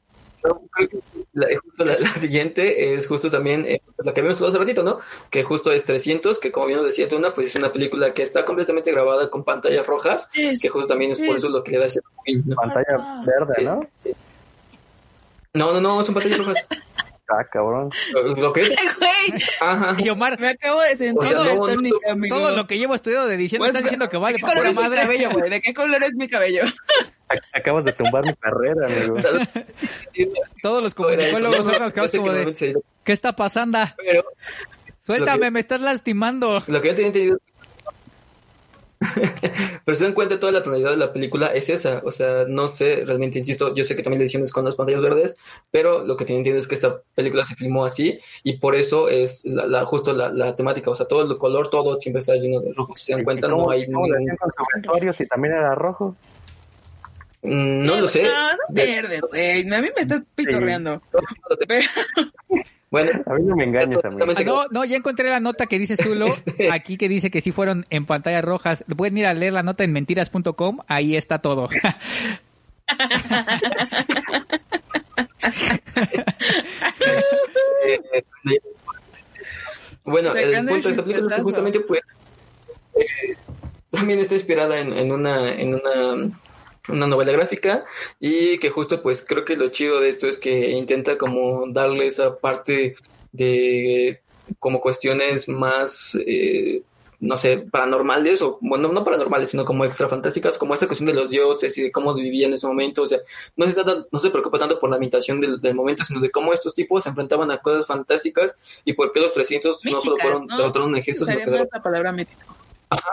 la, 1.33 1.47
justo 1.61 1.85
la, 1.85 1.99
la 1.99 2.15
siguiente 2.15 2.93
es 2.93 3.07
justo 3.07 3.31
también 3.31 3.65
eh, 3.65 3.81
la 3.97 4.13
que 4.13 4.19
habíamos 4.19 4.37
hablado 4.37 4.53
hace 4.53 4.59
ratito, 4.59 4.83
¿no? 4.83 4.99
Que 5.29 5.43
justo 5.43 5.71
es 5.71 5.83
300, 5.83 6.39
que 6.39 6.51
como 6.51 6.67
bien 6.67 6.77
nos 6.77 6.87
decía 6.87 7.07
Tuna, 7.07 7.33
pues 7.33 7.47
es 7.47 7.55
una 7.55 7.71
película 7.71 8.13
que 8.13 8.23
está 8.23 8.45
completamente 8.45 8.91
grabada 8.91 9.29
con 9.29 9.43
pantallas 9.43 9.85
rojas, 9.85 10.29
que 10.33 10.69
justo 10.69 10.87
también 10.87 11.11
es 11.11 11.19
por 11.19 11.35
eso 11.35 11.49
lo 11.49 11.63
que 11.63 11.71
le 11.71 11.79
da 11.79 11.85
ese. 11.85 12.01
Pantalla 12.55 13.23
verde, 13.25 13.63
¿no? 13.63 13.81
No, 15.53 15.73
no, 15.73 15.81
no, 15.81 16.03
son 16.03 16.15
pantallas 16.15 16.39
rojas. 16.39 16.65
Ah, 17.29 17.43
cabrón. 17.51 17.89
Lo 18.37 18.51
que 18.51 18.63
es, 18.63 18.69
Güey, 18.99 19.41
ajá. 19.61 19.95
y 19.97 20.09
Omar, 20.09 20.37
me 20.39 20.49
acabo 20.49 20.81
de 20.81 20.95
sentir 20.97 21.17
O 21.35 21.43
sea, 21.43 21.53
no, 21.55 21.67
esto, 21.67 21.75
no, 21.75 21.81
mi 21.81 21.89
no, 21.89 21.97
amigo. 22.11 22.35
todo 22.37 22.55
lo 22.55 22.67
que 22.67 22.77
llevo 22.77 22.95
estudiado 22.95 23.27
de 23.27 23.37
estás 23.67 23.83
diciendo 23.83 24.09
que 24.09 24.17
¿De 24.17 24.21
vale 24.21 24.39
para 24.39 24.61
mi 24.69 24.73
madre. 24.75 25.01
cabello, 25.01 25.31
güey? 25.31 25.49
¿De 25.49 25.61
qué 25.61 25.73
color 25.73 26.03
es 26.03 26.13
mi 26.15 26.27
cabello? 26.27 26.63
Ac- 27.29 27.41
Acabas 27.53 27.85
de 27.85 27.93
tumbar 27.93 28.25
mi 28.25 28.33
carrera, 28.35 28.87
amigo. 28.87 29.15
Todos 30.61 30.83
los 30.83 30.93
comunicólogos 30.93 31.65
son 31.65 31.79
los 31.81 31.93
que 31.93 32.01
yo 32.01 32.07
sé 32.07 32.17
como 32.17 32.29
que 32.31 32.37
de, 32.37 32.43
normalmente 32.45 32.59
se 32.59 32.65
dice, 32.67 32.79
¿qué 33.03 33.13
está 33.13 33.33
pasando? 33.35 33.79
Pero 33.97 34.23
Suéltame, 35.01 35.45
que- 35.45 35.51
me 35.51 35.59
estás 35.59 35.81
lastimando. 35.81 36.61
lo 36.67 36.81
que 36.81 36.89
yo 36.89 36.95
tenía 36.95 37.07
entendido 37.07 37.37
Pero 39.85 39.97
se 39.97 40.03
dan 40.03 40.13
cuenta, 40.13 40.39
toda 40.39 40.51
la 40.51 40.63
tonalidad 40.63 40.91
de 40.91 40.97
la 40.97 41.11
película 41.13 41.47
es 41.47 41.69
esa. 41.69 42.01
O 42.05 42.11
sea, 42.11 42.45
no 42.47 42.67
sé, 42.67 43.03
realmente 43.05 43.39
insisto, 43.39 43.73
yo 43.75 43.83
sé 43.83 43.95
que 43.95 44.03
también 44.03 44.19
la 44.19 44.23
edición 44.25 44.43
es 44.43 44.51
con 44.51 44.65
las 44.65 44.75
pantallas 44.75 45.01
verdes, 45.01 45.35
pero 45.71 46.03
lo 46.05 46.15
que 46.15 46.25
tienen 46.25 46.39
entiendo 46.41 46.59
es 46.59 46.67
que 46.67 46.75
esta 46.75 47.01
película 47.15 47.43
se 47.43 47.55
filmó 47.55 47.85
así 47.85 48.19
y 48.43 48.57
por 48.57 48.75
eso 48.75 49.09
es 49.09 49.43
la, 49.45 49.65
la- 49.67 49.85
justo 49.85 50.13
la, 50.13 50.29
la 50.29 50.55
temática. 50.55 50.89
O 50.91 50.95
sea, 50.95 51.07
todo 51.07 51.21
el 51.23 51.37
color, 51.37 51.69
todo 51.69 51.99
siempre 52.01 52.19
está 52.21 52.35
lleno 52.35 52.59
de 52.61 52.73
rojo. 52.73 52.95
Si 52.95 53.05
se 53.05 53.13
dan 53.13 53.23
cuenta, 53.23 53.49
¿Cómo- 53.49 53.63
no 53.65 53.69
hay 53.71 53.81
le 53.81 53.87
ningún- 53.87 54.15
hacían 54.15 54.37
con 54.37 54.51
su 54.55 54.63
vestuario 54.73 55.13
si 55.13 55.25
también 55.27 55.53
era 55.55 55.75
rojo? 55.75 56.15
Mm, 57.41 57.85
No 57.85 57.95
Sí, 57.95 58.01
lo 58.01 58.07
sé. 58.07 58.23
No, 58.23 58.29
son 58.29 58.57
verdes, 58.69 59.21
güey. 59.29 59.61
A 59.61 59.81
mí 59.81 59.89
me 59.95 60.01
estás 60.01 60.21
pitorreando. 60.35 61.01
Pero- 61.67 61.85
Bueno, 62.93 63.23
A 63.25 63.33
mí 63.33 63.41
no 63.43 63.55
me 63.55 63.63
engañes, 63.63 64.05
amigo. 64.05 64.23
Ah, 64.37 64.43
no, 64.45 64.65
no, 64.69 64.85
ya 64.85 64.97
encontré 64.97 65.27
la 65.27 65.39
nota 65.39 65.65
que 65.65 65.79
dice 65.79 65.97
Zulo, 65.97 66.27
Este. 66.27 66.71
aquí 66.71 66.95
que 66.95 67.09
dice 67.09 67.31
que 67.31 67.41
sí 67.41 67.51
fueron 67.51 67.87
en 67.89 68.05
pantallas 68.05 68.45
rojas. 68.45 68.85
Pueden 68.95 69.17
ir 69.17 69.25
a 69.25 69.33
leer 69.33 69.53
la 69.53 69.63
nota 69.63 69.83
en 69.83 69.91
mentiras.com, 69.93 70.77
ahí 70.87 71.15
está 71.15 71.39
todo. 71.39 71.69
Bueno, 80.05 80.33
el 80.35 80.65
punto 80.67 80.89
de 80.89 80.95
esta 80.95 81.01
el 81.01 81.07
película 81.07 81.19
es 81.19 81.33
que 81.33 81.41
justamente 81.41 81.79
pues 81.79 82.01
eh, 82.95 83.35
también 83.89 84.19
está 84.19 84.33
inspirada 84.35 84.79
en, 84.79 84.91
en 84.93 85.11
una 85.11 85.49
en 85.49 85.75
una 85.75 86.29
una 86.89 87.07
novela 87.07 87.31
gráfica 87.31 87.85
y 88.19 88.57
que 88.59 88.69
justo 88.69 89.01
pues 89.01 89.23
creo 89.25 89.45
que 89.45 89.55
lo 89.55 89.69
chido 89.69 89.99
de 89.99 90.09
esto 90.09 90.27
es 90.27 90.37
que 90.37 90.71
intenta 90.71 91.17
como 91.17 91.65
darle 91.69 92.07
esa 92.07 92.37
parte 92.37 92.95
de 93.31 94.21
como 94.59 94.81
cuestiones 94.81 95.47
más 95.47 96.17
eh, 96.25 96.83
no 97.23 97.37
sé, 97.37 97.59
paranormales 97.71 98.41
o 98.41 98.57
bueno, 98.59 98.89
no 98.89 99.03
paranormales, 99.05 99.49
sino 99.49 99.63
como 99.63 99.85
extra 99.85 100.09
fantásticas, 100.09 100.57
como 100.57 100.73
esta 100.73 100.87
cuestión 100.87 101.07
de 101.07 101.13
los 101.13 101.29
dioses 101.29 101.77
y 101.77 101.83
de 101.83 101.91
cómo 101.91 102.13
vivían 102.13 102.49
en 102.49 102.55
ese 102.55 102.67
momento, 102.67 103.03
o 103.03 103.07
sea, 103.07 103.19
no 103.55 103.65
se 103.65 103.73
trata, 103.73 104.05
no 104.11 104.19
se 104.19 104.29
preocupa 104.29 104.59
tanto 104.59 104.77
por 104.77 104.89
la 104.89 104.97
imitación 104.97 105.39
del, 105.39 105.61
del 105.61 105.73
momento, 105.73 106.03
sino 106.03 106.19
de 106.19 106.29
cómo 106.29 106.51
estos 106.51 106.75
tipos 106.75 107.03
se 107.03 107.09
enfrentaban 107.09 107.49
a 107.49 107.59
cosas 107.59 107.87
fantásticas 107.87 108.57
y 108.83 108.91
por 108.91 109.13
qué 109.13 109.21
los 109.21 109.31
300 109.31 109.85
no 109.85 110.01
solo 110.01 110.17
fueron 110.17 110.47
¿no? 110.47 110.57
derrotaron 110.57 110.89
un 110.89 110.97
ejército, 110.97 111.25
sino 111.25 111.39
que 111.39 111.65
la 111.71 111.81
palabra. 111.81 112.13
Ajá, 112.89 113.11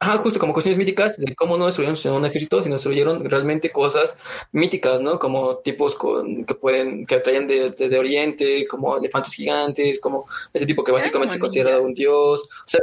justo 0.00 0.38
como 0.38 0.52
cuestiones 0.52 0.78
míticas 0.78 1.18
de 1.18 1.34
cómo 1.34 1.56
no 1.56 1.66
destruyeron 1.66 1.98
un 2.14 2.26
ejército, 2.26 2.62
sino 2.62 2.76
destruyeron 2.76 3.24
realmente 3.24 3.70
cosas 3.70 4.16
míticas, 4.52 5.00
¿no? 5.00 5.18
Como 5.18 5.56
tipos 5.58 5.94
con, 5.94 6.44
que 6.44 6.54
pueden, 6.54 7.04
que 7.04 7.16
atraían 7.16 7.46
de, 7.46 7.70
de, 7.70 7.88
de 7.88 7.98
Oriente, 7.98 8.66
como 8.68 8.96
elefantes 8.96 9.34
gigantes, 9.34 9.98
como 10.00 10.26
ese 10.52 10.66
tipo 10.66 10.84
que 10.84 10.92
básicamente 10.92 11.34
se 11.34 11.40
considera 11.40 11.80
un 11.80 11.94
dios. 11.94 12.42
O 12.42 12.68
sea, 12.68 12.80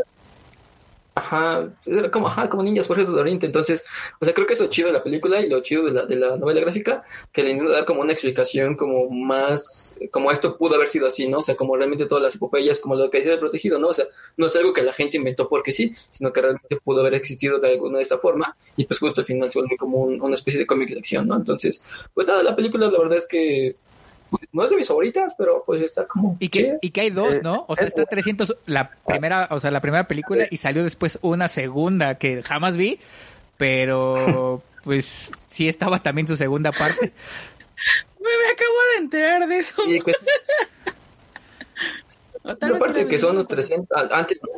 ajá, 1.17 1.69
como, 2.11 2.27
ajá, 2.27 2.49
como 2.49 2.61
ninjas 2.61 2.87
por 2.87 2.99
eso 2.99 3.11
de 3.13 3.21
Oriente. 3.21 3.45
Entonces, 3.45 3.83
o 4.19 4.25
sea, 4.25 4.33
creo 4.33 4.45
que 4.45 4.53
es 4.53 4.59
lo 4.59 4.67
chido 4.67 4.87
de 4.87 4.93
la 4.93 5.03
película 5.03 5.39
y 5.39 5.47
lo 5.49 5.61
chido 5.61 5.85
de 5.85 5.91
la, 5.91 6.05
de 6.05 6.17
la 6.17 6.35
novela 6.35 6.59
gráfica, 6.61 7.03
que 7.31 7.41
le 7.41 7.51
intenta 7.51 7.73
dar 7.73 7.85
como 7.85 8.01
una 8.01 8.11
explicación 8.11 8.75
como 8.75 9.09
más, 9.09 9.95
como 10.11 10.29
esto 10.31 10.57
pudo 10.57 10.75
haber 10.75 10.89
sido 10.89 11.07
así, 11.07 11.27
¿no? 11.27 11.39
O 11.39 11.41
sea, 11.41 11.55
como 11.55 11.77
realmente 11.77 12.05
todas 12.05 12.21
las 12.23 12.35
epopeyas, 12.35 12.79
como 12.79 12.95
lo 12.95 13.09
que 13.09 13.19
decía 13.19 13.33
el 13.33 13.39
protegido, 13.39 13.79
¿no? 13.79 13.87
O 13.87 13.93
sea, 13.93 14.05
no 14.37 14.45
es 14.47 14.55
algo 14.57 14.73
que 14.73 14.83
la 14.83 14.91
gente 14.93 15.15
inventó 15.17 15.47
porque 15.47 15.71
sí, 15.71 15.93
sino 16.11 16.33
que 16.33 16.41
realmente 16.41 16.77
pudo 16.83 16.99
haber 17.01 17.13
existido 17.15 17.59
de 17.59 17.69
alguna 17.69 17.97
de 17.97 18.03
esta 18.03 18.17
forma 18.17 18.55
y 18.75 18.85
pues 18.85 18.99
justo 18.99 19.21
al 19.21 19.25
final 19.25 19.49
se 19.49 19.59
vuelve 19.59 19.77
como 19.77 19.99
un- 19.99 20.21
una 20.21 20.35
especie 20.35 20.59
de 20.59 20.67
cómic 20.67 20.89
de 20.89 20.99
acción, 20.99 21.27
¿no? 21.27 21.35
Entonces, 21.37 21.81
pues 22.13 22.27
nada, 22.27 22.43
la 22.43 22.55
película 22.57 22.87
la 22.91 22.99
verdad 22.99 23.17
es 23.17 23.27
que 23.27 23.77
no 24.51 24.63
es 24.63 24.69
de 24.69 24.75
mis 24.77 24.87
favoritas, 24.87 25.33
pero 25.37 25.63
pues 25.65 25.81
está 25.81 26.05
como... 26.07 26.37
Y 26.39 26.49
que, 26.49 26.77
y 26.81 26.89
que 26.91 27.01
hay 27.01 27.09
dos, 27.09 27.33
Eh, 27.35 27.41
¿no? 27.43 27.65
O 27.67 27.75
sea, 27.75 27.87
está 27.87 28.05
300, 28.05 28.57
la 28.65 28.89
primera, 29.05 29.47
o 29.51 29.59
sea, 29.59 29.71
la 29.71 29.81
primera 29.81 30.07
película 30.07 30.45
y 30.49 30.57
salió 30.57 30.83
después 30.83 31.19
una 31.21 31.47
segunda 31.47 32.15
que 32.15 32.41
jamás 32.43 32.77
vi, 32.77 32.99
pero 33.57 34.61
pues 34.83 35.29
sí 35.49 35.67
estaba 35.69 36.01
también 36.03 36.27
su 36.27 36.37
segunda 36.37 36.71
parte. 36.71 37.11
Me 38.19 38.51
acabo 38.51 38.73
de 38.93 38.97
enterar 39.03 39.47
de 39.47 39.57
eso. 39.59 39.75
Y, 39.87 39.99
pues, 40.01 40.15
O 42.43 42.55
tal 42.55 42.73
vez 42.73 42.79
aparte 42.81 42.99
de 42.99 43.07
que 43.07 43.17
son 43.17 43.35
los 43.35 43.47
300, 43.47 43.87
ah, 43.97 44.07
antes, 44.11 44.39
¿no? 44.43 44.49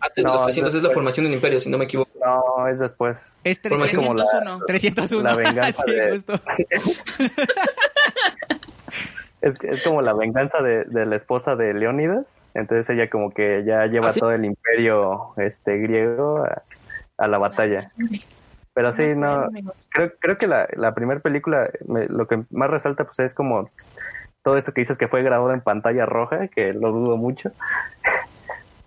Antes 0.00 0.22
No, 0.24 0.30
de 0.32 0.36
los 0.36 0.44
300 0.44 0.74
es 0.76 0.82
la 0.82 0.90
formación 0.90 1.24
del 1.24 1.32
imperio, 1.34 1.58
si 1.60 1.68
no 1.70 1.78
me 1.78 1.86
equivoco. 1.86 2.10
No, 2.24 2.68
es 2.68 2.78
después. 2.78 3.18
Es 3.42 3.58
Formación 3.58 4.02
300, 4.02 4.30
como 4.30 4.58
la- 4.58 4.66
301. 4.66 4.66
301. 4.66 5.22
la 5.24 5.34
venganza 5.36 5.82
Sí, 5.86 5.92
de- 5.92 6.10
justo. 6.10 6.40
Es, 9.42 9.58
es 9.62 9.84
como 9.84 10.00
la 10.02 10.14
venganza 10.14 10.62
de, 10.62 10.84
de 10.84 11.04
la 11.04 11.16
esposa 11.16 11.56
de 11.56 11.74
Leónidas. 11.74 12.26
Entonces 12.54 12.88
ella 12.90 13.10
como 13.10 13.30
que 13.30 13.64
ya 13.64 13.86
lleva 13.86 14.08
¿Ah, 14.08 14.10
sí? 14.10 14.20
todo 14.20 14.32
el 14.32 14.44
imperio 14.44 15.34
este 15.36 15.78
griego 15.78 16.44
a, 16.44 16.62
a 17.18 17.28
la 17.28 17.38
batalla. 17.38 17.90
Pero 18.74 18.92
sí, 18.92 19.14
no, 19.14 19.48
creo, 19.90 20.12
creo 20.18 20.38
que 20.38 20.46
la, 20.48 20.66
la 20.72 20.94
primera 20.94 21.20
película, 21.20 21.68
me- 21.86 22.06
lo 22.06 22.26
que 22.26 22.42
más 22.50 22.70
resalta 22.70 23.04
pues 23.04 23.18
es 23.18 23.34
como 23.34 23.68
todo 24.42 24.56
esto 24.56 24.72
que 24.72 24.80
dices 24.80 24.96
que 24.98 25.08
fue 25.08 25.22
grabado 25.22 25.52
en 25.52 25.60
pantalla 25.60 26.06
roja, 26.06 26.48
que 26.48 26.72
lo 26.72 26.90
dudo 26.92 27.16
mucho. 27.16 27.52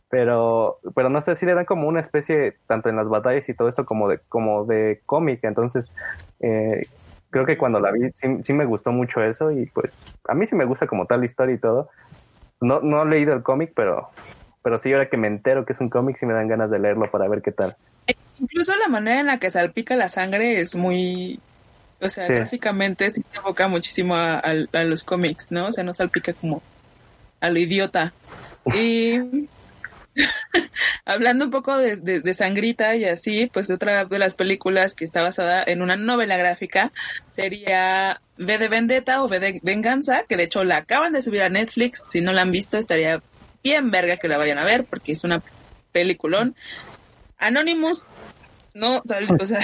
Pero, 0.08 0.78
pero 0.96 1.10
no 1.10 1.20
sé 1.20 1.36
si 1.36 1.46
le 1.46 1.56
dan 1.56 1.66
como 1.66 1.88
una 1.90 2.00
especie, 2.00 2.56
tanto 2.68 2.88
en 2.90 2.96
las 2.96 3.10
batallas 3.10 3.50
y 3.50 3.54
todo 3.54 3.68
eso, 3.68 3.86
como 3.86 4.08
de, 4.08 4.20
como 4.30 4.64
de 4.64 5.02
cómic. 5.06 5.44
Entonces, 5.44 5.86
eh, 6.40 6.88
creo 7.36 7.46
que 7.46 7.58
cuando 7.58 7.82
la 7.82 7.92
vi, 7.92 8.10
sí, 8.14 8.28
sí 8.44 8.54
me 8.54 8.64
gustó 8.64 8.94
mucho 8.94 9.22
eso. 9.22 9.52
Y 9.52 9.66
pues, 9.66 9.94
a 10.30 10.34
mí 10.34 10.46
sí 10.46 10.56
me 10.56 10.64
gusta 10.64 10.88
como 10.88 11.06
tal 11.06 11.20
la 11.20 11.26
historia 11.26 11.54
y 11.54 11.58
todo. 11.58 11.90
No, 12.62 12.80
no 12.80 13.04
he 13.04 13.10
leído 13.10 13.34
el 13.34 13.44
cómic, 13.44 13.74
pero, 13.76 14.10
pero 14.64 14.78
sí, 14.78 14.94
ahora 14.94 15.10
que 15.10 15.18
me 15.18 15.28
entero 15.28 15.66
que 15.66 15.74
es 15.74 15.82
un 15.82 15.90
cómic, 15.90 16.16
sí 16.16 16.26
me 16.26 16.32
dan 16.34 16.48
ganas 16.48 16.72
de 16.72 16.80
leerlo 16.80 17.02
para 17.12 17.28
ver 17.28 17.42
qué 17.42 17.52
tal. 17.52 17.76
Incluso 18.40 18.74
la 18.78 18.88
manera 18.88 19.20
en 19.20 19.26
la 19.26 19.38
que 19.38 19.50
salpica 19.50 19.98
la 19.98 20.08
sangre 20.08 20.62
es 20.62 20.78
muy, 20.78 21.42
o 22.00 22.08
sea, 22.08 22.26
Sí. 22.26 22.34
gráficamente 22.36 23.10
sí 23.10 23.22
te 23.22 23.38
evoca 23.40 23.68
muchísimo 23.68 24.16
a, 24.16 24.36
a- 24.36 24.68
a 24.72 24.84
los 24.86 25.04
cómics, 25.04 25.52
¿no? 25.52 25.66
O 25.68 25.72
sea, 25.74 25.84
no 25.84 25.92
salpica 25.92 26.32
como 26.32 26.62
a 27.42 27.50
lo 27.50 27.60
idiota. 27.60 28.14
Y 28.74 29.20
hablando 31.06 31.46
un 31.46 31.52
poco 31.52 31.78
de, 31.78 31.96
de- 31.98 32.20
de 32.22 32.34
sangrita 32.34 32.96
y 32.96 33.06
así, 33.06 33.48
pues 33.54 33.70
otra 33.70 34.06
de 34.06 34.20
las 34.20 34.34
películas 34.34 34.94
que 34.94 35.06
está 35.06 35.22
basada 35.22 35.64
en 35.66 35.82
una 35.82 35.96
novela 35.96 36.38
gráfica 36.38 36.92
sería 37.30 38.22
V 38.38 38.58
de 38.58 38.68
Vendetta 38.68 39.22
o 39.22 39.26
V 39.28 39.40
de 39.40 39.60
Venganza, 39.64 40.24
que 40.28 40.38
de 40.38 40.44
hecho 40.44 40.64
la 40.64 40.78
acaban 40.78 41.14
de 41.14 41.22
subir 41.22 41.42
a 41.44 41.50
Netflix. 41.50 42.04
Si 42.06 42.22
no 42.22 42.34
la 42.34 42.42
han 42.42 42.52
visto, 42.52 42.78
estaría 42.78 43.22
bien 43.64 43.92
verga 43.92 44.18
que 44.18 44.28
la 44.28 44.38
vayan 44.38 44.58
a 44.58 44.64
ver 44.64 44.86
porque 44.86 45.12
es 45.14 45.24
una 45.24 45.42
peliculón. 45.92 46.56
Anonymous 47.38 48.06
no 48.74 49.02
salió, 49.06 49.36
o 49.40 49.46
sea, 49.46 49.60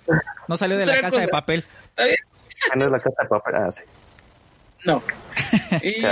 No 0.48 0.56
salió 0.56 0.76
de 0.78 0.86
la 0.86 1.00
casa 1.00 1.18
de 1.18 1.28
papel. 1.28 1.64
Ah, 1.96 2.76
no 2.76 2.84
es 2.86 2.90
la 2.90 3.00
casa 3.00 3.22
de 3.22 3.28
papel. 3.28 3.54
Ah, 3.56 3.70
sí. 3.72 3.82
no. 4.84 5.02
Y, 5.82 6.04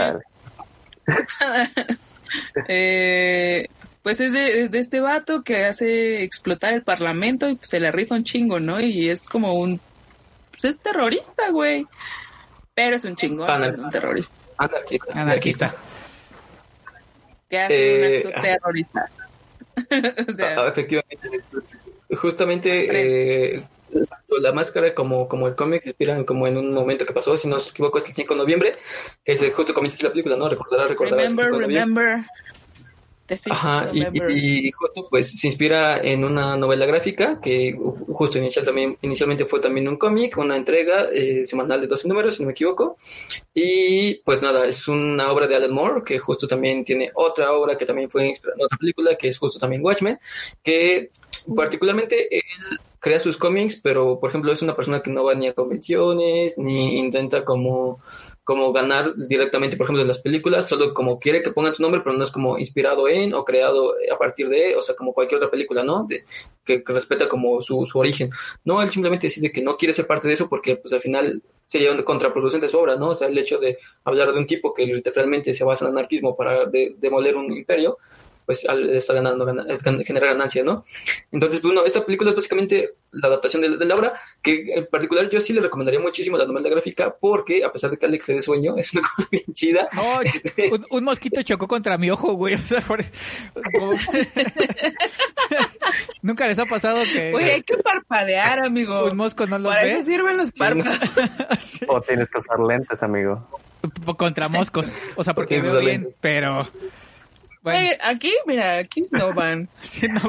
eh, 2.68 3.68
pues 4.04 4.20
es 4.20 4.32
de, 4.32 4.68
de 4.68 4.78
este 4.78 5.00
vato 5.00 5.42
que 5.42 5.64
hace 5.64 6.22
explotar 6.22 6.74
el 6.74 6.82
parlamento 6.82 7.48
y 7.48 7.54
pues 7.56 7.70
se 7.70 7.80
le 7.80 7.90
rifa 7.90 8.14
un 8.14 8.22
chingo, 8.22 8.60
¿no? 8.60 8.78
Y 8.78 9.08
es 9.10 9.26
como 9.28 9.54
un, 9.58 9.80
pues 10.52 10.64
es 10.66 10.78
terrorista, 10.78 11.50
güey. 11.50 11.86
Pero 12.74 12.94
es 12.96 13.04
un 13.04 13.16
chingón, 13.16 13.48
Ana- 13.50 13.64
siendo 13.64 13.82
un 13.84 13.90
terrorista. 13.90 14.34
Anarquista. 14.58 15.12
Anarquista. 15.20 15.74
Que 17.48 17.58
hace 17.60 18.18
Eh, 18.18 18.22
un 18.26 18.32
acto 18.34 18.42
terrorista. 18.42 19.10
o 20.28 20.32
sea, 20.32 20.60
Ah, 20.60 20.68
efectivamente. 20.68 21.28
Justamente 22.14 23.54
eh, 23.56 23.64
tanto 23.92 24.38
la 24.40 24.52
máscara 24.52 24.94
como, 24.94 25.26
como 25.28 25.48
el 25.48 25.54
cómic 25.54 25.82
se 25.82 25.88
inspiran 25.90 26.24
como 26.24 26.46
en 26.46 26.56
un 26.58 26.72
momento 26.72 27.06
que 27.06 27.12
pasó, 27.12 27.36
si 27.36 27.48
no 27.48 27.56
me 27.56 27.62
equivoco, 27.62 27.98
es 27.98 28.08
el 28.08 28.14
5 28.14 28.34
de 28.34 28.38
noviembre, 28.40 28.72
que 29.24 29.32
es 29.32 29.42
el- 29.42 29.52
justo 29.52 29.72
comienza 29.72 30.04
la 30.04 30.10
película, 30.10 30.36
¿no? 30.36 30.48
Recordarás, 30.48 30.90
recordarás. 30.90 31.30
el 31.30 31.36
remember, 31.36 31.46
5 31.46 31.58
de 31.58 31.66
noviembre. 31.66 32.26
The 33.26 33.40
Ajá, 33.48 33.88
y, 33.92 34.00
November. 34.00 34.30
y 34.30 34.70
justo 34.72 35.06
pues 35.08 35.30
se 35.40 35.46
inspira 35.46 35.96
en 35.98 36.24
una 36.24 36.58
novela 36.58 36.84
gráfica 36.84 37.40
que 37.40 37.74
ju- 37.74 38.04
justo 38.12 38.36
inicial 38.38 38.66
también, 38.66 38.98
inicialmente 39.00 39.46
fue 39.46 39.60
también 39.60 39.88
un 39.88 39.96
cómic, 39.96 40.36
una 40.36 40.56
entrega 40.56 41.06
eh, 41.10 41.44
semanal 41.46 41.80
de 41.80 41.86
12 41.86 42.06
números, 42.06 42.34
si 42.36 42.42
no 42.42 42.46
me 42.48 42.52
equivoco. 42.52 42.98
Y 43.54 44.16
pues 44.16 44.42
nada, 44.42 44.66
es 44.66 44.86
una 44.88 45.30
obra 45.32 45.46
de 45.46 45.54
Alan 45.56 45.72
Moore 45.72 46.02
que 46.04 46.18
justo 46.18 46.46
también 46.46 46.84
tiene 46.84 47.10
otra 47.14 47.52
obra 47.52 47.78
que 47.78 47.86
también 47.86 48.10
fue 48.10 48.26
inspirada 48.28 48.56
en 48.58 48.64
otra 48.66 48.78
película, 48.78 49.16
que 49.16 49.28
es 49.28 49.38
justo 49.38 49.58
también 49.58 49.82
Watchmen, 49.82 50.18
que 50.62 51.10
particularmente 51.56 52.34
él 52.36 52.42
crea 53.00 53.20
sus 53.20 53.36
cómics, 53.36 53.78
pero 53.82 54.18
por 54.18 54.30
ejemplo 54.30 54.50
es 54.52 54.62
una 54.62 54.76
persona 54.76 55.02
que 55.02 55.10
no 55.10 55.24
va 55.24 55.34
ni 55.34 55.46
a 55.46 55.52
convenciones, 55.54 56.58
ni 56.58 56.98
intenta 56.98 57.44
como 57.44 58.00
como 58.44 58.74
ganar 58.74 59.16
directamente, 59.16 59.76
por 59.76 59.84
ejemplo, 59.84 60.02
de 60.02 60.08
las 60.08 60.18
películas, 60.18 60.68
solo 60.68 60.92
como 60.92 61.18
quiere 61.18 61.42
que 61.42 61.50
pongan 61.50 61.74
su 61.74 61.82
nombre, 61.82 62.02
pero 62.04 62.14
no 62.14 62.22
es 62.24 62.30
como 62.30 62.58
inspirado 62.58 63.08
en 63.08 63.32
o 63.32 63.42
creado 63.42 63.94
a 64.12 64.18
partir 64.18 64.48
de, 64.50 64.76
o 64.76 64.82
sea, 64.82 64.94
como 64.94 65.14
cualquier 65.14 65.38
otra 65.38 65.50
película, 65.50 65.82
¿no? 65.82 66.04
De- 66.06 66.24
que, 66.62 66.82
respeta 66.86 67.26
como 67.26 67.62
su, 67.62 67.86
su 67.86 67.98
origen. 67.98 68.28
No, 68.64 68.82
él 68.82 68.90
simplemente 68.90 69.28
decide 69.28 69.50
que 69.50 69.62
no 69.62 69.76
quiere 69.78 69.94
ser 69.94 70.06
parte 70.06 70.28
de 70.28 70.34
eso 70.34 70.48
porque, 70.48 70.76
pues, 70.76 70.92
al 70.92 71.00
final 71.00 71.42
sería 71.66 72.04
contraproducente 72.04 72.68
su 72.68 72.78
obra, 72.78 72.96
¿no? 72.96 73.10
O 73.10 73.14
sea, 73.14 73.28
el 73.28 73.38
hecho 73.38 73.58
de 73.58 73.78
hablar 74.04 74.32
de 74.32 74.38
un 74.38 74.46
tipo 74.46 74.74
que 74.74 75.02
realmente 75.14 75.54
se 75.54 75.64
basa 75.64 75.86
en 75.86 75.92
anarquismo 75.92 76.36
para 76.36 76.66
de- 76.66 76.94
demoler 76.98 77.36
un 77.36 77.50
imperio, 77.56 77.96
pues 78.46 78.68
al 78.68 78.90
estar 78.96 79.16
ganando, 79.16 79.44
gana- 79.46 79.64
es 79.68 79.82
gan- 79.82 80.04
genera 80.04 80.26
ganancia, 80.28 80.62
¿no? 80.62 80.84
Entonces, 81.32 81.60
pues, 81.60 81.72
bueno, 81.74 81.86
esta 81.86 82.04
película 82.04 82.30
es 82.30 82.36
básicamente 82.36 82.90
la 83.12 83.28
adaptación 83.28 83.62
de, 83.62 83.76
de 83.76 83.84
la 83.84 83.94
obra, 83.94 84.14
que 84.42 84.74
en 84.74 84.86
particular 84.86 85.28
yo 85.30 85.40
sí 85.40 85.52
le 85.52 85.60
recomendaría 85.60 86.00
muchísimo 86.00 86.36
la 86.36 86.44
novela 86.46 86.68
gráfica, 86.68 87.14
porque 87.18 87.64
a 87.64 87.72
pesar 87.72 87.90
de 87.90 87.96
que 87.98 88.06
Alex 88.06 88.28
le 88.28 88.34
dé 88.34 88.40
sueño, 88.42 88.76
es 88.76 88.92
una 88.92 89.02
cosa 89.16 89.28
bien 89.30 89.44
chida. 89.52 89.88
Oh, 89.96 90.20
Este- 90.22 90.70
un, 90.72 90.84
un 90.90 91.04
mosquito 91.04 91.42
chocó 91.42 91.66
contra 91.68 91.96
mi 91.98 92.10
ojo, 92.10 92.34
güey. 92.34 92.54
O 92.54 92.58
sea, 92.58 92.80
por- 92.80 93.04
como- 93.72 93.92
Nunca 96.22 96.46
les 96.46 96.58
ha 96.58 96.64
pasado 96.66 97.02
que 97.12 97.30
Güey, 97.32 97.50
hay 97.50 97.62
que 97.62 97.76
parpadear, 97.76 98.64
amigo. 98.64 99.04
un 99.06 99.16
mosco 99.16 99.46
no 99.46 99.58
los 99.58 99.72
Para 99.72 99.84
ve 99.84 99.92
eso 99.92 100.02
sirven 100.02 100.36
los 100.38 100.50
párpados. 100.52 100.98
O 101.88 102.00
tienes 102.00 102.28
que 102.30 102.38
usar 102.38 102.58
lentes, 102.60 103.02
amigo. 103.02 103.46
Contra 104.16 104.48
moscos. 104.48 104.90
O 105.16 105.24
sea, 105.24 105.34
porque 105.34 105.60
veo 105.60 105.78
bien, 105.80 106.08
pero 106.20 106.66
bueno, 107.64 107.90
aquí, 108.04 108.30
mira, 108.46 108.78
aquí 108.78 109.06
no 109.10 109.32
van. 109.32 109.68
sí, 109.82 110.06
no, 110.06 110.20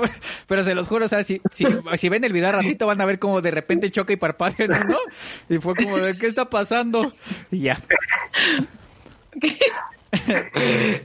pero 0.48 0.64
se 0.64 0.74
los 0.74 0.88
juro, 0.88 1.06
o 1.06 1.10
sea, 1.10 1.24
si, 1.24 1.42
si, 1.52 1.66
si 1.98 2.10
ven 2.10 2.24
el 2.24 2.34
video 2.34 2.52
ratito 2.52 2.88
van 2.88 3.02
a 3.02 3.06
ver 3.06 3.20
como 3.20 3.42
de 3.42 3.52
repente 3.52 3.92
choca 3.92 4.14
y 4.14 4.16
parpadea 4.16 4.66
en 4.66 4.74
uno 4.88 4.98
y 5.50 5.58
fue 5.58 5.76
como 5.76 5.98
de 6.00 6.18
¿qué 6.18 6.28
está 6.28 6.50
pasando? 6.50 7.12
Y 7.52 7.60
ya. 7.60 7.80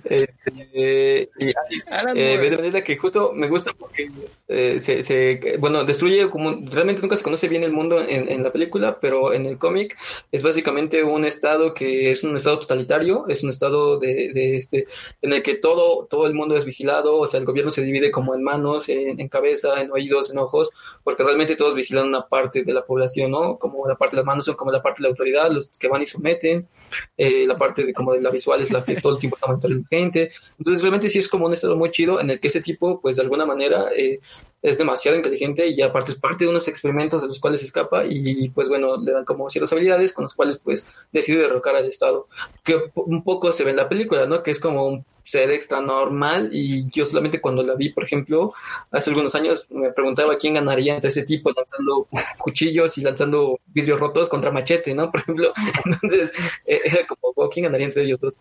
Este, 0.05 1.31
y 1.39 1.49
así, 1.63 1.81
Alan 1.91 2.17
eh, 2.17 2.83
que 2.85 2.97
justo 2.97 3.33
me 3.35 3.49
gusta 3.49 3.73
porque 3.79 4.11
eh, 4.49 4.79
se, 4.79 5.03
se- 5.03 5.57
bueno, 5.59 5.85
destruye 5.85 6.29
como, 6.31 6.51
realmente 6.71 7.03
nunca 7.03 7.17
se 7.17 7.23
conoce 7.23 7.49
bien 7.49 7.65
el 7.65 7.73
mundo 7.73 8.01
en, 8.01 8.29
en 8.31 8.43
la 8.43 8.53
película, 8.53 8.99
pero 9.01 9.33
en 9.33 9.47
el 9.47 9.59
cómic 9.59 9.97
es 10.33 10.43
básicamente 10.43 11.03
un 11.03 11.25
estado 11.25 11.75
que 11.75 12.11
es 12.11 12.23
un 12.25 12.37
estado 12.37 12.59
totalitario, 12.61 13.27
es 13.29 13.43
un 13.43 13.51
estado 13.51 13.99
de, 13.99 14.33
de 14.33 14.57
este, 14.57 14.87
en 15.23 15.33
el 15.33 15.43
que 15.43 15.55
todo, 15.55 16.07
todo 16.07 16.27
el 16.27 16.35
mundo 16.35 16.57
es 16.57 16.65
vigilado, 16.65 17.19
o 17.19 17.27
sea, 17.27 17.39
el 17.41 17.47
gobierno 17.47 17.71
se 17.71 17.83
divide 17.83 18.11
como 18.11 18.35
en 18.35 18.43
manos, 18.43 18.89
en, 18.89 19.21
en 19.21 19.29
cabeza, 19.29 19.81
en 19.81 19.91
oídos, 19.93 20.31
en 20.31 20.39
ojos, 20.39 20.71
porque 21.05 21.23
realmente 21.23 21.57
todos 21.57 21.75
vigilan 21.75 22.07
una 22.09 22.27
parte 22.27 22.65
de 22.65 22.73
la 22.73 22.85
población, 22.85 23.31
¿no? 23.31 23.59
Como 23.59 23.87
la 23.89 23.97
parte 23.97 24.17
de 24.17 24.23
las 24.23 24.27
manos 24.27 24.45
son 24.45 24.55
como 24.57 24.71
la 24.73 24.83
parte 24.83 25.03
de 25.03 25.09
la 25.09 25.11
autoridad, 25.11 25.51
los 25.51 25.69
que 25.79 25.89
van 25.89 26.03
y 26.03 26.07
someten, 26.07 26.69
eh, 27.17 27.47
la 27.47 27.57
parte 27.57 27.85
de 27.85 27.93
como 27.95 28.13
de 28.13 28.21
la 28.21 28.31
visual 28.31 28.61
es 28.61 28.71
la 28.71 28.85
que 28.85 29.00
todo 29.01 29.15
el 29.15 29.19
tiempo 29.19 29.37
está 29.37 29.49
monitoreando 29.49 29.87
gente. 29.89 30.31
Entonces 30.59 30.83
realmente 30.83 31.09
sí 31.09 31.19
es 31.19 31.29
como 31.29 31.47
un 31.47 31.53
estado 31.53 31.77
muy 31.77 31.91
chido 31.91 32.21
en 32.21 32.31
el 32.31 32.41
que 32.41 32.49
ese 32.49 32.61
tipo, 32.61 33.01
pues 33.01 33.17
de 33.17 33.23
alguna 33.23 33.47
manera, 33.47 33.89
eh, 33.97 34.21
es 34.63 34.77
demasiado 34.77 35.17
inteligente 35.17 35.69
y 35.69 35.81
aparte 35.81 36.13
es 36.13 36.19
parte 36.19 36.45
de 36.45 36.51
unos 36.51 36.69
experimentos 36.69 37.23
de 37.23 37.29
los 37.29 37.41
cuales 37.41 37.63
escapa 37.63 38.05
y 38.07 38.49
pues 38.51 38.69
bueno, 38.69 38.99
le 38.99 39.13
dan 39.13 39.25
como 39.25 39.49
ciertas 39.49 39.73
habilidades 39.73 40.13
con 40.13 40.25
las 40.25 40.35
cuales 40.35 40.59
pues 40.59 40.87
decide 41.13 41.41
derrocar 41.41 41.77
al 41.77 41.87
Estado. 41.87 42.29
Que 42.63 42.79
un 42.95 43.25
poco 43.25 43.53
se 43.53 43.65
ve 43.65 43.71
en 43.71 43.77
la 43.77 43.89
película, 43.89 44.27
¿no? 44.27 44.43
Que 44.43 44.51
es 44.51 44.61
como 44.61 44.87
un 44.87 45.05
ser 45.31 45.51
extra 45.53 45.81
normal 45.81 46.51
y 46.53 46.89
yo 46.91 47.05
solamente 47.05 47.41
cuando 47.41 47.63
la 47.63 47.75
vi, 47.77 47.91
por 47.91 48.03
ejemplo, 48.05 48.53
hace 48.91 49.11
algunos 49.11 49.35
años 49.37 49.67
me 49.71 49.91
preguntaba 49.93 50.37
quién 50.37 50.55
ganaría 50.55 50.95
entre 50.95 51.11
ese 51.11 51.23
tipo 51.23 51.51
lanzando 51.57 52.09
cuchillos 52.39 52.99
y 52.99 53.03
lanzando 53.03 53.61
vidrios 53.69 54.01
rotos 54.01 54.29
contra 54.29 54.51
machete, 54.51 54.93
¿no? 54.95 55.11
Por 55.13 55.21
ejemplo, 55.21 55.53
entonces 55.85 56.33
eh, 56.67 56.81
era 56.85 57.07
como, 57.07 57.33
wow, 57.35 57.49
¿quién 57.49 57.65
ganaría 57.65 57.87
entre 57.87 58.03
ellos 58.03 58.19
dos? 58.19 58.37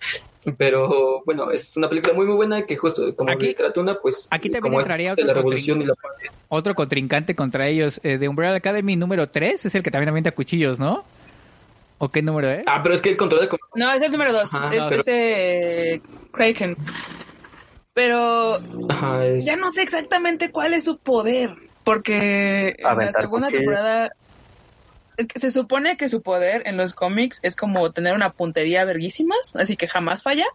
Pero 0.57 1.21
bueno, 1.25 1.51
es 1.51 1.77
una 1.77 1.87
película 1.87 2.13
muy 2.13 2.25
muy 2.25 2.35
buena 2.35 2.63
que 2.63 2.75
justo 2.75 3.15
como 3.15 3.31
Aquí- 3.31 3.47
literatura, 3.47 3.95
pues 4.01 4.27
aquí 4.31 4.49
también 4.49 4.63
como 4.71 4.79
entraría 4.79 5.13
otro 5.13 5.25
la 5.25 5.33
revolución 5.33 5.81
y 5.81 5.85
la 5.85 5.93
Otro 6.47 6.73
contrincante 6.73 7.35
contra 7.35 7.67
ellos 7.67 7.99
eh, 8.03 8.17
de 8.17 8.27
Umbrella 8.27 8.55
Academy 8.55 8.95
número 8.95 9.29
3 9.29 9.65
es 9.65 9.75
el 9.75 9.83
que 9.83 9.91
también 9.91 10.09
avienta 10.09 10.31
cuchillos, 10.31 10.79
¿no? 10.79 11.03
¿O 12.01 12.09
qué 12.09 12.21
número 12.21 12.49
es? 12.49 12.63
Ah, 12.65 12.79
pero 12.81 12.95
es 12.95 13.01
que 13.01 13.09
el 13.09 13.17
control 13.17 13.41
de 13.41 13.57
No, 13.75 13.91
es 13.91 14.01
el 14.01 14.11
número 14.11 14.31
dos. 14.31 14.53
Ajá, 14.53 14.69
es 14.73 14.83
pero- 14.85 14.95
este 15.01 16.01
Kraken. 16.32 16.77
Pero 17.93 18.59
Ajá, 18.89 19.25
es- 19.25 19.45
ya 19.45 19.55
no 19.55 19.69
sé 19.71 19.82
exactamente 19.82 20.51
cuál 20.51 20.73
es 20.73 20.84
su 20.86 20.97
poder. 20.97 21.49
Porque 21.84 22.75
en 22.77 22.97
la 22.97 23.11
segunda 23.11 23.47
temporada. 23.49 24.11
Es 25.17 25.27
que 25.27 25.39
se 25.39 25.51
supone 25.51 25.97
que 25.97 26.07
su 26.07 26.21
poder 26.21 26.63
en 26.65 26.77
los 26.77 26.93
cómics 26.93 27.39
es 27.43 27.57
como 27.57 27.91
tener 27.91 28.13
una 28.15 28.32
puntería 28.32 28.86
verguísimas, 28.86 29.55
así 29.57 29.75
que 29.75 29.88
jamás 29.89 30.23
falla. 30.23 30.45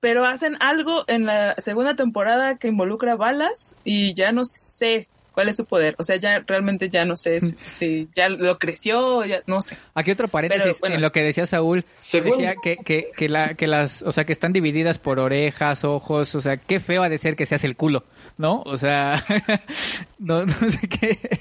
Pero 0.00 0.24
hacen 0.24 0.56
algo 0.60 1.04
en 1.08 1.26
la 1.26 1.54
segunda 1.56 1.94
temporada 1.94 2.56
que 2.56 2.68
involucra 2.68 3.16
balas 3.16 3.76
y 3.84 4.14
ya 4.14 4.32
no 4.32 4.44
sé 4.44 5.08
¿Cuál 5.34 5.48
es 5.48 5.56
su 5.56 5.66
poder? 5.66 5.96
O 5.98 6.04
sea, 6.04 6.14
ya 6.16 6.44
realmente 6.46 6.88
ya 6.88 7.04
no 7.04 7.16
sé 7.16 7.40
si, 7.40 7.56
si 7.66 8.08
ya 8.14 8.28
lo 8.28 8.56
creció, 8.58 9.24
ya 9.24 9.42
no 9.46 9.60
sé. 9.62 9.76
Aquí 9.94 10.12
otro 10.12 10.28
paréntesis 10.28 10.64
Pero, 10.64 10.76
bueno. 10.80 10.94
en 10.96 11.02
lo 11.02 11.10
que 11.10 11.22
decía 11.24 11.44
Saúl. 11.46 11.84
Según- 11.96 12.30
Decía 12.38 12.54
que, 12.62 12.76
que, 12.76 13.10
que, 13.16 13.28
la, 13.28 13.54
que 13.54 13.66
las, 13.66 14.02
o 14.02 14.12
sea, 14.12 14.24
que 14.24 14.32
están 14.32 14.52
divididas 14.52 14.98
por 15.00 15.18
orejas, 15.18 15.82
ojos, 15.84 16.34
o 16.36 16.40
sea, 16.40 16.56
qué 16.56 16.78
feo 16.78 17.02
ha 17.02 17.08
de 17.08 17.18
ser 17.18 17.34
que 17.34 17.46
seas 17.46 17.64
el 17.64 17.74
culo, 17.76 18.04
¿no? 18.38 18.62
O 18.64 18.76
sea, 18.78 19.24
no, 20.20 20.46
no 20.46 20.52
sé 20.70 20.88
qué. 20.88 21.40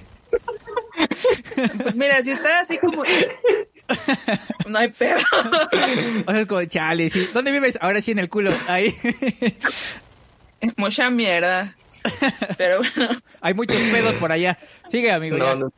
Pues 1.83 1.95
mira, 1.95 2.21
si 2.23 2.31
está 2.31 2.61
así 2.61 2.77
como... 2.79 3.03
No 4.67 4.79
hay 4.79 4.87
pedo. 4.89 5.17
O 6.25 6.31
sea, 6.31 6.39
es 6.41 6.47
como, 6.47 6.63
chale, 6.65 7.09
sí. 7.09 7.27
¿Dónde 7.33 7.51
vives? 7.51 7.77
Ahora 7.81 8.01
sí 8.01 8.11
en 8.11 8.19
el 8.19 8.29
culo. 8.29 8.51
Ahí. 8.67 8.95
Mucha 10.77 11.09
mierda. 11.09 11.75
Pero 12.57 12.79
bueno, 12.79 13.15
Hay 13.41 13.53
muchos 13.53 13.77
pedos 13.91 14.15
por 14.15 14.31
allá. 14.31 14.57
Sigue, 14.89 15.11
amigo. 15.11 15.37
ya. 15.37 15.43
No, 15.43 15.55
no. 15.55 15.73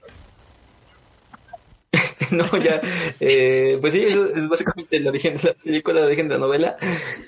Este, 1.95 2.35
no, 2.35 2.45
ya. 2.57 2.81
eh, 3.19 3.77
pues 3.79 3.93
sí, 3.93 4.03
eso 4.03 4.25
es 4.35 4.49
básicamente 4.49 4.97
el 4.97 5.07
origen 5.07 5.35
de 5.37 5.43
la 5.49 5.53
película, 5.53 5.99
el 6.01 6.05
origen 6.07 6.27
de 6.27 6.35
la 6.35 6.39
novela. 6.41 6.75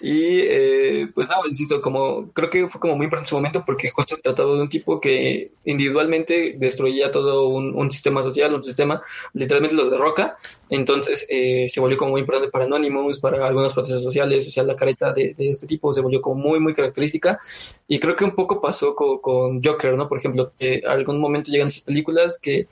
Y 0.01 0.39
eh, 0.41 1.07
pues 1.13 1.27
no, 1.29 1.35
insisto, 1.47 1.81
como 1.81 2.31
creo 2.33 2.49
que 2.49 2.67
fue 2.67 2.81
como 2.81 2.95
muy 2.95 3.05
importante 3.05 3.27
en 3.27 3.29
su 3.29 3.35
momento 3.35 3.63
porque 3.65 3.89
justo 3.89 4.15
se 4.15 4.21
trataba 4.21 4.55
de 4.55 4.61
un 4.61 4.69
tipo 4.69 4.99
que 4.99 5.51
individualmente 5.65 6.55
destruía 6.57 7.11
todo 7.11 7.47
un, 7.47 7.75
un 7.75 7.89
sistema 7.91 8.21
social, 8.23 8.53
un 8.55 8.63
sistema, 8.63 9.01
literalmente 9.33 9.75
lo 9.75 9.89
derroca. 9.89 10.35
Entonces 10.69 11.25
eh, 11.29 11.67
se 11.69 11.79
volvió 11.79 11.97
como 11.97 12.11
muy 12.11 12.21
importante 12.21 12.51
para 12.51 12.65
Anonymous, 12.65 13.19
para 13.19 13.45
algunos 13.47 13.73
procesos 13.73 14.03
sociales, 14.03 14.45
o 14.47 14.49
sea, 14.49 14.63
la 14.63 14.75
careta 14.75 15.13
de, 15.13 15.33
de 15.33 15.51
este 15.51 15.65
tipo 15.67 15.93
se 15.93 16.01
volvió 16.01 16.21
como 16.21 16.35
muy, 16.41 16.59
muy 16.59 16.73
característica. 16.73 17.39
Y 17.87 17.99
creo 17.99 18.15
que 18.15 18.25
un 18.25 18.35
poco 18.35 18.61
pasó 18.61 18.95
co- 18.95 19.21
con, 19.21 19.63
Joker, 19.63 19.95
¿no? 19.95 20.09
Por 20.09 20.17
ejemplo, 20.17 20.51
que 20.59 20.81
algún 20.85 21.19
momento 21.21 21.51
llegan 21.51 21.67
esas 21.69 21.81
películas 21.81 22.37
que 22.39 22.67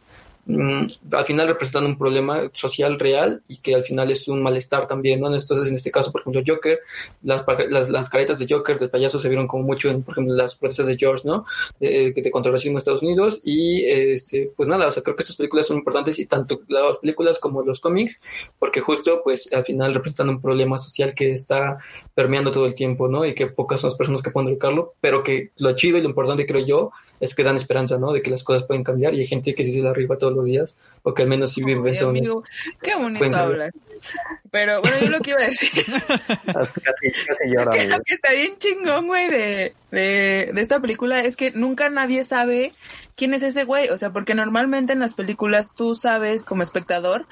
mm, 0.45 0.87
al 1.11 1.25
final 1.25 1.47
representan 1.47 1.85
un 1.85 1.97
problema 1.97 2.49
social 2.53 2.99
real 2.99 3.41
y 3.47 3.57
que 3.57 3.75
al 3.75 3.83
final 3.83 4.11
es 4.11 4.27
un 4.27 4.41
malestar 4.41 4.87
también, 4.87 5.19
¿no? 5.19 5.27
Entonces, 5.27 5.69
en 5.69 5.75
este 5.75 5.91
caso, 5.91 6.11
por 6.11 6.21
ejemplo, 6.21 6.41
Joker, 6.45 6.79
las, 7.23 7.43
las, 7.69 7.89
las 7.89 8.09
caretas 8.09 8.39
de 8.39 8.47
Joker, 8.49 8.79
del 8.79 8.89
payaso, 8.89 9.19
se 9.19 9.29
vieron 9.29 9.47
como 9.47 9.63
mucho 9.63 9.89
en, 9.89 10.03
por 10.03 10.13
ejemplo, 10.13 10.35
las 10.35 10.55
protestas 10.55 10.87
de 10.87 10.97
George, 10.97 11.27
¿no? 11.27 11.45
Eh, 11.79 12.13
que 12.13 12.21
te 12.21 12.31
contra 12.31 12.49
el 12.49 12.53
racismo 12.53 12.73
en 12.73 12.77
Estados 12.79 13.03
Unidos 13.03 13.41
y, 13.43 13.85
este, 13.85 14.51
pues 14.55 14.67
nada, 14.67 14.87
o 14.87 14.91
sea, 14.91 15.03
creo 15.03 15.15
que 15.15 15.23
estas 15.23 15.35
películas 15.35 15.67
son 15.67 15.77
importantes 15.77 16.19
y 16.19 16.25
tanto 16.25 16.61
las 16.67 16.97
películas 16.97 17.39
como 17.39 17.61
los 17.63 17.79
cómics, 17.79 18.21
porque 18.59 18.81
justo, 18.81 19.21
pues, 19.23 19.51
al 19.53 19.63
final 19.63 19.93
representan 19.93 20.29
un 20.29 20.41
problema 20.41 20.77
social 20.77 21.13
que 21.13 21.31
está 21.31 21.77
permeando 22.13 22.51
todo 22.51 22.65
el 22.65 22.75
tiempo, 22.75 23.07
¿no? 23.07 23.25
Y 23.25 23.33
que 23.33 23.47
pocas 23.47 23.81
son 23.81 23.89
las 23.89 23.97
personas 23.97 24.21
que 24.21 24.31
pueden 24.31 24.49
educarlo, 24.49 24.93
pero 25.01 25.23
que 25.23 25.51
lo 25.57 25.73
chido 25.75 25.97
y 25.97 26.01
lo 26.01 26.09
importante, 26.09 26.45
creo 26.45 26.65
yo, 26.65 26.91
es 27.19 27.35
que 27.35 27.43
dan 27.43 27.55
esperanza, 27.55 27.97
¿no? 27.97 28.11
De 28.11 28.21
que 28.21 28.29
las 28.29 28.43
cosas 28.43 28.63
pueden 28.63 28.83
cambiar 28.83 29.13
y 29.13 29.19
hay 29.19 29.25
gente 29.25 29.55
que 29.55 29.63
se 29.63 29.81
la 29.81 29.91
arriba 29.91 30.17
todos 30.35 30.47
los 30.47 30.47
días, 30.47 30.75
o 31.03 31.13
que 31.13 31.23
al 31.23 31.29
menos 31.29 31.53
sí 31.53 31.63
vive 31.63 31.91
Ay, 31.91 31.97
amigo, 31.97 32.43
qué 32.81 32.95
bonito 32.95 33.19
Cuéntame. 33.19 33.43
hablar. 33.43 33.71
Pero 34.51 34.81
bueno, 34.81 34.97
yo 35.01 35.09
lo 35.09 35.19
que 35.19 35.31
iba 35.31 35.39
a 35.41 35.45
decir 35.45 35.85
Casi, 36.45 37.11
casi 37.27 37.49
lloro, 37.51 37.71
que 37.71 37.79
amigo. 37.81 37.97
lo 37.97 38.03
que 38.03 38.13
está 38.13 38.31
bien 38.31 38.57
chingón, 38.59 39.07
güey, 39.07 39.29
de, 39.29 39.73
de, 39.91 40.51
de 40.53 40.61
esta 40.61 40.79
película 40.79 41.21
es 41.21 41.35
que 41.35 41.51
nunca 41.51 41.89
nadie 41.89 42.23
sabe 42.23 42.73
quién 43.15 43.33
es 43.33 43.43
ese 43.43 43.63
güey. 43.63 43.89
O 43.89 43.97
sea, 43.97 44.11
porque 44.11 44.35
normalmente 44.35 44.93
en 44.93 44.99
las 44.99 45.13
películas 45.13 45.69
tú 45.75 45.95
sabes 45.95 46.43
como 46.43 46.61
espectador 46.61 47.25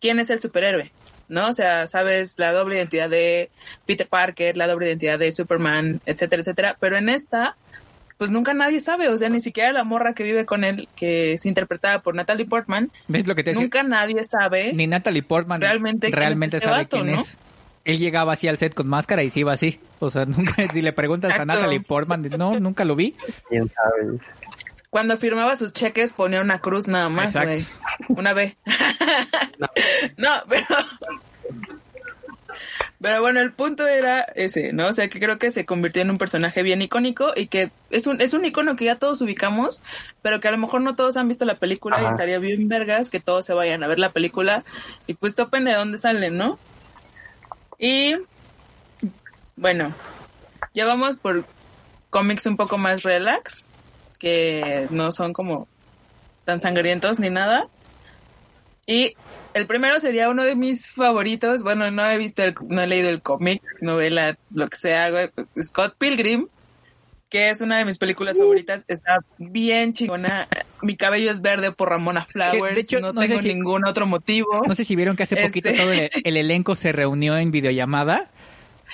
quién 0.00 0.18
es 0.18 0.30
el 0.30 0.40
superhéroe. 0.40 0.92
¿No? 1.26 1.48
O 1.48 1.52
sea, 1.54 1.86
sabes 1.86 2.38
la 2.38 2.52
doble 2.52 2.76
identidad 2.76 3.08
de 3.08 3.50
Peter 3.86 4.06
Parker, 4.06 4.58
la 4.58 4.66
doble 4.66 4.88
identidad 4.88 5.18
de 5.18 5.32
Superman, 5.32 6.00
etcétera, 6.04 6.40
etcétera. 6.42 6.76
Pero 6.78 6.98
en 6.98 7.08
esta, 7.08 7.56
pues 8.18 8.30
nunca 8.30 8.54
nadie 8.54 8.80
sabe. 8.80 9.08
O 9.08 9.16
sea, 9.16 9.28
ni 9.28 9.40
siquiera 9.40 9.72
la 9.72 9.84
morra 9.84 10.14
que 10.14 10.24
vive 10.24 10.46
con 10.46 10.64
él, 10.64 10.88
que 10.96 11.32
es 11.32 11.46
interpretada 11.46 12.02
por 12.02 12.14
Natalie 12.14 12.46
Portman, 12.46 12.90
¿Ves 13.08 13.26
lo 13.26 13.34
que 13.34 13.44
te 13.44 13.50
decía? 13.50 13.62
nunca 13.62 13.82
nadie 13.82 14.22
sabe. 14.24 14.72
Ni 14.72 14.86
Natalie 14.86 15.22
Portman 15.22 15.60
Realmente, 15.60 16.08
¿quién 16.08 16.18
realmente 16.18 16.56
es 16.56 16.62
este 16.62 16.70
sabe 16.70 16.84
vato, 16.84 17.02
quién 17.02 17.14
no? 17.16 17.20
es. 17.20 17.36
Él 17.84 17.98
llegaba 17.98 18.32
así 18.32 18.48
al 18.48 18.56
set 18.56 18.72
con 18.72 18.88
máscara 18.88 19.22
y 19.22 19.30
se 19.30 19.40
iba 19.40 19.52
así. 19.52 19.78
O 19.98 20.10
sea, 20.10 20.24
nunca, 20.26 20.66
si 20.72 20.82
le 20.82 20.92
preguntas 20.92 21.38
a. 21.38 21.44
Natalie 21.44 21.80
Portman, 21.80 22.22
no, 22.38 22.58
nunca 22.60 22.84
lo 22.84 22.96
vi. 22.96 23.14
¿Quién 23.48 23.70
sabe? 23.70 24.18
Cuando 24.90 25.16
firmaba 25.16 25.56
sus 25.56 25.72
cheques 25.72 26.12
ponía 26.12 26.40
una 26.40 26.60
cruz 26.60 26.86
nada 26.86 27.08
más, 27.08 27.36
güey. 27.36 27.60
Una 28.08 28.32
B. 28.32 28.56
no, 30.16 30.30
pero... 30.48 30.64
Pero 33.00 33.20
bueno, 33.20 33.40
el 33.40 33.52
punto 33.52 33.86
era 33.86 34.20
ese, 34.20 34.72
¿no? 34.72 34.86
O 34.86 34.92
sea, 34.92 35.08
que 35.08 35.20
creo 35.20 35.38
que 35.38 35.50
se 35.50 35.66
convirtió 35.66 36.02
en 36.02 36.10
un 36.10 36.18
personaje 36.18 36.62
bien 36.62 36.82
icónico 36.82 37.32
y 37.34 37.48
que 37.48 37.70
es 37.90 38.06
un, 38.06 38.20
es 38.20 38.34
un 38.34 38.44
icono 38.44 38.76
que 38.76 38.86
ya 38.86 38.98
todos 38.98 39.20
ubicamos, 39.20 39.82
pero 40.22 40.40
que 40.40 40.48
a 40.48 40.50
lo 40.50 40.58
mejor 40.58 40.80
no 40.80 40.96
todos 40.96 41.16
han 41.16 41.28
visto 41.28 41.44
la 41.44 41.58
película 41.58 42.02
y 42.02 42.06
estaría 42.06 42.38
bien 42.38 42.68
vergas 42.68 43.10
que 43.10 43.20
todos 43.20 43.44
se 43.44 43.54
vayan 43.54 43.82
a 43.82 43.88
ver 43.88 43.98
la 43.98 44.12
película 44.12 44.64
y 45.06 45.14
pues 45.14 45.34
topen 45.34 45.64
de 45.64 45.74
dónde 45.74 45.98
salen, 45.98 46.36
¿no? 46.36 46.58
Y 47.78 48.16
bueno, 49.56 49.92
ya 50.74 50.86
vamos 50.86 51.16
por 51.16 51.44
cómics 52.10 52.46
un 52.46 52.56
poco 52.56 52.78
más 52.78 53.02
relax, 53.02 53.66
que 54.18 54.86
no 54.90 55.12
son 55.12 55.32
como 55.32 55.68
tan 56.44 56.60
sangrientos 56.60 57.20
ni 57.20 57.30
nada. 57.30 57.68
Y 58.86 59.16
el 59.54 59.66
primero 59.66 59.98
sería 60.00 60.28
uno 60.28 60.42
de 60.44 60.54
mis 60.56 60.88
favoritos. 60.90 61.62
Bueno, 61.62 61.90
no 61.90 62.08
he 62.08 62.18
visto, 62.18 62.42
el- 62.42 62.54
no 62.68 62.82
he 62.82 62.86
leído 62.86 63.08
el 63.08 63.22
cómic, 63.22 63.62
novela, 63.80 64.36
lo 64.52 64.68
que 64.68 64.76
sea. 64.76 65.10
güey. 65.10 65.30
Scott 65.62 65.94
Pilgrim, 65.98 66.48
que 67.30 67.50
es 67.50 67.60
una 67.60 67.78
de 67.78 67.84
mis 67.84 67.98
películas 67.98 68.36
favoritas. 68.38 68.84
Está 68.88 69.18
bien 69.38 69.92
chingona. 69.92 70.46
Mi 70.82 70.96
cabello 70.96 71.30
es 71.30 71.40
verde 71.40 71.72
por 71.72 71.88
Ramona 71.88 72.24
Flowers. 72.24 72.78
hecho, 72.78 73.00
no, 73.00 73.12
tengo 73.14 73.40
si- 73.40 73.48
ningún 73.48 73.86
otro 73.86 74.06
motivo. 74.06 74.62
No 74.66 74.74
sé 74.74 74.84
si 74.84 74.94
vieron 74.96 75.16
que 75.16 75.22
hace 75.24 75.36
poquito 75.36 75.68
Este. 75.70 75.80
todo 75.80 75.92
el, 75.92 76.10
el 76.22 76.36
elenco 76.36 76.76
se 76.76 76.92
reunió 76.92 77.36
en 77.38 77.50
videollamada. 77.50 78.30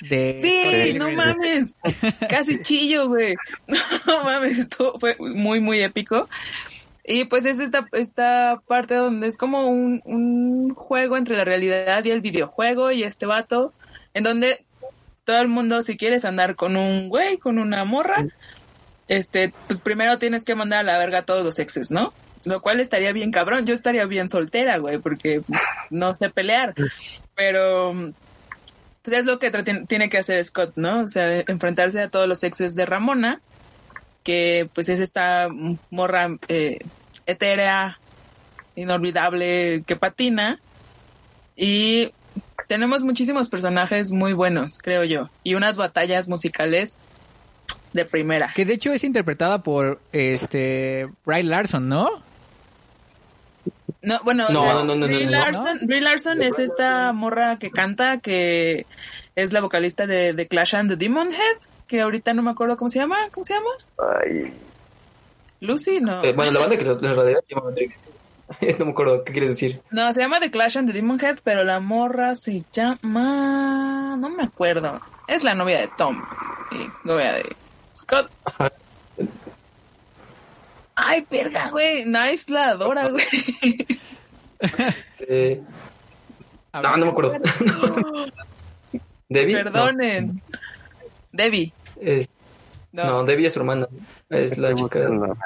De 0.09 0.39
Sí, 0.41 0.95
no 0.99 1.11
mames. 1.11 1.75
Casi 2.31 2.63
chillo, 2.63 3.09
güey. 3.09 3.35
No 4.07 4.25
mames, 4.25 4.59
esto 4.59 4.95
fue 4.99 5.17
muy, 5.19 5.61
muy 5.61 5.83
épico. 5.83 6.27
Y 7.05 7.25
pues 7.25 7.47
es 7.47 7.61
esta, 7.61 7.87
esta 7.93 8.63
parte 8.67 8.95
donde 8.95 9.27
es 9.27 9.37
como 9.37 9.69
un, 9.69 10.03
un 10.05 10.75
juego 10.75 11.17
entre 11.17 11.37
la 11.37 11.45
realidad 11.45 12.05
y 12.05 12.11
el 12.11 12.21
videojuego 12.21 12.93
y 12.93 13.03
este 13.03 13.27
vato, 13.27 13.73
en 14.15 14.25
donde 14.25 14.65
todo 15.25 15.41
el 15.41 15.49
mundo, 15.49 15.83
si 15.83 15.97
quieres 15.97 16.25
andar 16.25 16.57
con 16.57 16.77
un 16.77 17.09
güey, 17.09 17.39
con 17.39 17.59
una 17.59 17.85
morra, 17.85 18.27
este, 19.09 19.53
pues 19.67 19.81
primero 19.81 20.19
tienes 20.19 20.45
que 20.45 20.55
mandar 20.55 20.81
a 20.81 20.83
la 20.85 20.99
verga 20.99 21.19
a 21.19 21.25
todos 21.25 21.45
los 21.45 21.59
exes, 21.59 21.91
¿no? 21.91 22.13
Lo 22.45 22.63
cual 22.63 22.81
estaría 22.81 23.13
bien 23.13 23.31
cabrón. 23.31 23.67
Yo 23.67 23.75
estaría 23.75 24.07
bien 24.07 24.29
soltera, 24.29 24.79
güey, 24.79 24.99
porque 24.99 25.43
no 25.91 26.15
sé 26.15 26.31
pelear. 26.31 26.75
Pero 27.35 28.13
pues 29.03 29.19
es 29.19 29.25
lo 29.25 29.39
que 29.39 29.51
tiene 29.89 30.09
que 30.09 30.19
hacer 30.19 30.43
Scott, 30.45 30.73
¿no? 30.77 31.01
O 31.01 31.09
sea, 31.09 31.41
enfrentarse 31.41 32.01
a 32.01 32.11
todos 32.11 32.29
los 32.29 32.43
exes 32.45 32.75
de 32.75 32.87
Ramona, 32.87 33.41
que 34.31 34.71
pues 34.73 34.89
es 34.89 35.01
esta 35.01 35.49
morra 35.91 36.37
eh, 36.47 36.79
etérea, 37.27 37.99
inolvidable, 38.77 39.83
que 39.85 39.97
patina. 39.97 40.61
Y 41.57 42.13
tenemos 42.69 43.03
muchísimos 43.03 43.49
personajes 43.49 44.13
muy 44.13 44.33
buenos, 44.33 44.79
creo 44.79 45.03
yo, 45.03 45.31
y 45.43 45.55
unas 45.55 45.77
batallas 45.77 46.29
musicales 46.29 46.99
de 47.93 48.05
primera. 48.05 48.53
Que 48.55 48.65
de 48.65 48.75
hecho 48.75 48.93
es 48.93 49.03
interpretada 49.03 49.65
por 49.65 50.01
este 50.13 51.09
Bry 51.27 51.43
Larson, 51.43 51.89
¿no? 51.89 52.23
No, 54.01 54.21
bueno, 54.23 54.47
o 54.49 54.53
No, 54.53 54.61
sea, 54.61 54.75
no, 54.75 54.85
no, 54.85 54.95
no, 54.95 55.07
Brie 55.09 55.25
no, 55.25 55.33
no. 55.33 55.39
Larson, 55.39 55.79
Brie 55.83 56.01
Larson 56.01 56.41
es 56.43 56.61
esta 56.61 57.13
morra 57.13 57.59
que 57.59 57.73
canta, 57.73 58.19
que 58.19 58.87
es 59.35 59.53
la 59.53 59.61
vocalista 59.61 60.07
de, 60.07 60.35
de 60.35 60.47
Clash 60.47 60.77
and 60.77 60.89
the 60.89 60.97
Demon 60.97 61.33
Head, 61.33 61.59
que 61.91 62.01
ahorita 62.01 62.33
no 62.35 62.43
me 62.43 62.53
acuerdo 62.53 62.77
cómo 62.77 62.89
se 62.89 63.01
llama, 63.01 63.17
¿cómo 63.33 63.45
se 63.45 63.55
llama? 63.55 63.71
Ay, 64.23 64.55
Lucy, 65.59 66.01
no. 66.01 66.23
Eh, 66.23 66.33
bueno, 66.33 66.53
la 66.53 66.61
banda 66.61 66.79
que 66.79 66.85
lo 66.85 66.95
lo 66.95 67.15
rodea 67.15 67.39
se 67.45 67.53
llama 67.53 67.71
Matrix. 67.71 67.99
no 68.79 68.85
me 68.85 68.93
acuerdo, 68.93 69.25
¿qué 69.25 69.33
quieres 69.33 69.51
decir? 69.51 69.83
No, 69.91 70.13
se 70.13 70.21
llama 70.21 70.39
The 70.39 70.53
Clash 70.53 70.79
and 70.79 70.87
the 70.87 70.93
Demon 70.93 71.19
Head, 71.21 71.41
pero 71.43 71.65
la 71.65 71.81
morra 71.81 72.37
se 72.37 72.63
llama... 72.73 74.17
No 74.17 74.29
me 74.29 74.45
acuerdo. 74.45 75.01
Es 75.27 75.43
la 75.43 75.57
novia 75.57 75.81
de 75.81 75.89
Tom, 75.99 76.23
y 76.71 76.81
ex 76.81 77.05
novia 77.05 77.33
de 77.33 77.57
Scott. 77.97 78.31
Ajá. 78.45 78.73
Ay, 80.95 81.27
verga, 81.29 81.71
güey. 81.71 82.05
Knives 82.05 82.49
la 82.51 82.69
adora, 82.69 83.09
güey. 83.09 83.87
A 86.71 86.83
no, 86.83 86.97
no 86.99 87.07
me 87.07 87.11
acuerdo. 87.11 87.33
¿Debbie? 89.29 89.55
Perdonen. 89.55 90.41
Debbie. 91.33 91.73
No, 92.01 92.07
es- 92.11 92.31
No. 92.93 93.05
no, 93.05 93.25
Debbie 93.25 93.47
es 93.47 93.53
su 93.53 93.61
hermana. 93.61 93.87
Es 94.29 94.59
la 94.59 94.75
chica. 94.75 94.83
buscando. 95.09 95.37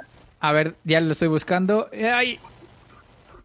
A 0.41 0.53
ver, 0.53 0.75
ya 0.85 1.01
lo 1.01 1.13
estoy 1.13 1.29
buscando. 1.29 1.89
Eh, 1.93 2.11
Ay. 2.11 2.39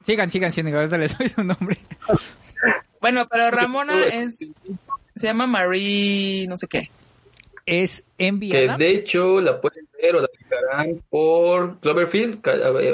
Sigan, 0.05 0.31
sigan, 0.31 0.51
sigan. 0.51 0.73
Ahorita 0.75 0.97
les 0.97 1.17
doy 1.17 1.29
su 1.29 1.43
nombre. 1.43 1.77
Bueno, 3.01 3.25
pero 3.31 3.49
Ramona 3.49 4.03
es... 4.07 4.51
Se 5.15 5.27
llama 5.27 5.47
Marie... 5.47 6.45
no 6.49 6.57
sé 6.57 6.67
qué. 6.67 6.91
es 7.65 8.03
Envy 8.17 8.49
Que 8.49 8.67
de 8.77 8.89
hecho 8.91 9.39
la 9.39 9.61
pueden 9.61 9.87
ver 10.01 10.15
o 10.15 10.21
la 10.21 10.27
fijarán 10.37 11.01
por 11.09 11.79
Cloverfield, 11.79 12.47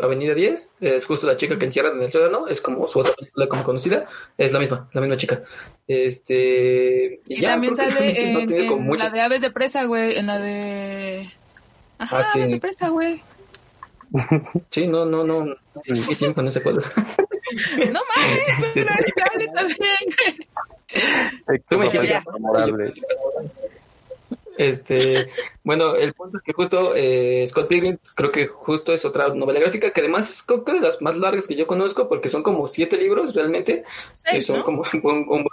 Avenida 0.04 0.34
10. 0.34 0.70
Es 0.82 1.06
justo 1.06 1.28
la 1.28 1.36
chica 1.36 1.58
que 1.60 1.66
encierran 1.66 1.98
en 1.98 2.04
el 2.04 2.12
sótano. 2.12 2.48
Es 2.48 2.62
como 2.62 2.88
su 2.88 3.00
otra 3.00 3.14
película 3.14 3.48
como 3.48 3.64
conocida. 3.64 4.06
Es 4.38 4.52
la 4.54 4.60
misma, 4.60 4.90
la 4.94 5.02
misma 5.02 5.18
chica. 5.18 5.42
Este. 5.88 7.22
Y 7.28 7.42
ya, 7.42 7.50
también 7.52 7.76
sale 7.76 7.92
realmente 7.94 8.54
no 8.56 8.62
en, 8.62 8.68
como 8.68 8.82
en 8.82 8.88
mucho- 8.88 9.04
la 9.04 9.10
de 9.10 9.22
Aves 9.22 9.42
de 9.42 9.52
Presa, 9.52 9.86
güey. 9.86 10.18
En 10.18 10.28
la 10.28 10.40
de. 10.40 11.32
Ajá, 11.98 12.20
Ah, 12.20 12.24
sí. 12.24 12.40
Aves 12.40 12.52
de 12.52 12.60
Presa, 12.60 12.90
güey. 12.90 13.22
Sí, 14.70 14.88
no, 14.88 15.06
no, 15.06 15.24
no. 15.24 15.46
no 15.46 15.56
tiene 16.18 16.34
con 16.34 16.48
esa 16.48 16.62
cosa. 16.64 16.82
No 17.78 18.00
mames, 18.16 18.72
pero 18.74 18.88
sale 18.90 19.48
también, 19.54 19.98
güey. 21.48 21.60
Tú 21.68 21.78
me 21.78 21.86
dijiste. 21.86 22.22
Este, 24.58 25.28
bueno, 25.64 25.96
el 25.96 26.14
punto 26.14 26.38
es 26.38 26.44
que 26.44 26.54
justo 26.54 26.94
eh, 26.96 27.46
Scott 27.48 27.68
Pilgrim 27.68 27.98
creo 28.16 28.32
que 28.32 28.48
justo 28.48 28.94
es 28.94 29.04
otra 29.06 29.34
novela 29.34 29.60
gráfica 29.60 29.92
que 29.92 30.02
además 30.02 30.30
es 30.30 30.44
creo 30.44 30.64
que 30.64 30.74
de 30.74 30.80
las 30.82 31.02
más 31.02 31.18
largas 31.18 31.48
que 31.48 31.56
yo 31.56 31.68
conozco 31.68 32.08
porque 32.10 32.30
son 32.30 32.44
como 32.44 32.68
siete 32.68 32.98
libros 32.98 33.34
realmente, 33.36 33.84
que 34.32 34.42
son 34.42 34.58
¿no? 34.60 34.64
como 34.64 34.82
un- 35.04 35.26
un- 35.30 35.46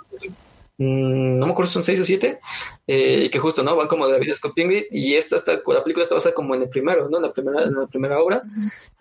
mm, 0.78 1.38
no 1.38 1.46
me 1.46 1.52
acuerdo 1.52 1.68
si 1.68 1.74
son 1.74 1.82
seis 1.82 2.00
o 2.00 2.04
siete, 2.04 2.40
eh, 2.86 3.24
y 3.26 3.28
que 3.30 3.38
justo 3.38 3.62
no 3.62 3.76
van 3.76 3.88
como 3.88 4.06
de 4.06 4.12
la 4.14 4.18
vida 4.18 4.34
Scott 4.34 4.54
Pilgrim 4.54 4.84
y 4.90 5.14
esta 5.14 5.36
está, 5.36 5.60
la 5.66 5.82
película 5.82 6.02
está 6.04 6.14
basada 6.14 6.34
como 6.34 6.54
en 6.54 6.62
el 6.62 6.68
primero, 6.68 7.08
¿no? 7.08 7.18
En 7.18 7.22
la 7.24 7.32
primera, 7.32 7.62
en 7.64 7.74
la 7.74 7.86
primera 7.86 8.20
obra 8.20 8.42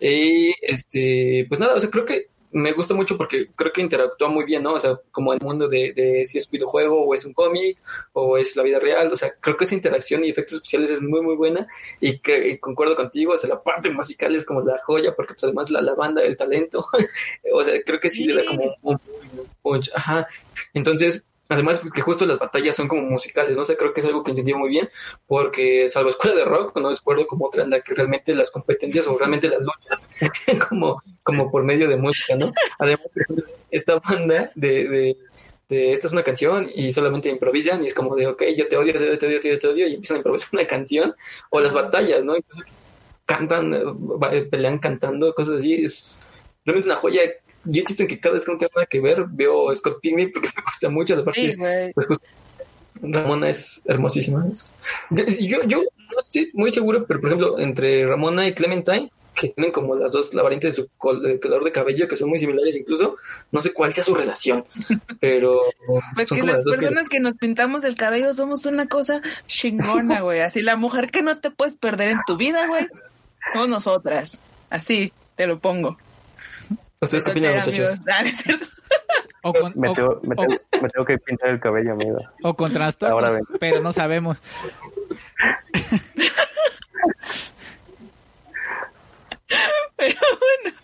y 0.00 0.52
este, 0.62 1.46
pues 1.48 1.58
nada, 1.60 1.74
o 1.74 1.80
sea, 1.80 1.90
creo 1.90 2.04
que 2.04 2.26
me 2.52 2.72
gusta 2.72 2.94
mucho 2.94 3.16
porque 3.16 3.48
creo 3.56 3.72
que 3.72 3.80
interactúa 3.80 4.28
muy 4.28 4.44
bien, 4.44 4.62
¿no? 4.62 4.74
O 4.74 4.80
sea, 4.80 5.00
como 5.10 5.32
el 5.32 5.40
mundo 5.40 5.68
de, 5.68 5.92
de 5.92 6.26
si 6.26 6.38
es 6.38 6.48
videojuego 6.50 7.02
o 7.02 7.14
es 7.14 7.24
un 7.24 7.32
cómic 7.32 7.78
o 8.12 8.36
es 8.36 8.54
la 8.56 8.62
vida 8.62 8.78
real, 8.78 9.10
o 9.12 9.16
sea, 9.16 9.34
creo 9.40 9.56
que 9.56 9.64
esa 9.64 9.74
interacción 9.74 10.24
y 10.24 10.28
efectos 10.28 10.56
especiales 10.56 10.90
es 10.90 11.00
muy, 11.00 11.22
muy 11.22 11.34
buena 11.34 11.66
y 12.00 12.18
que 12.18 12.48
y 12.48 12.58
concuerdo 12.58 12.94
contigo, 12.94 13.32
o 13.32 13.36
sea, 13.36 13.50
la 13.50 13.62
parte 13.62 13.90
musical 13.90 14.34
es 14.34 14.44
como 14.44 14.60
la 14.60 14.78
joya 14.84 15.14
porque 15.16 15.34
pues 15.34 15.44
además 15.44 15.70
la, 15.70 15.80
la 15.80 15.94
banda, 15.94 16.22
el 16.22 16.36
talento, 16.36 16.86
o 17.52 17.64
sea, 17.64 17.82
creo 17.82 18.00
que 18.00 18.10
sí, 18.10 18.24
le 18.24 18.34
da 18.34 18.44
como 18.44 18.76
un, 18.82 19.00
un 19.38 19.48
punch, 19.62 19.90
ajá, 19.94 20.26
entonces... 20.74 21.26
Además, 21.52 21.80
pues, 21.80 21.92
que 21.92 22.00
justo 22.00 22.24
las 22.24 22.38
batallas 22.38 22.74
son 22.74 22.88
como 22.88 23.02
musicales, 23.02 23.56
¿no? 23.56 23.62
O 23.62 23.64
sea, 23.64 23.76
creo 23.76 23.92
que 23.92 24.00
es 24.00 24.06
algo 24.06 24.22
que 24.22 24.30
entendí 24.30 24.54
muy 24.54 24.70
bien, 24.70 24.88
porque 25.26 25.88
salvo 25.88 26.08
Escuela 26.08 26.34
de 26.34 26.44
Rock, 26.44 26.76
no 26.78 26.90
recuerdo 26.90 27.26
como 27.26 27.46
otra 27.46 27.64
en 27.64 27.70
que 27.70 27.94
realmente 27.94 28.34
las 28.34 28.50
competencias 28.50 29.06
o 29.06 29.18
realmente 29.18 29.48
las 29.48 29.60
luchas 29.60 30.08
como, 30.68 31.02
como 31.22 31.50
por 31.50 31.62
medio 31.64 31.88
de 31.88 31.96
música, 31.96 32.36
¿no? 32.36 32.52
Además, 32.78 33.06
esta 33.70 33.98
banda 33.98 34.50
de, 34.54 35.16
de, 35.68 35.92
esta 35.92 36.06
es 36.06 36.12
una 36.12 36.22
canción 36.22 36.70
y 36.74 36.92
solamente 36.92 37.28
improvisan 37.28 37.82
y 37.82 37.86
es 37.86 37.94
como 37.94 38.14
de, 38.16 38.28
ok, 38.28 38.44
yo 38.56 38.68
te 38.68 38.76
odio, 38.76 38.92
te 38.94 38.98
odio, 38.98 39.18
te 39.18 39.26
odio, 39.26 39.40
te 39.40 39.48
odio, 39.48 39.58
te 39.58 39.68
odio, 39.68 39.88
y 39.88 39.94
empiezan 39.94 40.16
a 40.16 40.18
improvisar 40.18 40.48
una 40.52 40.66
canción, 40.66 41.14
o 41.50 41.60
las 41.60 41.72
batallas, 41.72 42.24
¿no? 42.24 42.34
Entonces, 42.36 42.72
cantan, 43.26 43.74
eh, 43.74 43.82
eh, 44.32 44.42
pelean 44.50 44.78
cantando, 44.78 45.34
cosas 45.34 45.58
así, 45.58 45.84
es 45.84 46.26
realmente 46.64 46.88
una 46.88 46.96
joya. 46.96 47.22
Yo 47.64 47.80
insisto 47.80 48.02
en 48.02 48.08
que 48.08 48.18
cada 48.20 48.34
vez 48.34 48.44
que 48.44 48.52
no 48.52 48.58
tengo 48.58 48.72
nada 48.74 48.86
que 48.86 49.00
ver, 49.00 49.24
veo 49.28 49.74
Scott 49.74 50.00
Pilgrim 50.00 50.32
porque 50.32 50.48
me 50.56 50.62
gusta 50.62 50.88
mucho 50.90 51.14
la 51.16 51.24
parte 51.24 51.52
Sí, 51.52 51.56
pues 51.94 52.06
Ramona 53.00 53.48
es 53.50 53.80
hermosísima. 53.84 54.44
Yo, 55.10 55.62
yo 55.66 55.78
no 55.82 56.20
estoy 56.20 56.50
muy 56.54 56.72
seguro, 56.72 57.04
pero 57.06 57.20
por 57.20 57.28
ejemplo, 57.30 57.58
entre 57.58 58.06
Ramona 58.06 58.46
y 58.46 58.52
Clementine, 58.54 59.10
que 59.34 59.48
tienen 59.48 59.72
como 59.72 59.94
las 59.96 60.12
dos 60.12 60.34
la 60.34 60.42
variante 60.42 60.66
de 60.68 60.72
su 60.74 60.88
color 60.98 61.64
de 61.64 61.72
cabello, 61.72 62.06
que 62.06 62.16
son 62.16 62.28
muy 62.28 62.38
similares 62.38 62.76
incluso, 62.76 63.16
no 63.50 63.60
sé 63.60 63.72
cuál 63.72 63.94
sea 63.94 64.04
su 64.04 64.14
relación, 64.14 64.64
pero 65.20 65.62
Pues 66.14 66.28
que 66.28 66.42
las 66.42 66.62
dos 66.64 66.74
que- 66.74 66.80
personas 66.82 67.08
que 67.08 67.18
nos 67.20 67.32
pintamos 67.34 67.82
el 67.84 67.94
cabello 67.94 68.32
somos 68.34 68.66
una 68.66 68.86
cosa 68.88 69.22
chingona, 69.46 70.20
güey. 70.20 70.40
Así 70.40 70.62
la 70.62 70.76
mujer 70.76 71.10
que 71.10 71.22
no 71.22 71.38
te 71.38 71.50
puedes 71.50 71.76
perder 71.76 72.10
en 72.10 72.18
tu 72.26 72.36
vida, 72.36 72.66
güey. 72.66 72.86
Somos 73.52 73.68
nosotras. 73.68 74.42
Así 74.68 75.12
te 75.34 75.46
lo 75.46 75.58
pongo. 75.58 75.96
¿Ustedes 77.02 77.24
qué 77.24 77.30
opinan, 77.30 77.52
Soltera, 77.64 77.78
muchachos? 77.82 78.00
Ah, 78.10 78.22
¿no 78.22 78.28
es 78.28 78.36
cierto? 78.38 78.66
O 79.42 79.52
con, 79.52 79.72
Me 79.74 79.88
o- 79.88 79.92
tengo, 79.92 80.20
me, 80.22 80.34
o- 80.34 80.46
tengo, 80.46 80.62
me 80.82 80.88
tengo 80.88 81.04
que 81.04 81.18
pintar 81.18 81.48
el 81.50 81.60
cabello, 81.60 81.92
amigo. 81.92 82.18
o 82.42 82.54
con 82.54 82.72
trastornos, 82.72 83.14
Ahora 83.14 83.30
ven. 83.32 83.42
pero 83.58 83.80
no 83.80 83.92
sabemos. 83.92 84.40
Pero 89.96 90.18
bueno. 90.30 90.76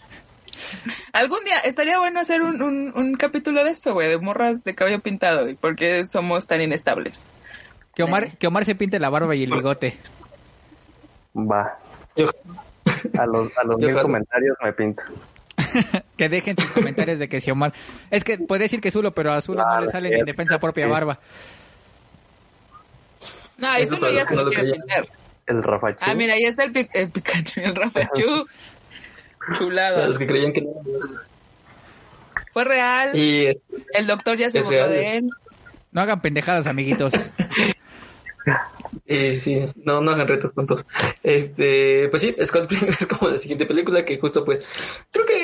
Algún 1.12 1.44
día 1.44 1.58
estaría 1.60 1.98
bueno 1.98 2.20
hacer 2.20 2.42
un, 2.42 2.62
un, 2.62 2.92
un 2.94 3.14
capítulo 3.16 3.64
de 3.64 3.70
eso, 3.70 3.94
güey, 3.94 4.08
de 4.08 4.18
morras 4.18 4.62
de 4.64 4.74
cabello 4.74 5.00
pintado, 5.00 5.42
güey, 5.42 5.54
porque 5.54 6.04
somos 6.08 6.46
tan 6.46 6.60
inestables. 6.60 7.26
Que 7.94 8.02
Omar, 8.04 8.36
que 8.36 8.46
Omar 8.46 8.64
se 8.64 8.74
pinte 8.74 8.98
la 9.00 9.08
barba 9.08 9.34
y 9.34 9.44
el 9.44 9.50
bigote. 9.50 9.98
Va. 11.34 11.78
Yo- 12.16 12.28
A 13.18 13.26
los, 13.26 13.56
a 13.56 13.64
los 13.64 13.78
mil 13.78 13.88
jalo. 13.90 14.02
comentarios 14.02 14.56
me 14.62 14.72
pinto. 14.72 15.02
Que 16.16 16.28
dejen 16.28 16.56
sus 16.56 16.70
comentarios 16.70 17.18
de 17.18 17.28
que 17.28 17.40
si 17.40 17.50
Omar... 17.50 17.72
Es 18.10 18.24
que 18.24 18.38
podría 18.38 18.64
decir 18.64 18.80
que 18.80 18.90
Zulo, 18.90 19.12
pero 19.14 19.32
a 19.32 19.40
Zulo 19.40 19.64
no 19.64 19.80
le 19.80 19.88
sale 19.88 20.08
sí, 20.08 20.14
ni 20.14 20.20
en 20.20 20.26
defensa 20.26 20.58
propia 20.58 20.86
sí. 20.86 20.90
barba. 20.90 21.20
No, 23.58 23.74
Eso 23.74 23.98
ya 24.12 24.24
se 24.24 24.36
lo 24.36 24.48
quiere 24.50 24.72
pintar. 24.72 25.08
El 25.46 25.62
Rafa 25.62 25.92
Chu. 25.92 25.98
Ah, 26.02 26.14
mira, 26.14 26.34
ahí 26.34 26.44
está 26.44 26.64
el, 26.64 26.72
pi- 26.72 26.88
el 26.92 27.10
Pikachu, 27.10 27.60
el 27.60 27.74
Rafachu. 27.74 28.46
Chulada. 29.58 30.06
los 30.06 30.18
que 30.18 30.26
creían 30.26 30.52
que 30.52 30.60
no. 30.60 30.70
Fue 32.52 32.64
real. 32.64 33.16
Y 33.16 33.48
El 33.94 34.06
doctor 34.06 34.36
ya 34.36 34.50
se 34.50 34.60
burló 34.60 34.88
de 34.88 35.18
él. 35.18 35.30
No 35.90 36.00
hagan 36.02 36.20
pendejadas, 36.20 36.66
amiguitos. 36.66 37.12
Eh, 39.06 39.36
sí, 39.36 39.62
no, 39.84 40.00
no 40.00 40.10
hagan 40.12 40.28
retos 40.28 40.54
tontos. 40.54 40.86
Este, 41.22 42.08
pues 42.08 42.22
sí, 42.22 42.34
Scott 42.44 42.68
Pilgrim 42.68 42.94
es 42.98 43.06
como 43.06 43.30
la 43.30 43.38
siguiente 43.38 43.66
película 43.66 44.04
que 44.04 44.18
justo 44.18 44.44
pues, 44.44 44.64
creo 45.10 45.26
que, 45.26 45.37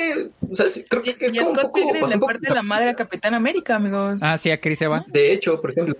o 0.51 0.55
sea, 0.55 0.67
sí, 0.67 0.83
creo 0.87 1.01
que 1.01 1.11
Y, 1.11 1.25
es 1.25 1.33
y 1.33 1.39
un 1.39 1.45
Scott 1.45 1.61
poco, 1.61 1.73
Pilgrim 1.73 2.01
pasó 2.01 2.13
le 2.13 2.19
parte 2.19 2.53
la 2.53 2.61
madre 2.61 2.89
a 2.89 2.95
Capitán 2.95 3.33
América, 3.33 3.75
amigos. 3.75 4.21
Ah, 4.23 4.37
sí, 4.37 4.51
a 4.51 4.59
Chris 4.59 4.81
Evans. 4.81 5.11
De 5.11 5.33
hecho, 5.33 5.61
por 5.61 5.71
ejemplo, 5.71 5.95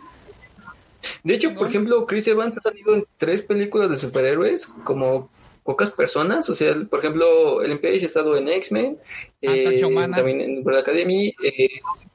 de 1.24 1.34
hecho, 1.34 1.54
por 1.54 1.68
ejemplo, 1.68 2.06
Chris 2.06 2.28
Evans 2.28 2.58
ha 2.58 2.62
salido 2.62 2.96
en 2.96 3.06
tres 3.18 3.41
películas 3.41 3.89
de 3.91 3.98
superhéroes, 3.98 4.68
como 4.84 5.30
pocas 5.66 5.89
personas, 5.89 6.47
o 6.47 6.53
sea, 6.53 6.76
por 6.88 6.99
ejemplo, 6.99 7.61
Ellen 7.63 7.82
Page 7.82 8.03
ha 8.03 8.05
estado 8.05 8.38
en 8.38 8.47
X-Men, 8.47 8.99
eh, 9.41 9.66
Antorcha 9.66 9.88
Humana. 9.88 10.16
también 10.16 10.39
en 10.39 10.59
Umbrella 10.59 10.82
Academy, 10.82 11.34
eh, 11.43 11.70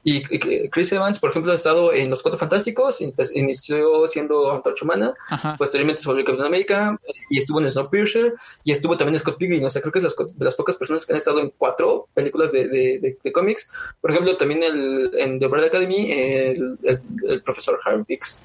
y, 0.05 0.17
y 0.35 0.69
Chris 0.69 0.91
Evans, 0.93 1.19
por 1.19 1.31
ejemplo, 1.31 1.51
ha 1.51 1.55
estado 1.55 1.91
en 1.93 2.09
Los 2.09 2.23
Cuatro 2.23 2.39
Fantásticos, 2.39 3.01
empe- 3.01 3.29
inició 3.35 4.07
siendo 4.07 4.51
Antorcha 4.53 4.85
Humana, 4.85 5.13
Ajá. 5.29 5.57
posteriormente 5.57 6.01
se 6.01 6.07
volvió 6.07 6.23
Capitán 6.23 6.47
América 6.47 6.97
y 7.29 7.39
estuvo 7.39 7.59
en 7.59 7.69
Snowpiercer 7.69 8.35
y 8.63 8.71
estuvo 8.71 8.95
también 8.95 9.15
en 9.15 9.19
Scott 9.19 9.37
Pilgrim. 9.37 9.63
O 9.65 9.69
sea, 9.69 9.81
creo 9.81 9.91
que 9.91 9.99
es 9.99 10.03
las 10.05 10.15
de 10.15 10.45
las 10.45 10.55
pocas 10.55 10.77
personas 10.77 11.05
que 11.05 11.11
han 11.11 11.17
estado 11.17 11.41
en 11.41 11.51
cuatro 11.57 12.07
películas 12.13 12.53
de, 12.53 12.69
de, 12.69 12.99
de- 12.99 13.17
de 13.21 13.31
cómics. 13.33 13.67
Por 13.99 14.11
ejemplo, 14.11 14.37
también 14.37 14.63
el, 14.63 15.11
en 15.17 15.39
The 15.39 15.45
Umbrella 15.45 15.67
Academy, 15.67 16.09
el, 16.09 16.77
el- 16.83 17.01
el 17.27 17.43
profesor 17.43 17.77
Harvix 17.83 18.41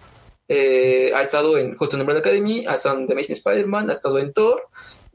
eh, 0.48 1.10
ha 1.14 1.22
estado 1.22 1.58
en 1.58 1.76
justo 1.76 1.96
en 1.96 2.02
Umbrella 2.02 2.20
Academy, 2.20 2.66
ha 2.66 2.74
estado 2.74 2.98
en 2.98 3.06
The 3.06 3.14
Amazing 3.14 3.36
Spider-Man, 3.36 3.88
ha 3.90 3.94
estado 3.94 4.18
en 4.18 4.32
Thor 4.32 4.62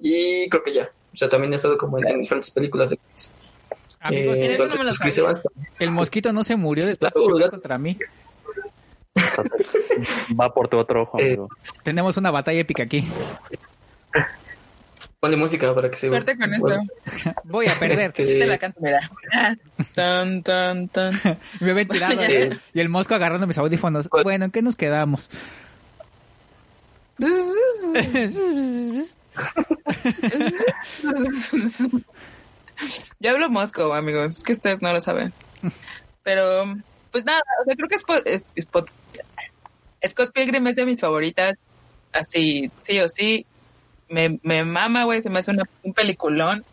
y 0.01 0.49
creo 0.49 0.63
que 0.63 0.73
ya. 0.73 0.89
O 1.13 1.17
sea, 1.17 1.29
también 1.29 1.53
ha 1.53 1.55
estado 1.55 1.77
como 1.77 1.97
en, 1.99 2.07
en 2.07 2.21
diferentes 2.21 2.51
películas 2.51 2.89
de 2.89 2.97
cómics. 2.97 3.31
Amigos, 3.99 4.37
Eh, 4.39 4.41
eso 4.41 4.47
no 4.47 4.51
entonces, 4.53 4.79
me 4.79 4.83
lo 4.85 4.89
pues, 4.89 4.99
Chris. 4.99 5.17
Evans 5.19 5.41
el 5.79 5.91
mosquito 5.91 6.33
no 6.33 6.43
se 6.43 6.55
murió 6.55 6.85
después 6.85 7.13
de 7.13 7.19
Claro, 7.21 7.37
gato. 7.37 7.51
contra 7.51 7.77
mí. 7.77 7.97
Va 10.39 10.53
por 10.53 10.67
tu 10.67 10.77
otro 10.77 11.03
ojo, 11.03 11.19
Eh, 11.19 11.25
amigo. 11.27 11.49
Tenemos 11.83 12.17
una 12.17 12.31
batalla 12.31 12.59
épica 12.59 12.83
aquí. 12.83 13.07
Ponle 15.19 15.37
música 15.37 15.75
para 15.75 15.87
que 15.91 15.97
se 15.97 16.07
Suerte 16.07 16.35
con 16.35 16.51
esto. 16.51 16.67
Voy 17.43 17.67
a 17.67 17.77
perder. 17.77 18.07
este, 18.09 18.33
Yo 18.33 18.39
te 18.39 18.45
la 18.47 18.57
canto, 18.57 18.79
mira. 18.81 19.07
Tan, 19.93 20.41
tan, 20.41 20.87
tan. 20.87 21.13
Me 21.59 21.73
ven 21.73 21.87
tirado 21.87 22.15
Vaya. 22.15 22.59
y 22.73 22.79
el 22.79 22.89
mosco 22.89 23.13
agarrando 23.13 23.45
mis 23.45 23.57
audífonos. 23.59 24.07
Pues- 24.09 24.23
Bueno, 24.23 24.45
¿en 24.45 24.51
qué 24.51 24.63
nos 24.63 24.75
quedamos? 24.75 25.29
Yo 33.19 33.31
hablo 33.31 33.49
mosco, 33.49 33.93
amigos. 33.93 34.37
Es 34.37 34.43
que 34.43 34.53
ustedes 34.53 34.81
no 34.81 34.91
lo 34.91 34.99
saben. 34.99 35.33
Pero, 36.23 36.65
pues 37.11 37.25
nada, 37.25 37.41
o 37.61 37.65
sea, 37.65 37.75
creo 37.75 37.87
que 37.87 37.95
es, 37.95 38.03
Scott 40.07 40.31
Pilgrim 40.33 40.65
es 40.67 40.75
de 40.75 40.85
mis 40.85 40.99
favoritas. 40.99 41.57
Así, 42.11 42.71
sí 42.79 42.99
o 42.99 43.07
sí. 43.07 43.45
Me, 44.09 44.39
me 44.43 44.63
mama, 44.63 45.03
güey. 45.05 45.21
Se 45.21 45.29
me 45.29 45.39
hace 45.39 45.51
una- 45.51 45.69
un 45.83 45.93
peliculón. 45.93 46.65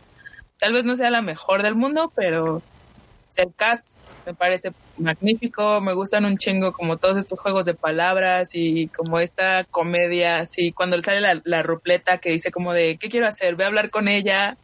Tal 0.58 0.72
vez 0.72 0.84
no 0.84 0.96
sea 0.96 1.10
la 1.10 1.22
mejor 1.22 1.62
del 1.62 1.74
mundo, 1.76 2.12
pero 2.16 2.56
o 2.56 3.42
el 3.42 3.54
cast 3.54 3.98
me 4.26 4.34
parece 4.34 4.72
magnífico. 4.98 5.80
Me 5.80 5.92
gustan 5.94 6.24
un 6.24 6.38
chingo 6.38 6.72
como 6.72 6.96
todos 6.96 7.16
estos 7.16 7.38
juegos 7.40 7.64
de 7.64 7.74
palabras 7.74 8.50
y 8.54 8.88
como 8.88 9.20
esta 9.20 9.64
comedia, 9.64 10.38
así 10.40 10.72
cuando 10.72 10.96
le 10.96 11.02
sale 11.02 11.20
la, 11.20 11.40
la 11.44 11.62
rupleta 11.62 12.18
que 12.18 12.30
dice 12.30 12.50
como 12.50 12.72
de, 12.72 12.96
¿qué 12.98 13.08
quiero 13.08 13.26
hacer? 13.26 13.54
Voy 13.56 13.64
a 13.64 13.68
hablar 13.68 13.90
con 13.90 14.08
ella 14.08 14.56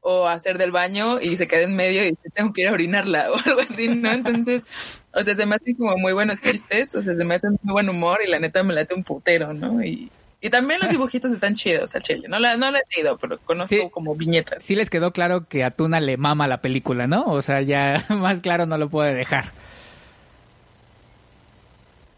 o 0.00 0.26
hacer 0.28 0.58
del 0.58 0.72
baño 0.72 1.20
y 1.20 1.36
se 1.36 1.46
queda 1.46 1.62
en 1.62 1.76
medio 1.76 2.04
y 2.06 2.14
tengo 2.34 2.52
que 2.52 2.62
ir 2.62 2.68
a 2.68 2.72
orinarla 2.72 3.30
o 3.32 3.36
algo 3.46 3.60
así, 3.60 3.88
¿no? 3.88 4.10
Entonces, 4.10 4.64
o 5.12 5.22
sea, 5.22 5.34
se 5.34 5.46
me 5.46 5.54
hacen 5.56 5.74
como 5.76 5.96
muy 5.96 6.12
buenos 6.12 6.40
chistes, 6.40 6.94
o 6.96 7.02
sea, 7.02 7.14
se 7.14 7.24
me 7.24 7.34
hace 7.36 7.48
muy 7.62 7.72
buen 7.72 7.88
humor 7.88 8.18
y 8.26 8.30
la 8.30 8.40
neta 8.40 8.62
me 8.64 8.74
late 8.74 8.94
un 8.94 9.04
putero, 9.04 9.52
¿no? 9.54 9.82
Y 9.84 10.10
Y 10.40 10.50
también 10.50 10.80
los 10.80 10.90
dibujitos 10.90 11.30
están 11.30 11.54
chidos 11.54 11.94
al 11.94 12.02
chile. 12.02 12.26
No 12.28 12.40
la, 12.40 12.56
no 12.56 12.68
la 12.72 12.80
he 12.80 12.96
leído, 12.96 13.16
pero 13.16 13.38
conozco 13.38 13.76
Sí. 13.76 13.88
como 13.92 14.16
viñetas. 14.16 14.60
Sí 14.64 14.74
les 14.74 14.90
quedó 14.90 15.12
claro 15.12 15.46
que 15.46 15.62
a 15.62 15.70
Tuna 15.70 16.00
le 16.00 16.16
mama 16.16 16.48
la 16.48 16.60
película, 16.60 17.06
¿no? 17.06 17.22
O 17.26 17.40
sea, 17.42 17.60
ya 17.62 18.04
más 18.08 18.40
claro 18.40 18.66
no 18.66 18.76
lo 18.78 18.88
puede 18.88 19.14
dejar. 19.14 19.52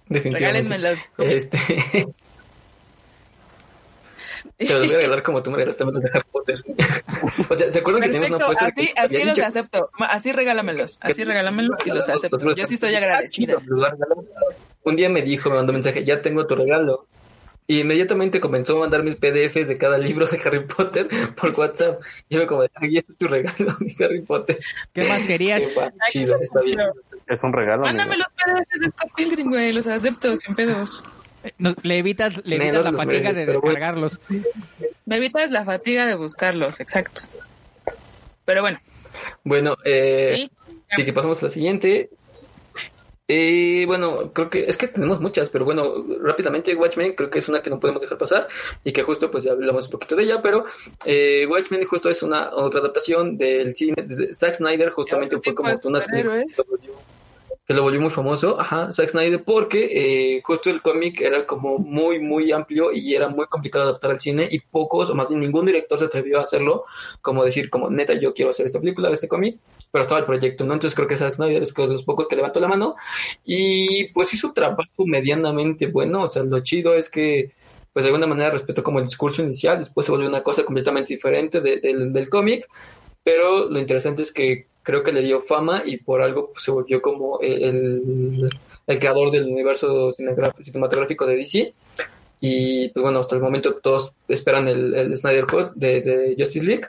Definitivamente. 0.09 0.77
Regálenmelos. 0.77 1.13
Este. 1.19 2.07
Te 4.57 4.73
los 4.73 4.87
voy 4.87 4.95
a 4.95 4.99
regalar 4.99 5.23
como 5.23 5.43
tú 5.43 5.51
me 5.51 5.57
regalaste 5.57 5.85
los 5.85 6.01
de 6.01 6.11
Harry 6.13 6.27
Potter. 6.31 6.63
o 7.49 7.55
sea, 7.55 7.73
¿se 7.73 7.79
acuerdan 7.79 8.03
que 8.03 8.09
teníamos 8.09 8.31
una 8.31 8.39
Perfecto, 8.39 8.65
apuesta? 8.65 8.67
así, 8.67 8.87
que 8.87 9.01
así 9.01 9.25
los 9.25 9.35
dicho 9.35 9.47
acepto. 9.47 9.91
Así 9.99 10.33
regálamelos. 10.33 10.99
Así 11.01 11.25
regálamelos 11.25 11.77
y 11.85 11.91
los 11.91 12.09
acepto. 12.09 12.55
Yo 12.55 12.67
sí 12.67 12.75
estoy 12.75 12.95
agradecida. 12.95 13.55
Los 13.55 13.65
voy 13.67 13.85
a 13.85 13.91
regalar. 13.91 14.19
Un 14.85 14.97
día 14.97 15.09
me 15.09 15.23
dijo, 15.23 15.51
me 15.51 15.57
mandó 15.57 15.73
un 15.73 15.77
mensaje, 15.77 16.05
ya 16.05 16.23
tengo 16.23 16.47
tu 16.47 16.55
regalo. 16.55 17.07
Y 17.67 17.81
inmediatamente 17.81 18.41
comenzó 18.41 18.77
a 18.77 18.81
mandar 18.81 19.03
mis 19.03 19.17
PDFs 19.17 19.67
de 19.67 19.79
cada 19.79 19.97
libro 19.97 20.27
de 20.27 20.39
Harry 20.45 20.67
Potter 20.67 21.09
por 21.35 21.59
WhatsApp. 21.59 22.01
Y 22.29 22.37
yo 22.37 22.47
como, 22.47 22.63
aquí 22.63 22.99
está 22.99 23.15
tu 23.15 23.27
regalo 23.27 23.75
de 23.81 24.05
Harry 24.05 24.21
Potter. 24.21 24.59
¿Qué 24.93 25.05
más 25.09 25.23
querías? 25.23 25.63
Qué 25.63 25.75
va, 25.75 25.91
chido, 26.11 26.39
está 26.41 26.61
bien. 26.61 26.79
Es 27.27 27.43
un 27.43 27.53
regalo. 27.53 27.83
Mándame 27.83 28.15
amigo. 28.15 28.25
los 28.47 28.55
PDFs 28.65 28.81
de 28.81 28.91
Scott 28.91 29.11
Pilgrim, 29.17 29.49
güey. 29.51 29.73
Los 29.73 29.87
acepto 29.87 30.35
sin 30.37 30.55
pedos. 30.55 31.03
Nos- 31.59 31.77
le 31.85 31.99
evitas, 31.99 32.35
le 32.45 32.57
evitas 32.57 32.85
la 32.85 32.93
fatiga 32.93 33.33
de 33.33 33.47
pero 33.47 33.61
bueno. 33.61 33.75
descargarlos. 33.75 34.21
Me 35.07 35.17
evitas 35.17 35.51
la 35.51 35.65
fatiga 35.65 36.07
de 36.07 36.15
buscarlos, 36.15 36.81
exacto. 36.81 37.23
Pero 38.45 38.63
bueno, 38.63 38.79
Bueno, 39.43 39.77
eh, 39.85 40.33
sí. 40.37 40.51
Así 40.91 41.05
que 41.05 41.13
pasamos 41.13 41.43
a 41.43 41.47
la 41.47 41.51
siguiente. 41.51 42.11
Eh, 43.27 43.85
bueno, 43.87 44.33
creo 44.35 44.51
que 44.51 44.67
es 44.67 44.77
que 44.77 44.87
tenemos 44.87 45.19
muchas, 45.19 45.49
pero 45.49 45.65
bueno, 45.65 46.05
rápidamente 46.21 46.75
Watchmen 46.75 47.15
creo 47.15 47.31
que 47.31 47.39
es 47.39 47.49
una 47.49 47.63
que 47.63 47.71
no 47.71 47.81
podemos 47.81 48.03
dejar 48.03 48.19
pasar 48.19 48.49
y 48.85 48.93
que 48.93 49.03
justo 49.03 49.31
pues 49.31 49.45
ya 49.45 49.53
hablamos 49.53 49.87
un 49.87 49.93
poquito 49.93 50.15
de 50.15 50.25
ella, 50.25 50.43
pero 50.43 50.67
eh, 51.07 51.47
Watchmen 51.49 51.83
justo 51.87 52.11
es 52.11 52.23
una 52.23 52.51
otra 52.55 52.81
adaptación 52.81 53.39
del 53.39 53.75
cine 53.75 54.03
de 54.03 54.35
Zack 54.35 54.57
Snyder, 54.57 54.91
justamente 54.91 55.39
fue 55.43 55.55
como 55.55 55.71
una 55.85 56.01
superhéroes. 56.03 56.63
Que 57.67 57.73
lo 57.75 57.83
volvió 57.83 58.01
muy 58.01 58.11
famoso, 58.11 58.61
ajá, 58.61 58.93
Zack 58.93 59.09
Snyder, 59.11 59.43
porque 59.43 60.37
eh, 60.37 60.43
justo 60.43 60.69
el 60.69 60.83
cómic 60.83 61.21
era 61.23 61.47
como 61.47 61.79
muy, 61.79 62.21
muy 62.21 62.53
amplio 62.53 62.93
y 62.93 63.15
era 63.15 63.29
muy 63.29 63.47
complicado 63.47 63.85
adaptar 63.85 64.11
al 64.11 64.21
cine 64.21 64.47
y 64.51 64.61
pocos, 64.61 65.09
o 65.09 65.15
más 65.15 65.29
bien 65.29 65.41
ningún 65.41 65.65
director 65.67 65.99
se 65.99 66.05
atrevió 66.05 66.39
a 66.39 66.43
hacerlo, 66.43 66.85
como 67.23 67.43
decir, 67.45 67.71
como 67.71 67.89
neta, 67.89 68.13
yo 68.15 68.35
quiero 68.35 68.51
hacer 68.51 68.67
esta 68.67 68.81
película, 68.81 69.09
este 69.11 69.29
cómic, 69.29 69.59
pero 69.91 70.03
estaba 70.03 70.21
el 70.21 70.27
proyecto, 70.27 70.65
¿no? 70.65 70.75
Entonces 70.75 70.95
creo 70.95 71.09
que 71.09 71.17
Zack 71.17 71.35
Snyder 71.37 71.63
es 71.63 71.73
uno 71.77 71.87
de 71.87 71.93
los 71.95 72.03
pocos 72.05 72.27
que 72.29 72.37
levantó 72.37 72.61
la 72.61 72.69
mano 72.69 72.97
y 73.45 74.09
pues 74.13 74.33
hizo 74.35 74.49
un 74.49 74.55
trabajo 74.55 75.07
medianamente 75.07 75.87
bueno, 75.87 76.23
o 76.23 76.29
sea, 76.29 76.43
lo 76.43 76.61
chido 76.61 76.95
es 76.95 77.09
que 77.11 77.53
pues 77.93 78.05
de 78.05 78.09
alguna 78.09 78.27
manera 78.27 78.51
respetó 78.51 78.83
como 78.83 78.99
el 78.99 79.05
discurso 79.07 79.43
inicial, 79.43 79.79
después 79.79 80.05
se 80.07 80.13
volvió 80.13 80.29
una 80.29 80.43
cosa 80.43 80.65
completamente 80.65 81.15
diferente 81.15 81.61
de- 81.61 81.79
del- 81.79 82.13
del 82.13 82.29
cómic, 82.29 82.67
pero 83.23 83.69
lo 83.71 83.79
interesante 83.79 84.23
es 84.23 84.33
que 84.33 84.67
creo 84.85 85.03
que 85.03 85.11
le 85.11 85.23
dio 85.23 85.41
fama 85.41 85.83
y 85.85 85.97
por 85.97 86.23
algo 86.23 86.53
pues, 86.53 86.63
se 86.63 86.71
volvió 86.71 87.03
como 87.03 87.41
el, 87.41 88.49
el 88.87 88.99
creador 89.01 89.33
del 89.33 89.45
universo 89.51 90.13
cinematográfico 90.13 91.27
de 91.27 91.37
DC. 91.37 91.75
Y 92.41 92.89
pues 92.91 93.03
bueno, 93.03 93.21
hasta 93.21 93.37
el 93.37 93.43
momento 93.43 93.75
todos 93.77 94.13
esperan 94.29 94.69
el, 94.69 94.95
el 94.95 95.17
Snyder 95.17 95.47
Cut 95.47 95.73
de 95.75 96.35
Justice 96.39 96.67
League. 96.67 96.87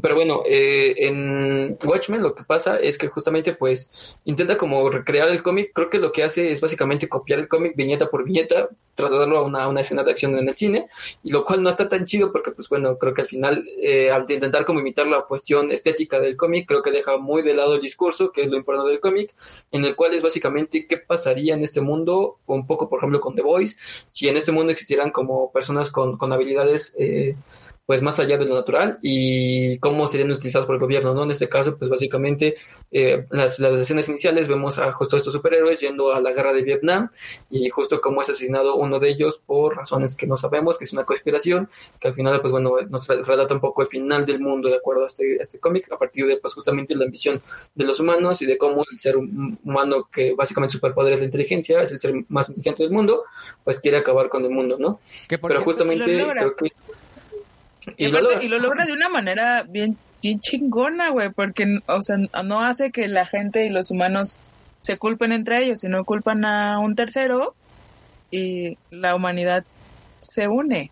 Pero 0.00 0.14
bueno, 0.14 0.42
eh, 0.46 0.94
en 0.98 1.78
Watchmen 1.82 2.22
lo 2.22 2.34
que 2.34 2.44
pasa 2.44 2.78
es 2.78 2.98
que 2.98 3.08
justamente 3.08 3.54
pues 3.54 4.16
intenta 4.26 4.58
como 4.58 4.90
recrear 4.90 5.30
el 5.30 5.42
cómic. 5.42 5.70
Creo 5.72 5.88
que 5.88 5.98
lo 5.98 6.12
que 6.12 6.22
hace 6.22 6.52
es 6.52 6.60
básicamente 6.60 7.08
copiar 7.08 7.38
el 7.38 7.48
cómic 7.48 7.74
viñeta 7.76 8.08
por 8.08 8.24
viñeta, 8.24 8.68
trasladarlo 8.94 9.38
a 9.38 9.42
una, 9.42 9.68
una 9.68 9.80
escena 9.80 10.04
de 10.04 10.10
acción 10.10 10.36
en 10.36 10.48
el 10.48 10.54
cine, 10.54 10.88
y 11.22 11.30
lo 11.30 11.44
cual 11.44 11.62
no 11.62 11.70
está 11.70 11.88
tan 11.88 12.04
chido 12.04 12.30
porque 12.30 12.50
pues 12.50 12.68
bueno, 12.68 12.98
creo 12.98 13.14
que 13.14 13.22
al 13.22 13.26
final 13.26 13.64
eh, 13.78 14.10
al 14.10 14.26
intentar 14.28 14.66
como 14.66 14.80
imitar 14.80 15.06
la 15.06 15.22
cuestión 15.22 15.72
estética 15.72 16.20
del 16.20 16.36
cómic, 16.36 16.68
creo 16.68 16.82
que 16.82 16.90
deja 16.90 17.16
muy 17.16 17.40
de 17.42 17.54
lado 17.54 17.74
el 17.76 17.80
discurso, 17.80 18.32
que 18.32 18.42
es 18.42 18.50
lo 18.50 18.58
importante 18.58 18.90
del 18.90 19.00
cómic, 19.00 19.34
en 19.70 19.84
el 19.84 19.96
cual 19.96 20.12
es 20.14 20.22
básicamente 20.22 20.86
qué 20.86 20.98
pasaría 20.98 21.54
en 21.54 21.64
este 21.64 21.80
mundo, 21.80 22.38
un 22.44 22.66
poco 22.66 22.90
por 22.90 22.98
ejemplo 22.98 23.20
con 23.20 23.34
The 23.34 23.42
Voice, 23.42 23.76
si 24.08 24.28
en 24.28 24.36
este 24.36 24.52
mundo 24.52 24.72
existieran 24.72 25.10
como 25.10 25.50
personas 25.52 25.90
con, 25.90 26.18
con 26.18 26.32
habilidades 26.34 26.94
eh, 26.98 27.34
pues 27.86 28.02
más 28.02 28.18
allá 28.18 28.36
de 28.36 28.44
lo 28.46 28.56
natural 28.56 28.98
y 29.00 29.78
cómo 29.78 30.08
serían 30.08 30.32
utilizados 30.32 30.66
por 30.66 30.74
el 30.74 30.80
gobierno, 30.80 31.14
¿no? 31.14 31.22
En 31.22 31.30
este 31.30 31.48
caso, 31.48 31.76
pues 31.78 31.88
básicamente 31.88 32.56
eh, 32.90 33.24
las, 33.30 33.60
las 33.60 33.74
escenas 33.78 34.08
iniciales 34.08 34.48
vemos 34.48 34.78
a 34.78 34.92
justo 34.92 35.16
estos 35.16 35.32
superhéroes 35.32 35.78
yendo 35.80 36.12
a 36.12 36.20
la 36.20 36.32
guerra 36.32 36.52
de 36.52 36.62
Vietnam 36.62 37.08
y 37.48 37.68
justo 37.68 38.00
cómo 38.00 38.22
es 38.22 38.28
asesinado 38.28 38.74
uno 38.74 38.98
de 38.98 39.08
ellos 39.10 39.40
por 39.46 39.76
razones 39.76 40.16
que 40.16 40.26
no 40.26 40.36
sabemos, 40.36 40.78
que 40.78 40.84
es 40.84 40.92
una 40.92 41.04
conspiración, 41.04 41.68
que 42.00 42.08
al 42.08 42.14
final, 42.14 42.40
pues 42.40 42.50
bueno, 42.50 42.72
nos 42.90 43.06
re- 43.06 43.22
relata 43.22 43.54
un 43.54 43.60
poco 43.60 43.82
el 43.82 43.88
final 43.88 44.26
del 44.26 44.40
mundo 44.40 44.68
de 44.68 44.74
acuerdo 44.76 45.04
a 45.04 45.06
este, 45.06 45.38
a 45.38 45.42
este 45.44 45.60
cómic, 45.60 45.90
a 45.92 45.96
partir 45.96 46.26
de 46.26 46.38
pues 46.38 46.54
justamente 46.54 46.96
la 46.96 47.04
ambición 47.04 47.40
de 47.76 47.84
los 47.84 48.00
humanos 48.00 48.42
y 48.42 48.46
de 48.46 48.58
cómo 48.58 48.84
el 48.90 48.98
ser 48.98 49.16
hum- 49.16 49.58
humano, 49.64 50.08
que 50.10 50.34
básicamente 50.34 50.72
su 50.72 50.78
superpoder 50.78 51.12
es 51.12 51.20
la 51.20 51.26
inteligencia, 51.26 51.82
es 51.82 51.92
el 51.92 52.00
ser 52.00 52.14
más 52.28 52.48
inteligente 52.48 52.82
del 52.82 52.90
mundo, 52.92 53.22
pues 53.62 53.78
quiere 53.78 53.98
acabar 53.98 54.28
con 54.28 54.42
el 54.44 54.50
mundo, 54.50 54.76
¿no? 54.76 54.98
Que 55.28 55.38
por 55.38 55.50
Pero 55.50 55.60
cierto, 55.60 55.64
justamente 55.72 56.26
creo 56.32 56.56
que... 56.56 56.72
Y, 57.96 58.06
y 58.06 58.08
lo 58.08 58.20
logra. 58.20 58.42
y 58.42 58.48
lo 58.48 58.58
logra 58.58 58.86
de 58.86 58.92
una 58.92 59.08
manera 59.08 59.64
bien, 59.68 59.96
bien 60.22 60.40
chingona, 60.40 61.10
güey, 61.10 61.30
porque, 61.30 61.80
o 61.86 62.02
sea, 62.02 62.16
no 62.44 62.60
hace 62.60 62.90
que 62.90 63.08
la 63.08 63.26
gente 63.26 63.64
y 63.64 63.68
los 63.70 63.90
humanos 63.90 64.38
se 64.80 64.98
culpen 64.98 65.32
entre 65.32 65.64
ellos, 65.64 65.80
sino 65.80 66.04
culpan 66.04 66.44
a 66.44 66.78
un 66.78 66.94
tercero 66.94 67.54
y 68.30 68.78
la 68.90 69.14
humanidad 69.14 69.64
se 70.20 70.48
une. 70.48 70.90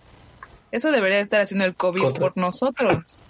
Eso 0.71 0.91
debería 0.91 1.21
estar 1.21 1.41
haciendo 1.41 1.65
el 1.65 1.75
COVID 1.75 2.03
Contra. 2.03 2.21
por 2.21 2.37
nosotros. 2.37 3.23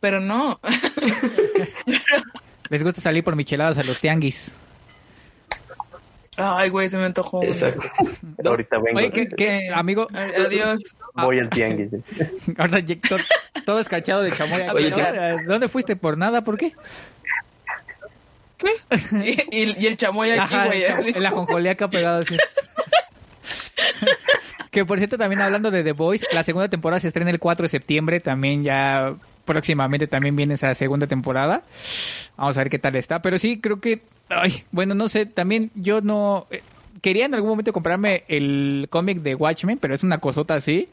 Pero 0.00 0.20
no. 0.20 0.60
les 2.68 2.82
gusta 2.82 3.00
salir 3.00 3.24
por 3.24 3.36
micheladas 3.36 3.78
a 3.78 3.82
los 3.82 4.00
tianguis. 4.00 4.52
Ay, 6.36 6.68
güey, 6.70 6.88
se 6.88 6.98
me 6.98 7.04
antojó. 7.04 7.42
Exacto. 7.42 7.88
Ahorita 8.44 8.78
vengo. 8.78 8.98
Oye, 8.98 9.10
¿qué, 9.10 9.28
qué, 9.28 9.70
amigo? 9.74 10.06
Adiós. 10.12 10.80
Voy 11.14 11.38
al 11.40 11.48
tianguis. 11.50 11.90
Ahora 12.58 12.78
ya 12.80 12.96
to- 13.00 13.16
todo 13.64 13.80
escarchado 13.80 14.22
de 14.22 14.32
chamoy. 14.32 14.62
Oye, 14.74 14.90
¿no? 14.90 14.96
ya. 14.98 15.36
¿Dónde 15.46 15.68
fuiste? 15.68 15.96
¿Por 15.96 16.18
nada? 16.18 16.42
¿Por 16.44 16.58
qué? 16.58 16.74
¿Qué? 18.58 18.70
Y, 19.50 19.62
y- 19.62 19.76
y 19.78 19.86
el 19.86 19.96
chamoy 19.96 20.30
aquí, 20.30 20.40
Ajá, 20.54 20.66
güey, 20.66 20.84
así. 20.84 21.12
el 21.14 21.26
ajonjolí 21.26 21.68
acá 21.68 21.88
pegado 21.88 22.20
así. 22.20 22.36
que 24.70 24.84
por 24.84 24.98
cierto, 24.98 25.16
también 25.18 25.40
hablando 25.40 25.70
de 25.70 25.82
The 25.84 25.92
Voice, 25.92 26.26
la 26.32 26.42
segunda 26.42 26.68
temporada 26.68 27.00
se 27.00 27.08
estrena 27.08 27.30
el 27.30 27.38
4 27.38 27.64
de 27.64 27.68
septiembre, 27.68 28.20
también 28.20 28.62
ya 28.62 29.14
próximamente 29.44 30.06
también 30.06 30.36
viene 30.36 30.54
esa 30.54 30.74
segunda 30.74 31.06
temporada. 31.06 31.62
Vamos 32.36 32.56
a 32.56 32.60
ver 32.60 32.70
qué 32.70 32.78
tal 32.78 32.96
está. 32.96 33.20
Pero 33.22 33.38
sí, 33.38 33.60
creo 33.60 33.80
que, 33.80 34.02
ay, 34.28 34.64
bueno, 34.72 34.94
no 34.94 35.08
sé, 35.08 35.26
también 35.26 35.70
yo 35.74 36.00
no... 36.00 36.46
eh, 36.50 36.62
quería 37.02 37.26
en 37.26 37.34
algún 37.34 37.50
momento 37.50 37.72
comprarme 37.72 38.24
el 38.28 38.86
cómic 38.90 39.18
de 39.22 39.34
Watchmen, 39.34 39.78
pero 39.78 39.94
es 39.94 40.02
una 40.02 40.18
cosota 40.18 40.54
así. 40.54 40.88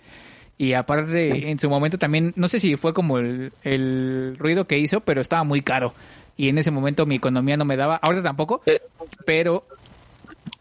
Y 0.57 0.73
aparte, 0.73 1.49
en 1.49 1.57
su 1.60 1.69
momento 1.69 1.97
también, 1.97 2.31
no 2.35 2.47
sé 2.47 2.60
si 2.60 2.76
fue 2.77 2.93
como 2.93 3.18
el, 3.18 3.51
el 3.64 4.35
ruido 4.38 4.68
que 4.68 4.77
hizo, 4.77 4.99
pero 4.99 5.19
estaba 5.19 5.43
muy 5.43 5.61
caro. 5.61 5.93
Y 6.38 6.49
en 6.49 6.57
ese 6.57 6.69
momento 6.72 7.05
mi 7.05 7.15
economía 7.15 7.57
no 7.57 7.65
me 7.65 7.76
daba, 7.76 7.95
ahora 7.97 8.22
tampoco, 8.22 8.61
Eh, 8.65 8.81
pero 9.26 9.65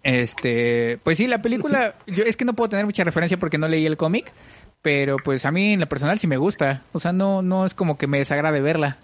este 0.02 0.98
pues 1.02 1.16
sí 1.18 1.26
la 1.26 1.42
película 1.42 1.94
yo 2.06 2.24
es 2.24 2.36
que 2.36 2.44
no 2.44 2.54
puedo 2.54 2.70
tener 2.70 2.84
mucha 2.84 3.04
referencia 3.04 3.38
porque 3.38 3.58
no 3.58 3.68
leí 3.68 3.86
el 3.86 3.96
cómic 3.96 4.32
pero 4.80 5.16
pues 5.16 5.46
a 5.46 5.52
mí 5.52 5.74
en 5.74 5.80
lo 5.80 5.88
personal 5.88 6.18
sí 6.18 6.26
me 6.26 6.36
gusta 6.36 6.82
o 6.92 6.98
sea 6.98 7.12
no 7.12 7.42
no 7.42 7.64
es 7.64 7.74
como 7.74 7.96
que 7.96 8.06
me 8.08 8.18
desagrade 8.18 8.60
verla 8.60 8.98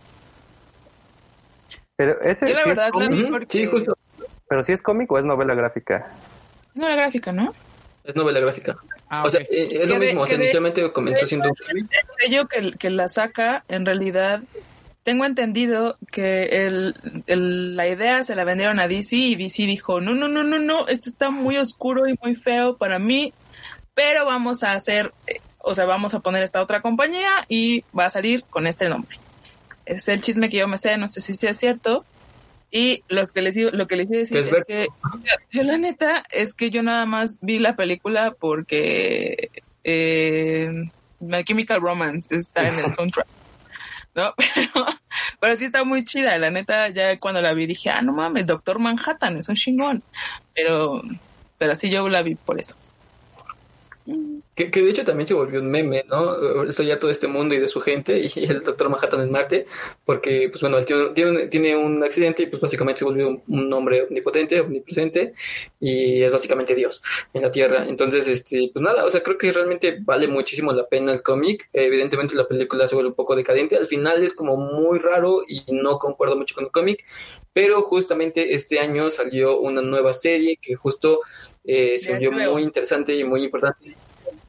Pero 1.98 2.20
ese 2.22 2.46
Yo 2.48 2.54
la 2.54 2.62
sí 2.62 2.68
verdad 2.68 2.88
es 2.94 3.00
la 3.00 3.08
vi 3.08 3.24
porque... 3.24 3.58
Sí, 3.58 3.66
justo. 3.66 3.98
pero 4.48 4.62
sí 4.62 4.70
es 4.72 4.80
cómic 4.82 5.10
o 5.10 5.18
es 5.18 5.24
novela 5.24 5.54
gráfica. 5.56 6.06
No, 6.74 6.88
la 6.88 6.94
gráfica, 6.94 7.32
¿no? 7.32 7.52
Es 8.04 8.14
novela 8.14 8.38
gráfica. 8.38 8.76
Ah, 9.10 9.24
O 9.24 9.28
sea, 9.30 9.40
eh, 9.40 9.46
es 9.50 9.68
Que 9.70 9.86
lo 9.86 9.98
de- 9.98 10.06
mismo. 10.06 10.20
O 10.22 10.26
sea, 10.26 10.36
que 10.36 10.38
de- 10.38 10.44
inicialmente 10.44 10.92
comenzó 10.92 11.26
siendo 11.26 11.48
un 11.48 11.54
cómic. 11.56 11.90
el 11.90 12.06
sello 12.24 12.46
que, 12.46 12.72
que 12.78 12.90
la 12.90 13.08
saca, 13.08 13.64
en 13.68 13.84
realidad, 13.84 14.42
tengo 15.02 15.24
entendido 15.24 15.98
que 16.12 16.66
el, 16.66 16.94
el- 17.26 17.74
la 17.74 17.88
idea 17.88 18.22
se 18.22 18.36
la 18.36 18.44
vendieron 18.44 18.78
a 18.78 18.86
DC 18.86 19.16
y 19.16 19.34
DC 19.34 19.64
dijo, 19.64 20.00
no, 20.00 20.14
no, 20.14 20.28
no, 20.28 20.44
no, 20.44 20.60
no, 20.60 20.86
esto 20.86 21.10
está 21.10 21.30
muy 21.30 21.56
oscuro 21.56 22.06
y 22.08 22.16
muy 22.22 22.36
feo 22.36 22.76
para 22.76 23.00
mí, 23.00 23.32
pero 23.94 24.24
vamos 24.24 24.62
a 24.62 24.74
hacer, 24.74 25.10
eh, 25.26 25.40
o 25.58 25.74
sea, 25.74 25.84
vamos 25.84 26.14
a 26.14 26.20
poner 26.20 26.44
esta 26.44 26.62
otra 26.62 26.80
compañía 26.80 27.28
y 27.48 27.82
va 27.98 28.06
a 28.06 28.10
salir 28.10 28.44
con 28.48 28.68
este 28.68 28.88
nombre. 28.88 29.18
Es 29.88 30.06
el 30.08 30.20
chisme 30.20 30.50
que 30.50 30.58
yo 30.58 30.68
me 30.68 30.76
sé, 30.76 30.98
no 30.98 31.08
sé 31.08 31.20
si 31.20 31.32
sea 31.34 31.54
cierto. 31.54 32.04
Y 32.70 33.02
los 33.08 33.32
que 33.32 33.40
les, 33.40 33.56
lo 33.56 33.86
que 33.86 33.96
les 33.96 34.06
iba 34.10 34.16
a 34.16 34.20
decir 34.20 34.36
es 34.36 34.50
que 34.66 34.88
yo, 35.08 35.34
yo 35.50 35.62
la 35.62 35.78
neta 35.78 36.22
es 36.30 36.52
que 36.52 36.70
yo 36.70 36.82
nada 36.82 37.06
más 37.06 37.38
vi 37.40 37.58
la 37.58 37.74
película 37.74 38.32
porque 38.38 39.50
eh, 39.84 40.70
My 41.20 41.42
Chemical 41.44 41.80
Romance 41.80 42.34
está 42.34 42.68
en 42.68 42.78
el 42.78 42.92
soundtrack. 42.92 43.26
¿No? 44.14 44.34
Pero, 44.54 44.86
pero 45.38 45.56
sí 45.56 45.66
está 45.66 45.84
muy 45.84 46.04
chida. 46.04 46.36
La 46.38 46.50
neta, 46.50 46.88
ya 46.88 47.16
cuando 47.20 47.40
la 47.40 47.54
vi 47.54 47.66
dije, 47.66 47.90
ah, 47.90 48.02
no 48.02 48.12
mames, 48.12 48.46
Doctor 48.46 48.80
Manhattan 48.80 49.36
es 49.36 49.48
un 49.48 49.54
chingón. 49.54 50.02
Pero, 50.54 51.02
pero 51.56 51.76
sí 51.76 51.88
yo 51.88 52.08
la 52.08 52.22
vi 52.22 52.34
por 52.34 52.58
eso. 52.58 52.74
Que, 54.54 54.70
de 54.70 54.90
hecho 54.90 55.04
también 55.04 55.26
se 55.26 55.34
volvió 55.34 55.60
un 55.60 55.70
meme, 55.70 56.04
¿no? 56.08 56.64
Esto 56.64 56.82
ya 56.82 56.98
todo 56.98 57.10
este 57.10 57.28
mundo 57.28 57.54
y 57.54 57.60
de 57.60 57.68
su 57.68 57.80
gente 57.80 58.18
y 58.18 58.44
el 58.44 58.60
Doctor 58.60 58.88
Manhattan 58.88 59.20
en 59.20 59.30
Marte, 59.30 59.66
porque, 60.04 60.48
pues 60.50 60.62
bueno, 60.62 60.78
él 60.78 60.84
tiene, 60.84 61.10
tiene, 61.10 61.46
tiene 61.46 61.76
un 61.76 62.02
accidente 62.02 62.42
y 62.42 62.46
pues 62.46 62.60
básicamente 62.60 63.00
se 63.00 63.04
volvió 63.04 63.28
un, 63.28 63.42
un, 63.46 63.72
hombre 63.72 64.02
omnipotente, 64.02 64.60
omnipresente 64.60 65.34
y 65.78 66.22
es 66.22 66.32
básicamente 66.32 66.74
Dios 66.74 67.02
en 67.34 67.42
la 67.42 67.52
Tierra. 67.52 67.86
Entonces, 67.86 68.26
este, 68.26 68.70
pues 68.72 68.82
nada, 68.82 69.04
o 69.04 69.10
sea, 69.10 69.22
creo 69.22 69.38
que 69.38 69.52
realmente 69.52 69.98
vale 70.00 70.26
muchísimo 70.26 70.72
la 70.72 70.88
pena 70.88 71.12
el 71.12 71.22
cómic. 71.22 71.68
evidentemente 71.72 72.34
la 72.34 72.48
película 72.48 72.88
se 72.88 72.94
vuelve 72.94 73.10
un 73.10 73.16
poco 73.16 73.36
decadente, 73.36 73.76
al 73.76 73.86
final 73.86 74.22
es 74.22 74.32
como 74.32 74.56
muy 74.56 74.98
raro 74.98 75.42
y 75.46 75.64
no 75.68 75.98
concuerdo 75.98 76.36
mucho 76.36 76.54
con 76.54 76.64
el 76.64 76.70
cómic, 76.70 77.04
pero 77.52 77.82
justamente 77.82 78.54
este 78.54 78.80
año 78.80 79.10
salió 79.10 79.60
una 79.60 79.82
nueva 79.82 80.14
serie 80.14 80.58
que 80.60 80.74
justo 80.74 81.20
eh, 81.70 81.98
se 81.98 82.12
volvió 82.14 82.32
muy 82.32 82.62
interesante 82.62 83.14
y 83.14 83.24
muy 83.24 83.44
importante 83.44 83.94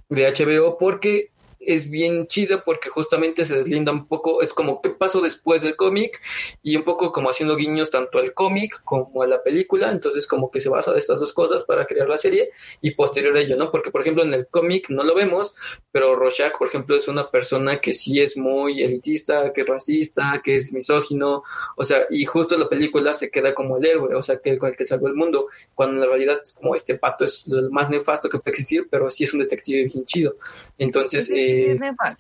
de 0.08 0.32
HBO 0.32 0.78
porque 0.78 1.32
es 1.60 1.90
bien 1.90 2.28
chida 2.28 2.64
porque 2.64 2.90
justamente 2.90 3.46
se 3.46 3.56
deslinda 3.56 3.92
un 3.92 4.08
poco, 4.08 4.42
es 4.42 4.54
como 4.54 4.82
qué 4.82 4.90
pasó 4.90 5.22
después 5.22 5.62
del 5.62 5.76
cómic 5.76 6.22
y 6.64 6.76
un 6.76 6.84
poco 6.84 7.12
como 7.12 7.30
haciendo 7.30 7.56
guiños 7.56 7.92
tanto 7.92 8.20
al 8.20 8.34
cómic 8.34 8.82
como 8.84 9.22
a 9.22 9.28
la 9.28 9.44
película, 9.44 9.92
entonces 9.92 10.26
como 10.28 10.52
que 10.52 10.62
se 10.62 10.70
basa 10.70 10.92
de 10.92 11.00
estas 11.00 11.20
dos 11.20 11.34
cosas 11.34 11.64
para 11.64 11.86
crear 11.86 12.08
la 12.08 12.18
serie 12.18 12.50
y 12.82 12.92
posterior 12.92 13.36
a 13.36 13.42
ello, 13.42 13.58
¿no? 13.58 13.72
Porque 13.72 13.92
por 13.92 14.02
ejemplo 14.02 14.24
en 14.24 14.34
el 14.34 14.48
cómic 14.48 14.90
no 14.90 15.04
lo 15.04 15.16
vemos, 15.16 15.54
pero 15.92 16.16
Rorschach, 16.16 16.58
por 16.58 16.68
ejemplo, 16.68 16.96
es 16.96 17.08
una 17.08 17.30
persona 17.30 17.80
que 17.80 17.94
sí 17.94 18.20
es 18.22 18.38
muy 18.38 18.82
elitista, 18.84 19.52
que 19.54 19.62
es 19.62 19.68
racista, 19.68 20.42
que 20.44 20.56
es 20.56 20.72
misógino, 20.72 21.44
o 21.76 21.84
sea, 21.84 22.06
y 22.10 22.26
justo 22.26 22.58
la 22.58 22.70
película 22.70 23.14
se 23.14 23.30
queda 23.30 23.54
como 23.54 23.78
el 23.78 23.86
héroe, 23.86 24.16
o 24.16 24.24
sea, 24.24 24.38
que 24.38 24.52
el 24.52 24.60
que 24.76 24.86
salvó 24.86 25.08
el 25.08 25.16
mundo, 25.16 25.48
cuando 25.74 25.96
en 25.96 26.02
la 26.02 26.08
realidad 26.08 26.40
es 26.42 26.54
como 26.54 26.76
este 26.76 26.96
pato 26.96 27.26
es 27.26 27.48
lo 27.48 27.70
más 27.72 27.90
nefasto 27.90 28.30
que 28.30 28.40
puede 28.40 28.52
existir, 28.52 28.88
pero 28.90 29.10
sí 29.10 29.24
es 29.24 29.34
un 29.34 29.40
detective 29.40 29.86
bien 29.86 30.06
chido. 30.06 30.36
Entonces, 30.78 31.30
eh, 31.30 31.49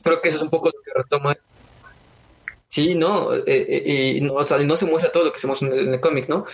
creo 0.01 0.21
que 0.21 0.29
eso 0.29 0.37
es 0.37 0.43
un 0.43 0.49
poco 0.49 0.67
lo 0.67 0.81
que 0.83 0.91
retoma. 0.95 1.35
Sí, 2.69 2.93
no, 2.93 3.33
eh, 3.33 3.41
eh, 3.47 4.13
y 4.17 4.21
no, 4.21 4.35
o 4.35 4.45
sea, 4.45 4.59
no 4.59 4.77
se 4.77 4.85
muestra 4.85 5.11
todo 5.11 5.23
lo 5.23 5.31
que 5.31 5.39
se 5.39 5.47
muestra 5.47 5.69
en 5.69 5.91
el, 5.91 5.99
cómic, 5.99 6.29
¿no? 6.29 6.45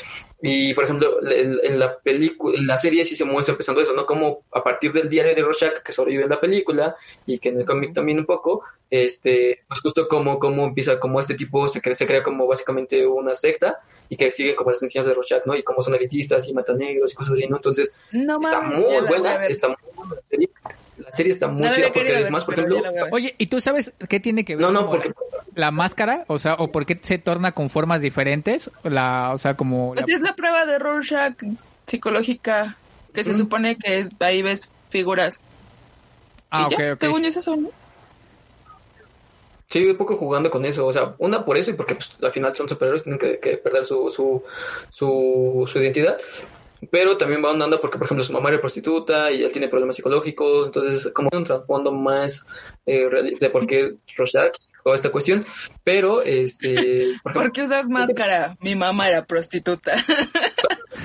Y 0.41 0.73
por 0.73 0.85
ejemplo, 0.85 1.19
en 1.29 1.77
la 1.77 1.99
película, 1.99 2.57
en 2.57 2.67
la 2.67 2.77
serie 2.77 3.03
sí 3.03 3.17
se 3.17 3.25
muestra 3.25 3.51
empezando 3.51 3.81
eso, 3.81 3.91
¿no? 3.91 4.05
Como 4.05 4.45
a 4.53 4.63
partir 4.63 4.93
del 4.93 5.09
diario 5.09 5.35
de 5.35 5.41
Rorschach 5.41 5.83
que 5.83 5.91
sobrevive 5.91 6.23
en 6.23 6.29
la 6.29 6.39
película 6.39 6.95
y 7.25 7.37
que 7.37 7.49
en 7.49 7.59
el 7.59 7.65
cómic 7.65 7.93
también 7.93 8.17
un 8.17 8.25
poco, 8.25 8.63
este, 8.89 9.65
pues 9.67 9.81
justo 9.81 10.07
como, 10.07 10.39
como 10.39 10.65
empieza, 10.65 11.01
como 11.01 11.19
este 11.19 11.33
tipo 11.33 11.67
se 11.67 11.81
crea, 11.81 11.95
se 11.95 12.07
crea 12.07 12.23
como 12.23 12.47
básicamente 12.47 13.05
una 13.05 13.35
secta 13.35 13.79
y 14.07 14.15
que 14.15 14.31
sigue 14.31 14.55
como 14.55 14.71
las 14.71 14.81
enseñanzas 14.81 15.09
de 15.09 15.15
Rorschach, 15.15 15.45
¿no? 15.45 15.53
Y 15.53 15.63
como 15.63 15.81
son 15.81 15.95
elitistas 15.95 16.47
y 16.47 16.53
matan 16.53 16.77
negros 16.77 17.11
y 17.11 17.15
cosas 17.15 17.33
así, 17.33 17.45
¿no? 17.49 17.57
Entonces, 17.57 17.91
está 18.13 18.61
muy 18.61 19.05
buena, 19.05 19.47
está 19.47 19.67
muy 19.67 19.77
buena 19.93 20.15
la 20.15 20.21
serie 20.21 20.49
la 20.54 20.54
serie 20.54 20.54
está 21.17 21.47
muy 21.47 21.69
chida 21.71 21.91
porque 21.93 22.15
además, 22.15 22.45
por 22.45 22.53
ejemplo... 22.55 22.81
Oye, 23.11 23.35
¿y 23.37 23.47
tú 23.47 23.59
sabes 23.59 23.93
qué 24.09 24.19
tiene 24.19 24.45
que 24.45 24.55
ver 24.55 24.65
no, 24.65 24.71
no, 24.71 24.89
porque... 24.89 25.11
la, 25.55 25.71
máscara? 25.71 26.25
O 26.27 26.39
sea, 26.39 26.55
¿o 26.55 26.71
por 26.71 26.85
qué 26.85 26.99
se 27.01 27.17
torna 27.17 27.53
con 27.53 27.69
formas 27.69 28.01
diferentes? 28.01 28.69
La, 28.83 29.31
o 29.33 29.37
sea, 29.37 29.55
como... 29.55 29.93
Pues 29.93 30.05
es 30.09 30.21
la 30.21 30.35
prueba 30.35 30.65
de 30.65 30.79
Rorschach 30.79 31.35
psicológica, 31.87 32.77
que 33.13 33.23
se 33.23 33.33
supone 33.33 33.77
que 33.77 33.99
es 33.99 34.09
ahí 34.19 34.41
ves 34.41 34.69
figuras. 34.89 35.41
Ah, 36.49 36.67
ok, 36.67 36.73
ok. 36.93 36.99
Según 36.99 37.23
yo, 37.23 37.29
eso 37.29 37.55
¿no? 37.55 37.69
Sí, 39.69 39.85
un 39.85 39.97
poco 39.97 40.15
jugando 40.15 40.51
con 40.51 40.63
eso, 40.63 40.85
o 40.85 40.93
sea, 40.93 41.15
una 41.17 41.43
por 41.43 41.57
eso 41.57 41.71
y 41.71 41.73
porque 41.73 41.95
pues, 41.95 42.23
al 42.23 42.31
final 42.31 42.55
son 42.55 42.69
superhéroes, 42.69 43.03
tienen 43.03 43.19
que, 43.19 43.39
que 43.39 43.57
perder 43.57 43.85
su, 43.85 44.11
su, 44.11 44.43
su, 44.91 45.63
su 45.67 45.79
identidad, 45.81 46.17
pero 46.91 47.17
también 47.17 47.43
va 47.43 47.51
andando 47.51 47.79
porque, 47.79 47.97
por 47.97 48.05
ejemplo, 48.05 48.23
su 48.23 48.33
mamá 48.33 48.49
era 48.49 48.59
prostituta 48.59 49.31
y 49.31 49.43
él 49.43 49.51
tiene 49.51 49.67
problemas 49.67 49.95
psicológicos, 49.95 50.67
entonces 50.67 51.11
como 51.13 51.29
un 51.33 51.43
trasfondo 51.43 51.91
más 51.91 52.45
eh, 52.85 53.07
de 53.39 53.49
por 53.49 53.67
qué 53.67 53.95
Rorschach 54.17 54.55
o 54.83 54.93
esta 54.93 55.11
cuestión, 55.11 55.45
pero 55.83 56.21
este... 56.21 57.15
Por, 57.23 57.51
qué 57.53 57.63
usas 57.63 57.87
máscara? 57.87 58.55
Mi 58.59 58.75
mamá 58.75 59.09
era 59.09 59.25
prostituta. 59.25 59.93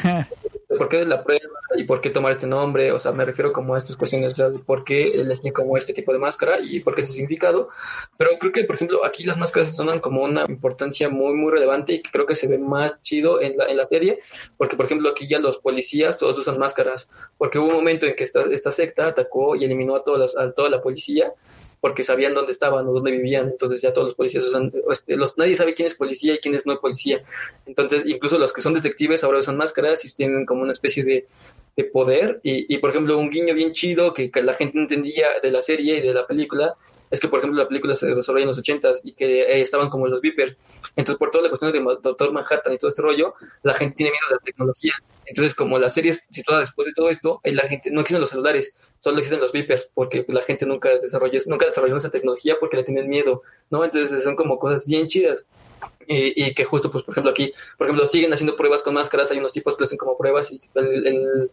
¿Por 0.81 0.89
qué 0.89 1.05
la 1.05 1.23
prueba 1.23 1.45
y 1.77 1.85
por 1.85 2.01
qué 2.01 2.09
tomar 2.09 2.33
este 2.33 2.47
nombre? 2.47 2.91
O 2.91 2.99
sea, 2.99 3.13
me 3.13 3.27
refiero 3.27 3.53
como 3.53 3.75
a 3.75 3.79
estas 3.79 3.99
cuestiones, 3.99 4.41
o 4.41 4.61
por 4.61 4.83
qué 4.83 5.11
elegí 5.11 5.51
como 5.51 5.77
este 5.77 5.93
tipo 5.93 6.11
de 6.11 6.19
máscara 6.19 6.57
y 6.59 6.81
por 6.81 6.95
qué 6.95 7.03
ese 7.03 7.13
significado. 7.13 7.69
Pero 8.17 8.31
creo 8.41 8.51
que, 8.51 8.65
por 8.65 8.77
ejemplo, 8.77 9.05
aquí 9.05 9.25
las 9.25 9.37
máscaras 9.37 9.77
sonan 9.77 10.01
como 10.01 10.23
una 10.23 10.47
importancia 10.49 11.11
muy, 11.11 11.35
muy 11.35 11.53
relevante 11.53 11.93
y 11.93 12.01
que 12.01 12.11
creo 12.11 12.25
que 12.25 12.35
se 12.35 12.47
ve 12.47 12.57
más 12.57 13.03
chido 13.03 13.43
en 13.43 13.59
la, 13.59 13.67
en 13.67 13.77
la 13.77 13.87
serie, 13.89 14.21
porque, 14.57 14.75
por 14.75 14.87
ejemplo, 14.87 15.11
aquí 15.11 15.29
ya 15.29 15.39
los 15.39 15.59
policías 15.59 16.17
todos 16.17 16.39
usan 16.39 16.59
máscaras, 16.59 17.11
porque 17.37 17.59
hubo 17.59 17.69
un 17.69 17.75
momento 17.75 18.07
en 18.07 18.17
que 18.17 18.25
esta, 18.25 18.45
esta 18.51 18.73
secta 18.73 19.09
atacó 19.09 19.57
y 19.57 19.65
eliminó 19.65 19.97
a, 19.97 20.03
todas 20.03 20.35
a 20.35 20.51
toda 20.53 20.71
la 20.71 20.81
policía 20.81 21.35
porque 21.81 22.03
sabían 22.03 22.35
dónde 22.35 22.53
estaban 22.53 22.87
o 22.87 22.93
dónde 22.93 23.11
vivían, 23.11 23.49
entonces 23.49 23.81
ya 23.81 23.93
todos 23.93 24.09
los 24.09 24.15
policías 24.15 24.45
usan, 24.45 24.73
este, 24.91 25.17
los, 25.17 25.37
nadie 25.39 25.57
sabe 25.57 25.75
quién 25.75 25.87
es 25.87 25.95
policía 25.95 26.35
y 26.35 26.39
quién 26.39 26.55
es 26.55 26.67
no 26.67 26.79
policía, 26.81 27.23
entonces 27.67 28.05
incluso 28.07 28.39
los 28.39 28.53
que 28.53 28.63
son 28.63 28.75
detectives 28.75 29.25
ahora 29.25 29.39
usan 29.39 29.57
máscaras 29.57 30.05
y 30.05 30.15
tienen 30.15 30.47
como 30.47 30.63
una 30.63 30.73
especie 30.73 31.05
de, 31.05 31.27
de 31.77 31.85
poder. 31.85 32.41
Y, 32.43 32.73
y, 32.73 32.79
por 32.79 32.91
ejemplo 32.91 33.19
un 33.19 33.31
guiño 33.31 33.55
bien 33.55 33.73
chido 33.73 34.15
que, 34.15 34.31
la 34.43 34.55
gente 34.55 34.77
no 34.77 34.83
entendía 34.83 35.27
de 35.43 35.51
la 35.51 35.63
serie 35.63 35.99
y 35.99 36.01
de 36.01 36.15
la 36.15 36.27
película 36.27 36.77
es 37.11 37.19
que, 37.19 37.29
por 37.29 37.41
ejemplo, 37.41 37.61
la 37.61 37.69
película 37.69 37.95
se 37.95 38.07
desarrolla 38.15 38.45
en 38.45 38.49
los 38.49 38.59
ochentas 38.59 39.01
y 39.03 39.13
que 39.13 39.43
eh, 39.43 39.61
estaban 39.61 39.91
como 39.91 40.07
los 40.07 40.21
Vipers. 40.21 40.57
Entonces, 40.97 41.19
por 41.19 41.31
toda 41.31 41.45
la 41.45 41.51
cuestión 41.51 41.73
de 41.73 41.81
Doctor 42.03 42.33
Manhattan 42.33 42.73
y 42.73 42.79
todo 42.79 42.89
este 42.89 43.03
rollo, 43.03 43.35
la 43.63 43.75
gente 43.75 43.97
tiene 43.97 44.13
miedo 44.13 44.27
de 44.29 44.35
la 44.37 44.41
tecnología. 44.41 44.93
Entonces, 45.27 45.55
como 45.55 45.79
la 45.79 45.89
serie 45.89 46.13
es 46.13 46.23
situada 46.31 46.61
después 46.61 46.87
de 46.87 46.93
todo 46.93 47.09
esto, 47.09 47.41
la 47.45 47.63
gente 47.63 47.91
no 47.91 48.01
existen 48.01 48.21
los 48.21 48.31
celulares, 48.31 48.75
solo 48.99 49.19
existen 49.19 49.41
los 49.41 49.53
Vipers, 49.53 49.89
porque 49.95 50.25
la 50.29 50.43
gente 50.43 50.67
nunca 50.67 50.89
desarrolló, 50.99 51.39
nunca 51.47 51.67
desarrolló 51.67 51.97
esa 51.97 52.11
tecnología 52.11 52.57
porque 52.59 52.77
le 52.77 52.85
tienen 52.85 53.09
miedo, 53.09 53.43
¿no? 53.71 53.85
Entonces, 53.85 54.25
son 54.25 54.35
como 54.35 54.59
cosas 54.59 54.87
bien 54.87 55.07
chidas. 55.07 55.45
Y, 56.07 56.45
y, 56.45 56.55
que 56.55 56.65
justo, 56.65 56.91
pues, 56.91 57.05
por 57.05 57.15
ejemplo, 57.15 57.31
aquí, 57.31 57.53
por 57.79 57.87
ejemplo, 57.87 58.05
siguen 58.07 58.33
haciendo 58.33 58.57
pruebas 58.57 58.83
con 58.83 58.95
máscaras, 58.95 59.31
hay 59.31 59.39
unos 59.39 59.53
tipos 59.53 59.77
que 59.77 59.85
hacen 59.85 59.97
como 59.97 60.19
pruebas 60.19 60.51
y 60.51 60.61
el, 60.75 61.51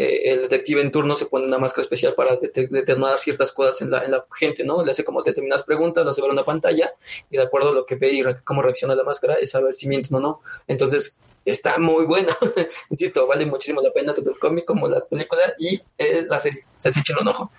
eh, 0.00 0.30
el 0.30 0.42
detective 0.42 0.80
en 0.80 0.92
turno 0.92 1.16
se 1.16 1.26
pone 1.26 1.44
una 1.46 1.58
máscara 1.58 1.82
especial 1.82 2.14
para 2.14 2.36
determinar 2.36 3.18
ciertas 3.18 3.50
cosas 3.50 3.82
en 3.82 3.90
la, 3.90 4.04
en 4.04 4.12
la 4.12 4.24
gente, 4.32 4.62
¿no? 4.62 4.84
Le 4.84 4.92
hace 4.92 5.02
como 5.02 5.24
determinadas 5.24 5.64
preguntas, 5.64 6.04
lo 6.04 6.12
hace 6.12 6.22
ver 6.22 6.30
una 6.30 6.44
pantalla 6.44 6.92
y 7.28 7.36
de 7.36 7.42
acuerdo 7.42 7.70
a 7.70 7.72
lo 7.72 7.84
que 7.84 7.96
ve 7.96 8.12
y 8.12 8.22
cómo 8.44 8.62
reacciona 8.62 8.94
la 8.94 9.02
máscara 9.02 9.34
es 9.34 9.50
saber 9.50 9.74
si 9.74 9.88
mienten 9.88 10.14
o 10.14 10.20
no. 10.20 10.40
Entonces, 10.68 11.18
está 11.44 11.78
muy 11.78 12.04
buena. 12.04 12.36
Insisto, 12.90 13.26
vale 13.26 13.44
muchísimo 13.44 13.82
la 13.82 13.92
pena 13.92 14.14
tanto 14.14 14.30
el 14.30 14.38
cómic 14.38 14.66
como 14.66 14.86
las 14.86 15.04
películas 15.06 15.54
y 15.58 15.80
eh, 15.98 16.24
la 16.28 16.38
serie. 16.38 16.64
Se 16.76 16.90
ha 16.90 16.92
hecho 16.92 17.14
un 17.20 17.26
ojo. 17.26 17.50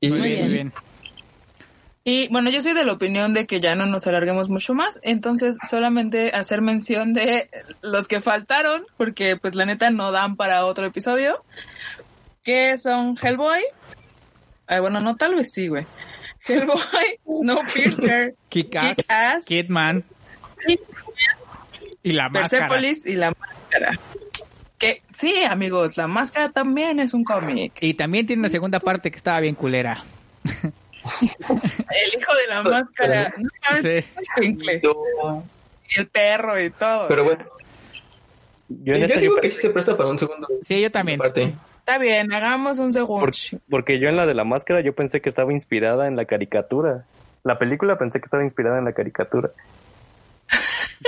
Y, 0.00 0.08
muy 0.08 0.20
bien, 0.22 0.40
muy 0.40 0.48
bien. 0.48 0.72
Y 2.04 2.28
bueno, 2.28 2.50
yo 2.50 2.62
soy 2.62 2.72
de 2.72 2.84
la 2.84 2.92
opinión 2.92 3.32
de 3.32 3.46
que 3.46 3.60
ya 3.60 3.76
no 3.76 3.86
nos 3.86 4.06
alarguemos 4.08 4.48
mucho 4.48 4.74
más, 4.74 4.98
entonces 5.04 5.56
solamente 5.68 6.32
hacer 6.32 6.60
mención 6.60 7.12
de 7.12 7.48
los 7.80 8.08
que 8.08 8.20
faltaron, 8.20 8.82
porque 8.96 9.36
pues 9.36 9.54
la 9.54 9.66
neta 9.66 9.90
no 9.90 10.10
dan 10.10 10.34
para 10.36 10.64
otro 10.64 10.84
episodio, 10.84 11.44
que 12.42 12.76
son 12.76 13.16
Hellboy. 13.20 13.60
Ay, 14.66 14.80
bueno, 14.80 15.00
no, 15.00 15.16
tal 15.16 15.36
vez 15.36 15.50
sí, 15.52 15.68
güey. 15.68 15.86
Hellboy, 16.44 16.80
Snowpiercer, 17.28 18.34
Kick-Ass, 18.48 19.44
Kidman 19.46 20.04
y 22.02 22.12
la 22.12 22.28
máscara. 22.28 22.68
Persepolis 22.68 23.06
y 23.06 23.14
la 23.14 23.32
máscara. 23.38 23.98
Que 24.76 25.02
sí, 25.12 25.44
amigos, 25.44 25.96
la 25.96 26.08
máscara 26.08 26.48
también 26.48 26.98
es 26.98 27.14
un 27.14 27.22
cómic. 27.22 27.74
Y 27.80 27.94
también 27.94 28.26
tiene 28.26 28.40
una 28.40 28.48
segunda 28.48 28.80
parte 28.80 29.12
que 29.12 29.16
estaba 29.16 29.38
bien 29.38 29.54
culera. 29.54 30.02
El 31.04 32.20
hijo 32.20 32.32
de 32.34 32.46
la 32.48 32.62
máscara. 32.70 33.34
sí. 33.80 34.04
Y 35.94 36.00
el 36.00 36.06
perro 36.08 36.60
y 36.60 36.70
todo. 36.70 37.08
Pero 37.08 37.24
bueno. 37.24 37.44
Yo, 38.68 38.94
yo 38.94 39.20
digo 39.20 39.36
que 39.36 39.48
sí 39.48 39.60
se 39.60 39.70
presta 39.70 39.96
para 39.96 40.08
un 40.08 40.18
segundo. 40.18 40.48
Sí, 40.62 40.80
yo 40.80 40.90
también. 40.90 41.20
Está 41.22 41.98
bien, 41.98 42.32
hagamos 42.32 42.78
un 42.78 42.92
segundo. 42.92 43.26
porque 43.68 43.98
yo 43.98 44.08
en 44.08 44.16
la 44.16 44.24
de 44.24 44.34
la 44.34 44.44
máscara 44.44 44.80
yo 44.80 44.94
pensé 44.94 45.20
que 45.20 45.28
estaba 45.28 45.52
inspirada 45.52 46.06
en 46.06 46.16
la 46.16 46.24
caricatura. 46.24 47.04
La 47.44 47.58
película 47.58 47.98
pensé 47.98 48.20
que 48.20 48.24
estaba 48.26 48.44
inspirada 48.44 48.78
en 48.78 48.84
la 48.84 48.92
caricatura. 48.92 49.50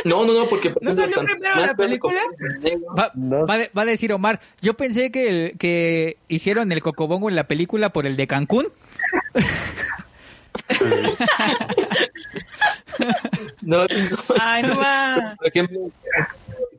No, 0.04 0.24
no, 0.24 0.32
no, 0.32 0.46
porque... 0.46 0.72
¿No 0.80 0.94
salió 0.94 1.22
primero 1.22 1.60
la 1.60 1.74
película? 1.74 2.20
Va, 2.98 3.12
va, 3.16 3.58
va, 3.76 3.82
a 3.82 3.84
decir 3.84 4.12
Omar, 4.12 4.40
yo 4.60 4.74
pensé 4.74 5.10
que, 5.10 5.28
el, 5.28 5.58
que 5.58 6.16
hicieron 6.28 6.72
el 6.72 6.80
cocobongo 6.80 7.28
en 7.28 7.36
la 7.36 7.46
película 7.46 7.90
por 7.90 8.06
el 8.06 8.16
de 8.16 8.26
Cancún. 8.26 8.68
no, 13.62 13.86
Ay, 14.40 14.62
no 14.62 14.78
va. 14.78 15.34
Por 15.38 15.48
ejemplo, 15.48 15.90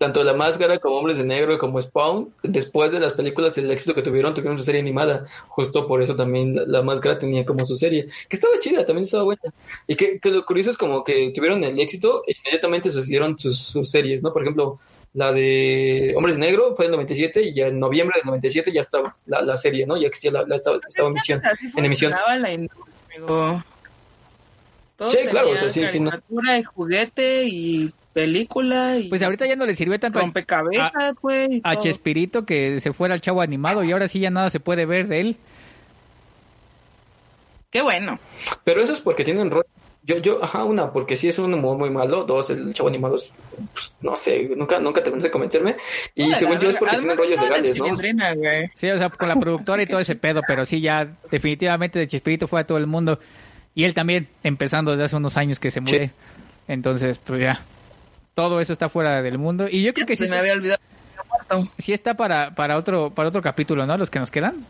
tanto 0.06 0.24
La 0.24 0.36
Máscara 0.36 0.78
como 0.78 0.98
Hombres 0.98 1.18
de 1.18 1.24
Negro 1.24 1.58
como 1.58 1.82
Spawn, 1.82 2.32
después 2.44 2.92
de 2.92 3.00
las 3.00 3.14
películas, 3.14 3.58
el 3.58 3.72
éxito 3.72 3.96
que 3.96 4.04
tuvieron, 4.04 4.36
tuvieron 4.36 4.56
su 4.56 4.64
serie 4.64 4.80
animada. 4.80 5.26
Justo 5.48 5.88
por 5.88 6.04
eso 6.04 6.16
también 6.16 6.54
La, 6.68 6.84
Máscara 6.84 7.18
tenía 7.18 7.44
como 7.44 7.66
su 7.66 7.76
serie, 7.76 8.08
que 8.30 8.36
estaba 8.36 8.54
chida, 8.60 8.86
también 8.86 9.06
estaba 9.06 9.24
buena. 9.24 9.42
Y 9.88 9.96
que, 9.96 10.20
lo 10.26 10.46
curioso 10.46 10.70
es 10.70 10.78
como 10.78 11.04
que 11.04 11.32
tuvieron 11.34 11.64
el 11.64 11.80
éxito 11.80 12.22
e 12.28 12.36
inmediatamente 12.38 12.92
sucedieron 12.92 13.40
sus, 13.40 13.58
sus 13.58 13.90
series, 13.90 14.22
¿no? 14.22 14.32
Por 14.32 14.44
ejemplo, 14.44 14.78
la 15.16 15.34
de 15.34 16.14
Hombres 16.16 16.36
de 16.36 16.42
Negro 16.42 16.76
fue 16.76 16.86
en 16.86 16.92
97 16.92 17.42
y 17.42 17.54
ya 17.56 17.66
en 17.66 17.80
noviembre 17.80 18.20
del 18.20 18.28
97 18.28 18.72
ya 18.72 18.82
estaba 18.82 19.18
la, 19.26 19.42
la 19.42 19.58
serie, 19.58 19.88
¿no? 19.88 19.98
Ya 19.98 20.06
existía 20.06 20.34
la, 20.34 20.46
la 20.46 20.58
estaba, 20.58 20.78
estaba 20.88 21.08
en 21.08 21.14
emisión. 21.16 21.42
En 21.78 21.86
emisión. 21.86 22.14
sí, 25.10 25.18
claro, 25.32 25.50
o 25.50 25.56
sea, 25.56 25.70
sí, 25.70 25.88
sí, 25.88 26.00
no. 26.00 26.12
y 26.60 26.64
juguete 26.64 27.46
y 27.46 27.92
película 28.16 28.98
y 28.98 29.10
pues 29.10 29.22
ahorita 29.22 29.46
ya 29.46 29.58
no 29.58 29.66
le 29.66 29.76
sirve 29.76 30.00
tanto 30.00 30.22
rompecabezas 30.22 31.16
güey 31.22 31.60
a, 31.66 31.72
a 31.72 31.80
Chespirito 31.80 32.46
que 32.46 32.80
se 32.80 32.94
fuera 32.94 33.14
al 33.14 33.20
chavo 33.20 33.42
animado 33.42 33.84
y 33.84 33.92
ahora 33.92 34.08
sí 34.08 34.22
ya 34.22 34.30
nada 34.30 34.50
se 34.50 34.62
puede 34.62 34.86
ver 34.86 35.10
de 35.10 35.20
él 35.20 35.38
qué 37.72 37.82
bueno 37.82 38.18
pero 38.64 38.82
eso 38.82 38.94
es 38.94 39.02
porque 39.02 39.26
tienen 39.26 39.52
rol 39.52 39.66
yo, 40.06 40.20
yo, 40.20 40.44
ajá, 40.44 40.64
una, 40.64 40.94
porque 40.94 41.16
sí 41.16 41.28
es 41.30 41.40
un 41.40 41.52
humor 41.52 41.80
muy 41.80 41.90
malo. 41.90 42.26
Dos, 42.26 42.52
el 42.52 42.76
chavo 42.76 42.90
animado, 42.90 43.18
pues, 43.74 43.92
no 44.02 44.16
sé, 44.16 44.52
nunca, 44.56 44.80
nunca 44.80 45.02
terminó 45.02 45.24
de 45.24 45.32
convencerme. 45.32 45.78
Y 46.14 46.32
según 46.34 46.60
yo 46.60 46.70
es 46.70 46.76
porque 46.76 46.98
tienen 46.98 47.18
rollos 47.18 47.42
legales, 47.42 47.76
¿no? 47.76 47.88
Sí, 48.76 48.90
o 48.92 48.98
sea, 49.00 49.10
con 49.10 49.28
la 49.28 49.36
productora 49.40 49.82
y 49.82 49.88
todo 49.88 50.00
ese 50.00 50.16
pedo, 50.16 50.42
pero 50.48 50.64
sí, 50.64 50.80
ya 50.80 51.08
definitivamente 51.32 51.98
de 51.98 52.08
Chespirito 52.08 52.48
fue 52.48 52.62
a 52.62 52.68
todo 52.68 52.78
el 52.78 52.86
mundo. 52.86 53.20
Y 53.74 53.86
él 53.86 53.96
también, 53.96 54.28
empezando 54.44 54.92
desde 54.92 55.06
hace 55.06 55.16
unos 55.16 55.38
años 55.38 55.60
que 55.60 55.72
se 55.72 55.82
muere. 55.82 56.12
Entonces, 56.68 57.18
pues 57.18 57.42
ya, 57.42 57.60
todo 58.36 58.60
eso 58.60 58.74
está 58.74 58.90
fuera 58.90 59.22
del 59.22 59.40
mundo. 59.40 59.68
Y 59.70 59.82
yo 59.82 59.94
creo 59.94 60.06
que 60.06 60.16
se 60.16 60.26
sí. 60.26 60.30
me 60.30 60.38
había 60.38 60.54
olvidado. 60.54 60.80
Sí 61.78 61.94
está 61.94 62.16
para, 62.16 62.54
para, 62.54 62.78
otro, 62.78 63.10
para 63.10 63.30
otro 63.30 63.42
capítulo, 63.42 63.86
¿no? 63.86 63.98
Los 63.98 64.10
que 64.10 64.20
nos 64.20 64.30
quedan. 64.30 64.66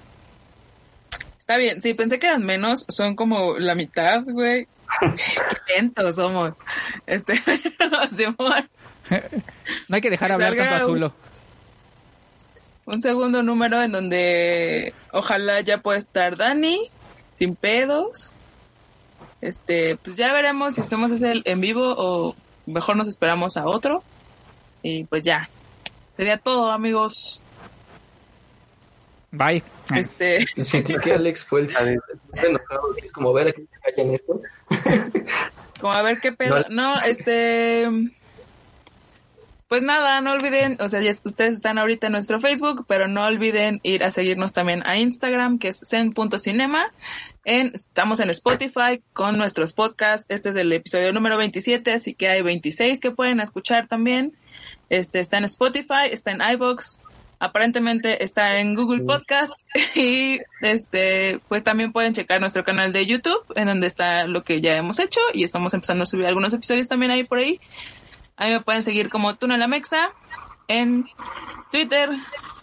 Está 1.38 1.58
bien, 1.58 1.82
sí, 1.82 1.94
pensé 1.94 2.18
que 2.18 2.28
eran 2.28 2.44
menos, 2.44 2.86
son 2.90 3.16
como 3.16 3.58
la 3.60 3.76
mitad, 3.76 4.24
güey. 4.24 4.68
Qué 5.00 5.76
lentos 5.76 6.16
somos. 6.16 6.54
Este, 7.06 7.34
no 9.88 9.96
hay 9.96 10.02
que 10.02 10.10
dejar 10.10 10.32
hablar 10.32 10.56
tanto 10.56 10.76
azulo. 10.76 11.14
Un 12.86 13.02
segundo 13.02 13.42
número 13.42 13.82
en 13.82 13.92
donde 13.92 14.94
ojalá 15.12 15.62
ya 15.62 15.80
pueda 15.80 15.98
estar 15.98 16.38
Dani, 16.38 16.90
sin 17.34 17.56
pedos. 17.56 18.34
Este, 19.42 19.98
pues 19.98 20.16
ya 20.18 20.32
veremos 20.34 20.76
si 20.76 20.82
hacemos 20.82 21.12
ese 21.12 21.34
en 21.46 21.62
vivo 21.62 21.94
o 21.98 22.36
mejor 22.66 22.96
nos 22.96 23.08
esperamos 23.08 23.58
a 23.58 23.66
otro. 23.66 24.04
Y 24.82 25.04
pues 25.06 25.24
ya. 25.24 25.50
Sería 26.16 26.38
todo, 26.38 26.72
amigos. 26.72 27.42
Bye. 29.32 29.64
Este. 29.96 30.46
Sentí 30.64 30.96
que 30.98 31.14
Alex 31.14 31.46
fue 31.46 31.62
el 31.62 31.70
enojado. 31.76 32.96
Es 33.04 33.12
como 33.12 33.34
ver 33.34 33.50
a 33.50 33.54
qué 33.54 33.66
callan 33.84 34.14
esto. 34.14 34.42
Como 35.80 35.94
a 35.94 36.02
ver 36.02 36.20
qué 36.22 36.32
pedo. 36.32 36.66
No, 36.70 36.96
este. 37.02 37.90
Pues 39.68 39.82
nada, 39.82 40.22
no 40.22 40.34
olviden, 40.34 40.78
o 40.80 40.88
sea, 40.88 41.02
ustedes 41.24 41.56
están 41.56 41.80
ahorita 41.80 42.06
en 42.06 42.14
nuestro 42.14 42.40
Facebook, 42.40 42.86
pero 42.88 43.08
no 43.08 43.26
olviden 43.26 43.80
ir 43.82 44.04
a 44.04 44.12
seguirnos 44.12 44.54
también 44.54 44.86
a 44.86 44.98
Instagram, 44.98 45.58
que 45.58 45.70
es 45.70 45.82
zen.cinema. 45.90 46.94
En, 47.46 47.72
estamos 47.74 48.20
en 48.20 48.30
Spotify 48.30 49.02
con 49.14 49.40
nuestros 49.40 49.74
podcasts. 49.74 50.28
Este 50.30 50.50
es 50.50 50.56
el 50.56 50.72
episodio 50.72 51.14
número 51.14 51.36
27, 51.38 51.94
así 51.94 52.14
que 52.14 52.30
hay 52.30 52.44
26 52.44 53.00
que 53.00 53.10
pueden 53.10 53.40
escuchar 53.40 53.88
también. 53.88 54.38
Este 54.90 55.20
está 55.20 55.40
en 55.40 55.46
Spotify, 55.46 56.10
está 56.12 56.30
en 56.30 56.42
iVoox, 56.42 57.00
aparentemente 57.40 58.24
está 58.24 58.60
en 58.60 58.76
Google 58.76 59.04
Podcast 59.04 59.54
y 59.96 60.42
este 60.62 61.40
pues 61.48 61.64
también 61.64 61.92
pueden 61.92 62.14
checar 62.14 62.40
nuestro 62.40 62.64
canal 62.64 62.94
de 62.94 63.06
YouTube 63.06 63.44
en 63.56 63.66
donde 63.66 63.88
está 63.88 64.28
lo 64.28 64.44
que 64.44 64.62
ya 64.62 64.78
hemos 64.78 65.00
hecho 65.00 65.20
y 65.34 65.44
estamos 65.44 65.74
empezando 65.74 66.04
a 66.04 66.06
subir 66.06 66.28
algunos 66.28 66.54
episodios 66.54 66.88
también 66.88 67.12
ahí 67.12 67.24
por 67.24 67.40
ahí. 67.40 67.60
Ahí 68.38 68.52
me 68.52 68.62
pueden 68.62 68.84
seguir 68.84 69.10
como 69.10 69.36
Túnel 69.36 69.60
la 69.60 69.68
Mexa 69.68 70.12
en 70.68 71.08
Twitter 71.72 72.10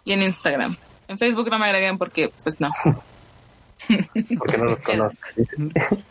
y 0.05 0.13
en 0.13 0.23
Instagram. 0.23 0.77
En 1.09 1.19
Facebook 1.19 1.51
no 1.51 1.59
me 1.59 1.67
agreguen 1.67 1.99
porque 1.99 2.33
pues 2.43 2.61
no. 2.61 2.71
Porque 4.39 4.59
no 4.59 4.65
los 4.67 4.81
conozco. 4.81 5.19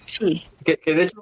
Sí. 0.05 0.45
Que, 0.63 0.77
de 0.93 1.03
hecho 1.03 1.19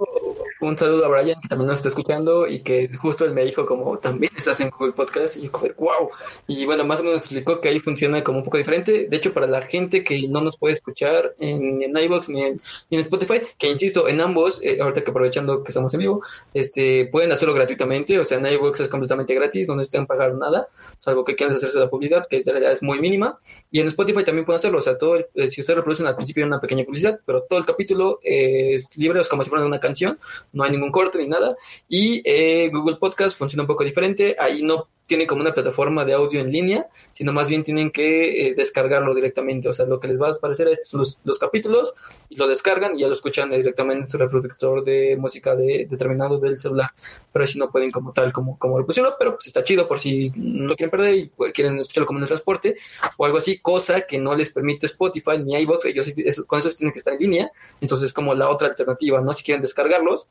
un 0.62 0.78
saludo 0.78 1.06
a 1.06 1.08
Brian, 1.08 1.40
que 1.42 1.48
también 1.48 1.68
nos 1.68 1.78
está 1.78 1.88
escuchando 1.88 2.46
y 2.46 2.60
que 2.60 2.90
justo 2.90 3.24
él 3.24 3.34
me 3.34 3.46
dijo 3.46 3.66
como 3.66 3.98
también 3.98 4.34
estás 4.36 4.60
en 4.60 4.70
Google 4.70 4.92
Podcast 4.92 5.38
y 5.38 5.44
yo 5.44 5.52
como 5.52 5.70
wow. 5.78 6.10
Y 6.48 6.66
bueno, 6.66 6.84
más 6.84 7.00
o 7.00 7.04
menos 7.04 7.20
explicó 7.20 7.62
que 7.62 7.70
ahí 7.70 7.80
funciona 7.80 8.24
como 8.24 8.40
un 8.40 8.44
poco 8.44 8.58
diferente. 8.58 9.08
De 9.10 9.18
hecho, 9.18 9.34
para 9.34 9.48
la 9.48 9.62
gente 9.62 10.04
que 10.04 10.28
no 10.28 10.42
nos 10.42 10.58
puede 10.58 10.74
escuchar 10.74 11.34
en, 11.40 11.82
en 11.82 11.98
iVoox 11.98 12.28
ni 12.30 12.42
en, 12.44 12.62
ni 12.90 12.98
en 12.98 13.04
Spotify, 13.04 13.42
que 13.58 13.70
insisto, 13.72 14.10
en 14.10 14.20
ambos, 14.20 14.60
eh, 14.62 14.80
ahorita 14.82 15.04
que 15.04 15.12
aprovechando 15.12 15.64
que 15.64 15.70
estamos 15.70 15.94
en 15.94 16.02
vivo, 16.02 16.22
este 16.54 17.06
pueden 17.06 17.32
hacerlo 17.32 17.54
gratuitamente. 17.54 18.20
O 18.20 18.26
sea, 18.26 18.38
en 18.38 18.46
iVoox 18.46 18.82
es 18.82 18.90
completamente 18.90 19.34
gratis, 19.34 19.68
no 19.68 19.78
necesitan 19.78 20.08
pagar 20.08 20.34
nada, 20.36 20.68
salvo 20.98 21.24
que 21.24 21.36
quieran 21.36 21.56
hacerse 21.56 21.80
la 21.80 21.90
publicidad, 21.90 22.28
que 22.28 22.38
en 22.38 22.46
realidad 22.46 22.74
es 22.74 22.84
muy 22.84 23.00
mínima. 23.00 23.40
Y 23.72 23.80
en 23.80 23.88
Spotify 23.88 24.26
también 24.26 24.46
pueden 24.46 24.58
hacerlo. 24.58 24.80
O 24.80 24.82
sea, 24.82 24.98
todo, 24.98 25.16
eh, 25.18 25.50
si 25.50 25.62
ustedes 25.62 25.78
reproducen 25.78 26.08
al 26.08 26.18
principio 26.18 26.46
una 26.46 26.60
pequeña 26.60 26.84
publicidad, 26.84 27.18
pero 27.26 27.44
todo 27.44 27.60
el 27.60 27.66
capítulo 27.66 28.20
es 28.24 28.98
libre, 28.98 29.22
es 29.22 29.29
como 29.30 29.44
si 29.44 29.50
fuera 29.50 29.66
una 29.66 29.80
canción 29.80 30.20
no 30.52 30.64
hay 30.64 30.72
ningún 30.72 30.92
corte 30.92 31.18
ni 31.20 31.28
nada. 31.28 31.56
Y 31.88 32.22
eh, 32.26 32.70
Google 32.70 32.98
Podcast 32.98 33.38
funciona 33.38 33.64
un 33.64 33.68
poco 33.68 33.84
diferente, 33.84 34.36
ahí 34.40 34.62
no 34.64 34.88
tiene 35.10 35.26
como 35.26 35.42
una 35.42 35.54
plataforma 35.54 36.06
de 36.06 36.14
audio 36.14 36.40
en 36.40 36.52
línea, 36.52 36.88
sino 37.12 37.34
más 37.34 37.50
bien 37.50 37.64
tienen 37.64 37.90
que 37.90 38.48
eh, 38.48 38.54
descargarlo 38.54 39.16
directamente. 39.16 39.68
O 39.68 39.74
sea, 39.74 39.86
lo 39.88 40.00
que 40.00 40.08
les 40.08 40.22
va 40.22 40.28
a 40.28 40.32
aparecer 40.32 40.68
es 40.68 40.94
los, 40.94 41.20
los, 41.24 41.40
capítulos 41.40 41.96
y 42.30 42.36
lo 42.36 42.48
descargan 42.48 42.96
y 42.96 43.02
ya 43.02 43.08
lo 43.08 43.14
escuchan 43.14 43.50
directamente 43.50 44.04
en 44.04 44.10
su 44.10 44.20
reproductor 44.20 44.84
de 44.86 45.18
música 45.18 45.56
de, 45.56 45.88
determinado 45.90 46.38
del 46.38 46.60
celular. 46.60 46.92
Pero 47.34 47.48
si 47.48 47.58
no 47.58 47.72
pueden 47.72 47.92
como 47.92 48.14
tal, 48.14 48.32
como, 48.32 48.60
como 48.60 48.78
lo 48.78 48.86
pusieron, 48.86 49.14
pero 49.18 49.34
pues 49.34 49.48
está 49.48 49.64
chido 49.64 49.88
por 49.88 50.00
si 50.00 50.32
no 50.36 50.68
lo 50.68 50.76
quieren 50.76 50.92
perder 50.92 51.16
y 51.16 51.30
quieren 51.54 51.80
escucharlo 51.80 52.06
como 52.06 52.20
en 52.20 52.24
el 52.24 52.30
transporte 52.30 52.76
o 53.18 53.26
algo 53.26 53.40
así, 53.40 53.58
cosa 53.58 54.02
que 54.02 54.20
no 54.20 54.36
les 54.36 54.52
permite 54.52 54.86
Spotify 54.86 55.40
ni 55.44 55.56
iVoox, 55.56 55.86
ellos 55.86 56.08
eso, 56.08 56.46
con 56.46 56.60
eso 56.60 56.70
tienen 56.70 56.94
que 56.94 57.00
estar 57.00 57.16
en 57.16 57.20
línea. 57.20 57.52
Entonces, 57.82 58.14
como 58.14 58.36
la 58.36 58.50
otra 58.50 58.68
alternativa, 58.68 59.22
¿no? 59.22 59.34
Si 59.34 59.44
quieren 59.44 59.64
descargarlos, 59.64 60.28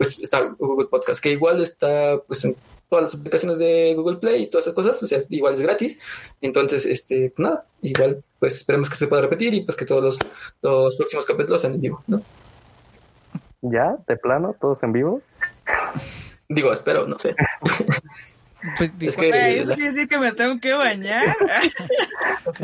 pues 0.00 0.18
está 0.18 0.40
Google 0.58 0.88
Podcast, 0.88 1.22
que 1.22 1.32
igual 1.32 1.60
está 1.60 2.16
pues 2.26 2.42
en 2.46 2.56
todas 2.88 3.02
las 3.02 3.14
aplicaciones 3.14 3.58
de 3.58 3.92
Google 3.94 4.16
Play 4.16 4.44
y 4.44 4.46
todas 4.46 4.64
esas 4.64 4.74
cosas, 4.74 5.02
o 5.02 5.06
sea, 5.06 5.18
igual 5.28 5.52
es 5.52 5.60
gratis. 5.60 6.00
Entonces, 6.40 6.86
este, 6.86 7.30
pues 7.36 7.46
nada, 7.46 7.66
igual, 7.82 8.24
pues 8.38 8.56
esperemos 8.56 8.88
que 8.88 8.96
se 8.96 9.08
pueda 9.08 9.20
repetir 9.20 9.52
y 9.52 9.60
pues 9.60 9.76
que 9.76 9.84
todos 9.84 10.02
los, 10.02 10.18
los 10.62 10.96
próximos 10.96 11.26
capítulos 11.26 11.60
sean 11.60 11.74
en 11.74 11.82
vivo, 11.82 12.02
¿no? 12.06 12.22
¿Ya? 13.60 13.98
¿De 14.08 14.16
plano? 14.16 14.56
¿Todos 14.58 14.82
en 14.84 14.94
vivo? 14.94 15.20
Digo, 16.48 16.72
espero, 16.72 17.06
no 17.06 17.18
sé. 17.18 17.34
Pues, 18.78 18.90
es 19.00 19.16
que, 19.18 19.58
eso 19.58 19.74
quiere 19.74 19.90
decir 19.90 20.08
que 20.08 20.18
me 20.18 20.32
tengo 20.32 20.58
que 20.60 20.72
bañar. 20.72 21.36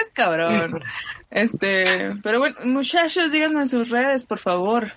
es 0.00 0.10
cabrón. 0.14 0.80
Este, 1.28 2.14
pero 2.22 2.38
bueno, 2.38 2.54
muchachos, 2.66 3.32
díganme 3.32 3.66
sus 3.66 3.90
redes, 3.90 4.22
por 4.22 4.38
favor. 4.38 4.92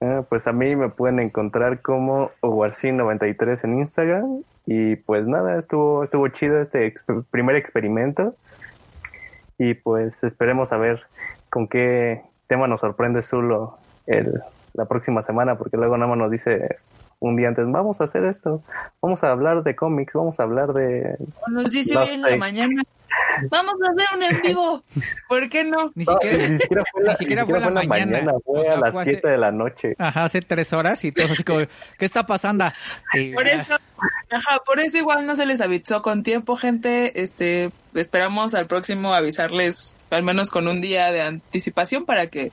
Ah, 0.00 0.24
pues 0.28 0.46
a 0.46 0.52
mí 0.52 0.76
me 0.76 0.90
pueden 0.90 1.18
encontrar 1.18 1.82
como 1.82 2.30
Warsin93 2.40 3.64
en 3.64 3.78
Instagram. 3.78 4.42
Y 4.66 4.96
pues 4.96 5.26
nada, 5.26 5.58
estuvo, 5.58 6.04
estuvo 6.04 6.28
chido 6.28 6.60
este 6.60 6.94
primer 7.30 7.56
experimento. 7.56 8.34
Y 9.58 9.74
pues 9.74 10.22
esperemos 10.22 10.72
a 10.72 10.76
ver 10.76 11.02
con 11.50 11.66
qué 11.66 12.22
tema 12.46 12.68
nos 12.68 12.80
sorprende 12.80 13.22
Zulo 13.22 13.78
el, 14.06 14.40
la 14.74 14.84
próxima 14.84 15.22
semana, 15.22 15.56
porque 15.58 15.76
luego 15.76 15.96
nada 15.96 16.08
más 16.08 16.18
nos 16.18 16.30
dice 16.30 16.76
un 17.20 17.36
día 17.36 17.48
antes, 17.48 17.64
vamos 17.70 18.00
a 18.00 18.04
hacer 18.04 18.24
esto, 18.24 18.62
vamos 19.02 19.22
a 19.24 19.30
hablar 19.30 19.62
de 19.62 19.74
cómics, 19.74 20.12
vamos 20.14 20.38
a 20.38 20.44
hablar 20.44 20.72
de... 20.72 21.16
nos 21.48 21.70
dice 21.70 21.96
hoy 21.96 22.10
en 22.10 22.22
la 22.22 22.36
mañana, 22.36 22.82
vamos 23.50 23.74
a 23.82 23.90
hacer 23.90 24.06
un 24.16 24.22
en 24.22 24.42
vivo, 24.42 24.82
¿por 25.28 25.48
qué 25.48 25.64
no? 25.64 25.90
Ni 25.94 26.04
siquiera, 26.04 26.48
ni 26.48 26.58
siquiera 26.58 26.84
fue 26.90 27.02
la, 27.04 27.12
ni 27.12 27.18
siquiera 27.18 27.46
fue 27.46 27.60
la 27.60 27.70
mañana, 27.70 28.32
fue 28.44 28.68
a 28.68 28.76
las 28.76 28.94
7 29.02 29.28
de 29.28 29.38
la 29.38 29.50
noche. 29.50 29.94
Ajá, 29.98 30.24
hace 30.24 30.42
tres 30.42 30.72
horas 30.72 31.04
y 31.04 31.10
todo 31.10 31.32
así 31.32 31.42
como, 31.42 31.60
¿qué 31.98 32.04
está 32.04 32.24
pasando? 32.24 32.66
por 33.34 33.48
eso, 33.48 33.76
ajá, 34.30 34.58
por 34.64 34.78
eso 34.78 34.98
igual 34.98 35.26
no 35.26 35.34
se 35.34 35.46
les 35.46 35.60
avisó 35.60 36.02
con 36.02 36.22
tiempo, 36.22 36.56
gente, 36.56 37.20
este, 37.20 37.70
esperamos 37.94 38.54
al 38.54 38.66
próximo 38.66 39.14
avisarles 39.14 39.96
al 40.10 40.22
menos 40.22 40.50
con 40.50 40.68
un 40.68 40.80
día 40.80 41.10
de 41.10 41.22
anticipación 41.22 42.06
para 42.06 42.28
que 42.28 42.52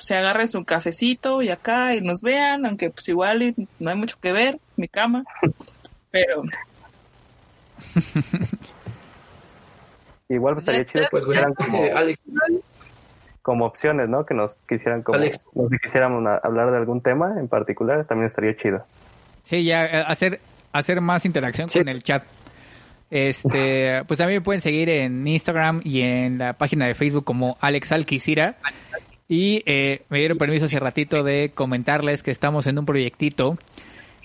se 0.00 0.16
agarren 0.16 0.48
su 0.48 0.64
cafecito 0.64 1.42
y 1.42 1.50
acá 1.50 1.94
y 1.94 2.00
nos 2.00 2.20
vean, 2.22 2.66
aunque 2.66 2.90
pues 2.90 3.08
igual 3.08 3.54
no 3.78 3.90
hay 3.90 3.96
mucho 3.96 4.16
que 4.20 4.32
ver, 4.32 4.58
mi 4.76 4.88
cama, 4.88 5.24
pero... 6.10 6.42
igual 10.28 10.54
pues 10.54 10.68
estaría 10.68 10.86
chido 10.86 11.06
pues 11.10 11.24
fueran 11.24 11.54
como, 11.54 11.84
Alex. 11.94 12.22
como 13.42 13.66
opciones, 13.66 14.08
¿no? 14.08 14.24
Que 14.26 14.34
nos 14.34 14.56
quisieran 14.68 15.02
como, 15.02 15.18
Alex. 15.18 15.40
nos 15.54 15.70
quisiéramos 15.82 16.24
hablar 16.42 16.70
de 16.70 16.76
algún 16.76 17.00
tema 17.00 17.34
en 17.38 17.48
particular, 17.48 18.04
también 18.04 18.26
estaría 18.28 18.56
chido. 18.56 18.84
Sí, 19.42 19.64
ya 19.64 19.86
eh, 19.86 20.04
hacer 20.06 20.40
hacer 20.72 21.00
más 21.00 21.24
interacción 21.24 21.68
Sí. 21.68 21.78
con 21.80 21.88
el 21.88 22.02
chat. 22.02 22.22
Este, 23.10 24.04
pues 24.06 24.18
también 24.18 24.38
me 24.40 24.44
pueden 24.44 24.60
seguir 24.60 24.88
en 24.88 25.26
Instagram 25.26 25.80
y 25.82 26.02
en 26.02 26.38
la 26.38 26.52
página 26.52 26.86
de 26.86 26.94
Facebook 26.94 27.24
como 27.24 27.56
Alex 27.60 27.90
Alquicira. 27.90 28.56
Y 29.30 29.62
eh, 29.64 30.02
me 30.08 30.18
dieron 30.18 30.38
permiso 30.38 30.64
hace 30.64 30.80
ratito 30.80 31.22
de 31.22 31.52
comentarles 31.54 32.24
que 32.24 32.32
estamos 32.32 32.66
en 32.66 32.80
un 32.80 32.84
proyectito 32.84 33.56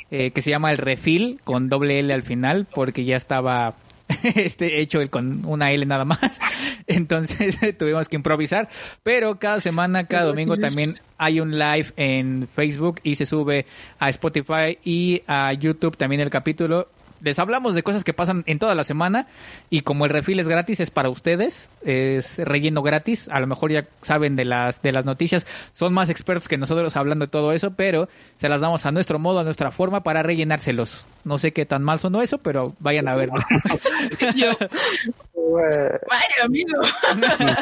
eh, 0.10 0.32
que 0.32 0.42
se 0.42 0.50
llama 0.50 0.72
El 0.72 0.80
Refil 0.80 1.40
con 1.44 1.70
doble 1.70 2.00
L 2.00 2.12
al 2.12 2.24
final 2.24 2.66
porque 2.74 3.06
ya 3.06 3.16
estaba 3.16 3.76
este 4.24 4.82
hecho 4.82 5.02
el 5.02 5.12
con 5.12 5.46
una 5.46 5.72
L 5.72 5.86
nada 5.86 6.06
más. 6.06 6.40
Entonces 6.88 7.60
tuvimos 7.78 8.10
que 8.10 8.16
improvisar. 8.16 8.68
Pero 9.04 9.38
cada 9.38 9.62
semana, 9.62 10.08
cada 10.08 10.24
domingo 10.24 10.58
también 10.58 11.00
hay 11.20 11.40
un 11.40 11.60
live 11.60 11.94
en 11.98 12.48
Facebook 12.48 13.00
y 13.04 13.14
se 13.14 13.28
sube 13.28 13.68
a 14.00 14.10
Spotify 14.10 14.80
y 14.84 15.22
a 15.28 15.54
YouTube 15.54 15.98
también 15.98 16.22
el 16.22 16.32
capítulo. 16.32 16.88
Les 17.26 17.40
hablamos 17.40 17.74
de 17.74 17.82
cosas 17.82 18.04
que 18.04 18.14
pasan 18.14 18.44
en 18.46 18.60
toda 18.60 18.76
la 18.76 18.84
semana 18.84 19.26
y 19.72 19.82
como 19.82 20.06
el 20.06 20.12
refil 20.12 20.40
es 20.40 20.48
gratis 20.48 20.80
es 20.80 20.92
para 20.92 21.10
ustedes, 21.10 21.72
es 21.84 22.38
relleno 22.38 22.84
gratis, 22.84 23.28
a 23.30 23.40
lo 23.40 23.48
mejor 23.48 23.72
ya 23.72 23.88
saben 24.04 24.36
de 24.36 24.46
las 24.46 24.80
de 24.84 24.92
las 24.92 25.06
noticias, 25.06 25.48
son 25.72 25.92
más 25.92 26.12
expertos 26.12 26.48
que 26.48 26.60
nosotros 26.60 26.96
hablando 26.96 27.26
de 27.26 27.32
todo 27.32 27.52
eso, 27.52 27.72
pero 27.72 28.10
se 28.38 28.48
las 28.48 28.62
damos 28.62 28.86
a 28.86 28.92
nuestro 28.92 29.18
modo, 29.18 29.40
a 29.40 29.44
nuestra 29.44 29.72
forma 29.72 30.04
para 30.04 30.22
rellenárselos. 30.22 31.08
No 31.24 31.40
sé 31.40 31.52
qué 31.52 31.66
tan 31.66 31.82
mal 31.82 31.98
sonó 31.98 32.22
eso, 32.22 32.38
pero 32.38 32.76
vayan 32.78 33.08
a 33.08 33.16
verlo. 33.16 33.42
Yo, 34.36 34.52
vaya, 35.34 36.46
amigo. 36.46 36.80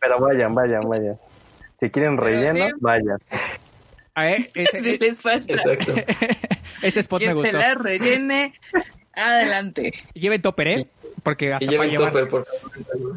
Pero 0.00 0.20
vayan, 0.20 0.52
vayan, 0.52 0.82
vayan. 0.82 1.16
Si 1.78 1.90
quieren 1.90 2.16
relleno, 2.16 2.66
sí. 2.66 2.72
vayan. 2.80 3.18
A 4.16 4.22
ver, 4.24 4.50
ese, 4.54 4.82
Si 4.82 4.98
les 4.98 5.20
falta 5.20 5.52
Exacto. 5.52 5.94
ese 6.82 7.00
spot 7.00 7.22
me 7.22 7.34
gustó. 7.34 7.56
la 7.56 7.74
rellene, 7.74 8.54
adelante. 9.16 9.92
Lleven 10.14 10.42
topper, 10.42 10.68
¿eh? 10.68 10.86
Porque 11.22 11.52
hasta 11.52 11.64
Y 11.64 11.68
lleven 11.68 11.90
llevar. 11.90 12.12
topper, 12.12 12.28
por 12.28 12.46
favor. 12.46 13.16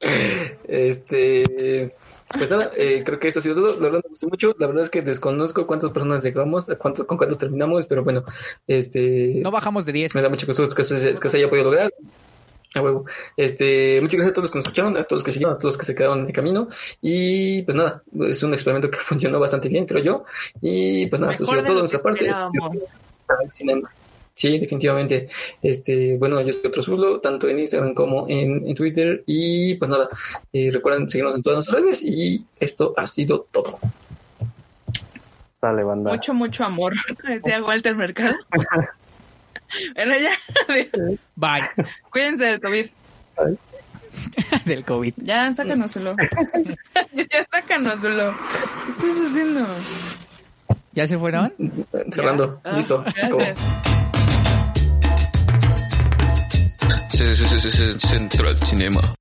este. 0.68 1.94
Pues 2.36 2.50
nada, 2.50 2.70
eh, 2.76 3.02
creo 3.06 3.18
que 3.18 3.28
eso 3.28 3.38
ha 3.38 3.42
sido 3.42 3.54
todo. 3.54 3.74
La 3.80 3.86
verdad 3.86 4.00
me 4.04 4.10
gustó 4.10 4.28
mucho. 4.28 4.54
La 4.58 4.66
verdad 4.66 4.84
es 4.84 4.90
que 4.90 5.00
desconozco 5.00 5.66
cuántas 5.66 5.90
personas 5.92 6.22
llegamos, 6.22 6.68
a 6.68 6.76
cuántos, 6.76 7.06
con 7.06 7.16
cuántos 7.16 7.38
terminamos, 7.38 7.86
pero 7.86 8.04
bueno, 8.04 8.22
este. 8.66 9.40
No 9.42 9.50
bajamos 9.50 9.86
de 9.86 9.92
10. 9.92 10.14
Me 10.14 10.20
da 10.22 10.28
mucho 10.28 10.46
gusto 10.46 10.68
que 10.68 10.84
se, 10.84 11.14
que 11.14 11.28
se 11.28 11.36
haya 11.38 11.48
podido 11.48 11.64
lograr. 11.64 11.92
A 12.74 12.82
huevo. 12.82 13.06
Este, 13.34 13.98
muchas 14.02 14.18
gracias 14.18 14.32
a 14.32 14.34
todos 14.34 14.44
los 14.44 14.50
que 14.50 14.58
nos 14.58 14.64
escucharon, 14.66 14.96
a 14.98 15.04
todos 15.04 15.20
los 15.20 15.24
que 15.24 15.32
siguieron, 15.32 15.54
a 15.54 15.58
todos 15.58 15.74
los 15.74 15.78
que 15.78 15.86
se 15.86 15.94
quedaron 15.94 16.20
en 16.20 16.26
el 16.26 16.32
camino. 16.34 16.68
Y 17.00 17.62
pues 17.62 17.74
nada, 17.74 18.02
es 18.28 18.42
un 18.42 18.52
experimento 18.52 18.90
que 18.90 18.98
funcionó 19.02 19.40
bastante 19.40 19.70
bien, 19.70 19.86
creo 19.86 20.02
yo. 20.02 20.24
Y 20.60 21.06
pues 21.06 21.18
nada, 21.18 21.32
eso 21.32 21.44
ha 21.44 21.46
sido 21.46 21.62
todo 21.62 21.74
de 21.76 21.80
nuestra 21.80 22.00
parte. 22.00 22.30
cinema. 23.52 23.90
Sí, 24.38 24.56
definitivamente. 24.56 25.28
Este, 25.60 26.16
bueno, 26.16 26.40
yo 26.40 26.52
soy 26.52 26.68
otro 26.68 26.80
Zulo, 26.80 27.18
tanto 27.18 27.48
en 27.48 27.58
Instagram 27.58 27.92
como 27.92 28.24
en, 28.28 28.68
en 28.68 28.74
Twitter. 28.76 29.24
Y 29.26 29.74
pues 29.74 29.90
nada, 29.90 30.08
eh, 30.52 30.70
recuerden 30.72 31.10
seguirnos 31.10 31.34
en 31.34 31.42
todas 31.42 31.56
nuestras 31.56 31.82
redes. 31.82 32.02
Y 32.04 32.46
esto 32.60 32.94
ha 32.96 33.08
sido 33.08 33.48
todo. 33.50 33.80
Sale, 35.44 35.82
banda. 35.82 36.12
Mucho, 36.12 36.34
mucho 36.34 36.62
amor, 36.62 36.94
decía 37.28 37.60
Walter 37.64 37.96
Mercado. 37.96 38.36
bueno, 39.96 40.14
ya. 40.16 40.30
Bye. 41.34 41.68
Cuídense 42.12 42.44
del 42.44 42.60
COVID. 42.60 42.86
Del 44.66 44.84
COVID. 44.84 45.14
Ya, 45.16 45.52
sácanoslo. 45.52 46.14
ya, 47.12 47.46
sácanoslo. 47.50 48.36
¿Qué 49.00 49.06
estás 49.06 49.30
haciendo? 49.30 49.66
¿Ya 50.92 51.06
se 51.06 51.18
fueron? 51.18 51.52
Cerrando, 52.10 52.60
Ah, 52.64 52.72
listo. 52.76 53.02
Se 57.18 57.32
acabó. 57.32 57.50
gracias. 57.50 57.62
Se- 57.62 57.70
se- 57.70 57.70
se- 57.70 57.92
se- 57.98 58.06
Central 58.08 58.58
Cinema. 58.66 59.14